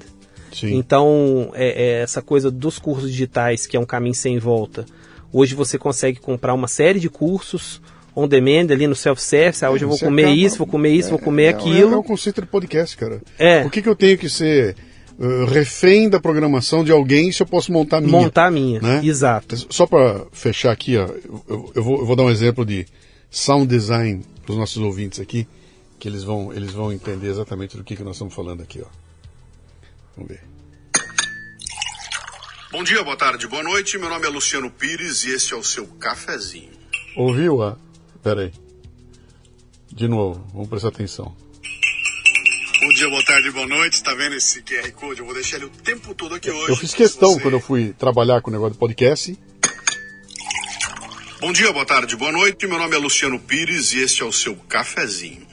Sim. 0.53 0.75
Então, 0.75 1.51
é, 1.53 1.69
é 1.69 2.01
essa 2.01 2.21
coisa 2.21 2.51
dos 2.51 2.77
cursos 2.77 3.09
digitais, 3.09 3.65
que 3.65 3.75
é 3.75 3.79
um 3.79 3.85
caminho 3.85 4.13
sem 4.13 4.37
volta, 4.37 4.85
hoje 5.31 5.55
você 5.55 5.77
consegue 5.77 6.19
comprar 6.19 6.53
uma 6.53 6.67
série 6.67 6.99
de 6.99 7.09
cursos 7.09 7.81
on 8.15 8.27
demand 8.27 8.71
ali 8.71 8.87
no 8.87 8.95
self-service. 8.95 9.63
Ah, 9.63 9.71
hoje 9.71 9.85
eu 9.85 9.89
vou 9.89 9.97
comer 9.97 10.23
acaba, 10.23 10.37
isso, 10.37 10.57
vou 10.57 10.67
comer 10.67 10.89
isso, 10.89 11.09
vou 11.09 11.19
comer 11.19 11.43
é, 11.43 11.49
aquilo. 11.49 11.91
É, 11.91 11.93
é 11.93 11.97
o 11.97 12.03
conceito 12.03 12.41
de 12.41 12.47
podcast, 12.47 12.97
cara. 12.97 13.21
É. 13.39 13.61
Por 13.61 13.71
que, 13.71 13.81
que 13.81 13.89
eu 13.89 13.95
tenho 13.95 14.17
que 14.17 14.29
ser 14.29 14.75
uh, 15.21 15.45
refém 15.45 16.09
da 16.09 16.19
programação 16.19 16.83
de 16.83 16.91
alguém 16.91 17.31
se 17.31 17.43
eu 17.43 17.47
posso 17.47 17.71
montar 17.71 17.97
a 17.97 18.01
minha. 18.01 18.11
Montar 18.11 18.47
a 18.47 18.51
minha, 18.51 18.81
né? 18.81 19.01
exato. 19.03 19.55
Só 19.73 19.85
para 19.85 20.25
fechar 20.31 20.71
aqui, 20.71 20.97
ó, 20.97 21.07
eu, 21.47 21.71
eu, 21.75 21.83
vou, 21.83 21.99
eu 21.99 22.05
vou 22.05 22.15
dar 22.15 22.23
um 22.23 22.29
exemplo 22.29 22.65
de 22.65 22.87
sound 23.29 23.67
design 23.67 24.25
para 24.43 24.51
os 24.51 24.57
nossos 24.57 24.77
ouvintes 24.77 25.19
aqui, 25.19 25.47
que 25.99 26.07
eles 26.07 26.23
vão, 26.23 26.51
eles 26.51 26.71
vão 26.71 26.91
entender 26.91 27.27
exatamente 27.27 27.77
do 27.77 27.83
que, 27.83 27.95
que 27.95 28.03
nós 28.03 28.15
estamos 28.15 28.33
falando 28.33 28.61
aqui. 28.61 28.81
Ó. 28.81 28.87
Vamos 30.17 30.31
ver. 30.31 30.41
Bom 32.71 32.83
dia, 32.83 33.03
boa 33.03 33.17
tarde, 33.17 33.47
boa 33.47 33.63
noite. 33.63 33.97
Meu 33.97 34.09
nome 34.09 34.25
é 34.25 34.29
Luciano 34.29 34.71
Pires 34.71 35.25
e 35.25 35.31
esse 35.31 35.53
é 35.53 35.57
o 35.57 35.63
seu 35.63 35.85
cafezinho. 35.85 36.71
Ouviu? 37.17 37.61
Ah? 37.61 37.77
Pera 38.23 38.43
aí. 38.43 38.53
De 39.91 40.07
novo, 40.07 40.41
vamos 40.53 40.69
prestar 40.69 40.87
atenção 40.87 41.35
dia, 43.01 43.09
boa 43.09 43.23
tarde, 43.23 43.49
boa 43.49 43.65
noite. 43.65 44.03
Tá 44.03 44.13
vendo 44.13 44.35
esse 44.35 44.61
QR 44.61 44.91
Code? 44.91 45.21
Eu 45.21 45.25
vou 45.25 45.33
deixar 45.33 45.57
ele 45.57 45.65
o 45.65 45.69
tempo 45.69 46.13
todo 46.13 46.35
aqui 46.35 46.51
hoje. 46.51 46.69
Eu 46.69 46.75
fiz 46.75 46.93
questão 46.93 47.33
você... 47.33 47.41
quando 47.41 47.55
eu 47.55 47.59
fui 47.59 47.93
trabalhar 47.97 48.41
com 48.41 48.51
o 48.51 48.53
negócio 48.53 48.75
do 48.75 48.79
podcast. 48.79 49.35
Bom 51.39 51.51
dia, 51.51 51.73
boa 51.73 51.85
tarde, 51.85 52.15
boa 52.15 52.31
noite. 52.31 52.67
Meu 52.67 52.77
nome 52.77 52.95
é 52.95 52.99
Luciano 52.99 53.39
Pires 53.39 53.93
e 53.93 54.03
este 54.03 54.21
é 54.21 54.25
o 54.25 54.31
seu 54.31 54.55
cafezinho. 54.55 55.47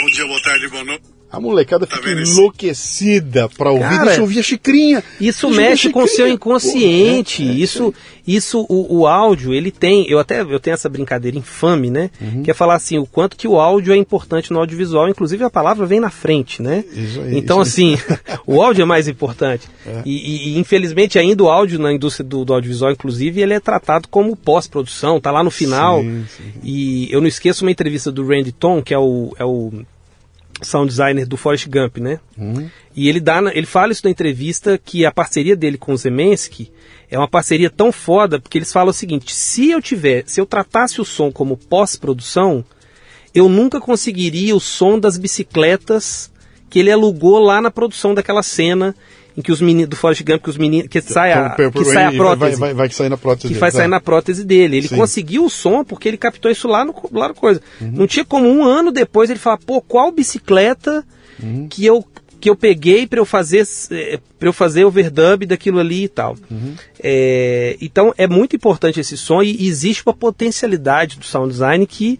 Bom 0.00 0.06
dia, 0.10 0.26
boa 0.26 0.42
tarde, 0.42 0.68
boa 0.68 0.84
noite. 0.84 1.11
A 1.32 1.40
molecada 1.40 1.86
tá 1.86 1.96
fica 1.96 2.10
enlouquecida 2.10 3.48
para 3.48 3.70
ouvir. 3.70 3.88
Cara, 3.88 4.04
Deixa 4.04 4.18
eu 4.18 4.24
ouvir 4.24 4.40
a 4.40 4.42
xicrinha. 4.42 5.02
Isso 5.18 5.48
mexe 5.48 5.88
com 5.88 6.02
o 6.02 6.06
seu 6.06 6.28
inconsciente. 6.28 7.42
Porra, 7.42 7.54
é, 7.54 7.58
é, 7.58 7.58
isso, 7.58 7.94
isso 8.26 8.66
o, 8.68 8.98
o, 8.98 9.06
áudio, 9.06 9.54
ele 9.54 9.70
tem. 9.70 10.06
Eu 10.10 10.18
até 10.18 10.42
eu 10.42 10.60
tenho 10.60 10.74
essa 10.74 10.90
brincadeira 10.90 11.38
infame, 11.38 11.88
né? 11.88 12.10
Uhum. 12.20 12.42
Que 12.42 12.50
é 12.50 12.54
falar 12.54 12.74
assim, 12.74 12.98
o 12.98 13.06
quanto 13.06 13.34
que 13.34 13.48
o 13.48 13.58
áudio 13.58 13.94
é 13.94 13.96
importante 13.96 14.52
no 14.52 14.58
audiovisual. 14.58 15.08
Inclusive 15.08 15.42
a 15.42 15.48
palavra 15.48 15.86
vem 15.86 16.00
na 16.00 16.10
frente, 16.10 16.60
né? 16.60 16.84
Isso 16.92 17.22
aí, 17.22 17.38
então, 17.38 17.62
isso 17.62 17.70
assim, 17.70 17.98
o 18.46 18.62
áudio 18.62 18.82
é 18.82 18.86
mais 18.86 19.08
importante. 19.08 19.66
É. 19.86 20.02
E, 20.04 20.50
e, 20.52 20.58
infelizmente 20.58 21.18
ainda 21.18 21.44
o 21.44 21.48
áudio 21.48 21.78
na 21.78 21.94
indústria 21.94 22.28
do, 22.28 22.44
do, 22.44 22.52
audiovisual, 22.52 22.92
inclusive, 22.92 23.40
ele 23.40 23.54
é 23.54 23.60
tratado 23.60 24.06
como 24.06 24.36
pós-produção, 24.36 25.18
tá 25.18 25.30
lá 25.30 25.42
no 25.42 25.50
final. 25.50 26.02
Sim, 26.02 26.26
sim. 26.36 26.52
E 26.62 27.08
eu 27.10 27.22
não 27.22 27.26
esqueço 27.26 27.64
uma 27.64 27.70
entrevista 27.70 28.12
do 28.12 28.26
Randy 28.26 28.52
Tom, 28.52 28.82
que 28.82 28.92
é 28.92 28.98
o, 28.98 29.34
é 29.38 29.44
o 29.46 29.72
sound 30.62 30.88
designer 30.88 31.26
do 31.26 31.36
Forrest 31.36 31.68
Gump, 31.68 31.98
né? 31.98 32.20
Uhum. 32.36 32.68
E 32.94 33.08
ele 33.08 33.20
dá, 33.20 33.40
ele 33.52 33.66
fala 33.66 33.92
isso 33.92 34.02
na 34.04 34.10
entrevista 34.10 34.78
que 34.78 35.04
a 35.04 35.12
parceria 35.12 35.56
dele 35.56 35.78
com 35.78 35.92
o 35.92 35.96
Zemensky 35.96 36.70
é 37.10 37.18
uma 37.18 37.28
parceria 37.28 37.70
tão 37.70 37.92
foda 37.92 38.40
porque 38.40 38.58
eles 38.58 38.72
falam 38.72 38.90
o 38.90 38.94
seguinte: 38.94 39.34
se 39.34 39.70
eu 39.70 39.80
tiver, 39.80 40.24
se 40.26 40.40
eu 40.40 40.46
tratasse 40.46 41.00
o 41.00 41.04
som 41.04 41.30
como 41.30 41.56
pós-produção, 41.56 42.64
eu 43.34 43.48
nunca 43.48 43.80
conseguiria 43.80 44.54
o 44.54 44.60
som 44.60 44.98
das 44.98 45.16
bicicletas 45.16 46.30
que 46.68 46.78
ele 46.78 46.90
alugou 46.90 47.38
lá 47.38 47.60
na 47.60 47.70
produção 47.70 48.14
daquela 48.14 48.42
cena 48.42 48.94
em 49.36 49.42
que 49.42 49.52
os 49.52 49.60
meninos 49.60 49.88
do 49.88 49.96
Forrest 49.96 50.22
Gump, 50.22 50.42
que 50.42 50.50
os 50.50 50.56
meninos 50.56 50.88
que 50.88 51.00
sai 51.00 51.32
a, 51.32 51.50
que 51.50 51.84
sai 51.84 52.04
a 52.06 52.12
prótese, 52.12 52.58
vai, 52.58 52.74
vai, 52.74 52.74
vai 52.74 52.90
sair 52.90 53.08
na 53.08 53.16
prótese, 53.16 53.42
que 53.42 53.54
dele, 53.54 53.60
vai 53.60 53.70
sair 53.70 53.82
tá. 53.82 53.88
na 53.88 54.00
prótese 54.00 54.44
dele. 54.44 54.76
Ele 54.78 54.88
Sim. 54.88 54.96
conseguiu 54.96 55.44
o 55.44 55.50
som 55.50 55.84
porque 55.84 56.08
ele 56.08 56.16
captou 56.16 56.50
isso 56.50 56.68
lá 56.68 56.84
no 56.84 56.94
lá 57.12 57.28
no 57.28 57.34
coisa. 57.34 57.60
Uhum. 57.80 57.92
Não 57.92 58.06
tinha 58.06 58.24
como 58.24 58.48
um 58.48 58.64
ano 58.64 58.92
depois 58.92 59.30
ele 59.30 59.38
falar, 59.38 59.58
pô, 59.58 59.80
qual 59.80 60.12
bicicleta 60.12 61.04
uhum. 61.42 61.66
que 61.68 61.84
eu 61.84 62.04
que 62.40 62.50
eu 62.50 62.56
peguei 62.56 63.06
para 63.06 63.20
eu 63.20 63.24
fazer 63.24 63.64
eh, 63.92 64.18
para 64.36 64.48
eu 64.48 64.52
fazer 64.52 64.84
overdub 64.84 65.46
daquilo 65.46 65.78
ali 65.78 66.04
e 66.04 66.08
tal. 66.08 66.36
Uhum. 66.50 66.74
É, 67.00 67.76
então 67.80 68.12
é 68.18 68.26
muito 68.26 68.56
importante 68.56 68.98
esse 68.98 69.16
som 69.16 69.40
e 69.42 69.64
existe 69.66 70.02
uma 70.04 70.12
potencialidade 70.12 71.18
do 71.18 71.24
sound 71.24 71.50
design 71.52 71.86
que 71.86 72.18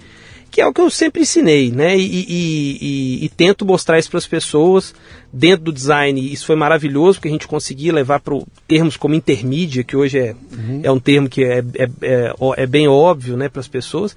que 0.53 0.61
é 0.61 0.67
o 0.67 0.73
que 0.73 0.83
eu 0.83 0.91
sempre 0.91 1.23
ensinei, 1.23 1.73
né? 1.73 1.97
E, 1.97 2.05
e, 2.05 2.79
e, 2.81 3.25
e 3.25 3.29
tento 3.31 3.65
mostrar 3.65 3.99
isso 3.99 4.11
para 4.11 4.19
as 4.19 4.27
pessoas. 4.27 4.95
Dentro 5.33 5.65
do 5.65 5.73
design, 5.73 6.31
isso 6.31 6.45
foi 6.45 6.55
maravilhoso, 6.55 7.19
porque 7.19 7.29
a 7.29 7.33
gente 7.33 7.49
conseguia 7.49 7.91
levar 7.91 8.21
para 8.21 8.39
termos 8.69 8.99
como 8.99 9.15
intermídia, 9.15 9.83
que 9.83 9.97
hoje 9.97 10.19
é, 10.19 10.37
uhum. 10.53 10.81
é 10.83 10.93
um 10.93 11.01
termo 11.01 11.27
que 11.27 11.43
é, 11.43 11.65
é, 11.75 11.89
é, 12.03 12.35
é 12.59 12.67
bem 12.67 12.87
óbvio 12.87 13.35
né, 13.35 13.49
para 13.49 13.61
as 13.61 13.67
pessoas. 13.67 14.15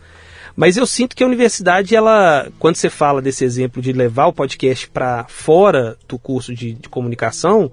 Mas 0.57 0.75
eu 0.75 0.85
sinto 0.85 1.15
que 1.15 1.23
a 1.23 1.27
universidade, 1.27 1.95
ela, 1.95 2.49
quando 2.59 2.75
você 2.75 2.89
fala 2.89 3.21
desse 3.21 3.45
exemplo 3.45 3.81
de 3.81 3.93
levar 3.93 4.27
o 4.27 4.33
podcast 4.33 4.89
para 4.89 5.23
fora 5.29 5.97
do 6.05 6.19
curso 6.19 6.53
de, 6.53 6.73
de, 6.73 6.89
comunicação, 6.89 7.71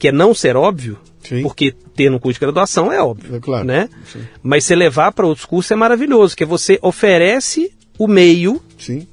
que 0.00 0.08
é 0.08 0.12
não 0.12 0.34
ser 0.34 0.56
óbvio, 0.56 0.98
Sim. 1.22 1.42
porque 1.42 1.72
ter 1.94 2.10
no 2.10 2.18
curso 2.18 2.40
de 2.40 2.44
graduação 2.44 2.92
é 2.92 3.00
óbvio, 3.00 3.36
é 3.36 3.40
claro. 3.40 3.64
né? 3.64 3.88
Sim. 4.04 4.22
Mas 4.42 4.64
você 4.64 4.74
levar 4.74 5.12
para 5.12 5.26
outros 5.26 5.46
cursos 5.46 5.70
é 5.70 5.76
maravilhoso, 5.76 6.36
que 6.36 6.44
você 6.44 6.76
oferece 6.82 7.72
o 8.00 8.08
meio 8.08 8.62
Sim. 8.78 9.06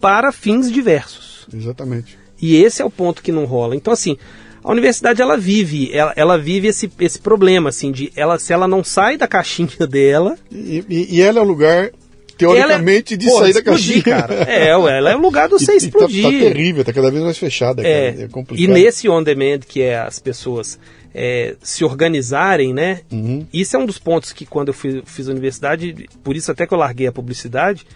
para 0.00 0.32
fins 0.32 0.68
diversos. 0.68 1.46
Exatamente. 1.54 2.18
E 2.42 2.56
esse 2.56 2.82
é 2.82 2.84
o 2.84 2.90
ponto 2.90 3.22
que 3.22 3.30
não 3.30 3.44
rola. 3.44 3.76
Então, 3.76 3.92
assim, 3.92 4.18
a 4.64 4.72
universidade 4.72 5.22
ela 5.22 5.36
vive, 5.36 5.92
ela, 5.92 6.12
ela 6.16 6.36
vive 6.36 6.66
esse, 6.66 6.90
esse 6.98 7.20
problema, 7.20 7.68
assim, 7.68 7.92
de 7.92 8.10
ela, 8.16 8.36
se 8.36 8.52
ela 8.52 8.66
não 8.66 8.82
sai 8.82 9.16
da 9.16 9.28
caixinha 9.28 9.68
dela. 9.88 10.36
E, 10.50 10.84
e, 10.88 11.16
e 11.16 11.22
ela 11.22 11.38
é 11.38 11.42
o 11.42 11.44
lugar 11.44 11.92
teoricamente 12.36 13.14
é, 13.14 13.16
de 13.16 13.30
sair 13.30 13.52
da 13.52 13.62
caixinha. 13.62 14.02
Cara. 14.02 14.34
É, 14.50 14.70
ela 14.70 15.10
é 15.12 15.14
o 15.14 15.20
lugar 15.20 15.48
do 15.48 15.56
você 15.56 15.74
explodir. 15.74 16.24
Tá, 16.24 16.32
tá, 16.32 16.36
terrível, 16.36 16.84
tá 16.84 16.92
cada 16.92 17.12
vez 17.12 17.22
mais 17.22 17.38
fechada, 17.38 17.86
é, 17.86 18.10
cara. 18.10 18.24
É 18.24 18.28
complicado. 18.28 18.58
E 18.60 18.66
nesse 18.66 19.08
on 19.08 19.22
demand 19.22 19.60
que 19.60 19.82
é 19.82 20.00
as 20.00 20.18
pessoas 20.18 20.80
é, 21.14 21.54
se 21.62 21.84
organizarem, 21.84 22.74
né? 22.74 23.02
Uhum. 23.10 23.46
Isso 23.52 23.76
é 23.76 23.78
um 23.78 23.86
dos 23.86 24.00
pontos 24.00 24.32
que 24.32 24.44
quando 24.44 24.68
eu 24.68 24.74
fiz, 24.74 25.00
fiz 25.06 25.28
a 25.28 25.30
universidade, 25.30 26.08
por 26.24 26.36
isso 26.36 26.50
até 26.50 26.66
que 26.66 26.74
eu 26.74 26.78
larguei 26.78 27.06
a 27.06 27.12
publicidade, 27.12 27.86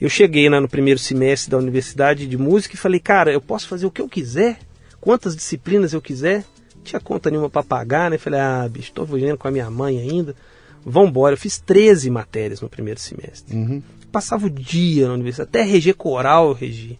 eu 0.00 0.08
cheguei 0.08 0.48
né, 0.50 0.60
no 0.60 0.68
primeiro 0.68 0.98
semestre 1.00 1.50
da 1.50 1.56
universidade 1.56 2.26
de 2.26 2.36
música 2.36 2.74
e 2.74 2.78
falei, 2.78 3.00
cara, 3.00 3.32
eu 3.32 3.40
posso 3.40 3.66
fazer 3.66 3.86
o 3.86 3.90
que 3.90 4.00
eu 4.00 4.08
quiser, 4.08 4.58
quantas 5.00 5.34
disciplinas 5.34 5.92
eu 5.92 6.02
quiser. 6.02 6.44
Não 6.74 6.82
tinha 6.82 7.00
conta 7.00 7.30
nenhuma 7.30 7.50
para 7.50 7.62
pagar, 7.62 8.10
né? 8.10 8.18
Falei, 8.18 8.38
ah, 8.38 8.68
bicho, 8.70 8.88
estou 8.88 9.06
vivendo 9.06 9.38
com 9.38 9.48
a 9.48 9.50
minha 9.50 9.70
mãe 9.70 9.98
ainda. 9.98 10.36
Vambora. 10.84 11.34
Eu 11.34 11.38
fiz 11.38 11.58
13 11.58 12.10
matérias 12.10 12.60
no 12.60 12.68
primeiro 12.68 13.00
semestre. 13.00 13.56
Uhum. 13.56 13.82
Passava 14.12 14.46
o 14.46 14.50
dia 14.50 15.08
na 15.08 15.14
universidade, 15.14 15.48
até 15.48 15.62
reger 15.62 15.94
coral 15.94 16.48
eu 16.48 16.52
regi. 16.52 16.98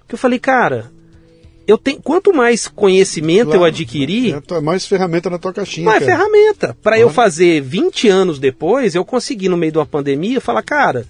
Porque 0.00 0.14
eu 0.14 0.18
falei, 0.18 0.38
cara, 0.38 0.90
eu 1.66 1.78
tenho 1.78 2.00
quanto 2.02 2.34
mais 2.34 2.66
conhecimento 2.66 3.46
claro, 3.46 3.60
eu 3.60 3.64
adquirir, 3.64 4.42
é, 4.50 4.60
mais 4.60 4.86
ferramenta 4.86 5.30
na 5.30 5.38
tua 5.38 5.52
caixinha. 5.52 5.86
Mais 5.86 6.04
cara. 6.04 6.16
ferramenta. 6.16 6.76
Para 6.82 6.98
eu 6.98 7.08
fazer 7.08 7.60
20 7.60 8.08
anos 8.08 8.38
depois, 8.38 8.94
eu 8.94 9.04
consegui 9.04 9.48
no 9.48 9.56
meio 9.56 9.72
de 9.72 9.78
uma 9.78 9.86
pandemia 9.86 10.40
falar, 10.40 10.62
cara, 10.62 11.06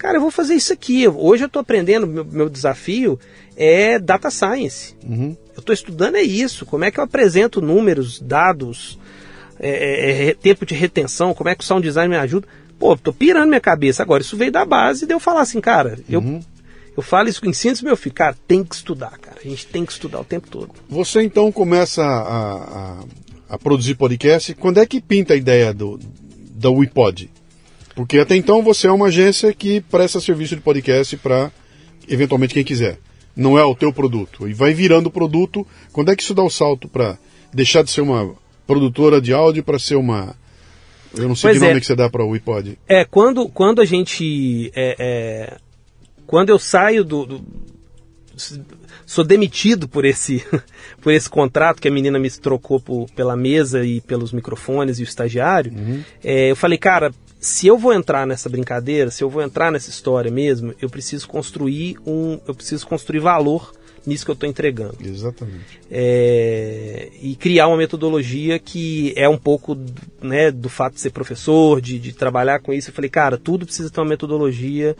cara, 0.00 0.16
eu 0.16 0.20
vou 0.22 0.30
fazer 0.30 0.54
isso 0.54 0.72
aqui. 0.72 1.06
Hoje 1.06 1.44
eu 1.44 1.46
estou 1.46 1.60
aprendendo, 1.60 2.06
meu, 2.06 2.24
meu, 2.24 2.48
desafio 2.48 3.20
é 3.54 3.98
data 3.98 4.30
science. 4.30 4.96
Uhum. 5.06 5.36
Eu 5.54 5.60
estou 5.60 5.74
estudando 5.74 6.16
é 6.16 6.22
isso. 6.22 6.64
Como 6.64 6.84
é 6.84 6.90
que 6.90 6.98
eu 6.98 7.04
apresento 7.04 7.60
números, 7.60 8.18
dados, 8.18 8.98
é, 9.58 9.68
é, 9.68 10.28
é, 10.28 10.34
tempo 10.34 10.64
de 10.64 10.74
retenção, 10.74 11.34
como 11.34 11.50
é 11.50 11.54
que 11.54 11.62
o 11.62 11.66
sound 11.66 11.86
design 11.86 12.08
me 12.08 12.16
ajuda. 12.16 12.48
Pô, 12.78 12.96
tô 12.96 13.12
pirando 13.12 13.50
minha 13.50 13.60
cabeça 13.60 14.02
agora. 14.02 14.22
Isso 14.22 14.38
veio 14.38 14.50
da 14.50 14.64
base 14.64 15.04
de 15.04 15.12
eu 15.12 15.20
falar 15.20 15.42
assim, 15.42 15.60
cara, 15.60 15.98
eu, 16.08 16.20
uhum. 16.20 16.40
eu 16.96 17.02
falo 17.02 17.28
isso, 17.28 17.46
ensino 17.46 17.74
isso 17.74 17.84
meu 17.84 17.96
filho, 17.96 18.14
cara, 18.14 18.34
tem 18.48 18.64
que 18.64 18.74
estudar, 18.74 19.18
cara. 19.18 19.36
A 19.44 19.46
gente 19.46 19.66
tem 19.66 19.84
que 19.84 19.92
estudar 19.92 20.18
o 20.20 20.24
tempo 20.24 20.48
todo. 20.48 20.70
Você 20.88 21.20
então 21.20 21.52
começa 21.52 22.02
a, 22.02 22.54
a, 22.54 23.04
a 23.50 23.58
produzir 23.58 23.96
podcast. 23.96 24.54
Quando 24.54 24.80
é 24.80 24.86
que 24.86 24.98
pinta 24.98 25.34
a 25.34 25.36
ideia 25.36 25.74
do, 25.74 26.00
da 26.54 26.70
WePod? 26.70 27.30
Porque 27.94 28.18
até 28.18 28.36
então 28.36 28.62
você 28.62 28.86
é 28.86 28.92
uma 28.92 29.06
agência 29.06 29.52
que 29.52 29.80
presta 29.80 30.20
serviço 30.20 30.56
de 30.56 30.62
podcast 30.62 31.16
para 31.16 31.50
eventualmente 32.08 32.54
quem 32.54 32.64
quiser. 32.64 32.98
Não 33.34 33.58
é 33.58 33.64
o 33.64 33.74
teu 33.74 33.92
produto. 33.92 34.48
E 34.48 34.52
vai 34.52 34.72
virando 34.72 35.10
produto. 35.10 35.66
Quando 35.92 36.10
é 36.10 36.16
que 36.16 36.22
isso 36.22 36.34
dá 36.34 36.42
o 36.42 36.50
salto 36.50 36.88
para 36.88 37.18
deixar 37.52 37.82
de 37.82 37.90
ser 37.90 38.00
uma 38.00 38.34
produtora 38.66 39.20
de 39.20 39.32
áudio 39.32 39.62
para 39.62 39.78
ser 39.78 39.96
uma. 39.96 40.34
Eu 41.16 41.26
não 41.26 41.34
sei 41.34 41.50
pois 41.50 41.58
que 41.58 41.64
nome 41.64 41.78
é. 41.78 41.80
que 41.80 41.86
você 41.86 41.96
dá 41.96 42.08
para 42.08 42.24
o 42.24 42.34
iPod. 42.34 42.78
É, 42.88 43.04
quando, 43.04 43.48
quando 43.48 43.80
a 43.80 43.84
gente. 43.84 44.70
É, 44.74 44.96
é, 44.98 45.56
quando 46.26 46.50
eu 46.50 46.58
saio 46.58 47.02
do, 47.02 47.26
do 47.26 47.44
sou 49.04 49.24
demitido 49.24 49.88
por 49.88 50.04
esse, 50.04 50.44
por 51.02 51.12
esse 51.12 51.28
contrato 51.28 51.82
que 51.82 51.88
a 51.88 51.90
menina 51.90 52.18
me 52.18 52.30
trocou 52.30 52.78
por, 52.78 53.10
pela 53.10 53.36
mesa 53.36 53.84
e 53.84 54.00
pelos 54.00 54.32
microfones 54.32 54.98
e 54.98 55.02
o 55.02 55.04
estagiário, 55.04 55.72
uhum. 55.72 56.02
é, 56.22 56.50
eu 56.50 56.56
falei, 56.56 56.78
cara, 56.78 57.12
se 57.40 57.66
eu 57.66 57.78
vou 57.78 57.94
entrar 57.94 58.26
nessa 58.26 58.50
brincadeira, 58.50 59.10
se 59.10 59.24
eu 59.24 59.30
vou 59.30 59.42
entrar 59.42 59.72
nessa 59.72 59.88
história 59.88 60.30
mesmo, 60.30 60.74
eu 60.80 60.90
preciso 60.90 61.26
construir 61.26 61.96
um, 62.06 62.38
eu 62.46 62.54
preciso 62.54 62.86
construir 62.86 63.20
valor 63.20 63.72
nisso 64.06 64.26
que 64.26 64.30
eu 64.30 64.34
estou 64.34 64.48
entregando. 64.48 64.96
Exatamente. 65.02 65.80
É, 65.90 67.08
e 67.20 67.34
criar 67.34 67.68
uma 67.68 67.78
metodologia 67.78 68.58
que 68.58 69.14
é 69.16 69.26
um 69.28 69.38
pouco 69.38 69.76
né, 70.20 70.50
do 70.50 70.68
fato 70.68 70.94
de 70.94 71.00
ser 71.00 71.10
professor, 71.10 71.80
de, 71.80 71.98
de 71.98 72.12
trabalhar 72.12 72.60
com 72.60 72.72
isso. 72.74 72.90
Eu 72.90 72.94
falei, 72.94 73.10
cara, 73.10 73.38
tudo 73.38 73.64
precisa 73.64 73.90
ter 73.90 74.00
uma 74.00 74.08
metodologia 74.08 74.94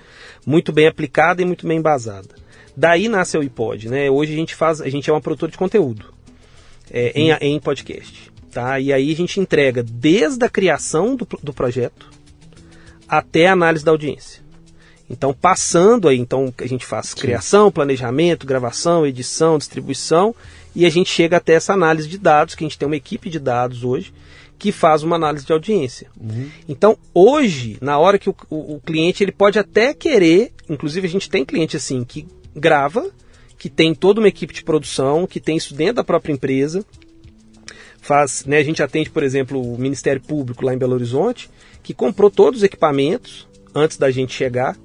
muito 0.47 0.72
bem 0.72 0.86
aplicada 0.86 1.43
e 1.43 1.45
muito 1.45 1.66
bem 1.66 1.78
embasada. 1.78 2.28
Daí 2.74 3.09
nasce 3.09 3.36
o 3.36 3.41
iPod, 3.41 3.88
né? 3.88 4.11
Hoje 4.11 4.32
a 4.32 4.36
gente 4.36 4.55
faz, 4.55 4.80
a 4.80 4.88
gente 4.88 5.11
é 5.11 5.12
uma 5.12 5.20
produtora 5.20 5.53
de 5.53 5.59
conteúdo 5.59 6.07
é, 6.91 7.12
em, 7.14 7.30
em 7.32 7.61
podcast, 7.61 8.30
tá? 8.51 8.80
E 8.80 8.93
aí 8.93 9.12
a 9.12 9.16
gente 9.16 9.41
entrega 9.41 9.82
desde 9.82 10.43
a 10.45 10.49
criação 10.49 11.16
do, 11.16 11.26
do 11.43 11.53
projeto 11.53 12.20
até 13.11 13.49
a 13.49 13.53
análise 13.53 13.85
da 13.85 13.91
audiência. 13.91 14.41
Então, 15.09 15.35
passando 15.35 16.07
aí, 16.07 16.19
então 16.19 16.55
a 16.57 16.67
gente 16.67 16.87
faz 16.87 17.13
criação, 17.13 17.73
planejamento, 17.73 18.47
gravação, 18.47 19.05
edição, 19.05 19.59
distribuição 19.59 20.33
e 20.75 20.87
a 20.87 20.91
gente 20.91 21.11
chega 21.11 21.37
até 21.37 21.55
essa 21.55 21.73
análise 21.73 22.09
de 22.09 22.17
dados, 22.17 22.55
que 22.55 22.63
a 22.63 22.69
gente 22.69 22.79
tem 22.79 22.87
uma 22.87 22.97
equipe 22.97 23.29
de 23.29 23.41
dados 23.41 23.83
hoje 23.83 24.13
que 24.57 24.71
faz 24.71 25.03
uma 25.03 25.17
análise 25.17 25.45
de 25.45 25.53
audiência. 25.53 26.09
Uhum. 26.21 26.51
Então, 26.69 26.97
hoje, 27.15 27.79
na 27.81 27.99
hora 27.99 28.19
que 28.19 28.29
o, 28.29 28.37
o, 28.51 28.75
o, 28.75 28.81
cliente 28.81 29.25
ele 29.25 29.33
pode 29.33 29.59
até 29.59 29.95
querer, 29.95 30.53
inclusive 30.69 31.07
a 31.07 31.11
gente 31.11 31.31
tem 31.31 31.47
cliente 31.47 31.79
assim 31.79 32.05
que 32.05 32.29
grava, 32.55 33.11
que 33.59 33.71
tem 33.71 33.95
toda 33.95 34.21
uma 34.21 34.29
equipe 34.29 34.53
de 34.53 34.63
produção, 34.63 35.27
que 35.27 35.41
tem 35.41 35.57
isso 35.57 35.75
dentro 35.75 35.95
da 35.95 36.05
própria 36.05 36.33
empresa. 36.33 36.85
Faz, 38.03 38.44
né, 38.46 38.59
a 38.59 38.62
gente 38.62 38.82
atende, 38.82 39.11
por 39.11 39.22
exemplo, 39.22 39.61
o 39.61 39.78
Ministério 39.78 40.20
Público 40.20 40.64
lá 40.64 40.74
em 40.74 40.78
Belo 40.78 40.94
Horizonte, 40.94 41.51
que 41.82 41.92
comprou 41.94 42.30
todos 42.30 42.61
os 42.61 42.64
equipamentos 42.64 43.46
antes 43.74 43.96
da 43.98 44.11
gente 44.11 44.32
chegar 44.34 44.76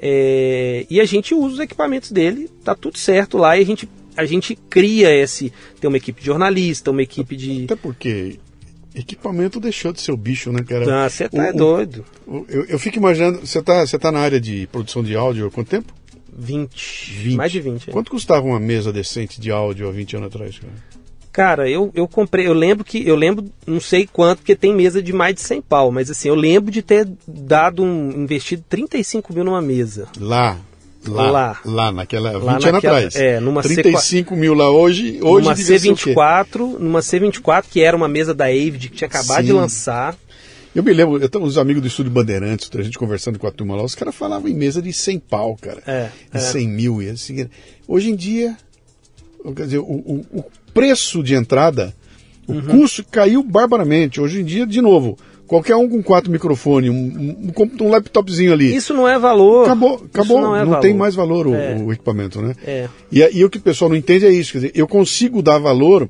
É, 0.00 0.86
e 0.88 1.00
a 1.00 1.04
gente 1.04 1.34
usa 1.34 1.54
os 1.54 1.60
equipamentos 1.60 2.12
dele, 2.12 2.48
tá 2.62 2.72
tudo 2.74 2.96
certo 2.98 3.36
lá 3.36 3.56
e 3.58 3.62
a 3.62 3.66
gente, 3.66 3.88
a 4.16 4.24
gente 4.24 4.54
cria 4.70 5.10
esse. 5.12 5.52
Tem 5.80 5.88
uma 5.88 5.96
equipe 5.96 6.20
de 6.20 6.26
jornalista, 6.26 6.92
uma 6.92 7.02
equipe 7.02 7.34
de. 7.36 7.64
Até 7.64 7.74
porque 7.74 8.38
equipamento 8.94 9.58
deixou 9.58 9.92
de 9.92 10.00
ser 10.00 10.12
o 10.12 10.16
bicho, 10.16 10.52
né, 10.52 10.62
cara? 10.62 11.04
Ah, 11.04 11.10
você 11.10 11.28
tá 11.28 11.46
O- 11.46 11.48
o- 11.50 11.52
doido. 11.56 12.04
o- 12.26 12.44
Eu, 12.48 12.64
eu 12.66 12.78
fico 12.78 12.96
imaginando, 12.96 13.40
você 13.44 13.60
tá, 13.60 13.84
você 13.84 13.98
tá 13.98 14.12
na 14.12 14.20
área 14.20 14.40
de 14.40 14.68
produção 14.68 15.02
de 15.02 15.16
áudio 15.16 15.48
há 15.48 15.50
quanto 15.50 15.68
tempo? 15.68 15.92
20. 16.32 17.12
20. 17.14 17.36
Mais 17.36 17.50
de 17.50 17.60
20. 17.60 17.88
é. 17.90 17.92
Quanto 17.92 18.10
custava 18.12 18.46
uma 18.46 18.60
mesa 18.60 18.92
decente 18.92 19.40
de 19.40 19.50
áudio 19.50 19.88
há 19.88 19.90
20 19.90 20.14
anos 20.16 20.28
atrás, 20.28 20.58
cara? 20.60 20.72
Cara, 21.38 21.70
eu, 21.70 21.92
eu 21.94 22.08
comprei, 22.08 22.48
eu 22.48 22.52
lembro 22.52 22.84
que, 22.84 23.06
eu 23.06 23.14
lembro, 23.14 23.44
não 23.64 23.78
sei 23.78 24.08
quanto, 24.12 24.38
porque 24.38 24.56
tem 24.56 24.74
mesa 24.74 25.00
de 25.00 25.12
mais 25.12 25.36
de 25.36 25.40
100 25.42 25.62
pau, 25.62 25.92
mas 25.92 26.10
assim, 26.10 26.26
eu 26.26 26.34
lembro 26.34 26.68
de 26.72 26.82
ter 26.82 27.08
dado 27.28 27.80
um, 27.84 28.10
investido 28.10 28.64
35 28.68 29.32
mil 29.32 29.44
numa 29.44 29.62
mesa. 29.62 30.08
Lá. 30.18 30.58
Lá, 31.06 31.30
Lá. 31.30 31.60
lá, 31.64 31.92
naquela, 31.92 32.32
20 32.32 32.42
Lá 32.42 32.52
anos 32.54 32.64
naquela- 32.64 32.96
atrás. 32.98 33.14
é, 33.14 33.38
numa 33.38 33.62
35 33.62 34.34
mil 34.34 34.52
lá 34.52 34.68
hoje, 34.68 35.20
hoje 35.22 35.44
numa 35.44 35.54
devia 35.54 35.78
ser 35.78 35.92
o 35.92 35.96
quê? 35.96 36.12
C24, 36.12 36.78
numa 36.80 36.98
C24, 36.98 37.64
que 37.70 37.80
era 37.82 37.96
uma 37.96 38.08
mesa 38.08 38.34
da 38.34 38.46
Avid, 38.46 38.88
que 38.88 38.96
tinha 38.96 39.06
acabado 39.06 39.42
de 39.42 39.52
Sim. 39.52 39.56
lançar. 39.56 40.16
Eu 40.74 40.82
me 40.82 40.92
lembro, 40.92 41.22
eu 41.22 41.28
tenho 41.28 41.44
uns 41.44 41.56
amigos 41.56 41.80
do 41.82 41.86
Estúdio 41.88 42.10
Bandeirantes, 42.10 42.68
a 42.76 42.82
gente 42.82 42.98
conversando 42.98 43.38
com 43.38 43.46
a 43.46 43.50
turma 43.52 43.76
lá, 43.76 43.84
os 43.84 43.94
caras 43.94 44.14
falavam 44.14 44.48
em 44.48 44.54
mesa 44.54 44.82
de 44.82 44.92
100 44.92 45.20
pau, 45.20 45.56
cara. 45.60 45.80
É, 45.86 46.08
de 46.32 46.36
é. 46.36 46.40
100 46.40 46.68
mil. 46.68 47.00
E 47.00 47.10
assim, 47.10 47.48
hoje 47.86 48.10
em 48.10 48.16
dia, 48.16 48.56
quer 49.54 49.64
dizer, 49.64 49.78
o, 49.78 49.82
o- 49.82 50.24
o 50.32 50.44
preço 50.72 51.22
de 51.22 51.34
entrada, 51.34 51.94
o 52.46 52.52
Uhum. 52.54 52.62
custo 52.62 53.04
caiu 53.10 53.42
barbaramente. 53.42 54.20
Hoje 54.20 54.40
em 54.40 54.44
dia, 54.44 54.66
de 54.66 54.80
novo, 54.80 55.16
qualquer 55.46 55.76
um 55.76 55.88
com 55.88 56.02
quatro 56.02 56.30
microfones, 56.30 56.90
um, 56.90 56.94
um, 56.94 57.52
um- 57.82 57.88
laptopzinho 57.90 58.52
ali. 58.52 58.74
Isso 58.74 58.94
não 58.94 59.06
é 59.08 59.18
valor. 59.18 59.64
Acabou, 59.64 59.94
Isso 59.96 60.04
acabou. 60.12 60.40
não 60.40 60.48
Não, 60.48 60.56
é 60.56 60.64
valor. 60.64 60.80
tem 60.80 60.94
mais 60.94 61.14
valor 61.14 61.46
o, 61.46 61.54
É. 61.54 61.74
o 61.76 61.92
equipamento, 61.92 62.40
né? 62.40 62.54
É. 62.66 62.88
E, 63.12 63.20
e 63.20 63.44
o 63.44 63.50
que 63.50 63.58
o 63.58 63.60
pessoal 63.62 63.88
não 63.88 63.96
entende 63.96 64.24
é 64.26 64.30
isso. 64.30 64.52
Quer 64.52 64.58
dizer, 64.58 64.72
eu 64.74 64.86
consigo 64.86 65.42
dar 65.42 65.58
valor 65.58 66.08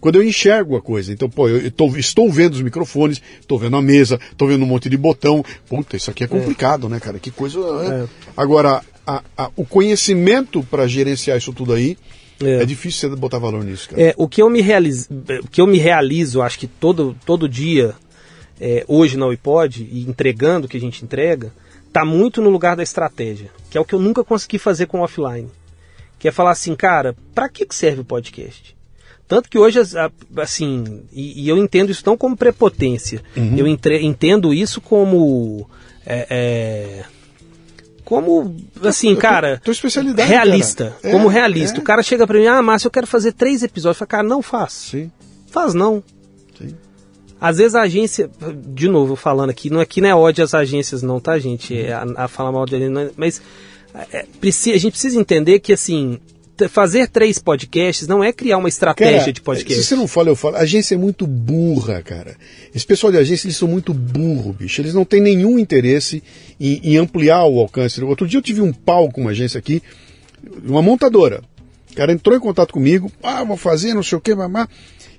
quando 0.00 0.16
eu 0.16 0.22
enxergo 0.24 0.76
a 0.76 0.82
coisa. 0.82 1.12
Então, 1.12 1.30
pô, 1.30 1.48
eu, 1.48 1.70
tô- 1.70 1.96
estou 1.96 2.28
vendo 2.30 2.54
os 2.54 2.62
microfones, 2.62 3.22
estou 3.40 3.58
vendo 3.58 3.76
a 3.76 3.82
mesa, 3.82 4.18
estou 4.30 4.48
vendo 4.48 4.62
um 4.64 4.66
monte 4.66 4.88
de 4.90 4.96
botão. 4.96 5.44
Puta, 5.68 5.96
isso 5.96 6.10
aqui 6.10 6.24
é 6.24 6.26
complicado, 6.26 6.88
né, 6.88 6.98
cara? 6.98 7.18
Que 7.18 7.30
coisa. 7.30 7.58
né? 7.88 8.04
É. 8.04 8.30
Agora, 8.36 8.82
a- 9.06 9.22
a- 9.38 9.50
o 9.56 9.64
conhecimento 9.64 10.62
para 10.70 10.86
gerenciar 10.86 11.38
isso 11.38 11.52
tudo 11.52 11.72
aí 11.72 11.96
É. 12.42 12.62
é, 12.62 12.66
difícil 12.66 13.08
você 13.10 13.16
botar 13.16 13.38
valor 13.38 13.64
nisso, 13.64 13.88
cara. 13.90 14.02
É, 14.02 14.14
o 14.16 14.28
que 14.28 14.42
eu 14.42 14.50
me 14.50 14.60
realizo, 14.60 15.08
o 15.42 15.48
que 15.48 15.60
eu 15.60 15.66
me 15.66 15.78
realizo, 15.78 16.42
acho 16.42 16.58
que 16.58 16.66
todo, 16.66 17.16
todo 17.24 17.48
dia, 17.48 17.94
é, 18.60 18.84
hoje 18.88 19.16
na 19.16 19.26
iPod, 19.28 19.88
e 19.90 20.02
entregando 20.08 20.66
o 20.66 20.68
que 20.68 20.76
a 20.76 20.80
gente 20.80 21.04
entrega, 21.04 21.52
tá 21.92 22.04
muito 22.04 22.40
no 22.40 22.50
lugar 22.50 22.74
da 22.76 22.82
estratégia, 22.82 23.50
que 23.70 23.76
é 23.76 23.80
o 23.80 23.84
que 23.84 23.94
eu 23.94 24.00
nunca 24.00 24.24
consegui 24.24 24.58
fazer 24.58 24.86
com 24.86 25.00
o 25.00 25.02
offline. 25.02 25.48
Que 26.18 26.28
é 26.28 26.30
falar 26.30 26.52
assim, 26.52 26.74
cara, 26.76 27.16
pra 27.34 27.48
que 27.48 27.66
serve 27.70 28.00
o 28.02 28.04
podcast? 28.04 28.76
Tanto 29.26 29.48
que 29.48 29.58
hoje, 29.58 29.78
assim, 30.36 31.02
e, 31.12 31.42
e 31.42 31.48
eu 31.48 31.56
entendo 31.56 31.90
isso 31.90 32.02
não 32.06 32.16
como 32.16 32.36
prepotência, 32.36 33.22
eu 33.56 33.66
entre- 33.66 34.02
entendo 34.04 34.52
isso 34.54 34.80
como. 34.80 35.68
é, 36.06 36.26
é, 36.30 37.04
como, 38.04 38.56
assim, 38.82 39.14
cara, 39.16 39.60
tua 39.62 39.72
especialidade, 39.72 40.28
realista, 40.28 40.94
cara. 41.00 41.08
É, 41.08 41.12
como 41.12 41.28
realista. 41.28 41.78
é. 41.78 41.80
O 41.80 41.84
cara 41.84 42.02
chega 42.02 42.26
pra 42.26 42.38
mim, 42.38 42.46
ah, 42.46 42.60
Márcio, 42.62 42.86
eu 42.88 42.90
quero 42.90 43.06
fazer 43.06 43.32
três 43.32 43.62
episódios. 43.62 43.96
Eu 43.96 43.98
falo, 44.00 44.08
cara, 44.08 44.22
não 44.22 44.42
faz. 44.42 44.72
Sim, 44.72 45.10
Faz 45.50 45.74
não. 45.74 46.02
sim. 46.58 46.74
Às 47.40 47.58
vezes 47.58 47.74
a 47.74 47.82
agência, 47.82 48.30
de 48.72 48.88
novo 48.88 49.16
falando 49.16 49.50
aqui, 49.50 49.68
não 49.68 49.80
aqui 49.80 50.00
não 50.00 50.08
é 50.08 50.14
ódio 50.14 50.44
às 50.44 50.54
agências 50.54 51.02
não, 51.02 51.18
tá 51.18 51.38
gente? 51.38 51.76
É 51.76 51.92
a, 51.92 52.06
a 52.16 52.28
falar 52.28 52.52
mal 52.52 52.64
não 52.90 53.00
é- 53.00 53.10
mas 53.16 53.42
é, 54.12 54.26
a 54.44 54.78
gente 54.78 54.92
precisa 54.92 55.18
entender 55.18 55.58
que 55.58 55.72
assim, 55.72 56.18
fazer 56.68 57.08
três 57.08 57.38
podcasts 57.38 58.06
não 58.06 58.22
é 58.22 58.32
criar 58.32 58.58
uma 58.58 58.68
estratégia 58.68 59.20
Cara, 59.20 59.32
de 59.32 59.40
podcast. 59.40 59.82
Se 59.82 59.88
você 59.88 59.96
não 59.96 60.06
fala, 60.06 60.28
eu 60.28 60.36
falo. 60.36 60.56
A 60.56 60.60
agência 60.60 60.94
é 60.94 60.98
muito 60.98 61.26
burra, 61.26 62.02
cara. 62.02 62.36
Esse 62.74 62.86
pessoal 62.86 63.12
de 63.12 63.18
agência, 63.18 63.46
eles 63.46 63.56
são 63.56 63.68
muito 63.68 63.92
burro, 63.92 64.52
bicho. 64.52 64.80
Eles 64.80 64.94
não 64.94 65.04
têm 65.04 65.20
nenhum 65.20 65.58
interesse 65.58 66.22
em, 66.60 66.80
em 66.82 66.96
ampliar 66.96 67.44
o 67.46 67.58
alcance. 67.58 68.02
Outro 68.02 68.26
dia 68.26 68.38
eu 68.38 68.42
tive 68.42 68.60
um 68.60 68.72
pau 68.72 69.10
com 69.10 69.22
uma 69.22 69.30
agência 69.30 69.58
aqui, 69.58 69.82
uma 70.64 70.82
montadora. 70.82 71.42
O 71.90 71.94
cara 71.94 72.12
entrou 72.12 72.36
em 72.36 72.40
contato 72.40 72.72
comigo, 72.72 73.12
ah, 73.22 73.44
vou 73.44 73.56
fazer, 73.56 73.94
não 73.94 74.02
sei 74.02 74.16
o 74.16 74.20
que, 74.20 74.34
mamá. 74.34 74.68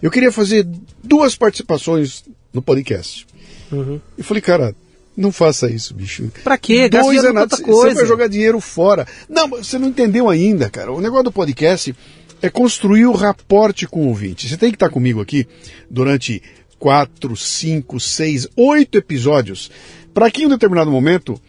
Eu 0.02 0.10
queria 0.10 0.32
fazer 0.32 0.68
duas 1.04 1.36
participações 1.36 2.24
no 2.52 2.62
podcast. 2.62 3.28
Uhum. 3.72 4.00
Eu 4.18 4.24
falei, 4.24 4.42
cara, 4.42 4.76
não 5.16 5.32
faça 5.32 5.70
isso, 5.70 5.94
bicho. 5.94 6.32
Pra 6.44 6.58
quê? 6.58 6.90
Gasta 6.90 7.06
Dois 7.06 7.22
dinheiro 7.22 7.38
é 7.40 7.48
você- 7.90 7.94
vai 7.94 8.06
jogar 8.06 8.28
dinheiro 8.28 8.60
fora. 8.60 9.08
Não, 9.30 9.48
você 9.50 9.78
não 9.78 9.88
entendeu 9.88 10.30
ainda, 10.30 10.70
cara. 10.70 10.92
O 10.92 11.00
negócio 11.02 11.26
do 11.26 11.32
podcast 11.32 11.96
é 12.42 12.50
construir 12.50 13.06
o 13.06 13.14
raporte 13.14 13.88
com 13.88 14.06
o 14.06 14.08
ouvinte. 14.10 14.50
Você 14.50 14.58
tem 14.58 14.70
que 14.70 14.76
estar 14.76 14.90
comigo 14.90 15.22
aqui 15.22 15.48
durante 15.90 16.42
quatro, 16.80 17.36
cinco, 17.38 18.00
seis, 18.00 18.48
oito 18.58 18.98
episódios 18.98 19.72
para 20.14 20.30
que 20.30 20.44
em 20.44 20.46
um 20.48 20.50
determinado 20.50 20.92
momento 20.92 21.40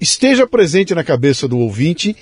esteja 0.00 0.46
presente 0.46 0.94
na 0.94 1.04
cabeça 1.04 1.46
do 1.48 1.58
ouvinte 1.58 2.14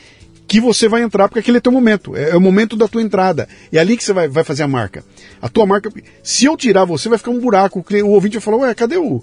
que 0.47 0.61
você 0.61 0.89
vai 0.89 1.03
entrar, 1.03 1.29
porque 1.29 1.41
aquele 1.41 1.59
é 1.59 1.61
teu 1.61 1.71
momento, 1.71 2.17
é, 2.17 2.31
é 2.31 2.37
o 2.37 2.41
momento 2.41 2.75
da 2.75 2.89
tua 2.89 3.03
entrada. 3.03 3.47
É 3.71 3.79
ali 3.79 3.99
que 3.99 4.03
você 4.05 4.15
vai, 4.15 4.29
vai 4.29 4.43
fazer 4.45 4.63
a 4.63 4.69
marca. 4.69 5.05
A 5.43 5.49
tua 5.49 5.67
marca, 5.67 5.91
se 6.23 6.47
eu 6.47 6.57
tirar 6.57 6.87
você, 6.87 7.07
vai 7.09 7.19
ficar 7.19 7.33
um 7.33 7.39
buraco. 7.39 7.85
O 8.03 8.09
ouvinte 8.11 8.39
vai 8.39 8.41
falar, 8.43 8.57
ué, 8.59 8.75
cadê 8.75 8.97
o. 8.97 9.23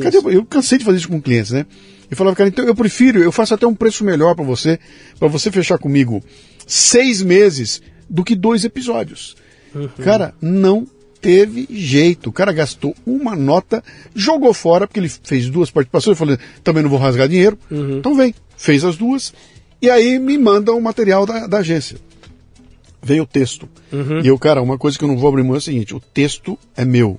Cadê. 0.00 0.18
Eu 0.36 0.44
cansei 0.44 0.78
de 0.78 0.84
fazer 0.84 0.98
isso 0.98 1.08
com 1.08 1.20
clientes, 1.20 1.50
né? 1.52 1.66
Eu 2.10 2.16
falava, 2.16 2.36
cara, 2.36 2.48
então 2.48 2.64
eu 2.64 2.74
prefiro, 2.74 3.18
eu 3.22 3.32
faço 3.32 3.54
até 3.54 3.66
um 3.66 3.74
preço 3.74 4.04
melhor 4.04 4.34
para 4.34 4.44
você, 4.44 4.78
para 5.18 5.26
você 5.28 5.50
fechar 5.50 5.78
comigo 5.78 6.22
seis 6.66 7.22
meses 7.22 7.82
do 8.08 8.22
que 8.22 8.34
dois 8.34 8.64
episódios. 8.64 9.36
Cara, 10.04 10.34
não 10.40 10.86
teve 11.20 11.66
jeito. 11.70 12.28
O 12.28 12.32
cara 12.32 12.52
gastou 12.52 12.94
uma 13.06 13.34
nota, 13.34 13.82
jogou 14.14 14.52
fora, 14.52 14.86
porque 14.86 15.00
ele 15.00 15.08
fez 15.08 15.48
duas 15.48 15.70
participações. 15.70 16.14
Eu 16.14 16.26
falei, 16.26 16.38
também 16.62 16.82
não 16.82 16.90
vou 16.90 16.98
rasgar 16.98 17.26
dinheiro. 17.28 17.58
Então 17.98 18.14
vem, 18.14 18.34
fez 18.56 18.84
as 18.84 18.96
duas. 18.96 19.32
E 19.80 19.90
aí 19.90 20.18
me 20.18 20.36
manda 20.38 20.72
o 20.72 20.80
material 20.80 21.24
da, 21.26 21.46
da 21.46 21.58
agência. 21.58 21.96
Veio 23.02 23.24
o 23.24 23.26
texto. 23.26 23.68
E 24.22 24.28
eu, 24.28 24.38
cara, 24.38 24.62
uma 24.62 24.78
coisa 24.78 24.96
que 24.98 25.04
eu 25.04 25.08
não 25.08 25.16
vou 25.18 25.28
abrir 25.28 25.42
mão 25.42 25.54
é 25.54 25.58
o 25.58 25.60
seguinte: 25.62 25.94
o 25.94 26.00
texto 26.00 26.58
é 26.76 26.84
meu. 26.84 27.18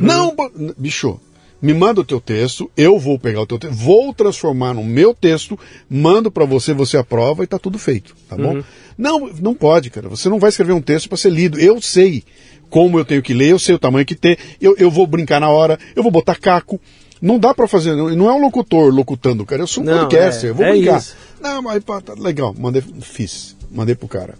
Não, 0.00 0.34
bo- 0.34 0.50
bicho, 0.78 1.20
me 1.62 1.72
manda 1.72 2.00
o 2.00 2.04
teu 2.04 2.20
texto, 2.20 2.68
eu 2.76 2.98
vou 2.98 3.16
pegar 3.16 3.40
o 3.40 3.46
teu 3.46 3.56
texto, 3.56 3.74
vou 3.74 4.12
transformar 4.12 4.74
no 4.74 4.82
meu 4.82 5.14
texto, 5.14 5.56
mando 5.88 6.28
para 6.28 6.44
você, 6.44 6.74
você 6.74 6.96
aprova 6.96 7.44
e 7.44 7.46
tá 7.46 7.56
tudo 7.56 7.78
feito, 7.78 8.16
tá 8.28 8.36
bom? 8.36 8.62
Não, 8.98 9.30
não 9.40 9.54
pode, 9.54 9.88
cara. 9.88 10.08
Você 10.08 10.28
não 10.28 10.40
vai 10.40 10.50
escrever 10.50 10.72
um 10.72 10.80
texto 10.80 11.08
para 11.08 11.16
ser 11.16 11.30
lido. 11.30 11.58
Eu 11.58 11.80
sei 11.80 12.24
como 12.68 12.98
eu 12.98 13.04
tenho 13.04 13.22
que 13.22 13.32
ler, 13.32 13.50
eu 13.50 13.58
sei 13.58 13.74
o 13.74 13.78
tamanho 13.78 14.04
que 14.04 14.14
tem, 14.14 14.36
eu, 14.60 14.74
eu 14.76 14.90
vou 14.90 15.06
brincar 15.06 15.40
na 15.40 15.48
hora, 15.48 15.78
eu 15.94 16.02
vou 16.02 16.10
botar 16.10 16.34
caco. 16.34 16.80
Não 17.20 17.38
dá 17.38 17.54
para 17.54 17.68
fazer, 17.68 17.94
não 17.94 18.10
não 18.10 18.28
é 18.28 18.34
um 18.34 18.40
locutor 18.40 18.92
locutando, 18.92 19.46
cara. 19.46 19.62
Eu 19.62 19.66
sou 19.68 19.84
um 19.84 19.86
Não, 19.86 20.00
podcaster, 20.00 20.48
é, 20.48 20.50
eu 20.50 20.54
vou 20.56 20.66
é 20.66 20.72
brincar. 20.72 20.98
isso. 20.98 21.14
Não, 21.40 21.62
mas 21.62 21.84
pá, 21.84 22.00
tá 22.00 22.14
legal, 22.14 22.52
mandei, 22.58 22.82
fiz, 23.00 23.56
mandei 23.70 23.94
pro 23.94 24.08
cara. 24.08 24.34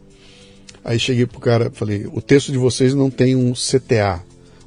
Aí 0.85 0.99
cheguei 0.99 1.27
pro 1.27 1.39
cara, 1.39 1.71
falei, 1.73 2.09
o 2.13 2.21
texto 2.21 2.51
de 2.51 2.59
vocês 2.59 2.93
não 2.93 3.09
tem 3.09 3.37
um 3.37 3.53
CTA, 3.53 4.21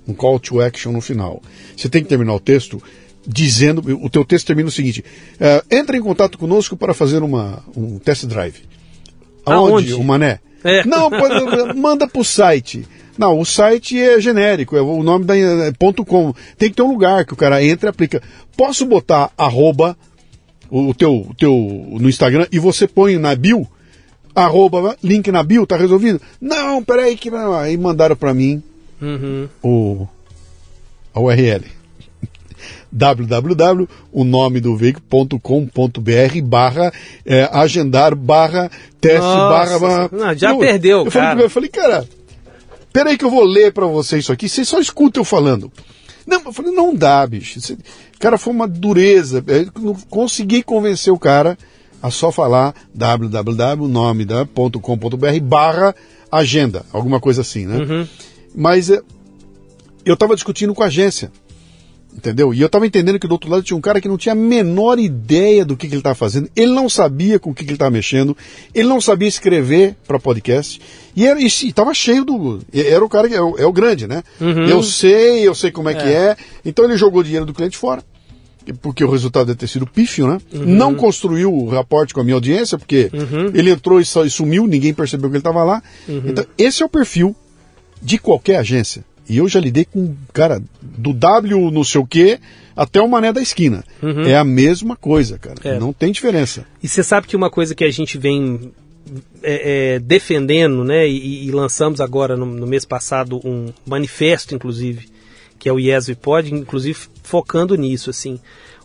um 0.07 0.13
call 0.13 0.39
to 0.39 0.61
action 0.61 0.91
no 0.91 1.01
final. 1.01 1.41
Você 1.75 1.89
tem 1.89 2.03
que 2.03 2.09
terminar 2.09 2.33
o 2.33 2.39
texto 2.39 2.81
dizendo, 3.27 3.81
o 4.03 4.09
teu 4.09 4.23
texto 4.23 4.47
termina 4.47 4.69
o 4.69 4.71
seguinte, 4.71 5.03
eh, 5.39 5.63
entre 5.71 5.97
em 5.97 6.01
contato 6.01 6.37
conosco 6.37 6.77
para 6.77 6.93
fazer 6.93 7.23
uma, 7.23 7.63
um 7.75 7.97
test 7.97 8.25
drive. 8.25 8.61
Aonde? 9.45 9.93
O 9.93 10.03
Mané? 10.03 10.39
É. 10.63 10.85
Não, 10.85 11.09
pode- 11.09 11.73
manda 11.77 12.07
pro 12.07 12.23
site. 12.23 12.85
Não, 13.17 13.39
o 13.39 13.45
site 13.45 13.99
é 13.99 14.19
genérico, 14.19 14.75
é 14.75 14.81
o 14.81 15.01
nome 15.01 15.25
da 15.25 15.37
é 15.37 15.71
ponto 15.71 16.03
.com. 16.03 16.33
Tem 16.57 16.69
que 16.69 16.75
ter 16.75 16.81
um 16.81 16.91
lugar 16.91 17.25
que 17.25 17.33
o 17.33 17.37
cara 17.37 17.63
entra 17.63 17.89
e 17.89 17.91
aplica. 17.91 18.21
Posso 18.57 18.85
botar 18.85 19.31
arroba 19.37 19.97
o 20.69 20.93
teu, 20.93 21.21
o 21.29 21.33
teu 21.33 21.53
no 21.99 22.09
Instagram 22.09 22.45
e 22.51 22.59
você 22.59 22.87
põe 22.87 23.17
na 23.17 23.33
bio 23.35 23.67
arroba 24.35 24.97
link 25.01 25.31
na 25.31 25.41
bio, 25.41 25.65
tá 25.65 25.77
resolvido? 25.77 26.21
Não, 26.41 26.83
peraí 26.83 27.15
que 27.15 27.29
aí 27.29 27.77
mandaram 27.77 28.17
para 28.17 28.33
mim 28.33 28.61
Uhum. 29.01 29.49
o 29.61 30.07
a 31.13 31.19
URL 31.19 31.65
www 32.91 33.87
o 34.11 34.23
nome 34.23 34.61
do 34.61 34.75
veículo.com.br 34.75 36.41
barra 36.43 36.93
é, 37.25 37.49
agendar 37.51 38.15
barra 38.15 38.71
teste 39.01 39.19
Nossa, 39.19 39.49
barra, 39.49 39.79
barra 39.79 40.09
não, 40.11 40.37
já 40.37 40.55
perdeu, 40.55 41.05
eu 41.05 41.11
falei, 41.11 41.27
cara. 41.27 41.35
cara, 41.35 41.45
eu 41.45 41.49
falei 41.49 41.69
cara 41.69 42.09
peraí 42.93 43.17
que 43.17 43.25
eu 43.25 43.29
vou 43.29 43.43
ler 43.43 43.73
para 43.73 43.85
você 43.85 44.17
isso 44.17 44.31
aqui 44.31 44.47
você 44.47 44.63
só 44.63 44.79
escuta 44.79 45.19
eu 45.19 45.25
falando 45.25 45.71
não, 46.25 46.41
eu 46.45 46.53
falei, 46.53 46.71
não 46.71 46.93
dá, 46.93 47.25
bicho. 47.27 47.59
Cara, 48.19 48.37
foi 48.37 48.51
uma 48.51 48.67
dureza. 48.67 49.43
Eu 49.47 49.69
não 49.79 49.93
consegui 50.09 50.63
convencer 50.63 51.13
o 51.13 51.19
cara 51.19 51.57
a 52.01 52.09
só 52.09 52.31
falar 52.31 52.73
www.nome.com.br 52.93 55.39
barra 55.43 55.95
agenda, 56.31 56.85
alguma 56.91 57.19
coisa 57.19 57.41
assim, 57.41 57.65
né? 57.65 58.07
Mas 58.55 58.89
é, 58.89 59.01
eu 60.05 60.13
estava 60.13 60.35
discutindo 60.35 60.73
com 60.73 60.83
a 60.83 60.87
agência. 60.87 61.31
Entendeu? 62.15 62.53
E 62.53 62.61
eu 62.61 62.67
estava 62.67 62.87
entendendo 62.87 63.19
que 63.19 63.27
do 63.27 63.33
outro 63.33 63.49
lado 63.49 63.61
tinha 63.61 63.75
um 63.75 63.81
cara 63.81 63.99
que 63.99 64.07
não 64.07 64.17
tinha 64.17 64.31
a 64.31 64.35
menor 64.35 64.97
ideia 64.97 65.65
do 65.65 65.75
que, 65.75 65.85
que 65.85 65.93
ele 65.93 65.99
estava 65.99 66.15
fazendo, 66.15 66.49
ele 66.55 66.71
não 66.71 66.87
sabia 66.87 67.37
com 67.37 67.49
o 67.49 67.53
que, 67.53 67.65
que 67.65 67.71
ele 67.71 67.75
estava 67.75 67.91
mexendo, 67.91 68.37
ele 68.73 68.87
não 68.87 69.01
sabia 69.01 69.27
escrever 69.27 69.97
para 70.07 70.17
podcast, 70.17 70.79
e 71.13 71.25
estava 71.45 71.93
cheio 71.93 72.23
do. 72.23 72.61
Era 72.73 73.03
o 73.03 73.09
cara 73.09 73.27
que 73.27 73.35
é 73.35 73.41
o, 73.41 73.57
é 73.57 73.65
o 73.65 73.73
grande, 73.73 74.07
né? 74.07 74.23
Uhum. 74.39 74.65
Eu 74.65 74.81
sei, 74.81 75.45
eu 75.45 75.53
sei 75.53 75.71
como 75.71 75.89
é, 75.89 75.93
que 75.93 76.07
é. 76.07 76.37
Então 76.63 76.85
ele 76.85 76.95
jogou 76.95 77.19
o 77.19 77.23
dinheiro 77.23 77.45
do 77.45 77.53
cliente 77.53 77.75
fora, 77.77 78.01
porque 78.81 79.03
o 79.03 79.11
resultado 79.11 79.47
deve 79.47 79.59
ter 79.59 79.67
sido 79.67 79.85
pífio, 79.85 80.25
né? 80.25 80.37
Uhum. 80.53 80.65
Não 80.65 80.95
construiu 80.95 81.53
o 81.53 81.67
raporte 81.67 82.13
com 82.13 82.21
a 82.21 82.23
minha 82.23 82.35
audiência, 82.35 82.77
porque 82.77 83.11
ele 83.53 83.71
entrou 83.71 83.99
e, 83.99 84.03
e 84.03 84.29
sumiu, 84.29 84.65
ninguém 84.67 84.93
percebeu 84.93 85.29
que 85.29 85.35
ele 85.35 85.41
estava 85.41 85.65
lá. 85.65 85.83
Uhum. 86.07 86.23
Então, 86.27 86.45
esse 86.57 86.81
é 86.81 86.85
o 86.85 86.89
perfil 86.89 87.35
de 88.01 88.17
qualquer 88.17 88.57
agência. 88.57 89.03
E 89.27 89.37
eu 89.37 89.47
já 89.47 89.59
lidei 89.59 89.85
com, 89.85 90.15
cara, 90.31 90.61
do 90.81 91.11
W 91.11 91.71
não 91.71 91.83
sei 91.83 91.99
o 91.99 92.05
quê 92.05 92.39
até 92.75 93.01
o 93.01 93.09
mané 93.09 93.33
da 93.33 93.41
esquina. 93.41 93.83
É 94.27 94.37
a 94.37 94.43
mesma 94.43 94.95
coisa, 94.95 95.39
cara. 95.39 95.55
É. 95.63 95.79
Não 95.79 95.91
tem 95.91 96.11
diferença. 96.11 96.65
E 96.83 96.87
você 96.87 97.01
sabe 97.01 97.27
que 97.27 97.35
uma 97.35 97.49
coisa 97.49 97.73
que 97.73 97.83
a 97.83 97.91
gente 97.91 98.17
vem 98.17 98.71
é, 99.41 99.95
é, 99.95 99.99
defendendo, 99.99 100.83
né, 100.83 101.07
e, 101.07 101.47
e 101.47 101.51
lançamos 101.51 102.01
agora 102.01 102.35
no, 102.35 102.45
no 102.45 102.67
mês 102.67 102.85
passado 102.85 103.39
um 103.43 103.71
manifesto, 103.85 104.53
inclusive, 104.53 105.07
que 105.57 105.69
é 105.69 105.73
o 105.73 105.79
Yes 105.79 106.07
We 106.07 106.15
Pod, 106.15 106.53
inclusive 106.53 106.99
focando 107.23 107.75
nisso, 107.75 108.09
assim. 108.09 108.39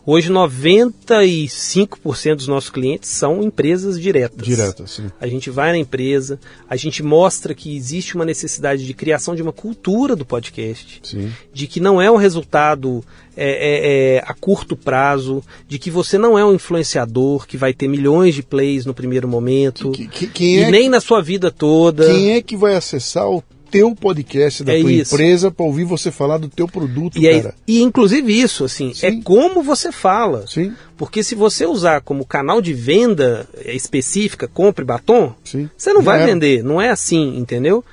Hoje 0.05 0.31
95% 0.31 2.35
dos 2.35 2.47
nossos 2.47 2.69
clientes 2.69 3.09
são 3.09 3.41
empresas 3.43 3.99
diretas. 3.99 4.45
Direta, 4.45 4.87
sim. 4.87 5.09
A 5.19 5.27
gente 5.27 5.49
vai 5.49 5.71
na 5.71 5.77
empresa, 5.77 6.39
a 6.69 6.75
gente 6.75 7.03
mostra 7.03 7.53
que 7.53 7.75
existe 7.75 8.15
uma 8.15 8.25
necessidade 8.25 8.85
de 8.85 8.93
criação 8.93 9.35
de 9.35 9.41
uma 9.41 9.51
cultura 9.53 10.15
do 10.15 10.25
podcast 10.25 11.01
Sim. 11.03 11.31
de 11.53 11.67
que 11.67 11.79
não 11.79 12.01
é 12.01 12.09
um 12.09 12.15
resultado 12.15 13.03
é, 13.37 13.51
é, 13.51 14.15
é, 14.17 14.23
a 14.25 14.33
curto 14.33 14.75
prazo, 14.75 15.43
de 15.67 15.77
que 15.79 15.89
você 15.91 16.17
não 16.17 16.37
é 16.37 16.43
um 16.43 16.53
influenciador 16.55 17.47
que 17.47 17.55
vai 17.57 17.73
ter 17.73 17.87
milhões 17.87 18.35
de 18.35 18.43
plays 18.43 18.85
no 18.85 18.93
primeiro 18.93 19.27
momento, 19.27 19.91
Que- 19.91 20.07
que- 20.07 20.27
quem, 20.27 20.55
e 20.55 20.59
é, 20.63 20.71
nem 20.71 20.89
na 20.89 20.99
sua 20.99 21.21
vida 21.21 21.49
toda. 21.51 22.05
quem 22.05 22.33
é 22.33 22.41
que 22.41 22.57
vai 22.57 22.75
acessar 22.75 23.29
o 23.29 23.41
teu 23.71 23.95
podcast 23.95 24.63
da 24.63 24.73
É 24.75 24.81
tua 24.81 24.91
isso. 24.91 25.15
empresa 25.15 25.49
para 25.49 25.65
ouvir 25.65 25.85
você 25.85 26.11
falar 26.11 26.37
do 26.37 26.49
teu 26.49 26.67
produto, 26.67 27.17
E, 27.17 27.27
aí, 27.27 27.41
cara? 27.41 27.55
e 27.67 27.81
inclusive 27.81 28.31
isso, 28.31 28.65
assim, 28.65 28.93
Sim. 28.93 29.07
é 29.07 29.21
como 29.23 29.63
você 29.63 29.91
fala. 29.91 30.45
Sim, 30.47 30.73
Porque 30.97 31.23
se 31.23 31.33
você 31.33 31.65
usar 31.65 32.01
como 32.01 32.25
canal 32.25 32.61
de 32.61 32.73
venda 32.73 33.47
específica, 33.65 34.47
compre 34.47 34.83
batom, 34.85 35.33
sim. 35.43 35.69
Você 35.75 35.93
não 35.93 36.01
Já 36.01 36.05
vai 36.11 36.21
era. 36.21 36.31
vender, 36.31 36.63
não 36.63 36.79
é 36.81 36.89
assim, 36.89 37.37
entendeu? 37.37 37.83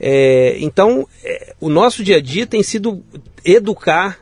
É, 0.00 0.56
então, 0.60 1.06
é, 1.24 1.54
o 1.60 1.68
nosso 1.68 2.04
dia 2.04 2.16
a 2.18 2.20
dia 2.20 2.46
tem 2.46 2.62
sido 2.62 3.02
educar, 3.44 4.18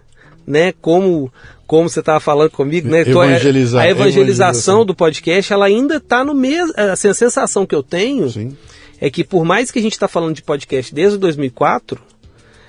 né? 0.46 0.72
Como, 0.80 1.30
como 1.66 1.88
você 1.88 2.00
estava 2.00 2.20
falando 2.20 2.50
comigo, 2.50 2.88
né? 2.88 3.00
Evangelizar, 3.00 3.82
A 3.82 3.88
evangelização 3.90 3.90
evangelização. 3.90 4.86
do 4.86 4.94
podcast, 4.94 5.52
ela 5.52 5.66
ainda 5.66 5.96
está 5.96 6.24
no 6.24 6.34
mesmo. 6.34 6.72
Assim, 6.76 7.08
a 7.08 7.14
sensação 7.14 7.66
que 7.66 7.74
eu 7.74 7.82
tenho 7.82 8.30
Sim. 8.30 8.56
É 9.00 9.10
que 9.10 9.24
por 9.24 9.44
mais 9.44 9.70
que 9.70 9.78
a 9.78 9.82
gente 9.82 9.92
está 9.92 10.08
falando 10.08 10.34
de 10.34 10.42
podcast 10.42 10.94
desde 10.94 11.18
2004, 11.18 12.00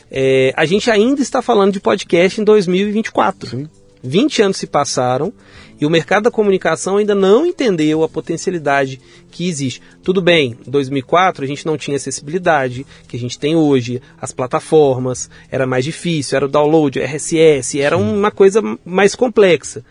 é, 0.09 0.53
a 0.55 0.65
gente 0.65 0.89
ainda 0.89 1.21
está 1.21 1.41
falando 1.41 1.73
de 1.73 1.79
podcast 1.79 2.39
em 2.39 2.43
2024. 2.43 3.49
Sim. 3.49 3.69
20 4.03 4.41
anos 4.41 4.57
se 4.57 4.67
passaram 4.67 5.33
e 5.79 5.85
o 5.85 5.89
mercado 5.89 6.23
da 6.23 6.31
comunicação 6.31 6.97
ainda 6.97 7.13
não 7.13 7.45
entendeu 7.45 8.03
a 8.03 8.09
potencialidade 8.09 8.99
que 9.29 9.47
existe. 9.47 9.81
Tudo 10.03 10.21
bem, 10.21 10.57
em 10.65 10.71
2004 10.71 11.43
a 11.43 11.47
gente 11.47 11.65
não 11.65 11.77
tinha 11.77 11.97
acessibilidade 11.97 12.85
que 13.07 13.15
a 13.15 13.19
gente 13.19 13.37
tem 13.37 13.55
hoje, 13.55 14.01
as 14.19 14.31
plataformas, 14.31 15.29
era 15.51 15.67
mais 15.67 15.83
difícil, 15.85 16.35
era 16.35 16.45
o 16.45 16.49
download, 16.49 16.99
RSS, 16.99 17.79
era 17.79 17.97
uma 17.97 18.31
coisa 18.31 18.61
mais 18.83 19.13
complexa. 19.13 19.83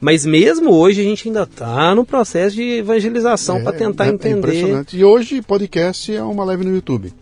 Mas 0.00 0.24
mesmo 0.24 0.72
hoje 0.72 1.00
a 1.00 1.04
gente 1.04 1.28
ainda 1.28 1.42
está 1.42 1.94
no 1.94 2.04
processo 2.04 2.56
de 2.56 2.62
evangelização 2.78 3.62
para 3.62 3.76
tentar 3.76 4.06
é, 4.06 4.08
é 4.08 4.12
entender. 4.12 4.38
impressionante. 4.38 4.96
E 4.96 5.04
hoje 5.04 5.42
podcast 5.42 6.12
é 6.14 6.22
uma 6.22 6.44
live 6.44 6.64
no 6.64 6.74
YouTube. 6.74 7.12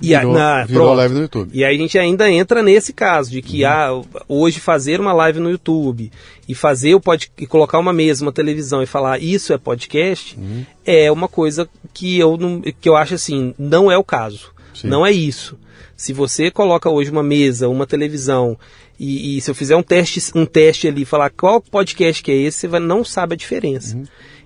E 0.00 0.14
a- 0.14 0.20
Virou- 0.20 0.34
na- 0.34 0.64
virou 0.64 0.94
live 0.94 1.14
no 1.14 1.20
YouTube. 1.20 1.50
E 1.52 1.64
aí 1.64 1.76
a 1.76 1.78
gente 1.78 1.98
ainda 1.98 2.30
entra 2.30 2.62
nesse 2.62 2.92
caso 2.92 3.30
de 3.30 3.42
que 3.42 3.64
ah, 3.64 3.90
hoje 4.26 4.58
fazer 4.60 4.98
uma 5.00 5.12
live 5.12 5.38
no 5.38 5.50
YouTube 5.50 6.10
e 6.48 6.54
fazer 6.54 6.94
o 6.94 7.00
pod, 7.00 7.30
e 7.38 7.46
colocar 7.46 7.78
uma 7.78 7.92
mesa, 7.92 8.24
uma 8.24 8.32
televisão 8.32 8.82
e 8.82 8.86
falar 8.86 9.22
isso 9.22 9.52
é 9.52 9.58
podcast 9.58 10.38
é 10.84 11.12
uma 11.12 11.28
coisa 11.28 11.68
que 11.92 12.18
eu 12.18 12.36
não, 12.36 12.60
que 12.62 12.88
eu 12.88 12.96
acho 12.96 13.14
assim 13.14 13.54
não 13.58 13.90
é 13.92 13.98
o 13.98 14.02
caso. 14.04 14.50
Sim. 14.74 14.88
Não 14.88 15.04
é 15.06 15.12
isso. 15.12 15.56
Se 15.96 16.12
você 16.12 16.50
coloca 16.50 16.90
hoje 16.90 17.10
uma 17.10 17.22
mesa, 17.22 17.68
uma 17.68 17.86
televisão 17.86 18.58
e, 18.98 19.36
e 19.36 19.40
se 19.40 19.50
eu 19.50 19.54
fizer 19.54 19.76
um 19.76 19.82
teste, 19.82 20.20
um 20.34 20.46
teste 20.46 20.88
ali 20.88 21.04
falar 21.04 21.30
qual 21.30 21.60
podcast 21.60 22.22
que 22.22 22.30
é 22.32 22.36
esse, 22.36 22.58
você 22.60 22.68
vai, 22.68 22.80
não 22.80 23.04
sabe 23.04 23.34
a 23.34 23.36
diferença. 23.36 23.98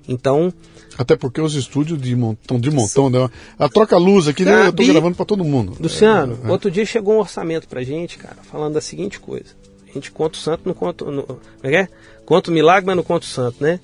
Então 0.09 0.53
Até 0.99 1.15
porque 1.17 1.41
os 1.41 1.55
estúdios 1.55 2.01
de 2.01 2.15
montão, 2.17 2.59
de 2.59 2.71
montão, 2.71 3.09
né? 3.09 3.29
A 3.59 3.69
troca 3.69 3.97
luz 3.97 4.27
aqui, 4.29 4.45
né? 4.45 4.53
eu 4.67 4.73
tô 4.73 4.79
Cabe- 4.83 4.87
gravando 4.93 5.17
para 5.17 5.25
todo 5.25 5.45
mundo. 5.45 5.77
Luciano, 5.81 6.39
É, 6.45 6.49
é. 6.49 6.51
outro 6.51 6.71
dia 6.71 6.85
chegou 6.85 7.15
um 7.15 7.19
orçamento 7.21 7.69
pra 7.69 7.83
gente, 7.83 8.19
cara, 8.19 8.37
falando 8.51 8.75
da 8.75 8.81
seguinte 8.81 9.21
coisa. 9.21 9.55
A 9.89 9.93
gente 9.93 10.11
conta 10.11 10.37
o 10.39 10.41
santo, 10.41 10.63
não 10.67 10.75
conta. 10.75 11.05
No, 11.05 11.23
como 11.25 11.41
é 11.65 11.69
que 11.71 11.77
é? 11.77 11.89
Conta 12.25 12.51
o 12.51 12.55
milagre, 12.55 12.87
mas 12.87 12.97
não 12.97 13.03
conta 13.03 13.25
o 13.27 13.29
santo, 13.29 13.57
né? 13.63 13.81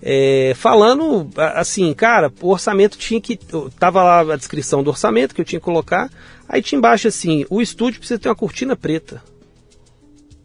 É, 0.00 0.52
falando 0.56 1.28
assim, 1.36 1.92
cara, 1.92 2.32
o 2.40 2.50
orçamento 2.50 2.96
tinha 2.96 3.20
que. 3.20 3.36
Tava 3.78 4.02
lá 4.02 4.20
a 4.34 4.36
descrição 4.36 4.82
do 4.84 4.90
orçamento 4.90 5.34
que 5.34 5.40
eu 5.40 5.44
tinha 5.44 5.58
que 5.58 5.64
colocar. 5.64 6.08
Aí 6.48 6.62
tinha 6.62 6.78
embaixo 6.78 7.08
assim: 7.08 7.44
o 7.50 7.60
estúdio 7.60 7.98
precisa 7.98 8.18
ter 8.20 8.28
uma 8.28 8.36
cortina 8.36 8.76
preta. 8.76 9.20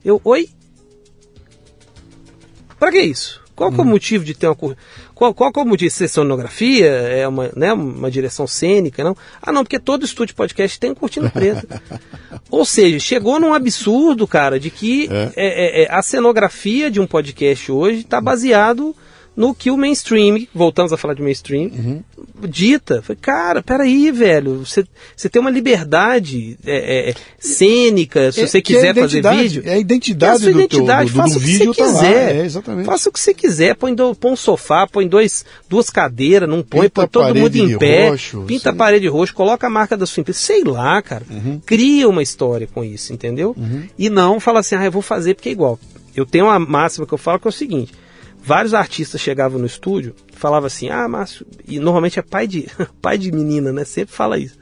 Eu, 0.03 0.19
oi? 0.23 0.49
Pra 2.79 2.91
que 2.91 2.99
isso? 3.01 3.41
Qual 3.55 3.71
que 3.71 3.79
é 3.79 3.83
o 3.83 3.85
motivo 3.85 4.25
de 4.25 4.33
ter 4.33 4.47
uma 4.47 4.57
qual, 5.13 5.33
qual 5.33 5.53
que 5.53 5.59
é 5.59 5.63
o 5.63 5.65
motivo? 5.65 5.91
Se 5.91 6.05
é 6.05 6.07
sonografia? 6.07 6.87
É 6.87 7.27
uma, 7.27 7.51
né, 7.55 7.71
uma 7.71 8.09
direção 8.09 8.47
cênica? 8.47 9.03
Não? 9.03 9.15
Ah, 9.41 9.51
não, 9.51 9.63
porque 9.63 9.79
todo 9.79 10.03
estúdio 10.03 10.35
podcast 10.35 10.79
tem 10.79 10.93
cortina 10.93 11.29
preta. 11.29 11.81
Ou 12.49 12.65
seja, 12.65 12.99
chegou 12.99 13.39
num 13.39 13.53
absurdo, 13.53 14.27
cara, 14.27 14.59
de 14.59 14.69
que 14.69 15.07
É. 15.09 15.31
é, 15.35 15.81
é, 15.81 15.83
é, 15.83 15.87
a 15.91 16.01
cenografia 16.01 16.89
de 16.89 16.99
um 16.99 17.05
podcast 17.07 17.71
hoje 17.71 17.99
está 17.99 18.19
baseado 18.19 18.95
no 19.35 19.53
que 19.55 19.71
o 19.71 19.77
mainstream, 19.77 20.45
voltamos 20.53 20.93
a 20.93 20.97
falar 20.97 21.13
de 21.15 21.21
mainstream, 21.21 21.63
Uhum. 21.73 22.03
dita. 22.47 23.01
Falei, 23.01 23.17
cara, 23.21 23.63
peraí, 23.63 24.11
velho, 24.11 24.65
você, 24.65 24.85
você 25.15 25.27
tem 25.29 25.41
uma 25.41 25.49
liberdade 25.51 26.57
é, 26.65 27.09
é, 27.09 27.13
cênica, 27.39 28.31
se 28.31 28.41
É- 28.41 28.47
você 28.47 28.57
é 28.57 28.61
quiser 28.61 28.93
fazer 28.95 28.99
identidade, 29.19 29.41
vídeo. 29.41 29.63
É 29.65 29.73
a 29.73 29.77
identidade, 29.77 30.31
É 30.31 30.35
a 30.35 30.39
sua 30.39 30.47
do, 30.47 30.53
teu, 30.53 30.61
identidade, 30.65 31.09
do, 31.09 31.13
do, 31.13 31.17
faça 31.17 31.33
do 31.33 31.37
o 31.37 31.41
que 31.41 31.45
vídeo 31.47 31.73
você 31.73 31.81
tá 31.81 31.85
lá. 31.87 31.93
quiser. 31.93 32.45
É. 32.45 32.83
Faça 32.83 33.09
o 33.09 33.11
que 33.11 33.19
você 33.19 33.33
quiser, 33.33 33.75
põe, 33.75 33.93
do, 33.95 34.15
põe 34.15 34.31
um 34.31 34.35
sofá, 34.35 34.85
põe 34.87 35.07
dois, 35.07 35.45
duas 35.69 35.89
cadeiras, 35.89 36.47
não 36.49 36.61
põe, 36.61 36.81
Pinta 36.83 37.01
põe 37.01 37.07
todo 37.07 37.35
mundo 37.35 37.55
em 37.55 37.77
pé, 37.77 38.09
roxo, 38.09 38.43
pinta 38.47 38.69
a 38.69 38.73
parede 38.75 39.07
roxo, 39.07 39.33
coloca 39.33 39.65
a 39.67 39.69
marca 39.69 39.97
da 39.97 40.05
sua 40.05 40.21
empresa, 40.21 40.39
sei 40.39 40.63
lá, 40.63 41.01
cara. 41.01 41.25
Uhum. 41.29 41.59
Cria 41.65 42.07
uma 42.07 42.21
história 42.23 42.67
com 42.71 42.83
isso, 42.83 43.11
entendeu? 43.13 43.55
E 43.97 44.09
não 44.09 44.39
fala 44.39 44.59
assim, 44.59 44.75
ah, 44.75 44.85
eu 44.85 44.91
vou 44.91 45.01
fazer 45.01 45.33
porque 45.35 45.49
é 45.49 45.51
igual. 45.51 45.79
Eu 46.15 46.25
tenho 46.25 46.45
uma 46.45 46.59
máxima 46.59 47.07
que 47.07 47.13
eu 47.13 47.17
falo 47.17 47.39
que 47.39 47.47
é 47.47 47.49
o 47.49 47.51
seguinte: 47.51 47.91
vários 48.43 48.73
artistas 48.73 49.21
chegavam 49.21 49.57
no 49.59 49.65
estúdio 49.65 50.13
e 50.31 50.35
falavam 50.35 50.67
assim, 50.67 50.89
ah, 50.89 51.07
Márcio, 51.07 51.45
e 51.67 51.79
normalmente 51.79 52.19
é 52.19 52.21
pai 52.21 52.45
de, 52.47 52.67
pai 53.01 53.17
de 53.17 53.31
menina, 53.31 53.71
né? 53.71 53.85
Sempre 53.85 54.13
fala 54.13 54.37
isso. 54.37 54.57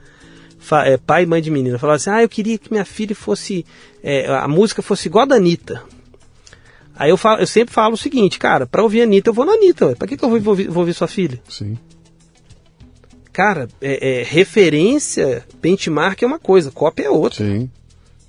Fa- 0.59 0.85
é, 0.85 0.95
pai 0.97 1.23
e 1.23 1.25
mãe 1.25 1.41
de 1.41 1.49
menina. 1.49 1.79
Falava 1.79 1.95
assim, 1.97 2.09
ah, 2.11 2.21
eu 2.21 2.29
queria 2.29 2.57
que 2.57 2.71
minha 2.71 2.85
filha 2.85 3.15
fosse. 3.15 3.65
é, 4.03 4.27
a 4.27 4.47
música 4.47 4.81
fosse 4.81 5.07
igual 5.07 5.23
a 5.23 5.27
da 5.27 5.35
Anitta. 5.35 5.83
Aí 6.95 7.09
eu, 7.09 7.17
falo, 7.17 7.41
eu 7.41 7.47
sempre 7.47 7.73
falo 7.73 7.95
o 7.95 7.97
seguinte, 7.97 8.37
cara, 8.37 8.67
pra 8.67 8.83
ouvir 8.83 9.01
a 9.01 9.05
Anitta, 9.05 9.29
eu 9.31 9.33
vou 9.33 9.43
na 9.45 9.53
Anitta, 9.53 9.87
ué. 9.87 9.95
pra 9.95 10.07
que, 10.07 10.15
que 10.15 10.23
eu 10.23 10.29
vou, 10.29 10.39
vou 10.39 10.51
ouvir- 10.51 10.67
vou 10.69 10.81
ouvir 10.81 10.93
sua 10.93 11.07
filha? 11.07 11.41
Sim. 11.49 11.77
Cara, 13.33 13.67
é, 13.81 14.19
é, 14.21 14.23
referência, 14.23 15.45
benchmark 15.61 16.21
é 16.21 16.27
uma 16.27 16.37
coisa, 16.39 16.69
cópia 16.69 17.05
é 17.05 17.09
outra. 17.09 17.43
Sim. 17.45 17.69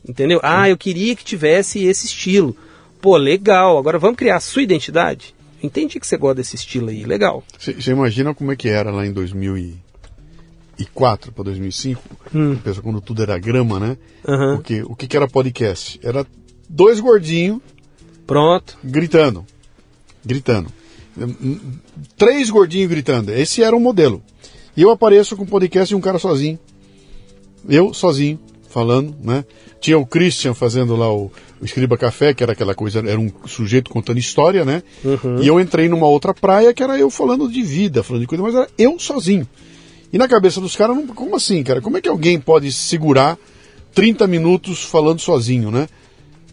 Entendeu? 0.08 0.40
Ah, 0.42 0.68
eu 0.70 0.76
queria 0.78 1.14
que 1.16 1.24
tivesse 1.24 1.84
esse 1.84 2.06
estilo. 2.06 2.56
Pô, 3.00 3.16
legal. 3.16 3.78
Agora 3.78 3.98
vamos 3.98 4.16
criar 4.16 4.36
a 4.36 4.40
sua 4.40 4.62
identidade? 4.62 5.34
Entendi 5.62 6.00
que 6.00 6.06
você 6.06 6.16
gosta 6.16 6.36
desse 6.36 6.56
estilo 6.56 6.88
aí, 6.90 7.04
legal. 7.04 7.44
Você 7.58 7.90
imagina 7.90 8.34
como 8.34 8.52
é 8.52 8.56
que 8.56 8.68
era 8.68 8.90
lá 8.90 9.06
em 9.06 9.12
2004 9.12 11.32
para 11.32 11.44
2005? 11.44 12.02
Hum. 12.34 12.56
Pensa 12.56 12.80
quando 12.82 13.00
tudo 13.00 13.22
era 13.22 13.38
grama, 13.38 13.78
né? 13.78 13.96
Aham. 14.26 14.56
Porque 14.56 14.82
o 14.82 14.94
que, 14.96 15.06
que 15.06 15.16
era 15.16 15.28
podcast? 15.28 16.00
Era 16.02 16.26
dois 16.68 16.98
gordinhos 17.00 17.60
Pronto. 18.26 18.76
gritando. 18.82 19.46
Gritando. 20.24 20.72
Hum, 21.16 21.60
Três 22.16 22.50
gordinhos 22.50 22.90
gritando. 22.90 23.30
Esse 23.32 23.62
era 23.62 23.76
o 23.76 23.80
modelo. 23.80 24.20
E 24.76 24.82
eu 24.82 24.90
apareço 24.90 25.36
com 25.36 25.44
o 25.44 25.46
podcast 25.46 25.88
de 25.90 25.94
um 25.96 26.00
cara 26.00 26.18
sozinho. 26.18 26.58
Eu 27.68 27.94
sozinho, 27.94 28.40
falando, 28.68 29.14
né? 29.22 29.44
Tinha 29.80 29.96
o 29.98 30.04
Christian 30.06 30.54
fazendo 30.54 30.96
lá 30.96 31.12
o, 31.12 31.30
o 31.62 31.64
Escriba 31.64 31.96
Café, 31.96 32.34
que 32.34 32.42
era 32.42 32.54
aquela 32.54 32.74
coisa, 32.74 32.98
era 32.98 33.20
um 33.20 33.30
sujeito 33.46 33.88
contando 33.88 34.18
história, 34.18 34.64
né? 34.64 34.82
E 35.40 35.46
eu 35.46 35.60
entrei 35.60 35.88
numa 35.88 36.08
outra 36.08 36.34
praia 36.34 36.74
que 36.74 36.82
era 36.82 36.98
eu 36.98 37.08
falando 37.08 37.48
de 37.48 37.62
vida, 37.62 38.02
falando 38.02 38.22
de 38.22 38.26
coisa, 38.26 38.42
mas 38.42 38.54
era 38.56 38.68
eu 38.76 38.98
sozinho. 38.98 39.46
E 40.12 40.18
na 40.18 40.26
cabeça 40.26 40.60
dos 40.60 40.74
caras, 40.74 40.96
como 41.14 41.36
assim, 41.36 41.62
cara? 41.62 41.80
Como 41.80 41.96
é 41.96 42.00
que 42.00 42.08
alguém 42.08 42.40
pode 42.40 42.72
segurar 42.72 43.38
30 43.94 44.26
minutos 44.26 44.82
falando 44.82 45.20
sozinho, 45.20 45.70
né? 45.70 45.86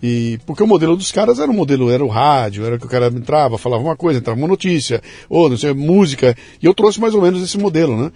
E 0.01 0.39
porque 0.45 0.61
o 0.61 0.67
modelo 0.67 0.95
dos 0.95 1.11
caras 1.11 1.39
era 1.39 1.49
um 1.49 1.55
modelo, 1.55 1.89
era 1.89 2.05
o 2.05 2.07
rádio, 2.07 2.63
era 2.63 2.77
que 2.77 2.85
o 2.85 2.89
cara 2.89 3.07
entrava, 3.07 3.57
falava 3.57 3.81
uma 3.81 3.97
coisa, 3.97 4.19
entrava 4.19 4.39
uma 4.39 4.47
notícia, 4.47 5.01
ou 5.27 5.49
não 5.49 5.57
sei, 5.57 5.73
música. 5.73 6.37
E 6.61 6.67
eu 6.67 6.73
trouxe 6.75 7.01
mais 7.01 7.15
ou 7.15 7.21
menos 7.23 7.41
esse 7.41 7.57
modelo, 7.57 7.97
né? 7.97 8.11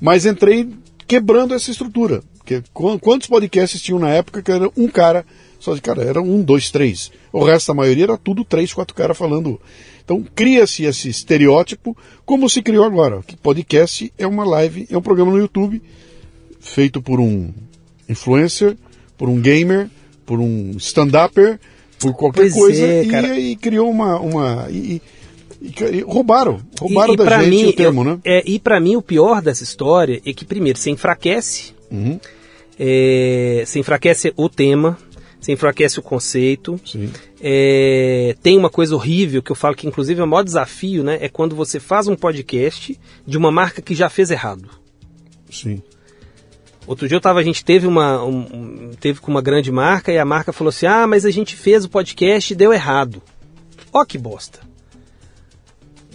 Mas 0.00 0.24
entrei 0.24 0.70
quebrando 1.06 1.52
essa 1.54 1.70
estrutura. 1.70 2.22
Porque 2.38 2.62
quantos 2.72 3.28
podcasts 3.28 3.80
tinham 3.80 3.98
na 3.98 4.08
época 4.08 4.42
que 4.42 4.50
era 4.50 4.70
um 4.74 4.88
cara, 4.88 5.24
só 5.60 5.74
de 5.74 5.80
cara, 5.80 6.02
era 6.02 6.20
um, 6.20 6.42
dois, 6.42 6.70
três. 6.70 7.12
O 7.32 7.44
resto 7.44 7.68
da 7.68 7.74
maioria 7.74 8.04
era 8.04 8.18
tudo 8.18 8.44
três, 8.44 8.72
quatro 8.72 8.94
caras 8.94 9.16
falando. 9.16 9.60
Então 10.04 10.24
cria-se 10.34 10.84
esse 10.84 11.08
estereótipo, 11.08 11.96
como 12.24 12.50
se 12.50 12.62
criou 12.62 12.84
agora. 12.84 13.22
Que 13.24 13.36
podcast 13.36 14.12
é 14.18 14.26
uma 14.26 14.44
live, 14.44 14.88
é 14.90 14.98
um 14.98 15.02
programa 15.02 15.30
no 15.30 15.38
YouTube 15.38 15.80
feito 16.58 17.00
por 17.00 17.20
um 17.20 17.52
influencer, 18.08 18.76
por 19.16 19.28
um 19.28 19.40
gamer, 19.40 19.88
por 20.26 20.40
um 20.40 20.72
stand-upper, 20.76 21.60
por 21.98 22.14
qualquer 22.14 22.42
pois 22.42 22.54
coisa, 22.54 22.86
é, 22.86 23.04
e, 23.38 23.52
e, 23.52 23.56
criou 23.56 23.90
uma. 23.90 24.18
uma 24.18 24.66
e, 24.70 25.00
e, 25.60 26.00
roubaram, 26.00 26.60
roubaram 26.80 27.14
e, 27.14 27.16
da 27.16 27.42
gente 27.42 27.50
mim, 27.50 27.64
o 27.66 27.72
termo, 27.72 28.02
né? 28.02 28.18
É, 28.24 28.42
e 28.46 28.58
para 28.58 28.80
mim 28.80 28.96
o 28.96 29.02
pior 29.02 29.42
dessa 29.42 29.62
história 29.62 30.20
é 30.24 30.32
que, 30.32 30.44
primeiro, 30.44 30.78
você 30.78 30.90
enfraquece, 30.90 31.74
uhum. 31.90 32.18
é, 32.78 33.62
você 33.66 33.78
enfraquece 33.78 34.32
o 34.36 34.48
tema, 34.48 34.96
você 35.40 35.52
enfraquece 35.52 35.98
o 35.98 36.02
conceito. 36.02 36.78
É, 37.40 38.36
tem 38.42 38.58
uma 38.58 38.68
coisa 38.68 38.94
horrível 38.94 39.42
que 39.42 39.50
eu 39.50 39.56
falo 39.56 39.74
que, 39.74 39.86
inclusive, 39.86 40.20
é 40.20 40.24
o 40.24 40.28
maior 40.28 40.42
desafio, 40.42 41.02
né? 41.02 41.18
É 41.20 41.28
quando 41.28 41.56
você 41.56 41.80
faz 41.80 42.06
um 42.06 42.14
podcast 42.14 42.98
de 43.26 43.38
uma 43.38 43.50
marca 43.50 43.80
que 43.80 43.94
já 43.94 44.10
fez 44.10 44.30
errado. 44.30 44.68
Sim. 45.50 45.82
Outro 46.86 47.08
dia 47.08 47.16
eu 47.16 47.20
tava, 47.20 47.40
a 47.40 47.42
gente 47.42 47.64
teve 47.64 47.86
uma 47.86 48.22
um, 48.24 48.90
teve 48.98 49.20
com 49.20 49.30
uma 49.30 49.42
grande 49.42 49.70
marca 49.70 50.12
e 50.12 50.18
a 50.18 50.24
marca 50.24 50.52
falou 50.52 50.70
assim: 50.70 50.86
"Ah, 50.86 51.06
mas 51.06 51.24
a 51.24 51.30
gente 51.30 51.54
fez 51.56 51.84
o 51.84 51.88
podcast 51.88 52.52
e 52.52 52.56
deu 52.56 52.72
errado". 52.72 53.22
Ó 53.92 54.04
que 54.04 54.18
bosta. 54.18 54.60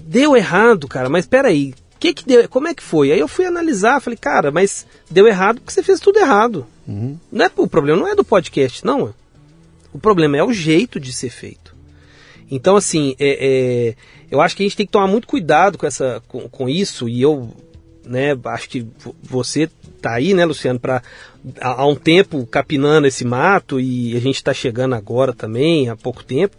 Deu 0.02 0.36
errado, 0.36 0.88
cara, 0.88 1.10
mas 1.10 1.26
peraí, 1.26 1.74
que 2.00 2.14
que 2.14 2.26
deu, 2.26 2.48
como 2.50 2.68
é 2.68 2.74
que 2.74 2.84
foi? 2.84 3.12
Aí 3.12 3.20
eu 3.20 3.28
fui 3.28 3.46
analisar, 3.46 4.02
falei, 4.02 4.18
cara, 4.18 4.52
mas 4.52 4.86
deu 5.10 5.28
errado 5.28 5.60
porque 5.60 5.74
você 5.74 5.82
fez 5.82 6.00
tudo 6.00 6.20
errado. 6.20 6.68
Uhum. 6.88 7.18
Não 7.32 7.46
é, 7.46 7.52
o 7.56 7.68
problema 7.68 8.00
não 8.00 8.08
é 8.08 8.16
do 8.16 8.24
podcast, 8.24 8.86
não. 8.86 9.14
O 9.94 10.00
problema 10.00 10.38
é 10.38 10.44
o 10.44 10.54
jeito 10.54 11.00
de 11.00 11.12
ser 11.14 11.30
feito. 11.30 11.76
Então, 12.50 12.76
assim, 12.76 13.16
é, 13.20 13.38
é, 13.40 13.96
eu 14.30 14.42
acho 14.42 14.56
que 14.56 14.64
a 14.64 14.66
gente 14.66 14.78
tem 14.78 14.86
que 14.86 14.92
tomar 14.92 15.08
muito 15.08 15.28
cuidado 15.28 15.78
com, 15.78 15.88
essa, 15.88 16.22
com, 16.28 16.48
com 16.48 16.70
isso, 16.70 17.10
e 17.10 17.22
eu 17.22 17.50
né, 18.06 18.38
acho 18.46 18.70
que 18.70 18.86
você 19.24 19.70
tá 20.02 20.14
aí, 20.14 20.34
né, 20.34 20.46
Luciano, 20.46 20.80
para 20.80 21.02
há 21.60 21.86
um 21.86 21.96
tempo 21.96 22.46
capinando 22.46 23.08
esse 23.08 23.26
mato 23.26 23.80
e 23.80 24.16
a 24.16 24.20
gente 24.20 24.36
está 24.36 24.54
chegando 24.54 24.96
agora 24.96 25.34
também, 25.34 25.90
há 25.90 25.96
pouco 25.96 26.24
tempo, 26.24 26.56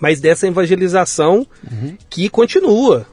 mas 0.00 0.20
dessa 0.20 0.46
evangelização 0.46 1.46
uhum. 1.70 1.96
que 2.08 2.28
continua, 2.28 3.06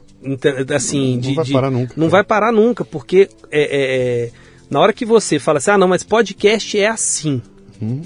assim, 0.74 1.14
não, 1.14 1.20
de, 1.20 1.34
vai 1.34 1.44
de, 1.44 1.52
parar 1.52 1.70
nunca. 1.70 1.94
Não 1.96 2.08
vai 2.08 2.24
parar 2.24 2.52
nunca, 2.52 2.84
porque 2.84 3.28
é, 3.50 3.60
é, 3.60 4.24
é, 4.26 4.30
na 4.70 4.80
hora 4.80 4.92
que 4.92 5.04
você 5.04 5.38
fala 5.38 5.58
assim, 5.58 5.72
ah, 5.72 5.78
não, 5.78 5.88
mas 5.88 6.02
podcast 6.02 6.78
é 6.78 6.88
assim. 6.88 7.42
Uhum 7.80 8.02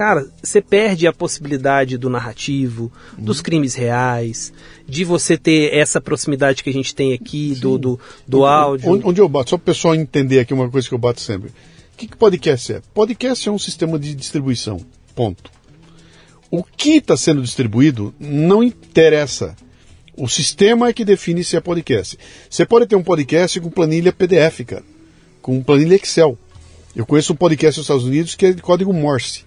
cara, 0.00 0.26
você 0.42 0.62
perde 0.62 1.06
a 1.06 1.12
possibilidade 1.12 1.98
do 1.98 2.08
narrativo, 2.08 2.90
uhum. 3.18 3.22
dos 3.22 3.42
crimes 3.42 3.74
reais, 3.74 4.50
de 4.88 5.04
você 5.04 5.36
ter 5.36 5.74
essa 5.74 6.00
proximidade 6.00 6.64
que 6.64 6.70
a 6.70 6.72
gente 6.72 6.94
tem 6.94 7.12
aqui 7.12 7.54
do, 7.56 7.76
do, 7.76 8.00
do 8.26 8.46
áudio. 8.46 8.90
Onde, 8.90 9.06
onde, 9.06 9.20
eu 9.20 9.28
bato, 9.28 9.50
só 9.50 9.58
para 9.58 9.62
o 9.64 9.66
pessoal 9.66 9.94
entender 9.94 10.40
aqui 10.40 10.54
uma 10.54 10.70
coisa 10.70 10.88
que 10.88 10.94
eu 10.94 10.98
bato 10.98 11.20
sempre. 11.20 11.50
O 11.50 11.96
que, 11.98 12.06
que 12.06 12.16
podcast 12.16 12.72
é? 12.72 12.82
Podcast 12.94 13.46
é 13.46 13.52
um 13.52 13.58
sistema 13.58 13.98
de 13.98 14.14
distribuição. 14.14 14.80
Ponto. 15.14 15.50
O 16.50 16.64
que 16.64 16.92
está 16.92 17.14
sendo 17.14 17.42
distribuído 17.42 18.14
não 18.18 18.62
interessa. 18.62 19.54
O 20.16 20.28
sistema 20.28 20.88
é 20.88 20.94
que 20.94 21.04
define 21.04 21.44
se 21.44 21.58
é 21.58 21.60
podcast. 21.60 22.18
Você 22.48 22.64
pode 22.64 22.86
ter 22.86 22.96
um 22.96 23.02
podcast 23.02 23.60
com 23.60 23.68
planilha 23.68 24.14
PDF, 24.14 24.64
cara, 24.66 24.84
com 25.40 25.62
planilha 25.62 25.94
Excel. 25.96 26.38
Eu 26.94 27.06
conheço 27.06 27.32
um 27.32 27.36
podcast 27.36 27.78
nos 27.78 27.84
Estados 27.84 28.04
Unidos 28.04 28.34
que 28.34 28.46
é 28.46 28.52
de 28.52 28.62
código 28.62 28.92
Morse. 28.92 29.44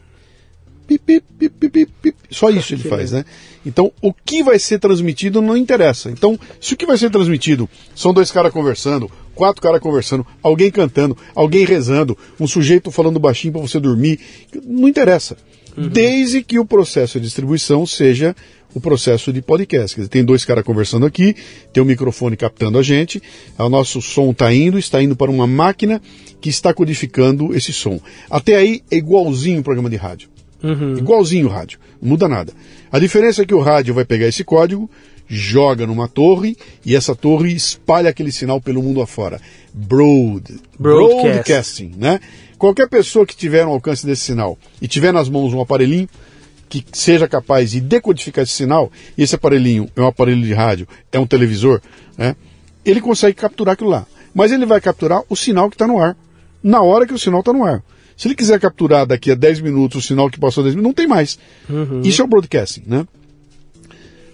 Pip, 0.87 1.23
pip, 1.39 1.69
pip, 1.69 2.15
Só 2.29 2.49
isso 2.49 2.73
ele 2.73 2.83
faz, 2.83 3.11
né? 3.11 3.23
Então, 3.65 3.91
o 4.01 4.13
que 4.13 4.43
vai 4.43 4.59
ser 4.59 4.79
transmitido 4.79 5.41
não 5.41 5.55
interessa. 5.55 6.09
Então, 6.11 6.37
se 6.59 6.73
o 6.73 6.77
que 6.77 6.85
vai 6.85 6.97
ser 6.97 7.09
transmitido 7.09 7.69
são 7.95 8.13
dois 8.13 8.29
caras 8.31 8.51
conversando, 8.51 9.09
quatro 9.33 9.61
caras 9.61 9.79
conversando, 9.79 10.27
alguém 10.41 10.69
cantando, 10.69 11.17
alguém 11.33 11.65
rezando, 11.65 12.17
um 12.39 12.47
sujeito 12.47 12.91
falando 12.91 13.19
baixinho 13.19 13.53
para 13.53 13.61
você 13.61 13.79
dormir, 13.79 14.19
não 14.65 14.87
interessa. 14.87 15.37
Uhum. 15.75 15.87
Desde 15.87 16.43
que 16.43 16.59
o 16.59 16.65
processo 16.65 17.19
de 17.19 17.25
distribuição 17.25 17.85
seja 17.85 18.35
o 18.73 18.81
processo 18.81 19.31
de 19.31 19.41
podcast. 19.41 19.95
Dizer, 19.95 20.09
tem 20.09 20.23
dois 20.23 20.43
caras 20.43 20.63
conversando 20.63 21.05
aqui, 21.05 21.35
tem 21.71 21.81
um 21.81 21.85
microfone 21.85 22.35
captando 22.35 22.77
a 22.77 22.83
gente, 22.83 23.21
o 23.57 23.69
nosso 23.69 24.01
som 24.01 24.31
está 24.31 24.53
indo, 24.53 24.79
está 24.79 25.01
indo 25.01 25.15
para 25.15 25.31
uma 25.31 25.47
máquina 25.47 26.01
que 26.41 26.49
está 26.49 26.73
codificando 26.73 27.55
esse 27.55 27.71
som. 27.71 27.99
Até 28.29 28.55
aí 28.55 28.81
é 28.89 28.97
igualzinho 28.97 29.59
o 29.59 29.63
programa 29.63 29.89
de 29.89 29.95
rádio. 29.95 30.29
Uhum. 30.63 30.97
Igualzinho 30.97 31.47
o 31.47 31.49
rádio, 31.49 31.79
não 32.01 32.09
muda 32.09 32.27
nada. 32.27 32.53
A 32.91 32.97
diferença 32.97 33.41
é 33.41 33.45
que 33.45 33.53
o 33.53 33.59
rádio 33.59 33.93
vai 33.93 34.05
pegar 34.05 34.27
esse 34.27 34.43
código, 34.43 34.89
joga 35.27 35.85
numa 35.85 36.07
torre 36.07 36.55
e 36.85 36.95
essa 36.95 37.15
torre 37.15 37.53
espalha 37.53 38.09
aquele 38.09 38.31
sinal 38.31 38.61
pelo 38.61 38.81
mundo 38.81 39.01
afora. 39.01 39.41
Broad, 39.73 40.43
Broadcast. 40.79 41.23
broadcasting, 41.23 41.91
né? 41.97 42.19
Qualquer 42.63 42.87
pessoa 42.87 43.25
que 43.25 43.35
tiver 43.35 43.65
um 43.65 43.71
alcance 43.71 44.05
desse 44.05 44.21
sinal 44.21 44.57
e 44.81 44.87
tiver 44.87 45.11
nas 45.11 45.27
mãos 45.27 45.53
um 45.53 45.59
aparelhinho 45.59 46.07
que 46.69 46.81
seja 46.93 47.27
capaz 47.27 47.71
de 47.71 47.81
decodificar 47.81 48.45
esse 48.45 48.53
sinal, 48.53 48.89
e 49.17 49.23
esse 49.23 49.35
aparelhinho 49.35 49.89
é 49.93 49.99
um 49.99 50.07
aparelho 50.07 50.41
de 50.41 50.53
rádio, 50.53 50.87
é 51.11 51.19
um 51.19 51.27
televisor, 51.27 51.81
né? 52.17 52.37
Ele 52.85 53.01
consegue 53.01 53.35
capturar 53.35 53.73
aquilo 53.73 53.89
lá. 53.89 54.07
Mas 54.33 54.53
ele 54.53 54.65
vai 54.65 54.79
capturar 54.79 55.23
o 55.27 55.35
sinal 55.35 55.69
que 55.69 55.75
está 55.75 55.85
no 55.85 55.99
ar, 55.99 56.15
na 56.63 56.81
hora 56.81 57.05
que 57.05 57.13
o 57.13 57.19
sinal 57.19 57.41
está 57.41 57.51
no 57.51 57.65
ar. 57.65 57.83
Se 58.15 58.29
ele 58.29 58.35
quiser 58.35 58.61
capturar 58.61 59.05
daqui 59.05 59.29
a 59.29 59.35
10 59.35 59.59
minutos 59.59 60.01
o 60.01 60.07
sinal 60.07 60.29
que 60.29 60.39
passou 60.39 60.63
10 60.63 60.75
minutos, 60.75 60.87
não 60.87 60.95
tem 60.95 61.05
mais. 61.05 61.37
Uhum. 61.69 61.99
Isso 62.01 62.21
é 62.21 62.23
o 62.23 62.29
broadcasting, 62.29 62.83
né? 62.87 63.05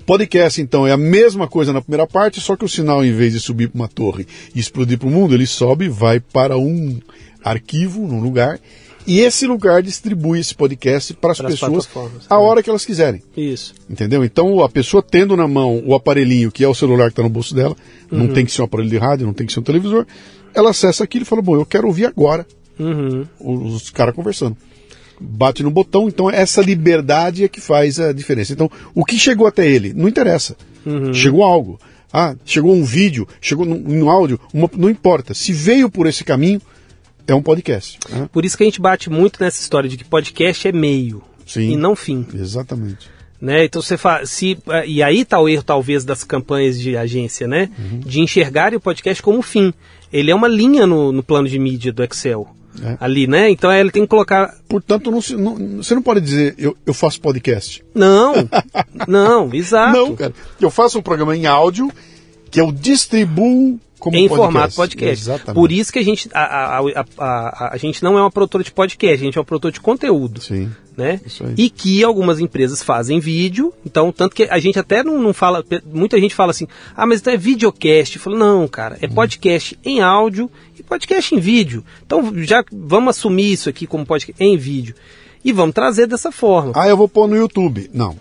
Podcast, 0.06 0.62
então, 0.62 0.86
é 0.86 0.92
a 0.92 0.98
mesma 0.98 1.48
coisa 1.48 1.74
na 1.74 1.82
primeira 1.82 2.06
parte, 2.06 2.40
só 2.40 2.56
que 2.56 2.66
o 2.66 2.70
sinal, 2.70 3.04
em 3.04 3.12
vez 3.12 3.34
de 3.34 3.40
subir 3.40 3.70
para 3.70 3.80
uma 3.80 3.88
torre 3.88 4.28
e 4.54 4.60
explodir 4.60 5.00
para 5.00 5.08
o 5.08 5.12
mundo, 5.12 5.34
ele 5.34 5.48
sobe 5.48 5.86
e 5.86 5.90
vai 5.90 6.20
para 6.20 6.58
um 6.58 7.00
arquivo, 7.44 8.08
num 8.08 8.22
lugar, 8.22 8.60
e 9.08 9.22
esse 9.22 9.48
lugar 9.48 9.82
distribui 9.82 10.40
esse 10.40 10.54
podcast 10.54 11.14
para 11.14 11.32
as 11.32 11.40
pessoas 11.40 11.90
a 12.30 12.38
hora 12.38 12.62
que 12.62 12.70
elas 12.70 12.86
quiserem. 12.86 13.24
Isso. 13.36 13.74
Entendeu? 13.90 14.24
Então, 14.24 14.62
a 14.62 14.70
pessoa 14.70 15.02
tendo 15.02 15.36
na 15.36 15.48
mão 15.48 15.82
o 15.86 15.96
aparelhinho, 15.96 16.52
que 16.52 16.64
é 16.64 16.68
o 16.68 16.76
celular 16.76 17.06
que 17.06 17.14
está 17.14 17.24
no 17.24 17.30
bolso 17.30 17.56
dela, 17.56 17.76
uhum. 18.12 18.20
não 18.20 18.28
tem 18.28 18.46
que 18.46 18.52
ser 18.52 18.62
um 18.62 18.66
aparelho 18.66 18.90
de 18.90 18.98
rádio, 18.98 19.26
não 19.26 19.34
tem 19.34 19.48
que 19.48 19.54
ser 19.54 19.60
um 19.60 19.64
televisor, 19.64 20.06
ela 20.54 20.70
acessa 20.70 21.04
aquilo 21.04 21.24
e 21.24 21.26
fala: 21.26 21.42
Bom, 21.42 21.56
eu 21.56 21.66
quero 21.66 21.88
ouvir 21.88 22.06
agora 22.06 22.46
Uhum. 22.80 23.28
Os 23.40 23.90
caras 23.90 24.16
conversando. 24.16 24.56
Bate 25.20 25.62
no 25.62 25.70
botão, 25.70 26.08
então 26.08 26.32
essa 26.32 26.62
liberdade 26.62 27.44
é 27.44 27.50
que 27.50 27.60
faz 27.60 28.00
a 28.00 28.14
diferença. 28.14 28.54
Então, 28.54 28.72
o 28.96 29.04
que 29.04 29.20
chegou 29.20 29.46
até 29.46 29.68
ele? 29.68 29.94
Não 29.94 30.08
interessa. 30.08 30.56
Uhum. 30.86 31.14
Chegou 31.14 31.44
algo. 31.44 31.78
Ah, 32.12 32.36
chegou 32.46 32.74
um 32.74 32.84
vídeo, 32.84 33.28
chegou 33.42 33.68
um 33.68 34.10
áudio, 34.10 34.40
uma, 34.54 34.70
não 34.76 34.90
importa. 34.90 35.34
Se 35.34 35.52
veio 35.52 35.90
por 35.90 36.08
esse 36.08 36.24
caminho, 36.24 36.62
é 37.32 37.36
um 37.36 37.42
podcast. 37.42 38.00
Né? 38.10 38.30
Por 38.32 38.46
isso 38.46 38.58
que 38.58 38.64
a 38.64 38.66
gente 38.66 38.82
bate 38.82 39.10
muito 39.10 39.42
nessa 39.42 39.62
história 39.62 39.90
de 39.90 39.98
que 39.98 40.06
podcast 40.06 40.68
é 40.68 40.72
meio 40.72 41.22
Sim, 41.46 41.72
e 41.72 41.76
não 41.76 41.96
fim. 41.96 42.26
Exatamente. 42.34 43.10
Né? 43.42 43.66
Então 43.66 43.82
você 43.82 43.98
faz, 43.98 44.30
se 44.30 44.58
e 44.86 45.02
aí 45.02 45.22
está 45.22 45.40
o 45.40 45.48
erro 45.48 45.64
talvez 45.64 46.04
das 46.04 46.24
campanhas 46.24 46.80
de 46.80 46.98
agência, 46.98 47.48
né? 47.48 47.70
Uhum. 47.80 48.00
De 48.00 48.20
enxergar 48.20 48.74
o 48.74 48.80
podcast 48.80 49.24
como 49.24 49.42
fim. 49.42 49.74
Ele 50.12 50.32
é 50.32 50.36
uma 50.36 50.48
linha 50.48 50.86
no, 50.86 51.12
no 51.12 51.24
plano 51.24 51.48
de 51.48 51.58
mídia 51.58 51.94
do 51.94 52.04
Excel. 52.04 52.48
É. 52.84 52.98
Ali, 53.00 53.28
né? 53.28 53.50
Então 53.50 53.72
ele 53.72 53.92
tem 53.92 54.04
que 54.04 54.08
colocar. 54.08 54.56
Portanto, 54.68 55.10
não, 55.10 55.20
não, 55.38 55.78
você 55.78 55.96
não 55.96 56.02
pode 56.02 56.22
dizer 56.22 56.56
eu, 56.58 56.76
eu 56.86 56.94
faço 56.94 57.22
podcast. 57.22 57.84
Não, 57.96 58.34
não, 59.08 59.54
exato. 59.54 59.98
Não, 59.98 60.16
cara. 60.16 60.34
Eu 60.60 60.70
faço 60.70 61.00
um 61.00 61.02
programa 61.02 61.36
em 61.36 61.46
áudio 61.46 61.92
que 62.52 62.60
eu 62.60 62.72
distribuo 62.72 63.80
como 64.00 64.16
em 64.16 64.28
podcast. 64.28 64.46
formato 64.46 64.76
podcast. 64.76 65.24
Exatamente. 65.24 65.54
Por 65.54 65.72
isso 65.72 65.92
que 65.92 66.00
a 66.00 66.04
gente, 66.04 66.30
a, 66.34 66.40
a, 66.40 66.80
a, 66.80 67.06
a, 67.18 67.74
a 67.74 67.78
gente 67.78 68.02
não 68.02 68.18
é 68.18 68.22
uma 68.22 68.32
produtora 68.32 68.64
de 68.64 68.72
podcast, 68.72 69.22
a 69.22 69.26
gente 69.26 69.38
é 69.38 69.42
uma 69.42 69.46
produtora 69.46 69.72
de 69.72 69.82
conteúdo. 69.82 70.42
Sim. 70.42 70.72
Né? 70.98 71.22
E 71.56 71.70
que 71.70 72.04
algumas 72.04 72.42
empresas 72.42 72.84
fazem 72.84 73.22
vídeo, 73.22 73.74
então, 73.86 74.12
tanto 74.12 74.36
que 74.36 74.44
a 74.44 74.60
gente 74.60 74.78
até 74.78 75.02
não, 75.02 75.22
não 75.22 75.34
fala, 75.34 75.64
muita 75.86 76.20
gente 76.20 76.36
fala 76.36 76.52
assim, 76.52 76.68
ah, 76.94 77.06
mas 77.06 77.22
então 77.22 77.32
é 77.32 77.38
videocast. 77.38 78.16
Eu 78.16 78.22
falo, 78.22 78.38
não, 78.38 78.68
cara, 78.68 78.98
é 79.02 79.08
podcast 79.08 79.76
hum. 79.76 79.80
em 79.86 80.02
áudio 80.02 80.52
e 80.78 80.84
podcast 80.84 81.34
em 81.34 81.40
vídeo. 81.40 81.86
Então, 82.06 82.34
já 82.44 82.64
vamos 82.72 83.16
assumir 83.16 83.52
isso 83.52 83.70
aqui 83.70 83.88
como 83.88 84.06
podcast 84.06 84.44
em 84.44 84.58
vídeo. 84.58 84.96
E 85.44 85.54
vamos 85.54 85.74
trazer 85.74 86.06
dessa 86.06 86.34
forma. 86.34 86.74
Ah, 86.76 86.90
eu 86.90 86.98
vou 86.98 87.08
pôr 87.08 87.28
no 87.28 87.38
YouTube. 87.38 87.90
Não, 87.94 88.18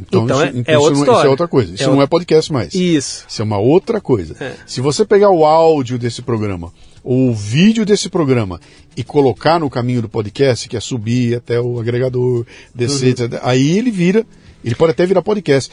então, 0.00 0.24
então, 0.24 0.36
isso, 0.44 0.56
é, 0.56 0.58
então 0.60 0.74
é, 0.74 0.78
outra 0.78 0.92
isso, 0.94 1.02
isso, 1.12 1.26
é 1.26 1.28
outra 1.28 1.48
coisa. 1.48 1.74
Isso 1.74 1.82
é 1.82 1.86
não 1.86 1.92
outra... 1.94 2.04
é 2.04 2.08
podcast 2.08 2.52
mais. 2.52 2.74
Isso. 2.74 3.24
Isso 3.28 3.42
é 3.42 3.44
uma 3.44 3.58
outra 3.58 4.00
coisa. 4.00 4.36
É. 4.40 4.54
Se 4.66 4.80
você 4.80 5.04
pegar 5.04 5.30
o 5.30 5.44
áudio 5.44 5.98
desse 5.98 6.22
programa, 6.22 6.72
o 7.02 7.32
vídeo 7.34 7.84
desse 7.86 8.08
programa 8.08 8.60
e 8.96 9.02
colocar 9.04 9.58
no 9.58 9.70
caminho 9.70 10.02
do 10.02 10.08
podcast, 10.08 10.68
que 10.68 10.76
é 10.76 10.80
subir 10.80 11.36
até 11.36 11.60
o 11.60 11.78
agregador, 11.80 12.44
descer, 12.74 13.14
Uhum. 13.18 13.24
etc., 13.26 13.40
aí 13.42 13.78
ele 13.78 13.90
vira, 13.90 14.26
ele 14.64 14.74
pode 14.74 14.92
até 14.92 15.06
virar 15.06 15.22
podcast. 15.22 15.70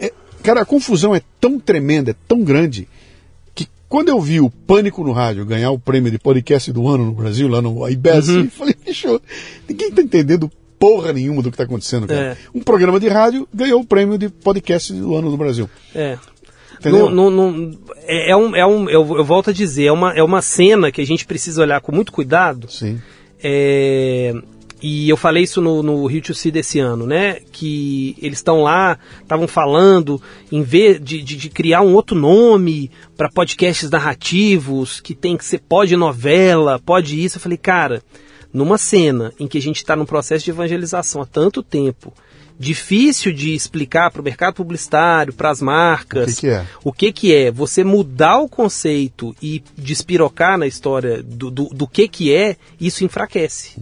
É- 0.00 0.12
Cara, 0.42 0.60
a 0.60 0.64
confusão 0.64 1.14
é 1.14 1.20
tão 1.40 1.58
tremenda, 1.58 2.12
é 2.12 2.14
tão 2.28 2.44
grande, 2.44 2.86
que 3.56 3.66
quando 3.88 4.08
eu 4.10 4.20
vi 4.20 4.40
o 4.40 4.48
Pânico 4.48 5.02
no 5.02 5.10
Rádio 5.10 5.44
ganhar 5.44 5.72
o 5.72 5.78
prêmio 5.80 6.12
de 6.12 6.18
podcast 6.18 6.72
do 6.72 6.86
ano 6.88 7.06
no 7.06 7.12
Brasil, 7.12 7.48
lá 7.48 7.60
no 7.60 7.86
IBES, 7.88 8.28
Uhum. 8.28 8.44
eu 8.44 8.50
falei, 8.52 8.76
bicho, 8.86 9.20
ninguém 9.68 9.90
tá 9.90 10.00
entendendo 10.00 10.48
porra 10.78 11.12
nenhuma 11.12 11.42
do 11.42 11.50
que 11.50 11.56
tá 11.56 11.64
acontecendo, 11.64 12.06
cara. 12.06 12.20
É. 12.20 12.36
Um 12.54 12.60
programa 12.60 13.00
de 13.00 13.08
rádio 13.08 13.48
ganhou 13.52 13.80
o 13.80 13.84
prêmio 13.86 14.16
de 14.18 14.28
podcast 14.28 14.92
do 14.92 15.14
ano 15.14 15.30
no 15.30 15.36
Brasil. 15.36 15.68
É. 15.94 16.18
Entendeu? 16.78 17.10
Não- 17.10 17.30
não- 17.30 17.50
não- 17.50 17.78
é, 18.06 18.30
é 18.30 18.36
um, 18.36 18.54
é 18.54 18.64
um, 18.66 18.88
eu, 18.88 19.16
eu 19.16 19.24
volto 19.24 19.50
a 19.50 19.52
dizer, 19.52 19.86
é 19.86 19.92
uma, 19.92 20.12
é 20.14 20.22
uma 20.22 20.40
cena 20.40 20.92
que 20.92 21.00
a 21.00 21.06
gente 21.06 21.26
precisa 21.26 21.60
olhar 21.62 21.80
com 21.80 21.92
muito 21.92 22.12
cuidado. 22.12 22.70
Sim. 22.70 23.00
É, 23.42 24.32
e 24.80 25.08
eu 25.08 25.16
falei 25.16 25.42
isso 25.42 25.60
no, 25.60 25.82
no 25.82 26.06
Rio 26.06 26.22
to 26.22 26.32
See 26.34 26.52
desse 26.52 26.78
ano, 26.78 27.04
né? 27.04 27.38
Que 27.50 28.14
eles 28.22 28.38
estão 28.38 28.62
lá, 28.62 28.96
estavam 29.20 29.48
falando, 29.48 30.22
em 30.52 30.62
vez 30.62 31.00
de, 31.02 31.20
de, 31.20 31.34
de 31.36 31.50
criar 31.50 31.80
um 31.82 31.94
outro 31.94 32.16
nome 32.16 32.90
para 33.16 33.28
podcasts 33.28 33.90
narrativos, 33.90 35.00
que 35.00 35.16
tem 35.16 35.36
que 35.36 35.44
ser 35.44 35.58
pode 35.58 35.96
novela, 35.96 36.78
pode 36.78 37.22
isso. 37.22 37.38
Eu 37.38 37.40
falei, 37.40 37.58
cara, 37.58 38.00
numa 38.52 38.78
cena 38.78 39.32
em 39.38 39.46
que 39.46 39.58
a 39.58 39.62
gente 39.62 39.76
está 39.76 39.94
num 39.94 40.06
processo 40.06 40.44
de 40.44 40.50
evangelização 40.50 41.20
há 41.22 41.26
tanto 41.26 41.62
tempo, 41.62 42.12
difícil 42.58 43.32
de 43.32 43.54
explicar 43.54 44.10
para 44.10 44.20
o 44.20 44.24
mercado 44.24 44.54
publicitário, 44.54 45.32
para 45.32 45.50
as 45.50 45.62
marcas, 45.62 46.32
O 46.32 46.34
que 46.34 46.40
que 46.40 46.48
é? 46.48 46.66
o 46.82 46.92
que, 46.92 47.12
que 47.12 47.34
é 47.34 47.50
você 47.52 47.84
mudar 47.84 48.38
o 48.38 48.48
conceito 48.48 49.34
e 49.40 49.62
despirocar 49.76 50.58
na 50.58 50.66
história 50.66 51.22
do, 51.22 51.50
do, 51.50 51.64
do 51.66 51.86
que, 51.86 52.08
que 52.08 52.34
é, 52.34 52.56
isso 52.80 53.04
enfraquece. 53.04 53.76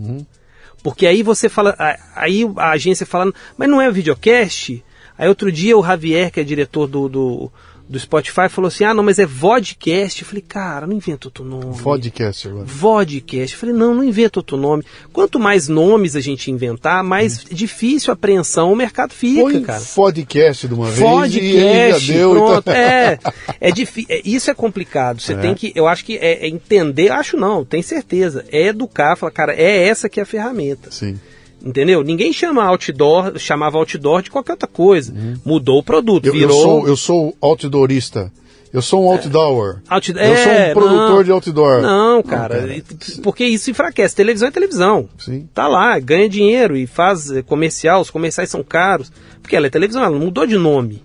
Porque 0.82 1.06
aí 1.06 1.22
você 1.22 1.48
fala, 1.48 1.74
aí 2.14 2.42
a 2.56 2.72
agência 2.72 3.06
falando, 3.06 3.34
mas 3.56 3.68
não 3.68 3.80
é 3.80 3.90
videocast? 3.90 4.84
Aí 5.18 5.28
outro 5.28 5.50
dia 5.50 5.76
o 5.76 5.82
Javier, 5.82 6.30
que 6.30 6.40
é 6.40 6.44
diretor 6.44 6.86
do, 6.86 7.08
do, 7.08 7.52
do 7.88 7.98
Spotify, 8.00 8.48
falou 8.48 8.66
assim: 8.68 8.84
ah, 8.84 8.92
não, 8.92 9.02
mas 9.04 9.18
é 9.18 9.26
vodcast. 9.26 10.22
Eu 10.22 10.26
falei, 10.28 10.42
cara, 10.46 10.86
não 10.86 10.94
inventa 10.96 11.28
outro 11.28 11.44
nome. 11.44 11.80
Podcast 11.80 12.48
agora. 12.48 12.64
Vodcast. 12.66 13.54
Eu 13.54 13.60
falei, 13.60 13.74
não, 13.74 13.94
não 13.94 14.02
inventa 14.04 14.38
outro 14.40 14.56
nome. 14.56 14.84
Quanto 15.12 15.38
mais 15.38 15.68
nomes 15.68 16.16
a 16.16 16.20
gente 16.20 16.50
inventar, 16.50 17.04
mais 17.04 17.44
difícil 17.44 18.10
a 18.10 18.14
apreensão 18.14 18.72
o 18.72 18.76
mercado 18.76 19.12
fica, 19.12 19.40
Põe 19.42 19.62
cara. 19.62 19.82
podcast 19.94 20.66
de 20.66 20.74
uma 20.74 20.86
vez 20.86 20.98
e 20.98 21.02
Podcast, 21.02 22.06
já 22.06 22.14
deu. 22.14 22.30
pronto. 22.32 22.58
então- 22.58 22.74
É, 22.74 23.18
é 23.60 23.70
difícil. 23.70 24.20
Isso 24.24 24.50
é 24.50 24.54
complicado. 24.54 25.20
Você 25.20 25.34
É. 25.34 25.36
tem 25.36 25.54
que, 25.54 25.72
eu 25.74 25.86
acho 25.86 26.04
que 26.04 26.16
é, 26.16 26.44
é 26.46 26.48
entender, 26.48 27.10
acho 27.12 27.36
não, 27.36 27.64
tenho 27.64 27.82
certeza. 27.84 28.44
É 28.50 28.66
educar, 28.66 29.16
falar, 29.16 29.30
cara, 29.32 29.54
é 29.54 29.86
essa 29.86 30.08
que 30.08 30.18
é 30.18 30.22
a 30.22 30.26
ferramenta. 30.26 30.90
Sim. 30.90 31.18
Entendeu? 31.64 32.02
Ninguém 32.04 32.32
chama 32.32 32.64
outdoor, 32.64 33.38
chamava 33.38 33.78
outdoor 33.78 34.22
de 34.22 34.30
qualquer 34.30 34.52
outra 34.52 34.68
coisa. 34.68 35.12
Mudou 35.44 35.78
o 35.78 35.82
produto, 35.82 36.26
Uhum. 36.26 36.34
Eu, 36.34 36.40
eu 36.42 36.48
virou. 36.48 36.62
sou, 36.62 36.88
eu 36.88 36.96
sou 36.96 37.36
outdoorista. 37.40 38.30
Eu 38.72 38.82
sou 38.82 39.04
um 39.06 39.10
outdoor. 39.10 39.80
Out- 39.88 40.10
Eu 40.12 40.36
sou 40.36 40.52
É, 40.52 40.70
um 40.70 40.74
produtor 40.74 41.10
não. 41.10 41.24
de 41.24 41.30
outdoor. 41.32 41.80
Não, 41.82 42.22
cara, 42.22 42.58
cara. 42.60 42.76
e- 42.76 42.82
porque 43.22 43.44
isso 43.46 43.70
enfraquece. 43.70 44.14
Televisão 44.14 44.48
é 44.48 44.50
televisão. 44.50 45.08
Sim. 45.18 45.48
Tá 45.54 45.66
lá, 45.66 45.98
ganha 45.98 46.28
dinheiro 46.28 46.76
e 46.76 46.86
faz 46.86 47.30
eh, 47.30 47.42
comercial, 47.42 48.02
os 48.02 48.10
comerciais 48.10 48.50
são 48.50 48.62
caros. 48.62 49.10
Porque 49.40 49.56
ela 49.56 49.66
é 49.66 49.70
televisão, 49.70 50.02
ela 50.02 50.10
não 50.18 50.26
mudou 50.26 50.46
de 50.46 50.58
nome. 50.58 51.02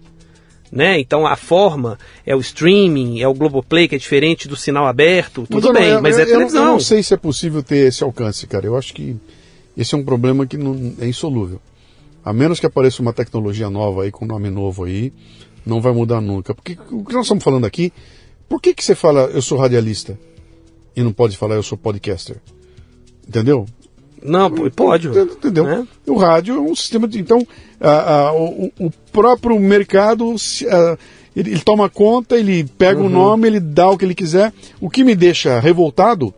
Né? 0.72 1.00
Então 1.00 1.26
a 1.28 1.36
forma 1.36 1.98
é 2.26 2.36
o 2.36 2.40
streaming, 2.40 3.22
é 3.22 3.28
o 3.28 3.34
Globoplay, 3.34 3.88
que 3.88 3.96
é 3.96 3.98
diferente 3.98 4.48
do 4.48 4.56
sinal 4.56 4.86
aberto, 4.88 5.42
Mas 5.42 5.50
tudo 5.50 5.68
eu 5.68 5.74
não- 5.74 5.82
bem, 5.82 5.90
eu- 5.92 6.02
mas 6.02 6.18
eu- 6.18 6.20
é 6.20 6.24
eu 6.24 6.28
não- 6.28 6.34
televisão. 6.36 6.66
Eu 6.66 6.72
não 6.74 6.80
sei 6.80 7.04
se 7.04 7.14
é 7.14 7.18
possível 7.18 7.62
ter 7.64 7.88
esse 7.88 8.04
alcance, 8.04 8.48
cara. 8.48 8.66
Eu 8.66 8.78
acho 8.78 8.94
que 8.94 9.16
esse 9.82 9.96
é 9.96 9.98
um 9.98 10.04
problema 10.04 10.46
que 10.46 10.58
não, 10.58 10.94
é 11.00 11.08
insolúvel. 11.08 11.60
A 12.24 12.32
menos 12.32 12.60
que 12.60 12.66
apareça 12.66 13.02
uma 13.02 13.14
tecnologia 13.14 13.70
nova 13.70 14.04
aí, 14.04 14.12
com 14.12 14.26
nome 14.26 14.50
novo 14.50 14.84
aí, 14.84 15.12
não 15.66 15.82
vai 15.82 15.92
mudar 15.92 16.22
nunca. 16.22 16.54
Porque 16.54 16.78
o 16.92 17.04
que 17.04 17.14
nós 17.14 17.24
estamos 17.26 17.44
falando 17.44 17.66
aqui, 17.66 17.92
por 18.48 18.62
que, 18.62 18.74
que 18.74 18.84
você 18.84 18.94
fala 18.96 19.22
eu 19.34 19.42
sou 19.42 19.58
radialista 19.58 20.18
e 20.96 21.02
não 21.02 21.12
pode 21.12 21.36
falar 21.38 21.56
eu 21.56 21.64
sou 21.64 21.78
podcaster? 21.78 22.38
Entendeu? 23.28 23.66
Não, 24.24 24.52
pode. 24.76 25.08
Entendeu? 25.08 25.64
né? 25.64 25.88
O 26.06 26.16
rádio 26.16 26.56
é 26.58 26.60
um 26.60 26.76
sistema 26.76 27.08
de. 27.08 27.20
Então, 27.20 27.46
a- 27.80 28.28
a- 28.28 28.34
o, 28.34 28.72
o 28.80 28.92
próprio 29.12 29.60
mercado 29.60 30.36
a- 30.70 30.98
ele, 31.36 31.52
ele 31.52 31.60
toma 31.62 31.90
conta, 31.90 32.38
ele 32.38 32.64
pega 32.78 33.00
o 33.00 33.06
Uhum. 33.06 33.10
nome, 33.10 33.48
ele 33.48 33.60
dá 33.60 33.90
o 33.90 33.98
que 33.98 34.06
ele 34.06 34.14
quiser. 34.14 34.54
O 34.80 34.90
que 34.92 35.04
me 35.04 35.16
deixa 35.16 35.60
revoltado 35.60 36.32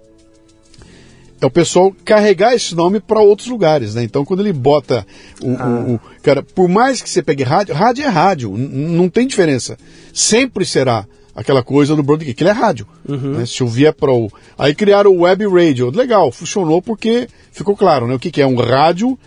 é 1.44 1.48
o 1.48 1.52
pessoal 1.52 1.94
carregar 2.06 2.54
esse 2.54 2.74
nome 2.76 3.00
para 3.00 3.20
outros 3.20 3.48
lugares, 3.48 3.96
né? 3.96 4.04
Então, 4.04 4.24
quando 4.26 4.40
ele 4.42 4.54
bota 4.54 5.06
o, 5.42 5.52
o- 5.52 5.58
Ah. 5.60 5.86
o- 5.88 6.00
Cara, 6.22 6.42
por 6.44 6.68
mais 6.70 7.02
que 7.02 7.10
você 7.10 7.22
pegue 7.22 7.44
rádio, 7.44 7.74
rádio 7.76 8.04
é 8.06 8.08
rádio, 8.08 8.58
não 8.58 9.10
tem 9.10 9.28
diferença. 9.28 9.78
Sempre 10.14 10.66
será 10.66 11.06
aquela 11.36 11.64
coisa 11.64 11.96
do 11.96 12.04
broadcast, 12.04 12.34
que 12.36 12.44
ele 12.44 12.50
é 12.50 12.54
rádio. 12.54 12.88
Uhum. 13.08 13.34
né? 13.38 13.46
Se 13.46 13.62
eu 13.62 13.68
vier 13.68 13.94
para 13.94 14.12
o. 14.14 14.32
Aí 14.58 14.74
criaram 14.74 15.12
o 15.12 15.22
web 15.22 15.46
radio. 15.48 15.90
Legal, 15.90 16.32
funcionou 16.32 16.82
porque 16.82 17.28
ficou 17.52 17.76
claro, 17.76 18.08
né? 18.08 18.14
O 18.16 18.20
que, 18.20 18.32
que 18.32 18.42
é 18.42 18.48
um 18.48 18.56
rádio 18.56 19.18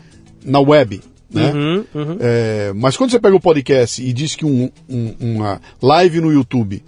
na 0.45 0.61
web. 0.61 1.03
Né? 1.29 1.53
Uhum, 1.53 1.85
uhum. 1.95 2.17
É, 2.21 2.73
mas 2.75 2.97
quando 2.97 3.11
você 3.11 3.19
pega 3.19 3.35
o 3.37 3.41
podcast 3.41 4.01
e 4.03 4.13
diz 4.13 4.35
que 4.37 4.47
um- 4.47 4.71
um- 4.89 5.15
uma 5.21 5.61
live 5.83 6.21
no 6.21 6.33
YouTube 6.33 6.83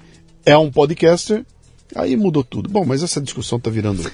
é 0.47 0.57
um 0.57 0.71
podcaster, 0.71 1.45
aí 1.95 2.17
mudou 2.17 2.45
tudo. 2.45 2.69
Bom, 2.71 2.85
mas 2.87 3.03
essa 3.03 3.21
discussão 3.21 3.59
tá 3.59 3.69
virando. 3.69 4.09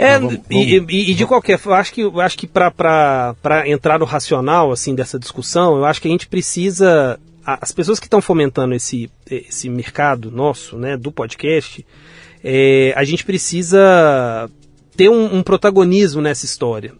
É, 0.00 0.18
Mas 0.18 0.20
vamos- 0.22 0.34
e, 0.50 0.78
vamos- 0.78 0.92
e- 0.94 1.10
e 1.10 1.14
de 1.14 1.26
qualquer 1.26 1.58
forma, 1.58 1.78
acho 1.78 1.92
que, 1.92 2.02
acho 2.20 2.38
que 2.38 2.46
para 2.46 3.34
entrar 3.66 3.98
no 3.98 4.04
racional 4.04 4.72
assim 4.72 4.94
dessa 4.94 5.18
discussão, 5.18 5.76
eu 5.76 5.84
acho 5.84 6.00
que 6.00 6.08
a 6.08 6.10
gente 6.10 6.26
precisa. 6.26 7.18
As 7.44 7.72
pessoas 7.72 7.98
que 7.98 8.06
estão 8.06 8.20
fomentando 8.20 8.74
esse, 8.74 9.10
esse 9.30 9.68
mercado 9.68 10.30
nosso, 10.30 10.76
né, 10.76 10.96
do 10.96 11.10
podcast, 11.10 11.84
é, 12.44 12.92
a 12.96 13.02
gente 13.02 13.24
precisa 13.24 14.48
ter 14.96 15.08
um, 15.08 15.36
um 15.36 15.42
protagonismo 15.42 16.20
nessa 16.20 16.44
história. 16.44 16.92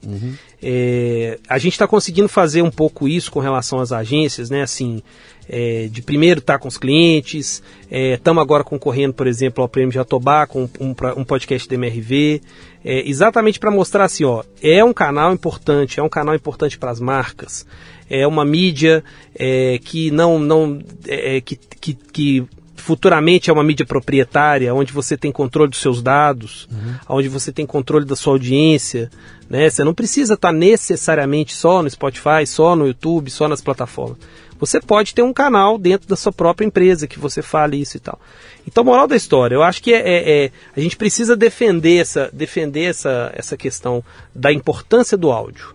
É, 0.62 1.38
a 1.48 1.58
gente 1.58 1.72
está 1.72 1.86
conseguindo 1.86 2.28
fazer 2.28 2.62
um 2.62 2.70
pouco 2.70 3.06
isso 3.08 3.30
com 3.30 3.40
relação 3.40 3.78
às 3.80 3.92
agências, 3.92 4.50
né? 4.50 4.62
Assim, 4.62 5.02
é, 5.48 5.88
de 5.90 6.00
primeiro 6.02 6.40
estar 6.40 6.58
com 6.58 6.68
os 6.68 6.78
clientes, 6.78 7.62
estamos 7.90 8.40
agora 8.40 8.62
concorrendo, 8.64 9.12
por 9.14 9.26
exemplo, 9.26 9.62
ao 9.62 9.68
Prêmio 9.68 9.92
Jatobá 9.92 10.46
com 10.46 10.68
um, 10.80 10.94
um 11.16 11.24
podcast 11.24 11.68
da 11.68 11.74
MRV, 11.74 12.40
é, 12.84 13.08
exatamente 13.08 13.58
para 13.58 13.70
mostrar 13.70 14.04
assim, 14.04 14.24
ó, 14.24 14.42
é 14.62 14.82
um 14.84 14.92
canal 14.92 15.32
importante, 15.32 16.00
é 16.00 16.02
um 16.02 16.08
canal 16.08 16.34
importante 16.34 16.78
para 16.78 16.90
as 16.90 17.00
marcas, 17.00 17.66
é 18.08 18.26
uma 18.26 18.44
mídia 18.44 19.04
é, 19.34 19.78
que 19.82 20.10
não, 20.10 20.38
não 20.38 20.80
é, 21.06 21.40
que, 21.40 21.56
que, 21.56 21.94
que 21.94 22.48
futuramente 22.76 23.50
é 23.50 23.52
uma 23.52 23.62
mídia 23.62 23.86
proprietária, 23.86 24.74
onde 24.74 24.92
você 24.92 25.16
tem 25.16 25.30
controle 25.30 25.70
dos 25.70 25.80
seus 25.80 26.02
dados, 26.02 26.68
onde 27.08 27.28
você 27.28 27.52
tem 27.52 27.66
controle 27.66 28.04
da 28.04 28.16
sua 28.16 28.32
audiência, 28.32 29.10
né? 29.48 29.68
Você 29.68 29.84
não 29.84 29.94
precisa 29.94 30.34
estar 30.34 30.52
necessariamente 30.52 31.54
só 31.54 31.82
no 31.82 31.90
Spotify, 31.90 32.46
só 32.46 32.74
no 32.74 32.86
YouTube, 32.86 33.30
só 33.30 33.46
nas 33.46 33.60
plataformas. 33.60 34.18
Você 34.60 34.78
pode 34.80 35.14
ter 35.14 35.22
um 35.22 35.32
canal 35.32 35.78
dentro 35.78 36.06
da 36.06 36.14
sua 36.14 36.30
própria 36.32 36.66
empresa 36.66 37.06
que 37.06 37.18
você 37.18 37.40
fale 37.42 37.80
isso 37.80 37.96
e 37.96 38.00
tal. 38.00 38.20
Então, 38.68 38.84
moral 38.84 39.08
da 39.08 39.16
história, 39.16 39.54
eu 39.54 39.62
acho 39.62 39.82
que 39.82 39.92
é, 39.92 39.98
é- 40.00 40.44
é- 40.44 40.50
a 40.76 40.80
gente 40.80 40.96
precisa 40.96 41.34
defender 41.34 41.96
essa, 41.96 42.28
defender 42.32 42.84
essa, 42.84 43.32
essa 43.34 43.56
questão 43.56 44.04
da 44.34 44.52
importância 44.52 45.16
do 45.16 45.32
áudio. 45.32 45.74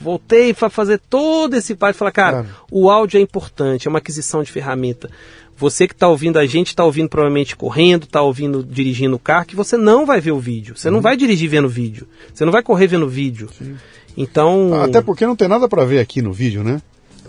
Voltei 0.00 0.54
para 0.54 0.70
fazer 0.70 1.00
todo 1.10 1.54
esse 1.54 1.74
parte 1.74 1.96
e 1.96 1.98
falar, 1.98 2.12
cara, 2.12 2.42
Claro. 2.44 2.48
o 2.70 2.88
áudio 2.88 3.18
é 3.18 3.20
importante, 3.20 3.88
é 3.88 3.90
uma 3.90 3.98
aquisição 3.98 4.42
de 4.44 4.52
ferramenta. 4.52 5.10
Você 5.58 5.86
que 5.86 5.92
está 5.92 6.08
ouvindo 6.08 6.38
a 6.38 6.46
gente, 6.46 6.68
está 6.68 6.84
ouvindo 6.84 7.08
provavelmente 7.10 7.54
correndo, 7.56 8.04
está 8.04 8.22
ouvindo 8.22 8.62
dirigindo 8.64 9.16
o 9.16 9.18
carro, 9.18 9.44
que 9.44 9.56
você 9.56 9.76
não 9.76 10.06
vai 10.06 10.18
ver 10.20 10.30
o 10.32 10.38
vídeo. 10.38 10.74
Você 10.76 10.88
Uhum. 10.88 10.94
não 10.94 11.00
vai 11.02 11.16
dirigir 11.18 11.50
vendo 11.50 11.68
vídeo. 11.68 12.06
Você 12.32 12.44
não 12.46 12.52
vai 12.52 12.62
correr 12.62 12.86
vendo 12.86 13.06
vídeo. 13.08 13.50
Então, 14.16 14.82
Até 14.82 15.00
porque 15.00 15.26
não 15.26 15.36
tem 15.36 15.48
nada 15.48 15.68
para 15.68 15.84
ver 15.84 15.98
aqui 15.98 16.20
no 16.22 16.32
vídeo, 16.32 16.62
né? 16.64 16.80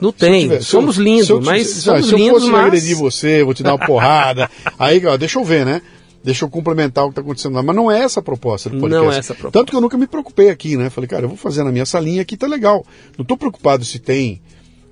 Não 0.02 0.10
eu 0.10 0.14
tem. 0.14 0.42
tiver- 0.42 0.62
somos 0.62 0.98
eu- 0.98 1.04
lindos, 1.04 1.30
eu 1.30 1.40
te- 1.40 1.46
mas 1.46 1.68
se, 1.68 1.82
somos 1.84 2.08
se 2.08 2.12
eu 2.14 2.18
lindos, 2.18 2.40
fosse 2.42 2.52
mas... 2.52 2.66
agredir 2.66 2.96
você, 2.98 3.44
vou 3.44 3.54
te 3.54 3.64
dar 3.64 3.76
uma 3.76 3.86
porrada. 3.86 4.50
aí, 4.78 5.06
ó, 5.06 5.16
deixa 5.16 5.40
eu 5.40 5.44
ver, 5.44 5.66
né? 5.66 5.82
Deixa 6.24 6.46
eu 6.46 6.50
complementar 6.50 7.04
o 7.06 7.08
que 7.08 7.14
está 7.14 7.22
acontecendo 7.22 7.56
lá. 7.56 7.64
Mas 7.64 7.76
não 7.76 7.90
é 7.90 8.00
essa 8.02 8.20
a 8.20 8.24
proposta 8.24 8.70
do 8.70 8.76
Não 8.76 8.82
podcast. 8.82 9.16
é 9.16 9.20
essa 9.20 9.34
a 9.34 9.36
proposta. 9.36 9.60
Tanto 9.60 9.72
que 9.72 9.76
eu 9.78 9.82
nunca 9.82 9.98
me 9.98 10.06
preocupei 10.06 10.50
aqui, 10.50 10.78
né? 10.78 10.90
Falei, 10.90 11.08
cara, 11.08 11.24
eu 11.24 11.28
vou 11.30 11.38
fazer 11.38 11.64
na 11.64 11.72
minha 11.72 11.86
salinha 11.86 12.22
aqui, 12.22 12.38
tá 12.38 12.46
legal. 12.46 12.86
Não 13.18 13.24
estou 13.24 13.36
preocupado 13.38 13.84
se 13.84 13.98
tem, 13.98 14.40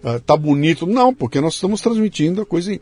ah, 0.04 0.20
tá 0.26 0.36
bonito. 0.36 0.88
Não, 0.88 1.14
porque 1.14 1.40
nós 1.40 1.54
estamos 1.54 1.82
transmitindo 1.82 2.42
a 2.42 2.46
coisa. 2.48 2.74
em- 2.74 2.80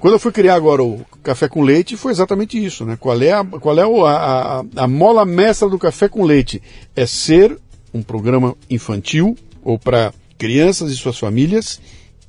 Quando 0.00 0.14
eu 0.14 0.18
fui 0.18 0.32
criar 0.32 0.54
agora 0.56 0.82
o 0.82 1.00
café 1.22 1.48
com 1.48 1.62
leite, 1.62 1.96
foi 1.96 2.10
exatamente 2.12 2.62
isso, 2.62 2.84
né? 2.84 2.96
Qual 3.00 3.20
é 3.22 3.32
a, 3.32 3.44
qual 3.44 3.78
é 3.78 3.86
o- 3.86 4.04
a, 4.04 4.60
a, 4.60 4.64
a 4.84 4.88
mola 4.88 5.24
mestra 5.24 5.68
do 5.68 5.78
café 5.78 6.08
com 6.08 6.24
leite? 6.24 6.60
É 6.96 7.06
ser 7.06 7.56
um 7.92 8.02
programa 8.02 8.56
infantil 8.68 9.36
ou 9.62 9.78
para 9.78 10.12
crianças 10.38 10.92
e 10.92 10.96
suas 10.96 11.18
famílias 11.18 11.80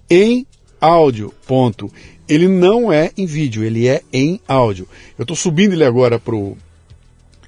em 0.10 0.45
áudio, 0.80 1.34
ponto. 1.48 1.91
ele 2.27 2.48
não 2.48 2.91
é 2.91 3.11
em 3.18 3.26
vídeo, 3.26 3.64
ele 3.64 3.88
é 3.88 4.02
em 4.11 4.40
áudio. 4.48 4.88
Eu 5.18 5.23
estou 5.23 5.36
subindo 5.36 5.73
ele 5.73 5.84
agora 5.84 6.19
pro 6.19 6.57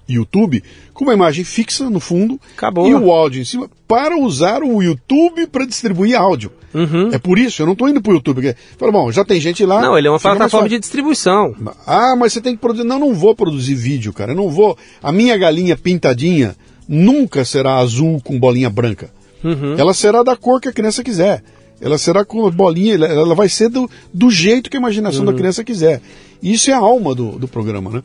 YouTube 0.07 0.63
com 0.93 1.03
uma 1.03 1.13
imagem 1.13 1.43
fixa 1.43 1.89
no 1.89 1.99
fundo 1.99 2.39
Acabou. 2.55 2.87
e 2.87 2.93
o 2.93 3.11
áudio 3.11 3.41
em 3.41 3.45
cima 3.45 3.69
para 3.87 4.17
usar 4.17 4.63
o 4.63 4.81
YouTube 4.81 5.47
para 5.47 5.65
distribuir 5.65 6.17
áudio. 6.17 6.51
Uhum. 6.73 7.09
É 7.11 7.17
por 7.17 7.37
isso, 7.37 7.61
eu 7.61 7.65
não 7.65 7.73
estou 7.73 7.89
indo 7.89 8.01
para 8.01 8.11
o 8.11 8.15
YouTube. 8.15 8.35
Porque, 8.35 8.55
fala, 8.77 8.91
bom, 8.91 9.11
já 9.11 9.23
tem 9.23 9.39
gente 9.39 9.65
lá. 9.65 9.81
Não, 9.81 9.97
ele 9.97 10.07
é 10.07 10.11
uma 10.11 10.19
plataforma 10.19 10.69
de 10.69 10.79
distribuição. 10.79 11.55
Ah, 11.85 12.15
mas 12.15 12.33
você 12.33 12.41
tem 12.41 12.55
que 12.55 12.61
produzir. 12.61 12.85
Não, 12.85 12.99
não 12.99 13.13
vou 13.13 13.35
produzir 13.35 13.75
vídeo, 13.75 14.13
cara. 14.13 14.31
Eu 14.31 14.35
não 14.35 14.49
vou. 14.49 14.77
A 15.01 15.11
minha 15.11 15.37
galinha 15.37 15.77
pintadinha 15.77 16.55
nunca 16.87 17.43
será 17.45 17.77
azul 17.77 18.21
com 18.23 18.39
bolinha 18.39 18.69
branca. 18.69 19.09
Uhum. 19.43 19.75
Ela 19.77 19.93
será 19.93 20.23
da 20.23 20.35
cor 20.35 20.59
que 20.59 20.67
a 20.67 20.73
criança 20.73 21.03
quiser. 21.03 21.43
Ela 21.79 21.97
será 21.97 22.25
com 22.25 22.49
bolinha, 22.49 22.95
ela, 22.95 23.35
vai 23.35 23.47
ser 23.47 23.69
do, 23.69 23.89
do 24.11 24.31
jeito 24.31 24.69
que 24.69 24.77
a 24.77 24.79
imaginação 24.79 25.23
da 25.23 25.33
criança 25.33 25.63
quiser. 25.63 26.01
Isso 26.41 26.71
é 26.71 26.73
a 26.73 26.79
alma 26.79 27.13
do, 27.13 27.37
do 27.37 27.47
programa, 27.47 27.91
né? 27.91 28.03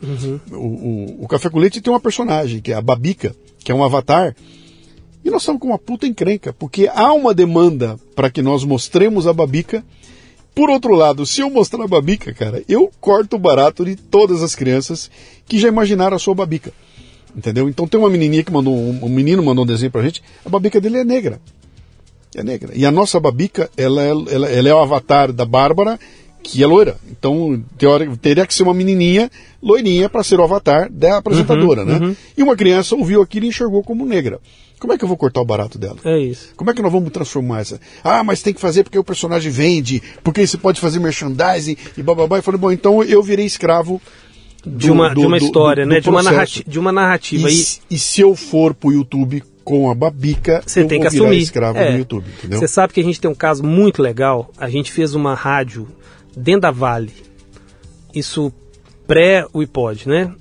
O, 0.51 0.55
o, 0.55 1.23
o 1.23 1.27
Café 1.27 1.49
com 1.49 1.59
Leite 1.59 1.81
tem 1.81 1.91
uma 1.91 1.99
personagem, 1.99 2.61
que 2.61 2.71
é 2.71 2.75
a 2.75 2.81
Babica, 2.81 3.35
que 3.63 3.71
é 3.71 3.75
um 3.75 3.83
avatar. 3.83 4.35
E 5.25 5.29
nós 5.29 5.41
estamos 5.41 5.59
com 5.59 5.69
uma 5.69 5.79
puta 5.79 6.05
encrenca, 6.05 6.53
porque 6.53 6.89
há 6.93 7.13
uma 7.13 7.33
demanda 7.33 7.99
para 8.15 8.29
que 8.29 8.41
nós 8.41 8.63
mostremos 8.63 9.25
a 9.25 9.33
Babica. 9.33 9.83
Por 10.53 10.69
outro 10.69 10.93
lado, 10.93 11.25
se 11.25 11.41
eu 11.41 11.49
mostrar 11.49 11.83
a 11.83 11.87
Babica, 11.87 12.31
cara, 12.31 12.63
eu 12.69 12.91
corto 13.01 13.37
o 13.37 13.39
barato 13.39 13.83
de 13.83 13.95
todas 13.95 14.43
as 14.43 14.53
crianças 14.53 15.09
que 15.47 15.57
já 15.57 15.67
imaginaram 15.67 16.15
a 16.15 16.19
sua 16.19 16.35
Babica. 16.35 16.71
Entendeu? 17.35 17.67
Então 17.67 17.87
tem 17.87 17.99
uma 17.99 18.09
menininha 18.09 18.43
que 18.43 18.51
mandou, 18.51 18.75
um, 18.75 19.09
menino 19.09 19.43
mandou 19.43 19.63
um 19.63 19.67
desenho 19.67 19.91
pra 19.91 20.03
gente, 20.03 20.21
a 20.45 20.49
Babica 20.49 20.79
dele 20.79 20.99
é 20.99 21.03
negra. 21.03 21.39
É 22.35 22.43
negra. 22.43 22.71
E 22.75 22.85
a 22.85 22.91
nossa 22.91 23.19
Babica, 23.19 23.69
ela 23.75 24.03
é, 24.03 24.09
ela, 24.09 24.49
ela 24.49 24.69
é 24.69 24.73
o 24.73 24.79
avatar 24.79 25.31
da 25.31 25.45
Bárbara, 25.45 25.99
que 26.43 26.61
é 26.61 26.67
loira. 26.67 26.97
Então, 27.09 27.63
teórica, 27.77 28.15
teria 28.17 28.45
que 28.45 28.53
ser 28.53 28.63
uma 28.63 28.73
menininha 28.73 29.31
loirinha 29.61 30.09
para 30.09 30.23
ser 30.23 30.39
o 30.39 30.43
avatar 30.43 30.91
da 30.91 31.17
apresentadora, 31.17 31.85
né? 31.85 32.15
E 32.37 32.43
uma 32.43 32.55
criança 32.55 32.95
ouviu 32.95 33.21
aquilo 33.21 33.45
e 33.45 33.49
enxergou 33.49 33.81
como 33.81 34.05
negra. 34.05 34.39
Como 34.77 34.91
é 34.91 34.97
que 34.97 35.03
eu 35.05 35.07
vou 35.07 35.15
cortar 35.15 35.39
o 35.39 35.45
barato 35.45 35.79
dela? 35.79 35.95
É 36.03 36.19
isso. 36.19 36.49
Como 36.57 36.69
é 36.69 36.73
que 36.73 36.81
nós 36.81 36.91
vamos 36.91 37.09
transformar 37.09 37.61
essa? 37.61 37.79
Ah, 38.03 38.21
mas 38.21 38.41
tem 38.41 38.53
que 38.53 38.59
fazer 38.59 38.83
porque 38.83 38.99
o 38.99 39.03
personagem 39.03 39.49
vende, 39.49 40.03
porque 40.21 40.45
você 40.45 40.57
pode 40.57 40.81
fazer 40.81 40.99
merchandising 40.99 41.77
e 41.97 42.03
bababá. 42.03 42.37
Eu 42.37 42.43
falei, 42.43 42.59
bom, 42.59 42.69
então 42.69 43.01
eu 43.01 43.23
virei 43.23 43.45
escravo 43.45 44.01
De 44.65 44.89
uma, 44.89 45.13
de 45.13 45.19
uma 45.25 45.37
história, 45.37 45.85
né? 45.85 45.99
de, 45.99 46.09
uma 46.09 46.19
processo. 46.21 46.33
narrati 46.35 46.63
de 46.65 46.79
uma 46.79 46.91
narrativa. 46.91 47.49
E, 47.49 47.53
E, 47.53 47.55
se- 47.63 47.81
e 47.91 47.97
se 47.99 48.21
eu 48.21 48.33
for 48.35 48.73
pro 48.73 48.91
YouTube 48.93 49.43
com 49.63 49.89
a 49.91 49.95
Babica, 49.95 50.61
Você 50.65 50.83
tem 50.85 51.01
que 51.01 51.07
assumir. 51.07 51.39
escravo 51.41 51.77
É. 51.77 51.91
do 51.91 51.97
YouTube, 51.97 52.25
entendeu? 52.37 52.59
Você 52.59 52.67
sabe 52.67 52.93
que 52.93 52.99
a 52.99 53.03
gente 53.03 53.19
tem 53.19 53.29
um 53.29 53.35
caso 53.35 53.63
muito 53.63 54.01
legal. 54.01 54.51
A 54.57 54.69
gente 54.69 54.91
fez 54.91 55.15
uma 55.15 55.33
rádio 55.35 55.87
dentro 56.35 56.61
da 56.61 56.71
Vale. 56.71 57.11
Isso 58.13 58.51
pré 59.07 59.45
o 59.53 59.59
iPod, 59.61 60.07
né? 60.07 60.31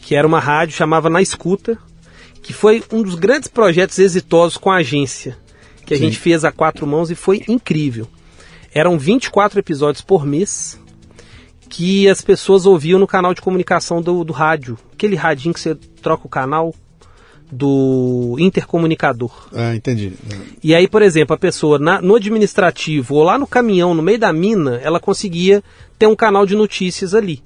Que 0.00 0.14
era 0.14 0.26
uma 0.26 0.40
rádio 0.40 0.74
chamava 0.76 1.08
Na 1.08 1.22
Escuta, 1.22 1.78
que 2.42 2.52
foi 2.52 2.82
um 2.92 3.02
dos 3.02 3.14
grandes 3.14 3.48
projetos 3.48 3.98
exitosos 3.98 4.56
com 4.56 4.70
a 4.70 4.76
agência, 4.76 5.36
que 5.86 5.94
a 5.94 5.96
Sim. 5.96 6.04
gente 6.04 6.18
fez 6.18 6.44
a 6.44 6.50
quatro 6.52 6.86
mãos 6.86 7.10
e 7.10 7.14
foi 7.14 7.42
incrível. 7.48 8.06
Eram 8.74 8.98
24 8.98 9.58
episódios 9.60 10.02
por 10.02 10.26
mês 10.26 10.78
que 11.74 12.06
as 12.06 12.20
pessoas 12.20 12.66
ouviam 12.66 12.98
no 13.00 13.06
canal 13.06 13.32
de 13.32 13.40
comunicação 13.40 14.02
do, 14.02 14.22
do 14.24 14.32
rádio. 14.34 14.76
Aquele 14.92 15.16
radinho 15.16 15.54
que 15.54 15.60
você 15.60 15.74
troca 16.02 16.26
o 16.26 16.28
canal 16.28 16.74
do 17.50 18.36
intercomunicador. 18.38 19.30
Ah, 19.54 19.74
entendi. 19.74 20.12
E 20.62 20.74
aí, 20.74 20.86
por 20.86 21.00
exemplo, 21.00 21.34
a 21.34 21.38
pessoa 21.38 21.78
na- 21.78 22.00
no 22.02 22.16
administrativo 22.16 23.14
ou 23.14 23.22
lá 23.24 23.38
no 23.38 23.46
caminhão, 23.46 23.94
no 23.94 24.02
meio 24.02 24.18
da 24.18 24.32
mina, 24.34 24.76
ela 24.82 25.00
conseguia 25.00 25.64
ter 25.98 26.06
um 26.06 26.14
canal 26.14 26.44
de 26.44 26.54
notícias 26.54 27.14
ali. 27.14 27.42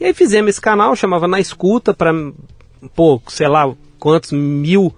E 0.00 0.04
aí 0.04 0.12
fizemos 0.12 0.50
esse 0.50 0.60
canal, 0.60 0.96
chamava 0.96 1.28
Na 1.28 1.38
Escuta, 1.38 1.94
para, 1.94 2.12
pô, 2.96 3.22
sei 3.28 3.46
lá, 3.46 3.72
quantos 3.96 4.32
mil 4.32 4.92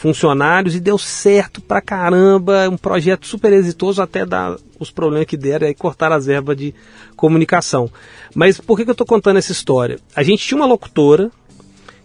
funcionários, 0.00 0.74
e 0.74 0.80
deu 0.80 0.96
certo 0.96 1.60
pra 1.60 1.82
caramba, 1.82 2.66
um 2.70 2.76
projeto 2.78 3.26
super 3.26 3.52
exitoso 3.52 4.00
até 4.00 4.24
dar 4.24 4.56
os 4.78 4.90
problemas 4.90 5.26
que 5.26 5.36
deram, 5.36 5.66
e 5.66 5.68
aí 5.68 5.74
cortaram 5.74 6.16
as 6.16 6.24
verbas 6.24 6.56
de 6.56 6.74
comunicação. 7.14 7.90
Mas 8.34 8.58
por 8.58 8.78
que, 8.78 8.86
que 8.86 8.90
eu 8.90 8.94
tô 8.94 9.04
contando 9.04 9.36
essa 9.36 9.52
história? 9.52 9.98
A 10.16 10.22
gente 10.22 10.42
tinha 10.42 10.56
uma 10.56 10.64
locutora 10.66 11.30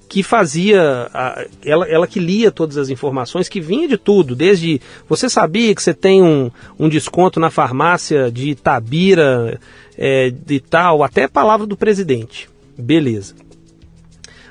que 0.09 0.21
fazia, 0.23 1.09
a- 1.13 1.45
ela, 1.63 1.87
ela 1.87 2.05
que 2.05 2.19
lia 2.19 2.51
todas 2.51 2.75
as 2.75 2.89
informações, 2.89 3.47
que 3.47 3.61
vinha 3.61 3.87
de 3.87 3.97
tudo, 3.97 4.35
desde 4.35 4.81
você 5.07 5.29
sabia 5.29 5.73
que 5.73 5.81
você 5.81 5.93
tem 5.93 6.21
um, 6.21 6.51
um 6.77 6.89
desconto 6.89 7.39
na 7.39 7.49
farmácia 7.49 8.29
de 8.29 8.49
Itabira 8.49 9.57
é, 9.97 10.29
de 10.31 10.59
tal, 10.59 11.01
até 11.01 11.23
a 11.23 11.29
palavra 11.29 11.65
do 11.65 11.77
presidente. 11.77 12.49
Beleza. 12.77 13.35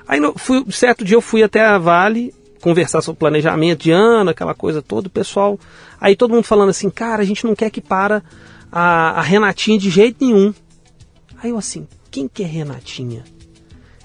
Aí 0.08 0.18
no, 0.18 0.32
fui, 0.34 0.64
certo 0.70 1.04
dia 1.04 1.16
eu 1.16 1.20
fui 1.20 1.42
até 1.42 1.62
a 1.62 1.76
Vale 1.76 2.32
conversar 2.64 3.02
sobre 3.02 3.18
planejamento 3.18 3.82
de 3.82 3.90
ano, 3.90 4.30
aquela 4.30 4.54
coisa 4.54 4.80
toda, 4.80 5.06
o 5.08 5.10
pessoal. 5.10 5.58
Aí 6.00 6.16
todo 6.16 6.32
mundo 6.32 6.44
falando 6.44 6.70
assim, 6.70 6.88
cara, 6.88 7.22
a 7.22 7.24
gente 7.26 7.44
não 7.44 7.54
quer 7.54 7.68
que 7.70 7.80
para 7.80 8.22
a, 8.72 9.10
a 9.20 9.22
Renatinha 9.22 9.78
de 9.78 9.90
jeito 9.90 10.24
nenhum. 10.24 10.52
Aí 11.42 11.50
eu 11.50 11.58
assim, 11.58 11.86
quem 12.10 12.26
que 12.26 12.42
é 12.42 12.46
Renatinha? 12.46 13.22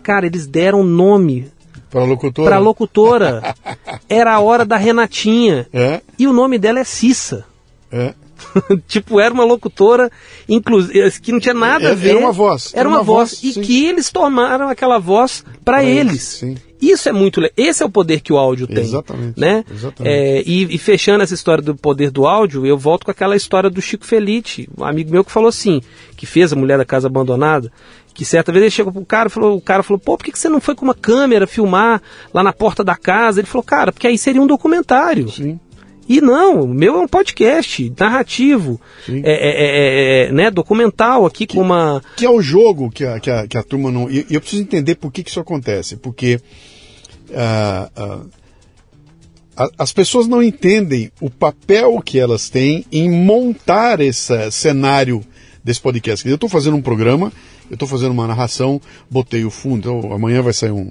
Cara, 0.03 0.26
eles 0.26 0.45
deram 0.45 0.84
nome 0.84 1.49
Para 1.90 2.03
locutora? 2.03 2.49
pra 2.49 2.60
locutora. 2.60 3.56
Era 4.10 4.34
a 4.36 4.40
hora 4.40 4.65
da 4.65 4.76
Renatinha. 4.76 5.65
É, 5.72 6.02
E 6.18 6.27
o 6.27 6.34
nome 6.34 6.57
dela 6.60 6.80
é 6.80 6.84
Cissa. 6.84 7.45
é. 7.91 8.14
tipo, 8.88 9.19
era 9.19 9.34
uma 9.34 9.44
locutora, 9.44 10.10
inclusive, 10.48 11.11
que 11.19 11.30
não 11.34 11.41
tinha 11.41 11.53
nada 11.53 11.88
a 11.88 11.88
Era- 11.90 11.95
ver. 11.95 12.10
era 12.11 12.19
uma 12.19 12.31
voz, 12.31 12.72
Era 12.73 12.88
uma, 12.88 13.03
voz. 13.03 13.44
E 13.44 13.52
sim. 13.52 13.61
que 13.61 13.86
eles 13.86 14.10
tomaram 14.10 14.69
aquela 14.69 14.98
voz 14.98 15.44
para 15.65 15.84
eles, 15.84 15.99
eles. 16.41 16.57
sim. 16.57 16.69
Isso 16.81 17.10
é 17.10 17.11
muito 17.11 17.41
Esse 17.57 17.84
é 17.84 17.85
o 17.85 17.89
poder 17.89 18.22
que 18.22 18.31
o 18.31 18.38
áudio 18.38 18.68
tem. 18.68 18.84
Exatamente, 18.84 19.39
Né? 19.39 19.64
exatamente. 19.69 20.14
É, 20.14 20.41
e, 20.45 20.76
e 20.76 20.77
fechando 20.77 21.23
essa 21.23 21.34
história 21.34 21.64
do 21.64 21.76
poder 21.76 22.10
do 22.11 22.26
áudio, 22.26 22.65
eu 22.65 22.77
volto 22.77 23.06
com 23.06 23.11
aquela 23.11 23.35
história 23.35 23.69
do 23.69 23.81
Chico 23.81 24.06
Felite, 24.06 24.69
um 24.77 24.84
amigo 24.84 25.11
meu 25.11 25.23
que 25.23 25.31
falou 25.31 25.49
assim, 25.49 25.81
que 26.15 26.26
fez 26.26 26.53
a 26.53 26.56
Mulher 26.56 26.77
da 26.77 26.85
Casa 26.85 27.07
Abandonada, 27.07 27.72
que 28.14 28.26
certa 28.26 28.51
vez 28.51 28.64
ele 28.64 28.72
chegou 28.72 28.91
pro 28.91 29.06
cara 29.06 29.27
e 29.27 29.31
falou, 29.31 29.57
o 29.57 29.61
cara 29.61 29.84
falou, 29.84 29.99
pô, 29.99 30.18
por 30.18 30.23
que, 30.23 30.31
que 30.31 30.39
você 30.39 30.49
não 30.49 30.60
foi 30.60 30.76
com 30.76 30.84
uma 30.84 30.95
câmera 30.95 31.47
filmar 31.47 32.01
lá 32.34 32.43
na 32.43 32.53
porta 32.53 32.84
da 32.84 32.95
casa? 32.95 33.39
Ele 33.39 33.47
falou, 33.47 33.64
cara, 33.64 33.91
porque 33.91 34.07
aí 34.07 34.18
seria 34.18 34.41
um 34.41 34.47
documentário. 34.47 35.30
Sim. 35.30 35.60
E 36.07 36.19
não, 36.22 36.64
o 36.64 36.68
meu 36.68 36.95
é 36.95 36.99
um 37.01 37.07
podcast 37.07 37.93
narrativo, 37.97 38.81
Sim. 39.06 39.22
é, 39.23 39.31
é, 39.31 40.23
é, 40.23 40.27
é, 40.27 40.31
né, 40.31 40.49
documental 40.49 41.23
aqui 41.27 41.45
com 41.45 41.61
uma. 41.61 42.01
Que 42.18 42.26
é 42.26 42.30
o 42.31 42.41
jogo 42.41 42.89
que 42.89 43.06
a, 43.06 43.19
que 43.19 43.30
a, 43.30 43.47
que 43.47 43.56
a 43.56 43.61
turma 43.61 43.91
não. 43.91 44.10
E 44.10 44.26
e 44.27 44.34
eu 44.34 44.41
preciso 44.41 44.64
entender 44.64 44.95
por 44.95 45.11
que, 45.11 45.23
que 45.23 45.30
isso 45.30 45.39
acontece. 45.39 45.97
Porque 45.97 46.41
ah, 47.35 47.89
ah, 49.56 49.69
as 49.77 49.91
pessoas 49.91 50.27
não 50.27 50.41
entendem 50.41 51.11
o 51.19 51.30
papel 51.30 52.01
que 52.01 52.18
elas 52.18 52.49
têm 52.49 52.85
em 52.91 53.10
montar 53.10 53.99
esse 53.99 54.51
cenário 54.51 55.23
desse 55.64 55.81
podcast. 55.81 56.27
Eu 56.27 56.35
estou 56.35 56.49
fazendo 56.49 56.77
um 56.77 56.81
programa, 56.81 57.31
eu 57.69 57.73
estou 57.73 57.88
fazendo 57.88 58.11
uma 58.11 58.26
narração, 58.26 58.81
botei 59.10 59.43
o 59.43 59.51
fundo. 59.51 59.80
Então, 59.80 60.14
amanhã 60.14 60.41
vai 60.41 60.53
sair 60.53 60.72
um, 60.72 60.89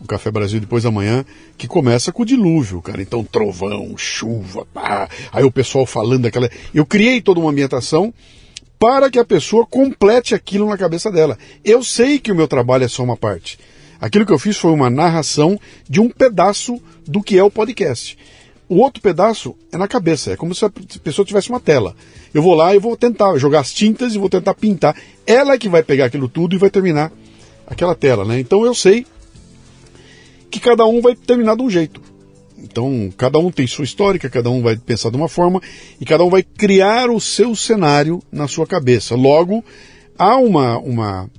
o 0.00 0.06
Café 0.06 0.30
Brasil 0.30 0.60
depois 0.60 0.82
da 0.82 0.90
manhã, 0.90 1.24
que 1.56 1.66
começa 1.66 2.12
com 2.12 2.22
o 2.22 2.26
dilúvio, 2.26 2.82
cara. 2.82 3.00
Então, 3.00 3.24
trovão, 3.24 3.96
chuva, 3.96 4.66
pá. 4.72 5.08
Aí 5.32 5.44
o 5.44 5.50
pessoal 5.50 5.86
falando 5.86 6.26
aquela. 6.26 6.50
Eu 6.74 6.84
criei 6.84 7.20
toda 7.20 7.40
uma 7.40 7.50
ambientação 7.50 8.12
para 8.78 9.10
que 9.10 9.18
a 9.18 9.24
pessoa 9.24 9.66
complete 9.66 10.34
aquilo 10.34 10.68
na 10.68 10.76
cabeça 10.76 11.10
dela. 11.10 11.38
Eu 11.64 11.82
sei 11.82 12.18
que 12.18 12.30
o 12.30 12.34
meu 12.34 12.46
trabalho 12.46 12.84
é 12.84 12.88
só 12.88 13.02
uma 13.02 13.16
parte. 13.16 13.58
Aquilo 14.00 14.26
que 14.26 14.32
eu 14.32 14.38
fiz 14.38 14.56
foi 14.56 14.72
uma 14.72 14.90
narração 14.90 15.58
de 15.88 16.00
um 16.00 16.08
pedaço 16.08 16.80
do 17.06 17.22
que 17.22 17.38
é 17.38 17.42
o 17.42 17.50
podcast. 17.50 18.16
O 18.68 18.78
outro 18.78 19.00
pedaço 19.00 19.54
é 19.70 19.76
na 19.76 19.86
cabeça, 19.86 20.32
é 20.32 20.36
como 20.36 20.54
se 20.54 20.64
a 20.64 20.70
pessoa 21.02 21.24
tivesse 21.24 21.50
uma 21.50 21.60
tela. 21.60 21.94
Eu 22.34 22.42
vou 22.42 22.54
lá 22.54 22.74
e 22.74 22.78
vou 22.78 22.96
tentar 22.96 23.38
jogar 23.38 23.60
as 23.60 23.72
tintas 23.72 24.14
e 24.14 24.18
vou 24.18 24.28
tentar 24.28 24.54
pintar. 24.54 24.96
Ela 25.24 25.54
é 25.54 25.58
que 25.58 25.68
vai 25.68 25.82
pegar 25.82 26.06
aquilo 26.06 26.28
tudo 26.28 26.54
e 26.54 26.58
vai 26.58 26.68
terminar 26.68 27.12
aquela 27.66 27.94
tela, 27.94 28.24
né? 28.24 28.40
Então 28.40 28.66
eu 28.66 28.74
sei 28.74 29.06
que 30.50 30.58
cada 30.58 30.84
um 30.84 31.00
vai 31.00 31.14
terminar 31.14 31.56
de 31.56 31.62
um 31.62 31.70
jeito. 31.70 32.00
Então, 32.58 33.12
cada 33.16 33.38
um 33.38 33.50
tem 33.50 33.66
sua 33.66 33.84
histórica, 33.84 34.30
cada 34.30 34.50
um 34.50 34.62
vai 34.62 34.76
pensar 34.76 35.10
de 35.10 35.16
uma 35.16 35.28
forma 35.28 35.60
e 36.00 36.04
cada 36.04 36.24
um 36.24 36.30
vai 36.30 36.42
criar 36.42 37.10
o 37.10 37.20
seu 37.20 37.54
cenário 37.54 38.22
na 38.32 38.48
sua 38.48 38.66
cabeça. 38.66 39.14
Logo, 39.14 39.64
há 40.18 40.36
uma, 40.38 40.78
uma, 40.78 41.30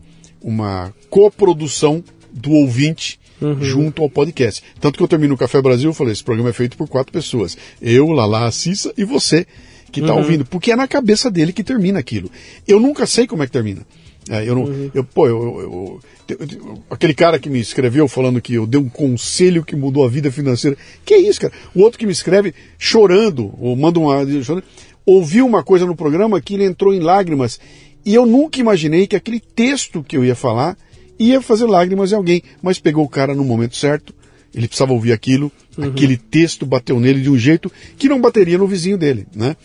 uma 0.41 0.93
coprodução 1.09 2.03
do 2.37 2.51
ouvinte 2.51 3.19
junto 3.61 4.01
ao 4.01 4.09
podcast. 4.09 4.63
Tanto 4.79 4.97
que 4.97 5.03
eu 5.03 5.07
termino 5.07 5.35
o 5.35 5.37
Café 5.37 5.61
Brasil, 5.61 5.89
eu 5.89 5.93
falei, 5.93 6.13
esse 6.13 6.23
programa 6.23 6.49
é 6.49 6.53
feito 6.53 6.75
por 6.77 6.87
quatro 6.87 7.11
pessoas. 7.13 7.57
Eu, 7.81 8.07
Lala, 8.09 8.47
a 8.47 8.51
Cissa 8.51 8.93
e 8.97 9.03
você 9.03 9.45
que 9.91 9.99
está 9.99 10.13
ouvindo. 10.23 10.43
Porque 10.45 10.71
é 10.71 10.75
na 10.75 10.87
cabeça 10.87 11.29
dele 11.29 11.53
que 11.53 11.63
termina 11.63 11.99
aquilo. 11.99 12.29
Eu 12.67 12.79
nunca 12.79 13.05
sei 13.05 13.27
como 13.27 13.43
é 13.43 13.45
que 13.45 13.51
termina. 13.51 13.85
É, 14.29 14.43
eu 14.47 14.55
não, 14.55 14.89
eu, 14.93 15.03
pô, 15.05 15.25
eu- 15.27 15.59
eu- 15.61 16.37
eu- 16.37 16.83
aquele 16.89 17.13
cara 17.13 17.39
que 17.39 17.49
me 17.49 17.59
escreveu 17.61 18.07
falando 18.09 18.41
que 18.41 18.55
eu 18.55 18.67
dei 18.67 18.79
um 18.81 18.89
conselho 18.89 19.63
que 19.63 19.73
mudou 19.75 20.03
a 20.03 20.09
vida 20.09 20.29
financeira. 20.31 20.75
Que 21.05 21.13
é 21.13 21.17
isso, 21.21 21.39
cara? 21.39 21.53
O 21.73 21.81
outro 21.81 21.97
que 21.97 22.05
me 22.05 22.11
escreve 22.11 22.53
chorando, 22.77 23.53
ou 23.59 23.75
manda 23.75 23.99
uma. 23.99 24.25
chorando, 24.43 24.65
ouviu 25.05 25.45
uma 25.45 25.63
coisa 25.63 25.85
no 25.85 25.95
programa 25.95 26.41
que 26.41 26.55
ele 26.55 26.65
entrou 26.65 26.93
em 26.93 26.99
lágrimas 26.99 27.59
E 28.05 28.13
eu 28.15 28.25
nunca 28.25 28.59
imaginei 28.59 29.05
que 29.05 29.15
aquele 29.15 29.39
texto 29.39 30.01
que 30.03 30.15
eu 30.17 30.23
ia 30.25 30.35
falar 30.35 30.77
ia 31.19 31.41
fazer 31.41 31.65
lágrimas 31.65 32.11
em 32.11 32.15
alguém, 32.15 32.43
mas 32.61 32.79
pegou 32.79 33.03
o 33.03 33.09
cara 33.09 33.33
no 33.33 33.43
momento 33.43 33.75
certo, 33.75 34.13
ele 34.53 34.67
precisava 34.67 34.93
ouvir 34.93 35.11
aquilo, 35.11 35.51
uhum. 35.77 35.85
aquele 35.85 36.17
texto 36.17 36.65
bateu 36.65 36.99
nele 36.99 37.21
de 37.21 37.29
um 37.29 37.37
jeito 37.37 37.71
que 37.97 38.09
não 38.09 38.19
bateria 38.19 38.57
no 38.57 38.67
vizinho 38.67 38.97
dele, 38.97 39.27
né? 39.35 39.55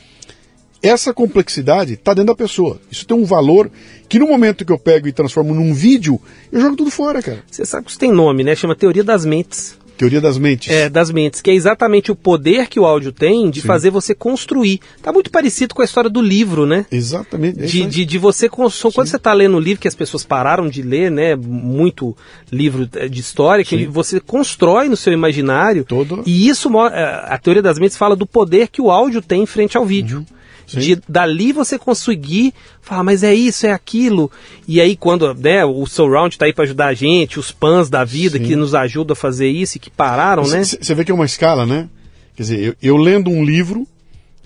Essa 0.82 1.14
complexidade 1.14 1.94
está 1.94 2.12
dentro 2.12 2.34
da 2.34 2.34
pessoa. 2.34 2.80
Isso 2.90 3.06
tem 3.06 3.16
um 3.16 3.24
valor 3.24 3.70
que 4.08 4.18
no 4.18 4.26
momento 4.26 4.64
que 4.64 4.72
eu 4.72 4.78
pego 4.78 5.06
e 5.06 5.12
transformo 5.12 5.54
num 5.54 5.72
vídeo, 5.72 6.20
eu 6.50 6.60
jogo 6.60 6.74
tudo 6.74 6.90
fora, 6.90 7.22
cara. 7.22 7.44
Você 7.48 7.64
sabe 7.64 7.84
que 7.84 7.90
isso 7.92 8.00
tem 8.00 8.10
nome, 8.10 8.42
né? 8.42 8.56
Chama 8.56 8.74
teoria 8.74 9.04
das 9.04 9.24
mentes. 9.24 9.78
Teoria 10.02 10.20
das 10.20 10.36
mentes. 10.36 10.68
É, 10.68 10.88
das 10.88 11.12
mentes, 11.12 11.40
que 11.40 11.48
é 11.48 11.54
exatamente 11.54 12.10
o 12.10 12.16
poder 12.16 12.66
que 12.66 12.80
o 12.80 12.84
áudio 12.84 13.12
tem 13.12 13.48
de 13.48 13.60
Sim. 13.60 13.68
fazer 13.68 13.90
você 13.90 14.12
construir. 14.12 14.80
Tá 15.00 15.12
muito 15.12 15.30
parecido 15.30 15.76
com 15.76 15.80
a 15.80 15.84
história 15.84 16.10
do 16.10 16.20
livro, 16.20 16.66
né? 16.66 16.84
Exatamente. 16.90 17.62
É 17.62 17.66
de, 17.66 17.86
de, 17.86 18.04
de, 18.04 18.18
você 18.18 18.48
construir. 18.48 18.94
Quando 18.94 19.06
você 19.06 19.16
está 19.16 19.32
lendo 19.32 19.56
um 19.56 19.60
livro 19.60 19.80
que 19.80 19.86
as 19.86 19.94
pessoas 19.94 20.24
pararam 20.24 20.68
de 20.68 20.82
ler, 20.82 21.08
né? 21.08 21.36
Muito 21.36 22.16
livro 22.50 22.88
é, 22.96 23.06
de 23.06 23.20
história, 23.20 23.64
que 23.64 23.86
você 23.86 24.18
constrói 24.18 24.88
no 24.88 24.96
seu 24.96 25.12
imaginário. 25.12 25.84
Todo. 25.84 26.24
E 26.26 26.48
isso, 26.48 26.68
é, 26.88 27.04
a 27.28 27.38
teoria 27.38 27.62
das 27.62 27.78
mentes 27.78 27.96
fala 27.96 28.16
do 28.16 28.26
poder 28.26 28.70
que 28.70 28.82
o 28.82 28.90
áudio 28.90 29.22
tem 29.22 29.46
frente 29.46 29.76
ao 29.76 29.86
vídeo. 29.86 30.18
Uhum. 30.18 30.41
De 30.80 30.98
dali 31.08 31.52
você 31.52 31.78
conseguir 31.78 32.52
falar, 32.80 33.02
mas 33.02 33.22
é 33.22 33.34
isso, 33.34 33.66
é 33.66 33.72
aquilo. 33.72 34.30
E 34.66 34.80
aí, 34.80 34.96
quando 34.96 35.32
né, 35.34 35.64
o 35.64 35.86
Surround 35.86 36.34
está 36.34 36.46
aí 36.46 36.52
para 36.52 36.64
ajudar 36.64 36.86
a 36.86 36.94
gente, 36.94 37.38
os 37.38 37.50
pans 37.50 37.88
da 37.88 38.04
vida 38.04 38.38
Sim. 38.38 38.44
que 38.44 38.56
nos 38.56 38.74
ajudam 38.74 39.12
a 39.12 39.16
fazer 39.16 39.48
isso 39.48 39.76
e 39.76 39.80
que 39.80 39.90
pararam, 39.90 40.46
né? 40.46 40.64
Você 40.64 40.94
vê 40.94 41.04
que 41.04 41.10
é 41.10 41.14
uma 41.14 41.24
escala, 41.24 41.66
né? 41.66 41.88
Quer 42.36 42.42
dizer, 42.42 42.60
eu, 42.60 42.74
eu, 42.82 42.96
lendo 42.96 43.30
um 43.30 43.44
livro, 43.44 43.86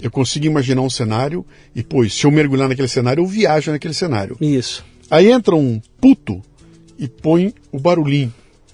eu 0.01 0.11
consigo 0.11 0.47
imaginar 0.47 0.83
um 0.83 0.91
cenário 0.91 1.45
e, 1.75 1.83
pois, 1.83 2.15
se 2.15 2.27
eu 2.27 2.31
mergulhar 2.31 2.69
naquele 2.69 2.89
cenário, 2.89 3.23
eu 3.23 3.27
viajo 3.27 3.71
naquele 3.71 3.95
cenário. 3.95 4.37
Isso. 4.41 4.85
Aí 5.11 5.31
entra 5.31 5.55
um 5.55 5.81
puto 6.01 6.43
e 6.99 7.07
põe 7.07 7.55
o 7.71 7.79
barulhinho. 7.79 8.33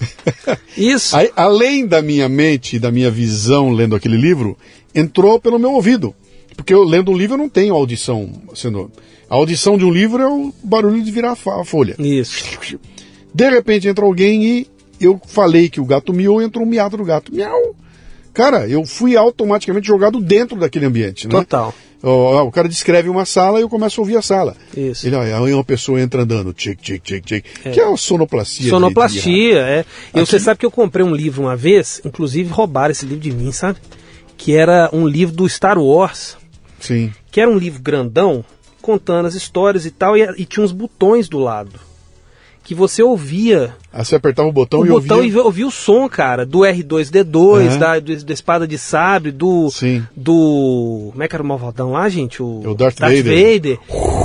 Isso. 0.76 1.16
Aí, 1.16 1.30
além 1.36 1.86
da 1.86 2.02
minha 2.02 2.28
mente 2.28 2.76
e 2.76 2.78
da 2.78 2.90
minha 2.90 3.10
visão 3.10 3.70
lendo 3.70 3.94
aquele 3.94 4.16
livro, 4.16 4.56
entrou 4.94 5.40
pelo 5.40 5.58
meu 5.58 5.72
ouvido. 5.72 6.14
Porque 6.56 6.74
eu 6.74 6.82
lendo 6.84 7.10
um 7.10 7.16
livro 7.16 7.34
eu 7.34 7.38
não 7.38 7.48
tenho 7.48 7.74
audição. 7.74 8.30
Sendo, 8.54 8.90
a 9.28 9.34
audição 9.34 9.78
de 9.78 9.84
um 9.84 9.90
livro 9.90 10.22
é 10.22 10.28
o 10.28 10.52
barulho 10.62 11.02
de 11.02 11.10
virar 11.10 11.32
a 11.32 11.64
folha. 11.64 11.96
Isso. 11.98 12.58
De 13.34 13.48
repente 13.48 13.88
entra 13.88 14.04
alguém 14.04 14.44
e 14.44 14.66
eu 15.00 15.20
falei 15.26 15.68
que 15.68 15.80
o 15.80 15.84
gato 15.84 16.12
miou 16.12 16.40
e 16.40 16.44
entrou 16.44 16.64
um 16.64 16.68
miado 16.68 16.96
do 16.96 17.04
gato. 17.04 17.34
Miau! 17.34 17.74
Cara, 18.32 18.66
eu 18.66 18.84
fui 18.86 19.16
automaticamente 19.16 19.86
jogado 19.86 20.20
dentro 20.20 20.58
daquele 20.58 20.86
ambiente, 20.86 21.28
né? 21.28 21.34
Total. 21.34 21.74
O, 22.02 22.50
cara 22.50 22.68
descreve 22.68 23.08
uma 23.08 23.24
sala 23.24 23.60
e 23.60 23.62
eu 23.62 23.68
começo 23.68 24.00
a 24.00 24.02
ouvir 24.02 24.16
a 24.16 24.22
sala. 24.22 24.56
Isso. 24.76 25.06
Ele, 25.06 25.14
aí 25.14 25.52
uma 25.52 25.62
pessoa 25.62 26.00
entra 26.00 26.22
andando, 26.22 26.52
tic, 26.52 26.80
tic, 26.80 27.00
tic, 27.00 27.24
tic, 27.24 27.44
é. 27.64 27.70
que 27.70 27.80
é 27.80 27.86
uma 27.86 27.96
sonoplastia. 27.96 28.70
Sonoplastia, 28.70 29.22
de, 29.22 29.30
de 29.30 29.56
é. 29.56 29.84
E 30.14 30.20
Aqui... 30.20 30.30
você 30.30 30.40
sabe 30.40 30.58
que 30.58 30.66
eu 30.66 30.70
comprei 30.70 31.06
um 31.06 31.14
livro 31.14 31.42
uma 31.42 31.54
vez, 31.54 32.00
inclusive 32.04 32.50
roubaram 32.50 32.90
esse 32.90 33.06
livro 33.06 33.20
de 33.20 33.30
mim, 33.30 33.52
sabe? 33.52 33.78
Que 34.36 34.56
era 34.56 34.90
um 34.92 35.06
livro 35.06 35.36
do 35.36 35.48
Star 35.48 35.78
Wars. 35.78 36.36
Sim. 36.82 37.12
Que 37.30 37.40
era 37.40 37.50
um 37.50 37.56
livro 37.56 37.80
grandão, 37.80 38.44
contando 38.82 39.26
as 39.26 39.34
histórias 39.34 39.86
e 39.86 39.90
tal, 39.90 40.16
e, 40.16 40.22
e 40.36 40.44
tinha 40.44 40.64
uns 40.64 40.72
botões 40.72 41.28
do 41.28 41.38
lado. 41.38 41.72
Que 42.64 42.76
você 42.76 43.02
ouvia. 43.02 43.74
Aí 43.92 44.04
você 44.04 44.14
apertava 44.14 44.48
o 44.48 44.52
botão 44.52 44.80
o 44.80 44.86
e 44.86 44.88
botão 44.88 45.16
ouvia. 45.16 45.32
e 45.32 45.36
ouvia 45.36 45.66
o 45.66 45.70
som, 45.70 46.08
cara, 46.08 46.46
do 46.46 46.60
R2D2, 46.60 47.76
da, 47.76 47.98
do, 47.98 48.24
da 48.24 48.32
espada 48.32 48.68
de 48.68 48.78
sabre, 48.78 49.32
do. 49.32 49.68
Sim. 49.70 50.06
Do. 50.16 51.08
Como 51.10 51.22
é 51.22 51.26
que 51.26 51.34
era 51.34 51.42
o 51.42 51.46
malvadão 51.46 51.90
lá, 51.90 52.08
gente? 52.08 52.40
O, 52.40 52.62
é 52.64 52.68
o 52.68 52.74
Darth, 52.74 53.00
Darth 53.00 53.16
Vader. 53.16 53.52
Vader. 53.52 53.78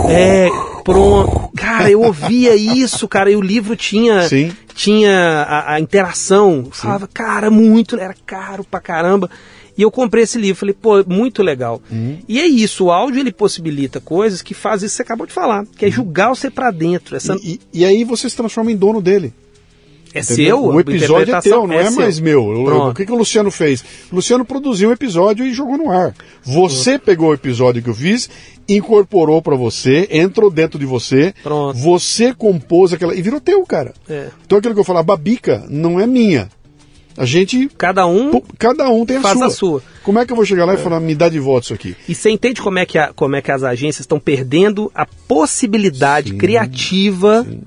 É, 0.08 0.50
pronto. 0.84 1.50
Cara, 1.56 1.90
eu 1.90 2.02
ouvia 2.02 2.56
isso, 2.56 3.08
cara, 3.08 3.32
e 3.32 3.36
o 3.36 3.42
livro 3.42 3.76
tinha. 3.76 4.28
Sim. 4.28 4.52
Tinha 4.76 5.18
a, 5.18 5.74
a 5.74 5.80
interação. 5.80 6.68
Falava, 6.72 7.10
cara, 7.12 7.50
muito. 7.50 8.00
Era 8.00 8.16
caro 8.24 8.64
pra 8.64 8.80
caramba. 8.80 9.32
E 9.78 9.82
eu 9.82 9.92
comprei 9.92 10.24
esse 10.24 10.40
livro, 10.40 10.60
falei, 10.60 10.74
pô, 10.74 11.04
muito 11.06 11.44
legal. 11.44 11.82
Uhum. 11.92 12.18
E 12.28 12.40
é 12.40 12.48
isso, 12.48 12.86
o 12.86 12.92
áudio 12.92 13.20
ele 13.20 13.32
possibilita 13.32 14.00
coisas 14.00 14.42
que 14.42 14.54
faz 14.54 14.82
isso 14.82 14.94
que 14.94 14.98
você 14.98 15.04
acabou 15.04 15.28
de 15.28 15.34
falar, 15.34 15.66
que 15.78 15.86
é 15.86 15.88
uhum. 15.88 15.94
julgar 15.94 16.30
você 16.30 16.50
para 16.50 16.72
dentro. 16.72 17.16
Essa... 17.16 17.36
E, 17.36 17.60
e, 17.74 17.82
e, 17.82 17.86
aí 17.86 18.04
você 18.04 18.30
se 18.30 18.36
transforma 18.36 18.72
em 18.72 18.76
dono 18.76 19.02
dele. 19.02 19.34
É 20.14 20.22
Entendeu? 20.22 20.58
seu? 20.58 20.66
O 20.66 20.80
episódio 20.80 21.36
é 21.36 21.42
teu, 21.42 21.68
não 21.68 21.76
é, 21.76 21.86
é 21.86 21.90
mais 21.90 22.20
meu. 22.20 22.44
O, 22.44 22.90
o 22.90 22.94
que, 22.94 23.06
que 23.06 23.12
o 23.12 23.18
Luciano 23.18 23.52
fez? 23.52 23.84
O 24.12 24.16
Luciano 24.16 24.46
produziu 24.46 24.90
um 24.90 24.94
episódio 24.94 25.46
e 25.46 25.54
jogou 25.54 25.78
no 25.78 25.92
ar. 25.92 26.14
Você 26.44 26.92
Pronto. 26.92 27.06
pegou 27.06 27.30
o 27.30 27.34
episódio 27.34 27.84
que 27.84 27.90
eu 27.90 27.94
fiz, 27.94 28.30
incorporou 28.68 29.42
para 29.42 29.56
você, 29.56 30.08
entrou 30.12 30.50
dentro 30.50 30.80
de 30.80 30.86
você, 30.86 31.34
Pronto. 31.44 31.78
você 31.78 32.34
compôs 32.34 32.94
aquela. 32.94 33.16
e 33.16 33.22
virou 33.22 33.40
teu, 33.40 33.64
cara. 33.64 33.94
É. 34.10 34.30
Então 34.46 34.58
aquilo 34.58 34.74
que 34.74 34.80
eu 34.80 34.86
falo, 34.86 35.00
a 35.00 35.04
babica 35.04 35.66
não 35.70 36.00
é 36.00 36.08
minha. 36.08 36.50
A 37.18 37.26
gente. 37.26 37.68
Cada 37.78 38.06
um. 38.06 38.40
Cada 38.60 38.90
um 38.90 39.06
tem 39.06 39.18
a 39.18 39.22
faz 39.22 39.38
sua. 39.38 39.48
a 39.48 39.50
sua. 39.50 39.84
Como 40.04 40.20
é 40.20 40.26
que 40.26 40.32
eu 40.32 40.36
vou 40.36 40.46
chegar 40.46 40.66
lá 40.66 40.74
é. 40.74 40.76
e 40.76 40.78
falar, 40.78 41.00
me 41.00 41.16
dá 41.16 41.28
de 41.28 41.40
volta 41.40 41.66
isso 41.66 41.74
aqui? 41.74 41.96
E 42.08 42.14
você 42.14 42.30
entende 42.30 42.62
como 42.62 42.78
é 42.78 42.86
que, 42.86 42.98
a, 42.98 43.12
como 43.12 43.36
é 43.36 43.42
que 43.42 43.52
as 43.52 43.64
agências 43.64 44.02
estão 44.02 44.20
perdendo 44.20 44.92
a 44.94 45.06
possibilidade 45.06 46.32
sim, 46.32 46.38
criativa. 46.38 47.44
Sim. 47.44 47.62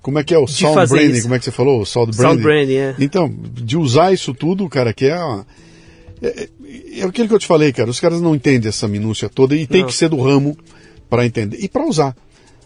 Como 0.00 0.18
é 0.18 0.24
que 0.24 0.34
é 0.34 0.38
o 0.38 0.46
sound 0.46 0.88
branding? 0.88 1.12
Isso. 1.12 1.22
Como 1.22 1.34
é 1.34 1.38
que 1.38 1.44
você 1.44 1.50
falou? 1.50 1.80
O 1.80 1.86
sound 1.86 2.16
branding. 2.16 2.28
Sound 2.28 2.42
branding, 2.42 2.76
é. 2.76 2.94
Então, 2.98 3.32
de 3.52 3.76
usar 3.76 4.12
isso 4.12 4.32
tudo, 4.32 4.68
cara, 4.68 4.92
que 4.92 5.06
é, 5.06 5.16
uma, 5.16 5.46
é, 6.20 6.26
é, 6.28 7.00
é 7.00 7.04
aquilo 7.04 7.28
que 7.28 7.34
eu 7.34 7.38
te 7.38 7.46
falei, 7.46 7.72
cara. 7.72 7.90
Os 7.90 8.00
caras 8.00 8.20
não 8.20 8.34
entendem 8.34 8.68
essa 8.68 8.86
minúcia 8.88 9.28
toda 9.28 9.56
e 9.56 9.66
tem 9.66 9.82
não. 9.82 9.88
que 9.88 9.94
ser 9.94 10.08
do 10.08 10.20
ramo 10.20 10.56
para 11.10 11.26
entender 11.26 11.58
e 11.60 11.68
para 11.68 11.84
usar. 11.84 12.16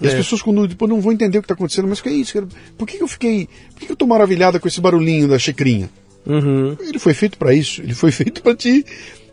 E 0.00 0.06
é. 0.06 0.08
as 0.08 0.14
pessoas 0.14 0.42
quando 0.42 0.66
depois 0.66 0.90
não 0.90 1.00
vão 1.00 1.12
entender 1.12 1.38
o 1.38 1.42
que 1.42 1.46
está 1.46 1.54
acontecendo, 1.54 1.88
mas 1.88 1.98
o 1.98 2.02
que 2.02 2.08
é 2.08 2.12
isso? 2.12 2.34
Cara? 2.34 2.46
Por 2.76 2.86
que, 2.86 3.02
eu 3.02 3.08
fiquei. 3.08 3.48
Por 3.74 3.86
que, 3.86 3.92
eu 3.92 3.96
tô 3.96 4.06
maravilhada 4.06 4.60
com 4.60 4.68
esse 4.68 4.80
barulhinho 4.80 5.28
da 5.28 5.38
xicrinha? 5.38 5.88
Uhum. 6.26 6.76
Ele 6.80 6.98
foi 6.98 7.14
feito 7.14 7.38
para 7.38 7.54
isso, 7.54 7.80
ele 7.80 7.94
foi 7.94 8.10
feito 8.12 8.42
para 8.42 8.54
te 8.54 8.84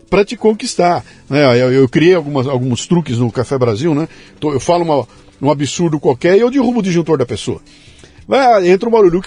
para 0.10 0.24
te 0.24 0.38
conquistar. 0.38 1.04
Né? 1.28 1.44
Eu, 1.60 1.74
eu, 1.74 1.90
criei 1.90 2.14
algumas, 2.14 2.48
alguns 2.48 2.86
truques 2.86 3.18
no 3.18 3.32
Café 3.32 3.58
Brasil, 3.58 3.96
né? 3.96 4.08
Eu 4.40 4.60
falo 4.60 4.84
uma, 4.84 5.08
um 5.42 5.50
absurdo 5.50 6.00
qualquer 6.00 6.38
e 6.38 6.42
eu 6.42 6.52
derrubo 6.52 6.80
o 6.80 6.84
disjuntor 6.84 7.18
da 7.18 7.26
pessoa. 7.26 7.60
Vai, 8.28 8.70
entra 8.70 8.88
um 8.88 8.92
barulho. 8.92 9.22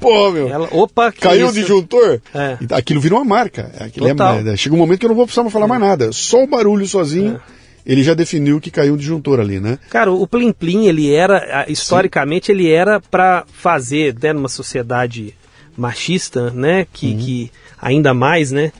Pô, 0.00 0.30
meu. 0.32 0.48
Ela, 0.48 0.68
opa, 0.72 1.12
caiu 1.12 1.46
isso? 1.46 1.56
o 1.56 1.60
disjuntor. 1.60 2.20
É. 2.34 2.58
Aquilo 2.72 3.00
vira 3.00 3.14
uma 3.14 3.24
marca. 3.24 3.70
Aquilo 3.78 4.08
é, 4.08 4.56
chega 4.56 4.74
um 4.74 4.78
momento 4.78 4.98
que 4.98 5.06
eu 5.06 5.10
não 5.10 5.16
vou 5.16 5.24
precisar 5.24 5.48
falar 5.48 5.68
mais 5.68 5.80
nada. 5.80 6.10
Só 6.10 6.42
o 6.42 6.48
barulho 6.48 6.84
sozinho. 6.84 7.40
É 7.60 7.63
ele 7.86 8.02
já 8.02 8.14
definiu 8.14 8.60
que 8.60 8.70
caiu 8.70 8.94
um 8.94 8.96
disjuntor 8.96 9.40
ali, 9.40 9.60
né? 9.60 9.78
Cara, 9.90 10.10
o 10.10 10.26
Plim 10.26 10.52
Plim, 10.52 10.86
ele 10.86 11.12
era, 11.12 11.66
historicamente, 11.68 12.46
Sim. 12.46 12.52
ele 12.52 12.70
era 12.70 13.00
para 13.00 13.44
fazer, 13.52 14.14
né, 14.22 14.32
numa 14.32 14.48
sociedade 14.48 15.34
machista, 15.76 16.50
né, 16.50 16.86
que, 16.92 17.08
uhum. 17.08 17.18
que 17.18 17.50
ainda 17.80 18.14
mais, 18.14 18.50
né, 18.50 18.72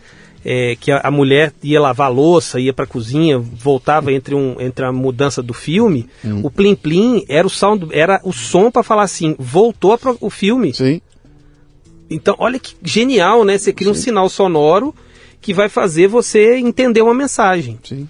é, 0.44 0.76
que 0.78 0.90
a, 0.90 1.00
a, 1.04 1.10
mulher 1.10 1.52
ia 1.62 1.80
lavar 1.80 2.12
louça, 2.12 2.60
ia 2.60 2.72
para 2.72 2.84
a 2.84 2.88
cozinha, 2.88 3.38
voltava 3.38 4.12
entre, 4.12 4.34
um, 4.34 4.56
entre 4.60 4.84
a 4.84 4.92
mudança 4.92 5.42
do 5.42 5.52
filme, 5.52 6.08
uhum. 6.22 6.40
o 6.44 6.50
Plim 6.50 6.74
Plim 6.74 7.24
era 7.28 7.46
o, 7.46 7.50
sound, 7.50 7.88
era 7.92 8.20
o 8.24 8.32
som 8.32 8.70
para 8.70 8.82
falar 8.82 9.02
assim, 9.02 9.34
voltou 9.38 9.98
para 9.98 10.14
o 10.20 10.30
filme. 10.30 10.72
Sim. 10.72 11.00
Então, 12.08 12.36
olha 12.38 12.58
que 12.58 12.76
genial, 12.82 13.44
né? 13.44 13.56
Você 13.56 13.72
cria 13.72 13.92
Sim. 13.92 13.98
um 13.98 14.02
sinal 14.02 14.28
sonoro 14.28 14.94
que 15.40 15.54
vai 15.54 15.68
fazer 15.68 16.06
você 16.06 16.56
entender 16.56 17.02
uma 17.02 17.14
mensagem. 17.14 17.78
Sim. 17.82 18.06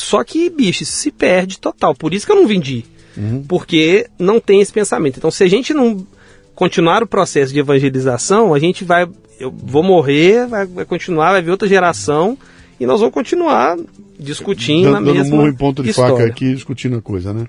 Só 0.00 0.22
que, 0.24 0.48
bicho, 0.50 0.84
se 0.84 1.10
perde 1.10 1.58
total. 1.58 1.94
Por 1.94 2.14
isso 2.14 2.26
que 2.26 2.32
eu 2.32 2.36
não 2.36 2.46
vendi. 2.46 2.84
Uhum. 3.16 3.44
Porque 3.46 4.08
não 4.18 4.40
tem 4.40 4.60
esse 4.60 4.72
pensamento. 4.72 5.18
Então, 5.18 5.30
se 5.30 5.42
a 5.42 5.48
gente 5.48 5.74
não 5.74 6.06
continuar 6.54 7.02
o 7.02 7.06
processo 7.06 7.52
de 7.52 7.60
evangelização, 7.60 8.54
a 8.54 8.58
gente 8.58 8.84
vai. 8.84 9.08
Eu 9.38 9.50
vou 9.50 9.82
morrer, 9.82 10.46
vai, 10.46 10.66
vai 10.66 10.84
continuar, 10.84 11.32
vai 11.32 11.42
vir 11.42 11.50
outra 11.50 11.68
geração 11.68 12.36
e 12.80 12.86
nós 12.86 13.00
vamos 13.00 13.14
continuar 13.14 13.76
discutindo 14.18 14.84
dando, 14.84 14.92
na 14.92 15.00
mesma 15.00 15.24
dando 15.24 15.36
murro 15.36 15.48
em 15.48 15.54
ponto 15.54 15.82
de 15.82 15.90
história. 15.90 16.16
faca 16.16 16.26
aqui, 16.26 16.54
discutindo 16.54 16.96
a 16.96 17.02
coisa, 17.02 17.32
né? 17.32 17.46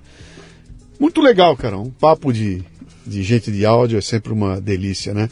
Muito 1.00 1.22
legal, 1.22 1.56
cara. 1.56 1.78
Um 1.78 1.90
papo 1.90 2.34
de, 2.34 2.64
de 3.06 3.24
gente 3.24 3.52
de 3.52 3.66
áudio 3.66 3.98
é 3.98 4.02
sempre 4.02 4.34
uma 4.34 4.60
delícia, 4.60 5.14
né? 5.14 5.30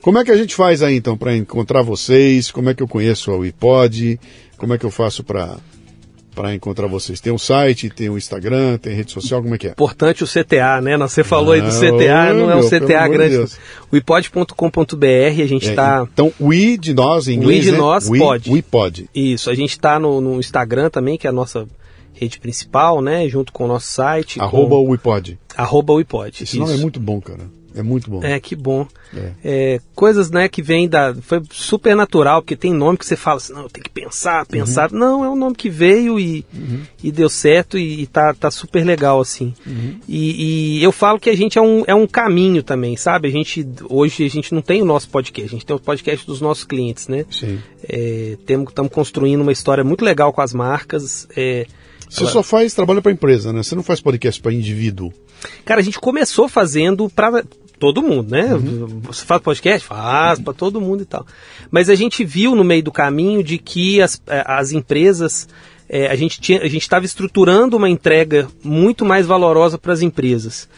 Como 0.00 0.18
é 0.18 0.24
que 0.24 0.30
a 0.30 0.36
gente 0.36 0.54
faz 0.54 0.82
aí, 0.82 0.96
então, 0.96 1.16
para 1.16 1.36
encontrar 1.36 1.82
vocês? 1.82 2.50
Como 2.50 2.70
é 2.70 2.74
que 2.74 2.82
eu 2.82 2.88
conheço 2.88 3.30
a 3.30 3.44
iPod? 3.44 4.18
Como 4.56 4.74
é 4.74 4.78
que 4.78 4.84
eu 4.84 4.90
faço 4.90 5.22
para 5.22 5.56
para 6.34 6.54
encontrar 6.54 6.86
vocês? 6.86 7.20
Tem 7.20 7.32
um 7.32 7.38
site, 7.38 7.90
tem 7.90 8.08
um 8.08 8.16
Instagram, 8.16 8.78
tem 8.78 8.94
rede 8.94 9.12
social, 9.12 9.42
como 9.42 9.54
é 9.54 9.58
que 9.58 9.68
é? 9.68 9.70
Importante 9.70 10.24
o 10.24 10.26
CTA, 10.26 10.80
né? 10.80 10.96
Você 10.96 11.22
falou 11.22 11.52
ah, 11.52 11.54
aí 11.56 11.62
do 11.62 11.68
CTA, 11.68 12.32
não 12.34 12.50
é 12.50 12.56
um 12.56 12.68
CTA 12.68 13.08
grande. 13.08 13.46
De 13.46 13.58
o 13.90 13.96
ipod.com.br, 13.96 15.06
a 15.42 15.46
gente 15.46 15.68
está... 15.68 16.00
É, 16.00 16.08
então, 16.12 16.32
o 16.38 16.52
i 16.52 16.76
de 16.76 16.94
nós 16.94 17.28
em 17.28 17.34
inglês, 17.34 17.60
O 17.60 17.62
i 17.62 17.64
de 17.64 17.72
né? 17.72 17.78
nós 17.78 18.08
we, 18.08 18.18
pode. 18.18 18.50
O 18.50 18.56
i 18.56 18.62
pode. 18.62 19.10
Isso, 19.14 19.50
a 19.50 19.54
gente 19.54 19.70
está 19.70 19.98
no, 19.98 20.20
no, 20.20 20.40
Instagram 20.40 20.90
também, 20.90 21.16
que 21.16 21.26
é 21.26 21.30
a 21.30 21.32
nossa 21.32 21.66
rede 22.12 22.38
principal, 22.38 23.00
né? 23.00 23.28
Junto 23.28 23.52
com 23.52 23.64
o 23.64 23.68
nosso 23.68 23.86
site. 23.86 24.40
Arroba 24.40 24.76
com... 24.76 24.88
o 24.88 24.92
iPod. 24.92 25.38
Arroba 25.56 25.92
o 25.92 25.98
iPod. 25.98 26.42
Esse 26.42 26.56
Isso. 26.56 26.58
nome 26.58 26.74
é 26.74 26.76
muito 26.76 27.00
bom, 27.00 27.20
cara. 27.20 27.61
É 27.74 27.82
muito 27.82 28.10
bom. 28.10 28.22
É, 28.22 28.38
que 28.38 28.54
bom. 28.54 28.86
É. 29.14 29.32
É, 29.44 29.80
coisas, 29.94 30.30
né, 30.30 30.48
que 30.48 30.62
vem 30.62 30.88
da. 30.88 31.14
Foi 31.14 31.42
super 31.50 31.94
natural, 31.94 32.42
porque 32.42 32.56
tem 32.56 32.72
nome 32.72 32.98
que 32.98 33.06
você 33.06 33.16
fala 33.16 33.36
assim, 33.36 33.52
não, 33.52 33.68
tem 33.68 33.82
que 33.82 33.90
pensar, 33.90 34.46
pensar. 34.46 34.92
Uhum. 34.92 34.98
Não, 34.98 35.24
é 35.24 35.28
um 35.28 35.36
nome 35.36 35.54
que 35.54 35.68
veio 35.68 36.18
e, 36.18 36.44
uhum. 36.52 36.82
e 37.02 37.10
deu 37.10 37.28
certo 37.28 37.78
e, 37.78 38.02
e 38.02 38.06
tá, 38.06 38.34
tá 38.34 38.50
super 38.50 38.84
legal, 38.84 39.20
assim. 39.20 39.54
Uhum. 39.66 39.96
E, 40.08 40.78
e, 40.78 40.82
eu 40.82 40.92
falo 40.92 41.18
que 41.18 41.30
a 41.30 41.36
gente 41.36 41.58
é 41.58 41.62
um, 41.62 41.84
é 41.86 41.94
um 41.94 42.06
caminho 42.06 42.62
também, 42.62 42.96
sabe? 42.96 43.28
A 43.28 43.30
gente, 43.30 43.66
hoje 43.88 44.24
a 44.24 44.30
gente 44.30 44.54
não 44.54 44.62
tem 44.62 44.82
o 44.82 44.86
nosso 44.86 45.08
podcast, 45.08 45.50
a 45.50 45.58
gente 45.58 45.66
tem 45.66 45.76
o 45.76 45.80
podcast 45.80 46.26
dos 46.26 46.40
nossos 46.40 46.64
clientes, 46.64 47.08
né? 47.08 47.24
Sim. 47.30 47.58
É, 47.88 48.36
Estamos 48.42 48.92
construindo 48.92 49.40
uma 49.40 49.52
história 49.52 49.82
muito 49.82 50.04
legal 50.04 50.32
com 50.32 50.40
as 50.40 50.52
marcas. 50.52 51.26
É, 51.36 51.66
você 52.12 52.26
só 52.26 52.42
faz 52.42 52.74
trabalho 52.74 53.00
para 53.00 53.10
empresa, 53.10 53.52
né? 53.52 53.62
Você 53.62 53.74
não 53.74 53.82
faz 53.82 54.00
podcast 54.00 54.40
para 54.40 54.52
indivíduo. 54.52 55.12
Cara, 55.64 55.80
a 55.80 55.84
gente 55.84 55.98
começou 55.98 56.48
fazendo 56.48 57.08
para 57.08 57.42
todo 57.82 58.00
mundo, 58.00 58.30
né? 58.30 58.54
Uhum. 58.54 59.00
Você 59.00 59.24
faz 59.24 59.42
podcast? 59.42 59.84
Faz, 59.84 60.38
para 60.38 60.52
todo 60.52 60.80
mundo 60.80 61.02
e 61.02 61.04
tal. 61.04 61.26
Mas 61.68 61.90
a 61.90 61.96
gente 61.96 62.24
viu 62.24 62.54
no 62.54 62.62
meio 62.62 62.84
do 62.84 62.92
caminho 62.92 63.42
de 63.42 63.58
que 63.58 64.00
as, 64.00 64.22
é, 64.28 64.44
as 64.46 64.70
empresas. 64.70 65.48
É, 65.88 66.06
a 66.06 66.14
gente 66.14 66.40
tinha, 66.40 66.62
a 66.62 66.68
gente 66.68 66.82
estava 66.82 67.04
estruturando 67.04 67.76
uma 67.76 67.90
entrega 67.90 68.46
muito 68.62 69.04
mais 69.04 69.26
valorosa 69.26 69.78
para 69.78 69.92
as 69.92 70.00
empresas. 70.00 70.68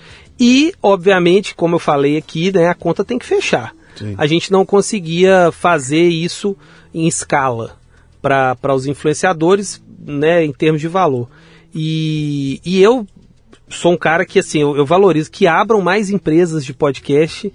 E, 0.41 0.73
obviamente, 0.83 1.55
como 1.55 1.75
eu 1.75 1.79
falei 1.79 2.17
aqui, 2.17 2.51
né, 2.51 2.69
a 2.69 2.75
conta 2.75 3.05
tem 3.05 3.19
que 3.19 3.27
fechar. 3.27 3.75
Sim. 3.97 4.15
A 4.17 4.27
gente 4.27 4.51
não 4.51 4.65
conseguia 4.65 5.53
fazer 5.53 6.09
isso 6.09 6.57
em 6.95 7.07
escala 7.07 7.77
para 8.23 8.75
os 8.75 8.87
influenciadores, 8.87 9.81
né, 10.01 10.43
em 10.43 10.55
termos 10.55 10.81
de 10.81 10.89
valor. 10.89 11.29
E, 11.75 12.63
e 12.65 12.83
eu 12.83 13.07
sou 13.75 13.93
um 13.93 13.97
cara 13.97 14.25
que 14.25 14.39
assim 14.39 14.61
eu, 14.61 14.77
eu 14.77 14.87
valorizo 14.87 15.31
que 15.31 15.47
abram 15.47 15.81
mais 15.81 16.11
empresas 16.11 16.65
de 16.65 16.73
podcast 16.73 17.53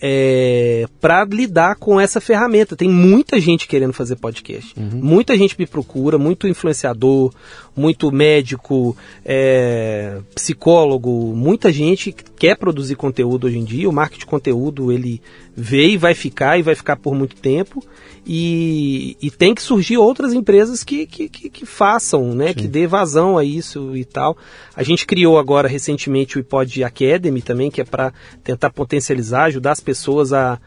é, 0.00 0.86
para 1.00 1.24
lidar 1.24 1.76
com 1.76 2.00
essa 2.00 2.20
ferramenta. 2.20 2.76
Tem 2.76 2.88
muita 2.88 3.40
gente 3.40 3.66
querendo 3.66 3.92
fazer 3.92 4.16
podcast. 4.16 4.74
Uhum. 4.76 5.00
Muita 5.02 5.36
gente 5.36 5.56
me 5.58 5.66
procura, 5.66 6.18
muito 6.18 6.46
influenciador, 6.46 7.32
muito 7.76 8.10
médico, 8.10 8.96
é, 9.24 10.18
psicólogo, 10.34 11.32
muita 11.34 11.72
gente 11.72 12.14
quer 12.38 12.56
produzir 12.56 12.96
conteúdo 12.96 13.46
hoje 13.46 13.58
em 13.58 13.64
dia. 13.64 13.88
O 13.88 13.92
marketing 13.92 14.20
de 14.20 14.26
conteúdo 14.26 14.92
ele 14.92 15.20
veio 15.56 15.94
e 15.94 15.96
vai 15.96 16.14
ficar 16.14 16.58
e 16.58 16.62
vai 16.62 16.74
ficar 16.74 16.96
por 16.96 17.14
muito 17.14 17.36
tempo. 17.36 17.84
E, 18.30 19.16
e 19.22 19.30
tem 19.30 19.54
que 19.54 19.62
surgir 19.62 19.96
outras 19.96 20.34
empresas 20.34 20.84
que, 20.84 21.06
que, 21.06 21.28
que, 21.28 21.48
que 21.48 21.64
façam, 21.64 22.34
né? 22.34 22.48
Sim. 22.48 22.54
Que 22.54 22.68
dê 22.68 22.86
vazão 22.86 23.38
a 23.38 23.44
isso 23.44 23.96
e 23.96 24.04
tal. 24.04 24.36
A 24.76 24.82
gente 24.82 25.06
criou 25.06 25.38
agora 25.38 25.66
recentemente 25.66 26.36
o 26.36 26.40
iPod 26.40 26.84
Academy 26.84 27.40
também, 27.40 27.70
que 27.70 27.80
é 27.80 27.84
para 27.84 28.12
tentar 28.44 28.70
potencializar, 28.70 29.44
ajudar 29.44 29.72
as 29.72 29.80
pessoas 29.88 30.34
a, 30.34 30.58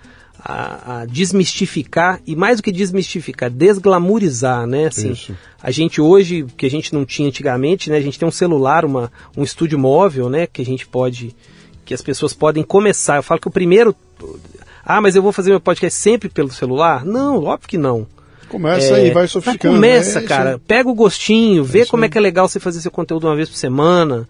a, 0.44 1.02
a, 1.02 1.06
desmistificar 1.06 2.20
e 2.26 2.36
mais 2.36 2.58
do 2.58 2.64
que 2.64 2.72
desmistificar, 2.72 3.52
desglamorizar, 3.52 4.66
né? 4.66 4.88
Assim, 4.88 5.12
Isso. 5.12 5.38
a 5.62 5.70
gente 5.70 6.02
hoje, 6.02 6.48
que 6.58 6.66
a 6.66 6.70
gente 6.70 6.92
não 6.92 7.06
tinha 7.06 7.28
antigamente, 7.28 7.92
né? 7.92 7.98
A 7.98 8.02
gente 8.02 8.18
tem 8.18 8.28
um 8.28 8.32
celular, 8.32 8.84
uma, 8.84 9.12
um 9.38 9.44
estúdio 9.44 9.78
móvel, 9.78 10.28
né? 10.28 10.48
Que 10.48 10.64
a 10.64 10.66
gente 10.66 10.88
pode, 10.88 11.36
que 11.86 11.94
as 11.94 12.02
pessoas 12.02 12.34
podem 12.34 12.64
começar. 12.64 13.18
Eu 13.18 13.24
falo 13.24 13.40
que 13.40 13.48
o 13.48 13.52
primeiro 13.52 13.96
ah, 14.84 15.00
mas 15.00 15.16
eu 15.16 15.22
vou 15.22 15.32
fazer 15.32 15.52
meu 15.52 15.62
podcast 15.62 16.00
sempre 16.00 16.28
pelo 16.28 16.52
celular? 16.52 17.06
Não, 17.06 17.44
óbvio 17.44 17.70
que 17.70 17.78
não. 17.78 18.08
Começa 18.50 18.98
é, 18.98 19.08
e 19.08 19.12
vai 19.12 19.28
sofisticando. 19.28 19.76
Começa, 19.76 20.20
é, 20.20 20.24
cara. 20.24 20.60
Pega 20.68 20.90
o 20.90 20.96
gostinho, 20.96 21.64
vê 21.64 21.82
é 21.82 21.86
como 21.86 22.04
é 22.04 22.10
que 22.10 22.18
é 22.18 22.22
legal 22.22 22.50
você 22.50 22.60
fazer 22.60 22.82
seu 22.82 22.92
conteúdo 22.92 23.28
uma 23.28 23.36
vez 23.36 23.48
por 23.48 23.56
semana. 23.56 24.28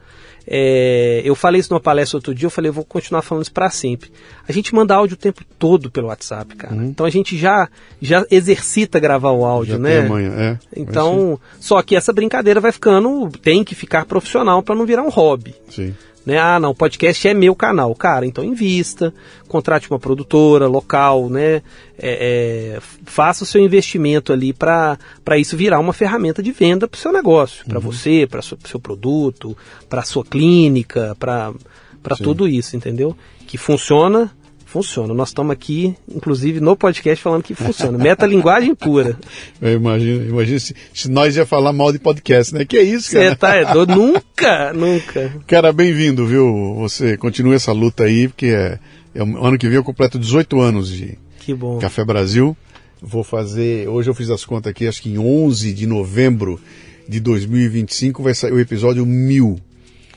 É, 0.47 1.21
eu 1.23 1.35
falei 1.35 1.61
isso 1.61 1.71
numa 1.71 1.79
palestra 1.79 2.17
outro 2.17 2.33
dia, 2.33 2.45
eu 2.45 2.49
falei, 2.49 2.69
eu 2.69 2.73
vou 2.73 2.83
continuar 2.83 3.21
falando 3.21 3.43
isso 3.43 3.51
para 3.51 3.69
sempre. 3.69 4.11
A 4.47 4.51
gente 4.51 4.73
manda 4.73 4.95
áudio 4.95 5.15
o 5.15 5.17
tempo 5.17 5.43
todo 5.57 5.89
pelo 5.89 6.07
WhatsApp, 6.07 6.55
cara. 6.55 6.73
Uhum. 6.73 6.85
Então 6.85 7.05
a 7.05 7.09
gente 7.09 7.37
já, 7.37 7.69
já 8.01 8.25
exercita 8.29 8.99
gravar 8.99 9.31
o 9.31 9.45
áudio, 9.45 9.73
já 9.73 9.79
né? 9.79 9.99
Amanhã, 9.99 10.31
é. 10.37 10.57
Então, 10.75 11.39
só 11.59 11.81
que 11.81 11.95
essa 11.95 12.11
brincadeira 12.11 12.59
vai 12.59 12.71
ficando, 12.71 13.29
tem 13.41 13.63
que 13.63 13.75
ficar 13.75 14.05
profissional 14.05 14.61
para 14.63 14.75
não 14.75 14.85
virar 14.85 15.03
um 15.03 15.09
hobby. 15.09 15.55
Sim. 15.69 15.93
Né? 16.25 16.37
Ah, 16.37 16.59
não, 16.59 16.71
o 16.71 16.75
podcast 16.75 17.27
é 17.27 17.33
meu 17.33 17.55
canal. 17.55 17.93
Cara, 17.95 18.25
então 18.25 18.43
invista, 18.43 19.13
contrate 19.47 19.89
uma 19.89 19.99
produtora 19.99 20.67
local, 20.67 21.29
né? 21.29 21.63
É, 21.97 22.77
é, 22.77 22.79
faça 23.05 23.43
o 23.43 23.47
seu 23.47 23.61
investimento 23.61 24.31
ali 24.31 24.53
para 24.53 24.97
isso 25.37 25.57
virar 25.57 25.79
uma 25.79 25.93
ferramenta 25.93 26.41
de 26.41 26.51
venda 26.51 26.87
para 26.87 26.97
o 26.97 27.01
seu 27.01 27.11
negócio, 27.11 27.65
para 27.65 27.77
uhum. 27.77 27.83
você, 27.83 28.27
para 28.29 28.39
o 28.39 28.67
seu 28.67 28.79
produto, 28.79 29.57
para 29.89 30.01
a 30.01 30.05
sua 30.05 30.23
clínica, 30.23 31.15
para 31.19 31.53
tudo 32.17 32.47
isso, 32.47 32.75
entendeu? 32.75 33.15
Que 33.47 33.57
funciona 33.57 34.31
Funciona. 34.71 35.13
Nós 35.13 35.27
estamos 35.27 35.51
aqui, 35.51 35.93
inclusive, 36.07 36.61
no 36.61 36.77
podcast 36.77 37.21
falando 37.21 37.43
que 37.43 37.53
funciona. 37.53 37.97
Metalinguagem 37.97 38.73
pura. 38.73 39.19
Eu 39.61 39.73
imagino, 39.73 40.29
imagino 40.29 40.59
se, 40.61 40.73
se, 40.93 41.11
nós 41.11 41.35
ia 41.35 41.45
falar 41.45 41.73
mal 41.73 41.91
de 41.91 41.99
podcast, 41.99 42.53
né? 42.53 42.63
Que 42.63 42.77
é 42.77 42.81
isso, 42.81 43.11
cara? 43.11 43.31
Você 43.31 43.35
tá 43.35 43.55
é 43.57 43.65
doido? 43.65 43.91
nunca, 43.99 44.71
nunca. 44.71 45.33
Cara, 45.45 45.73
bem-vindo, 45.73 46.25
viu? 46.25 46.75
Você 46.75 47.17
continua 47.17 47.53
essa 47.53 47.73
luta 47.73 48.05
aí, 48.05 48.29
porque 48.29 48.45
é, 48.45 48.79
é 49.13 49.21
ano 49.21 49.57
que 49.57 49.67
vem 49.67 49.75
eu 49.75 49.83
completo 49.83 50.17
18 50.17 50.61
anos 50.61 50.89
de 50.89 51.19
que 51.41 51.53
bom. 51.53 51.77
Café 51.79 52.05
Brasil. 52.05 52.55
Vou 53.01 53.25
fazer, 53.25 53.89
hoje 53.89 54.09
eu 54.09 54.13
fiz 54.13 54.29
as 54.29 54.45
contas 54.45 54.69
aqui, 54.69 54.87
acho 54.87 55.01
que 55.01 55.09
em 55.09 55.19
11 55.19 55.73
de 55.73 55.85
novembro 55.85 56.57
de 57.09 57.19
2025 57.19 58.23
vai 58.23 58.33
sair 58.33 58.53
o 58.53 58.59
episódio 58.59 59.05
1000 59.05 59.59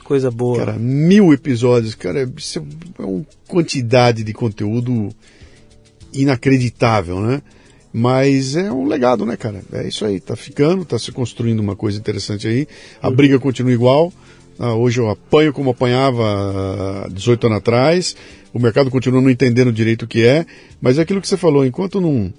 Coisa 0.05 0.29
boa. 0.29 0.59
Cara, 0.59 0.73
mil 0.73 1.33
episódios, 1.33 1.95
cara, 1.95 2.31
isso 2.37 2.63
é 2.99 3.01
uma 3.01 3.25
quantidade 3.47 4.23
de 4.23 4.33
conteúdo 4.33 5.09
inacreditável, 6.13 7.19
né? 7.19 7.41
Mas 7.91 8.55
é 8.55 8.71
um 8.71 8.85
legado, 8.85 9.25
né, 9.25 9.35
cara? 9.35 9.63
É 9.73 9.87
isso 9.87 10.05
aí, 10.05 10.19
tá 10.19 10.35
ficando, 10.35 10.85
tá 10.85 10.99
se 10.99 11.11
construindo 11.11 11.59
uma 11.59 11.75
coisa 11.75 11.97
interessante 11.97 12.47
aí. 12.47 12.67
A 13.01 13.09
uhum. 13.09 13.15
briga 13.15 13.39
continua 13.39 13.73
igual. 13.73 14.13
Ah, 14.59 14.75
hoje 14.75 14.99
eu 14.99 15.09
apanho 15.09 15.51
como 15.51 15.71
apanhava 15.71 17.09
18 17.11 17.47
anos 17.47 17.57
atrás. 17.57 18.15
O 18.53 18.59
mercado 18.59 18.91
continua 18.91 19.21
não 19.21 19.29
entendendo 19.29 19.73
direito 19.73 20.03
o 20.03 20.07
que 20.07 20.23
é. 20.23 20.45
Mas 20.79 20.99
é 20.99 21.01
aquilo 21.01 21.19
que 21.19 21.27
você 21.27 21.35
falou, 21.35 21.65
enquanto 21.65 21.99
não 21.99 22.31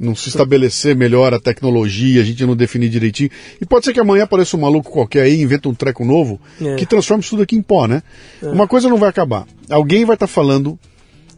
não 0.00 0.14
se 0.14 0.28
estabelecer 0.28 0.94
melhor 0.94 1.34
a 1.34 1.40
tecnologia, 1.40 2.20
a 2.20 2.24
gente 2.24 2.44
não 2.44 2.56
definir 2.56 2.88
direitinho. 2.88 3.30
E 3.60 3.66
pode 3.66 3.84
ser 3.84 3.92
que 3.92 4.00
amanhã 4.00 4.24
apareça 4.24 4.56
um 4.56 4.60
maluco 4.60 4.90
qualquer 4.90 5.22
aí, 5.22 5.40
inventa 5.40 5.68
um 5.68 5.74
treco 5.74 6.04
novo, 6.04 6.40
é. 6.60 6.76
que 6.76 6.86
transforme 6.86 7.22
isso 7.22 7.30
tudo 7.30 7.42
aqui 7.42 7.56
em 7.56 7.62
pó, 7.62 7.86
né? 7.86 8.02
É. 8.42 8.46
Uma 8.46 8.66
coisa 8.66 8.88
não 8.88 8.96
vai 8.96 9.08
acabar. 9.08 9.46
Alguém 9.68 10.04
vai 10.04 10.14
estar 10.14 10.26
tá 10.26 10.32
falando 10.32 10.78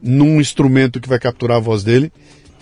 num 0.02 0.40
instrumento 0.40 1.00
que 1.00 1.08
vai 1.08 1.18
capturar 1.18 1.58
a 1.58 1.60
voz 1.60 1.82
dele 1.82 2.12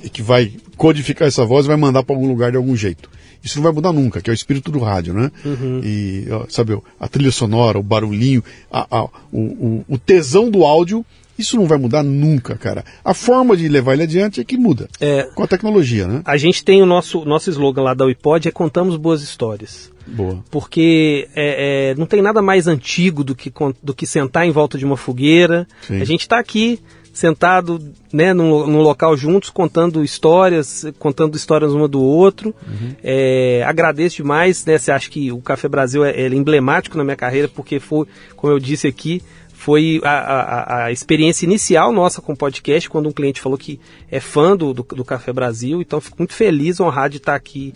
e 0.03 0.09
que 0.09 0.23
vai 0.23 0.53
codificar 0.77 1.27
essa 1.27 1.45
voz 1.45 1.65
e 1.65 1.69
vai 1.69 1.77
mandar 1.77 2.03
para 2.03 2.15
algum 2.15 2.29
lugar 2.29 2.51
de 2.51 2.57
algum 2.57 2.77
jeito. 2.77 3.11
Isso 3.43 3.57
não 3.57 3.62
vai 3.62 3.73
mudar 3.73 3.93
nunca, 3.93 4.20
que 4.20 4.31
é 4.31 4.33
o 4.33 4.35
espírito 4.35 4.70
do 4.70 4.81
rádio, 4.81 5.15
né? 5.15 5.31
Uhum. 5.45 5.81
E, 5.83 6.27
sabe, 6.49 6.77
a 6.99 7.09
trilha 7.09 7.31
sonora, 7.31 7.79
o 7.79 7.83
barulhinho, 7.83 8.43
a, 8.70 8.87
a, 8.91 9.05
o, 9.05 9.41
o, 9.41 9.85
o 9.89 9.99
tesão 9.99 10.51
do 10.51 10.65
áudio 10.65 11.05
isso 11.39 11.56
não 11.56 11.66
vai 11.66 11.78
mudar 11.78 12.02
nunca, 12.02 12.56
cara. 12.56 12.85
A 13.05 13.15
forma 13.15 13.56
de 13.56 13.69
levar 13.69 13.94
ele 13.94 14.02
adiante 14.02 14.40
é 14.40 14.44
que 14.44 14.56
muda. 14.56 14.89
É, 15.01 15.23
com 15.35 15.43
a 15.43 15.47
tecnologia, 15.47 16.06
né? 16.06 16.23
A 16.24 16.36
gente 16.36 16.65
tem 16.65 16.82
o 16.82 16.86
nosso, 16.86 17.24
nosso 17.24 17.48
slogan 17.51 17.82
lá 17.82 17.94
da 17.94 18.05
Wipod, 18.05 18.48
é 18.48 18.51
contamos 18.51 18.97
boas 18.97 19.23
histórias. 19.23 19.90
Boa. 20.06 20.43
Porque 20.51 21.28
é, 21.35 21.90
é, 21.90 21.94
não 21.94 22.06
tem 22.06 22.23
nada 22.23 22.40
mais 22.40 22.66
antigo 22.66 23.23
do 23.23 23.35
que, 23.35 23.52
do 23.82 23.94
que 23.94 24.06
sentar 24.06 24.47
em 24.47 24.51
volta 24.51 24.78
de 24.78 24.85
uma 24.85 24.97
fogueira. 24.97 25.66
Sim. 25.82 26.01
A 26.01 26.05
gente 26.05 26.23
está 26.23 26.39
aqui 26.39 26.81
sentado 27.12 27.81
né, 28.12 28.32
num, 28.32 28.66
num, 28.66 28.81
local 28.81 29.16
juntos, 29.16 29.51
contando 29.51 30.05
histórias, 30.05 30.86
contando 31.01 31.36
histórias 31.36 31.73
uma 31.73 31.89
do 31.89 32.01
outro. 32.01 32.55
Uhum. 32.66 32.94
É, 33.02 33.65
agradeço 33.66 34.16
demais, 34.16 34.65
né? 34.65 34.78
Você 34.78 34.93
acha 34.93 35.10
que 35.10 35.32
o 35.32 35.40
Café 35.40 35.69
Brasil 35.69 36.05
é, 36.05 36.10
é, 36.12 36.28
emblemático 36.28 36.97
na 36.97 37.02
minha 37.02 37.16
carreira, 37.16 37.48
porque 37.48 37.81
foi, 37.81 38.06
como 38.36 38.52
eu 38.52 38.60
disse 38.60 38.86
aqui, 38.86 39.20
foi 39.59 40.01
a, 40.05 40.10
a, 40.10 40.85
a, 40.85 40.93
experiência 40.93 41.44
inicial 41.44 41.93
nossa 41.93 42.22
com 42.22 42.32
o 42.32 42.36
podcast, 42.36 42.89
quando 42.89 43.09
um 43.09 43.12
cliente 43.12 43.40
falou 43.40 43.59
que 43.59 43.80
é 44.09 44.20
fã 44.20 44.56
do, 44.56 44.72
do, 44.72 44.85
do 44.85 45.05
Café 45.05 45.32
Brasil. 45.32 45.82
Então, 45.82 46.01
fico 46.01 46.14
muito 46.18 46.32
feliz, 46.32 46.78
honrado 46.78 47.10
de 47.10 47.16
estar 47.16 47.35
aqui 47.35 47.74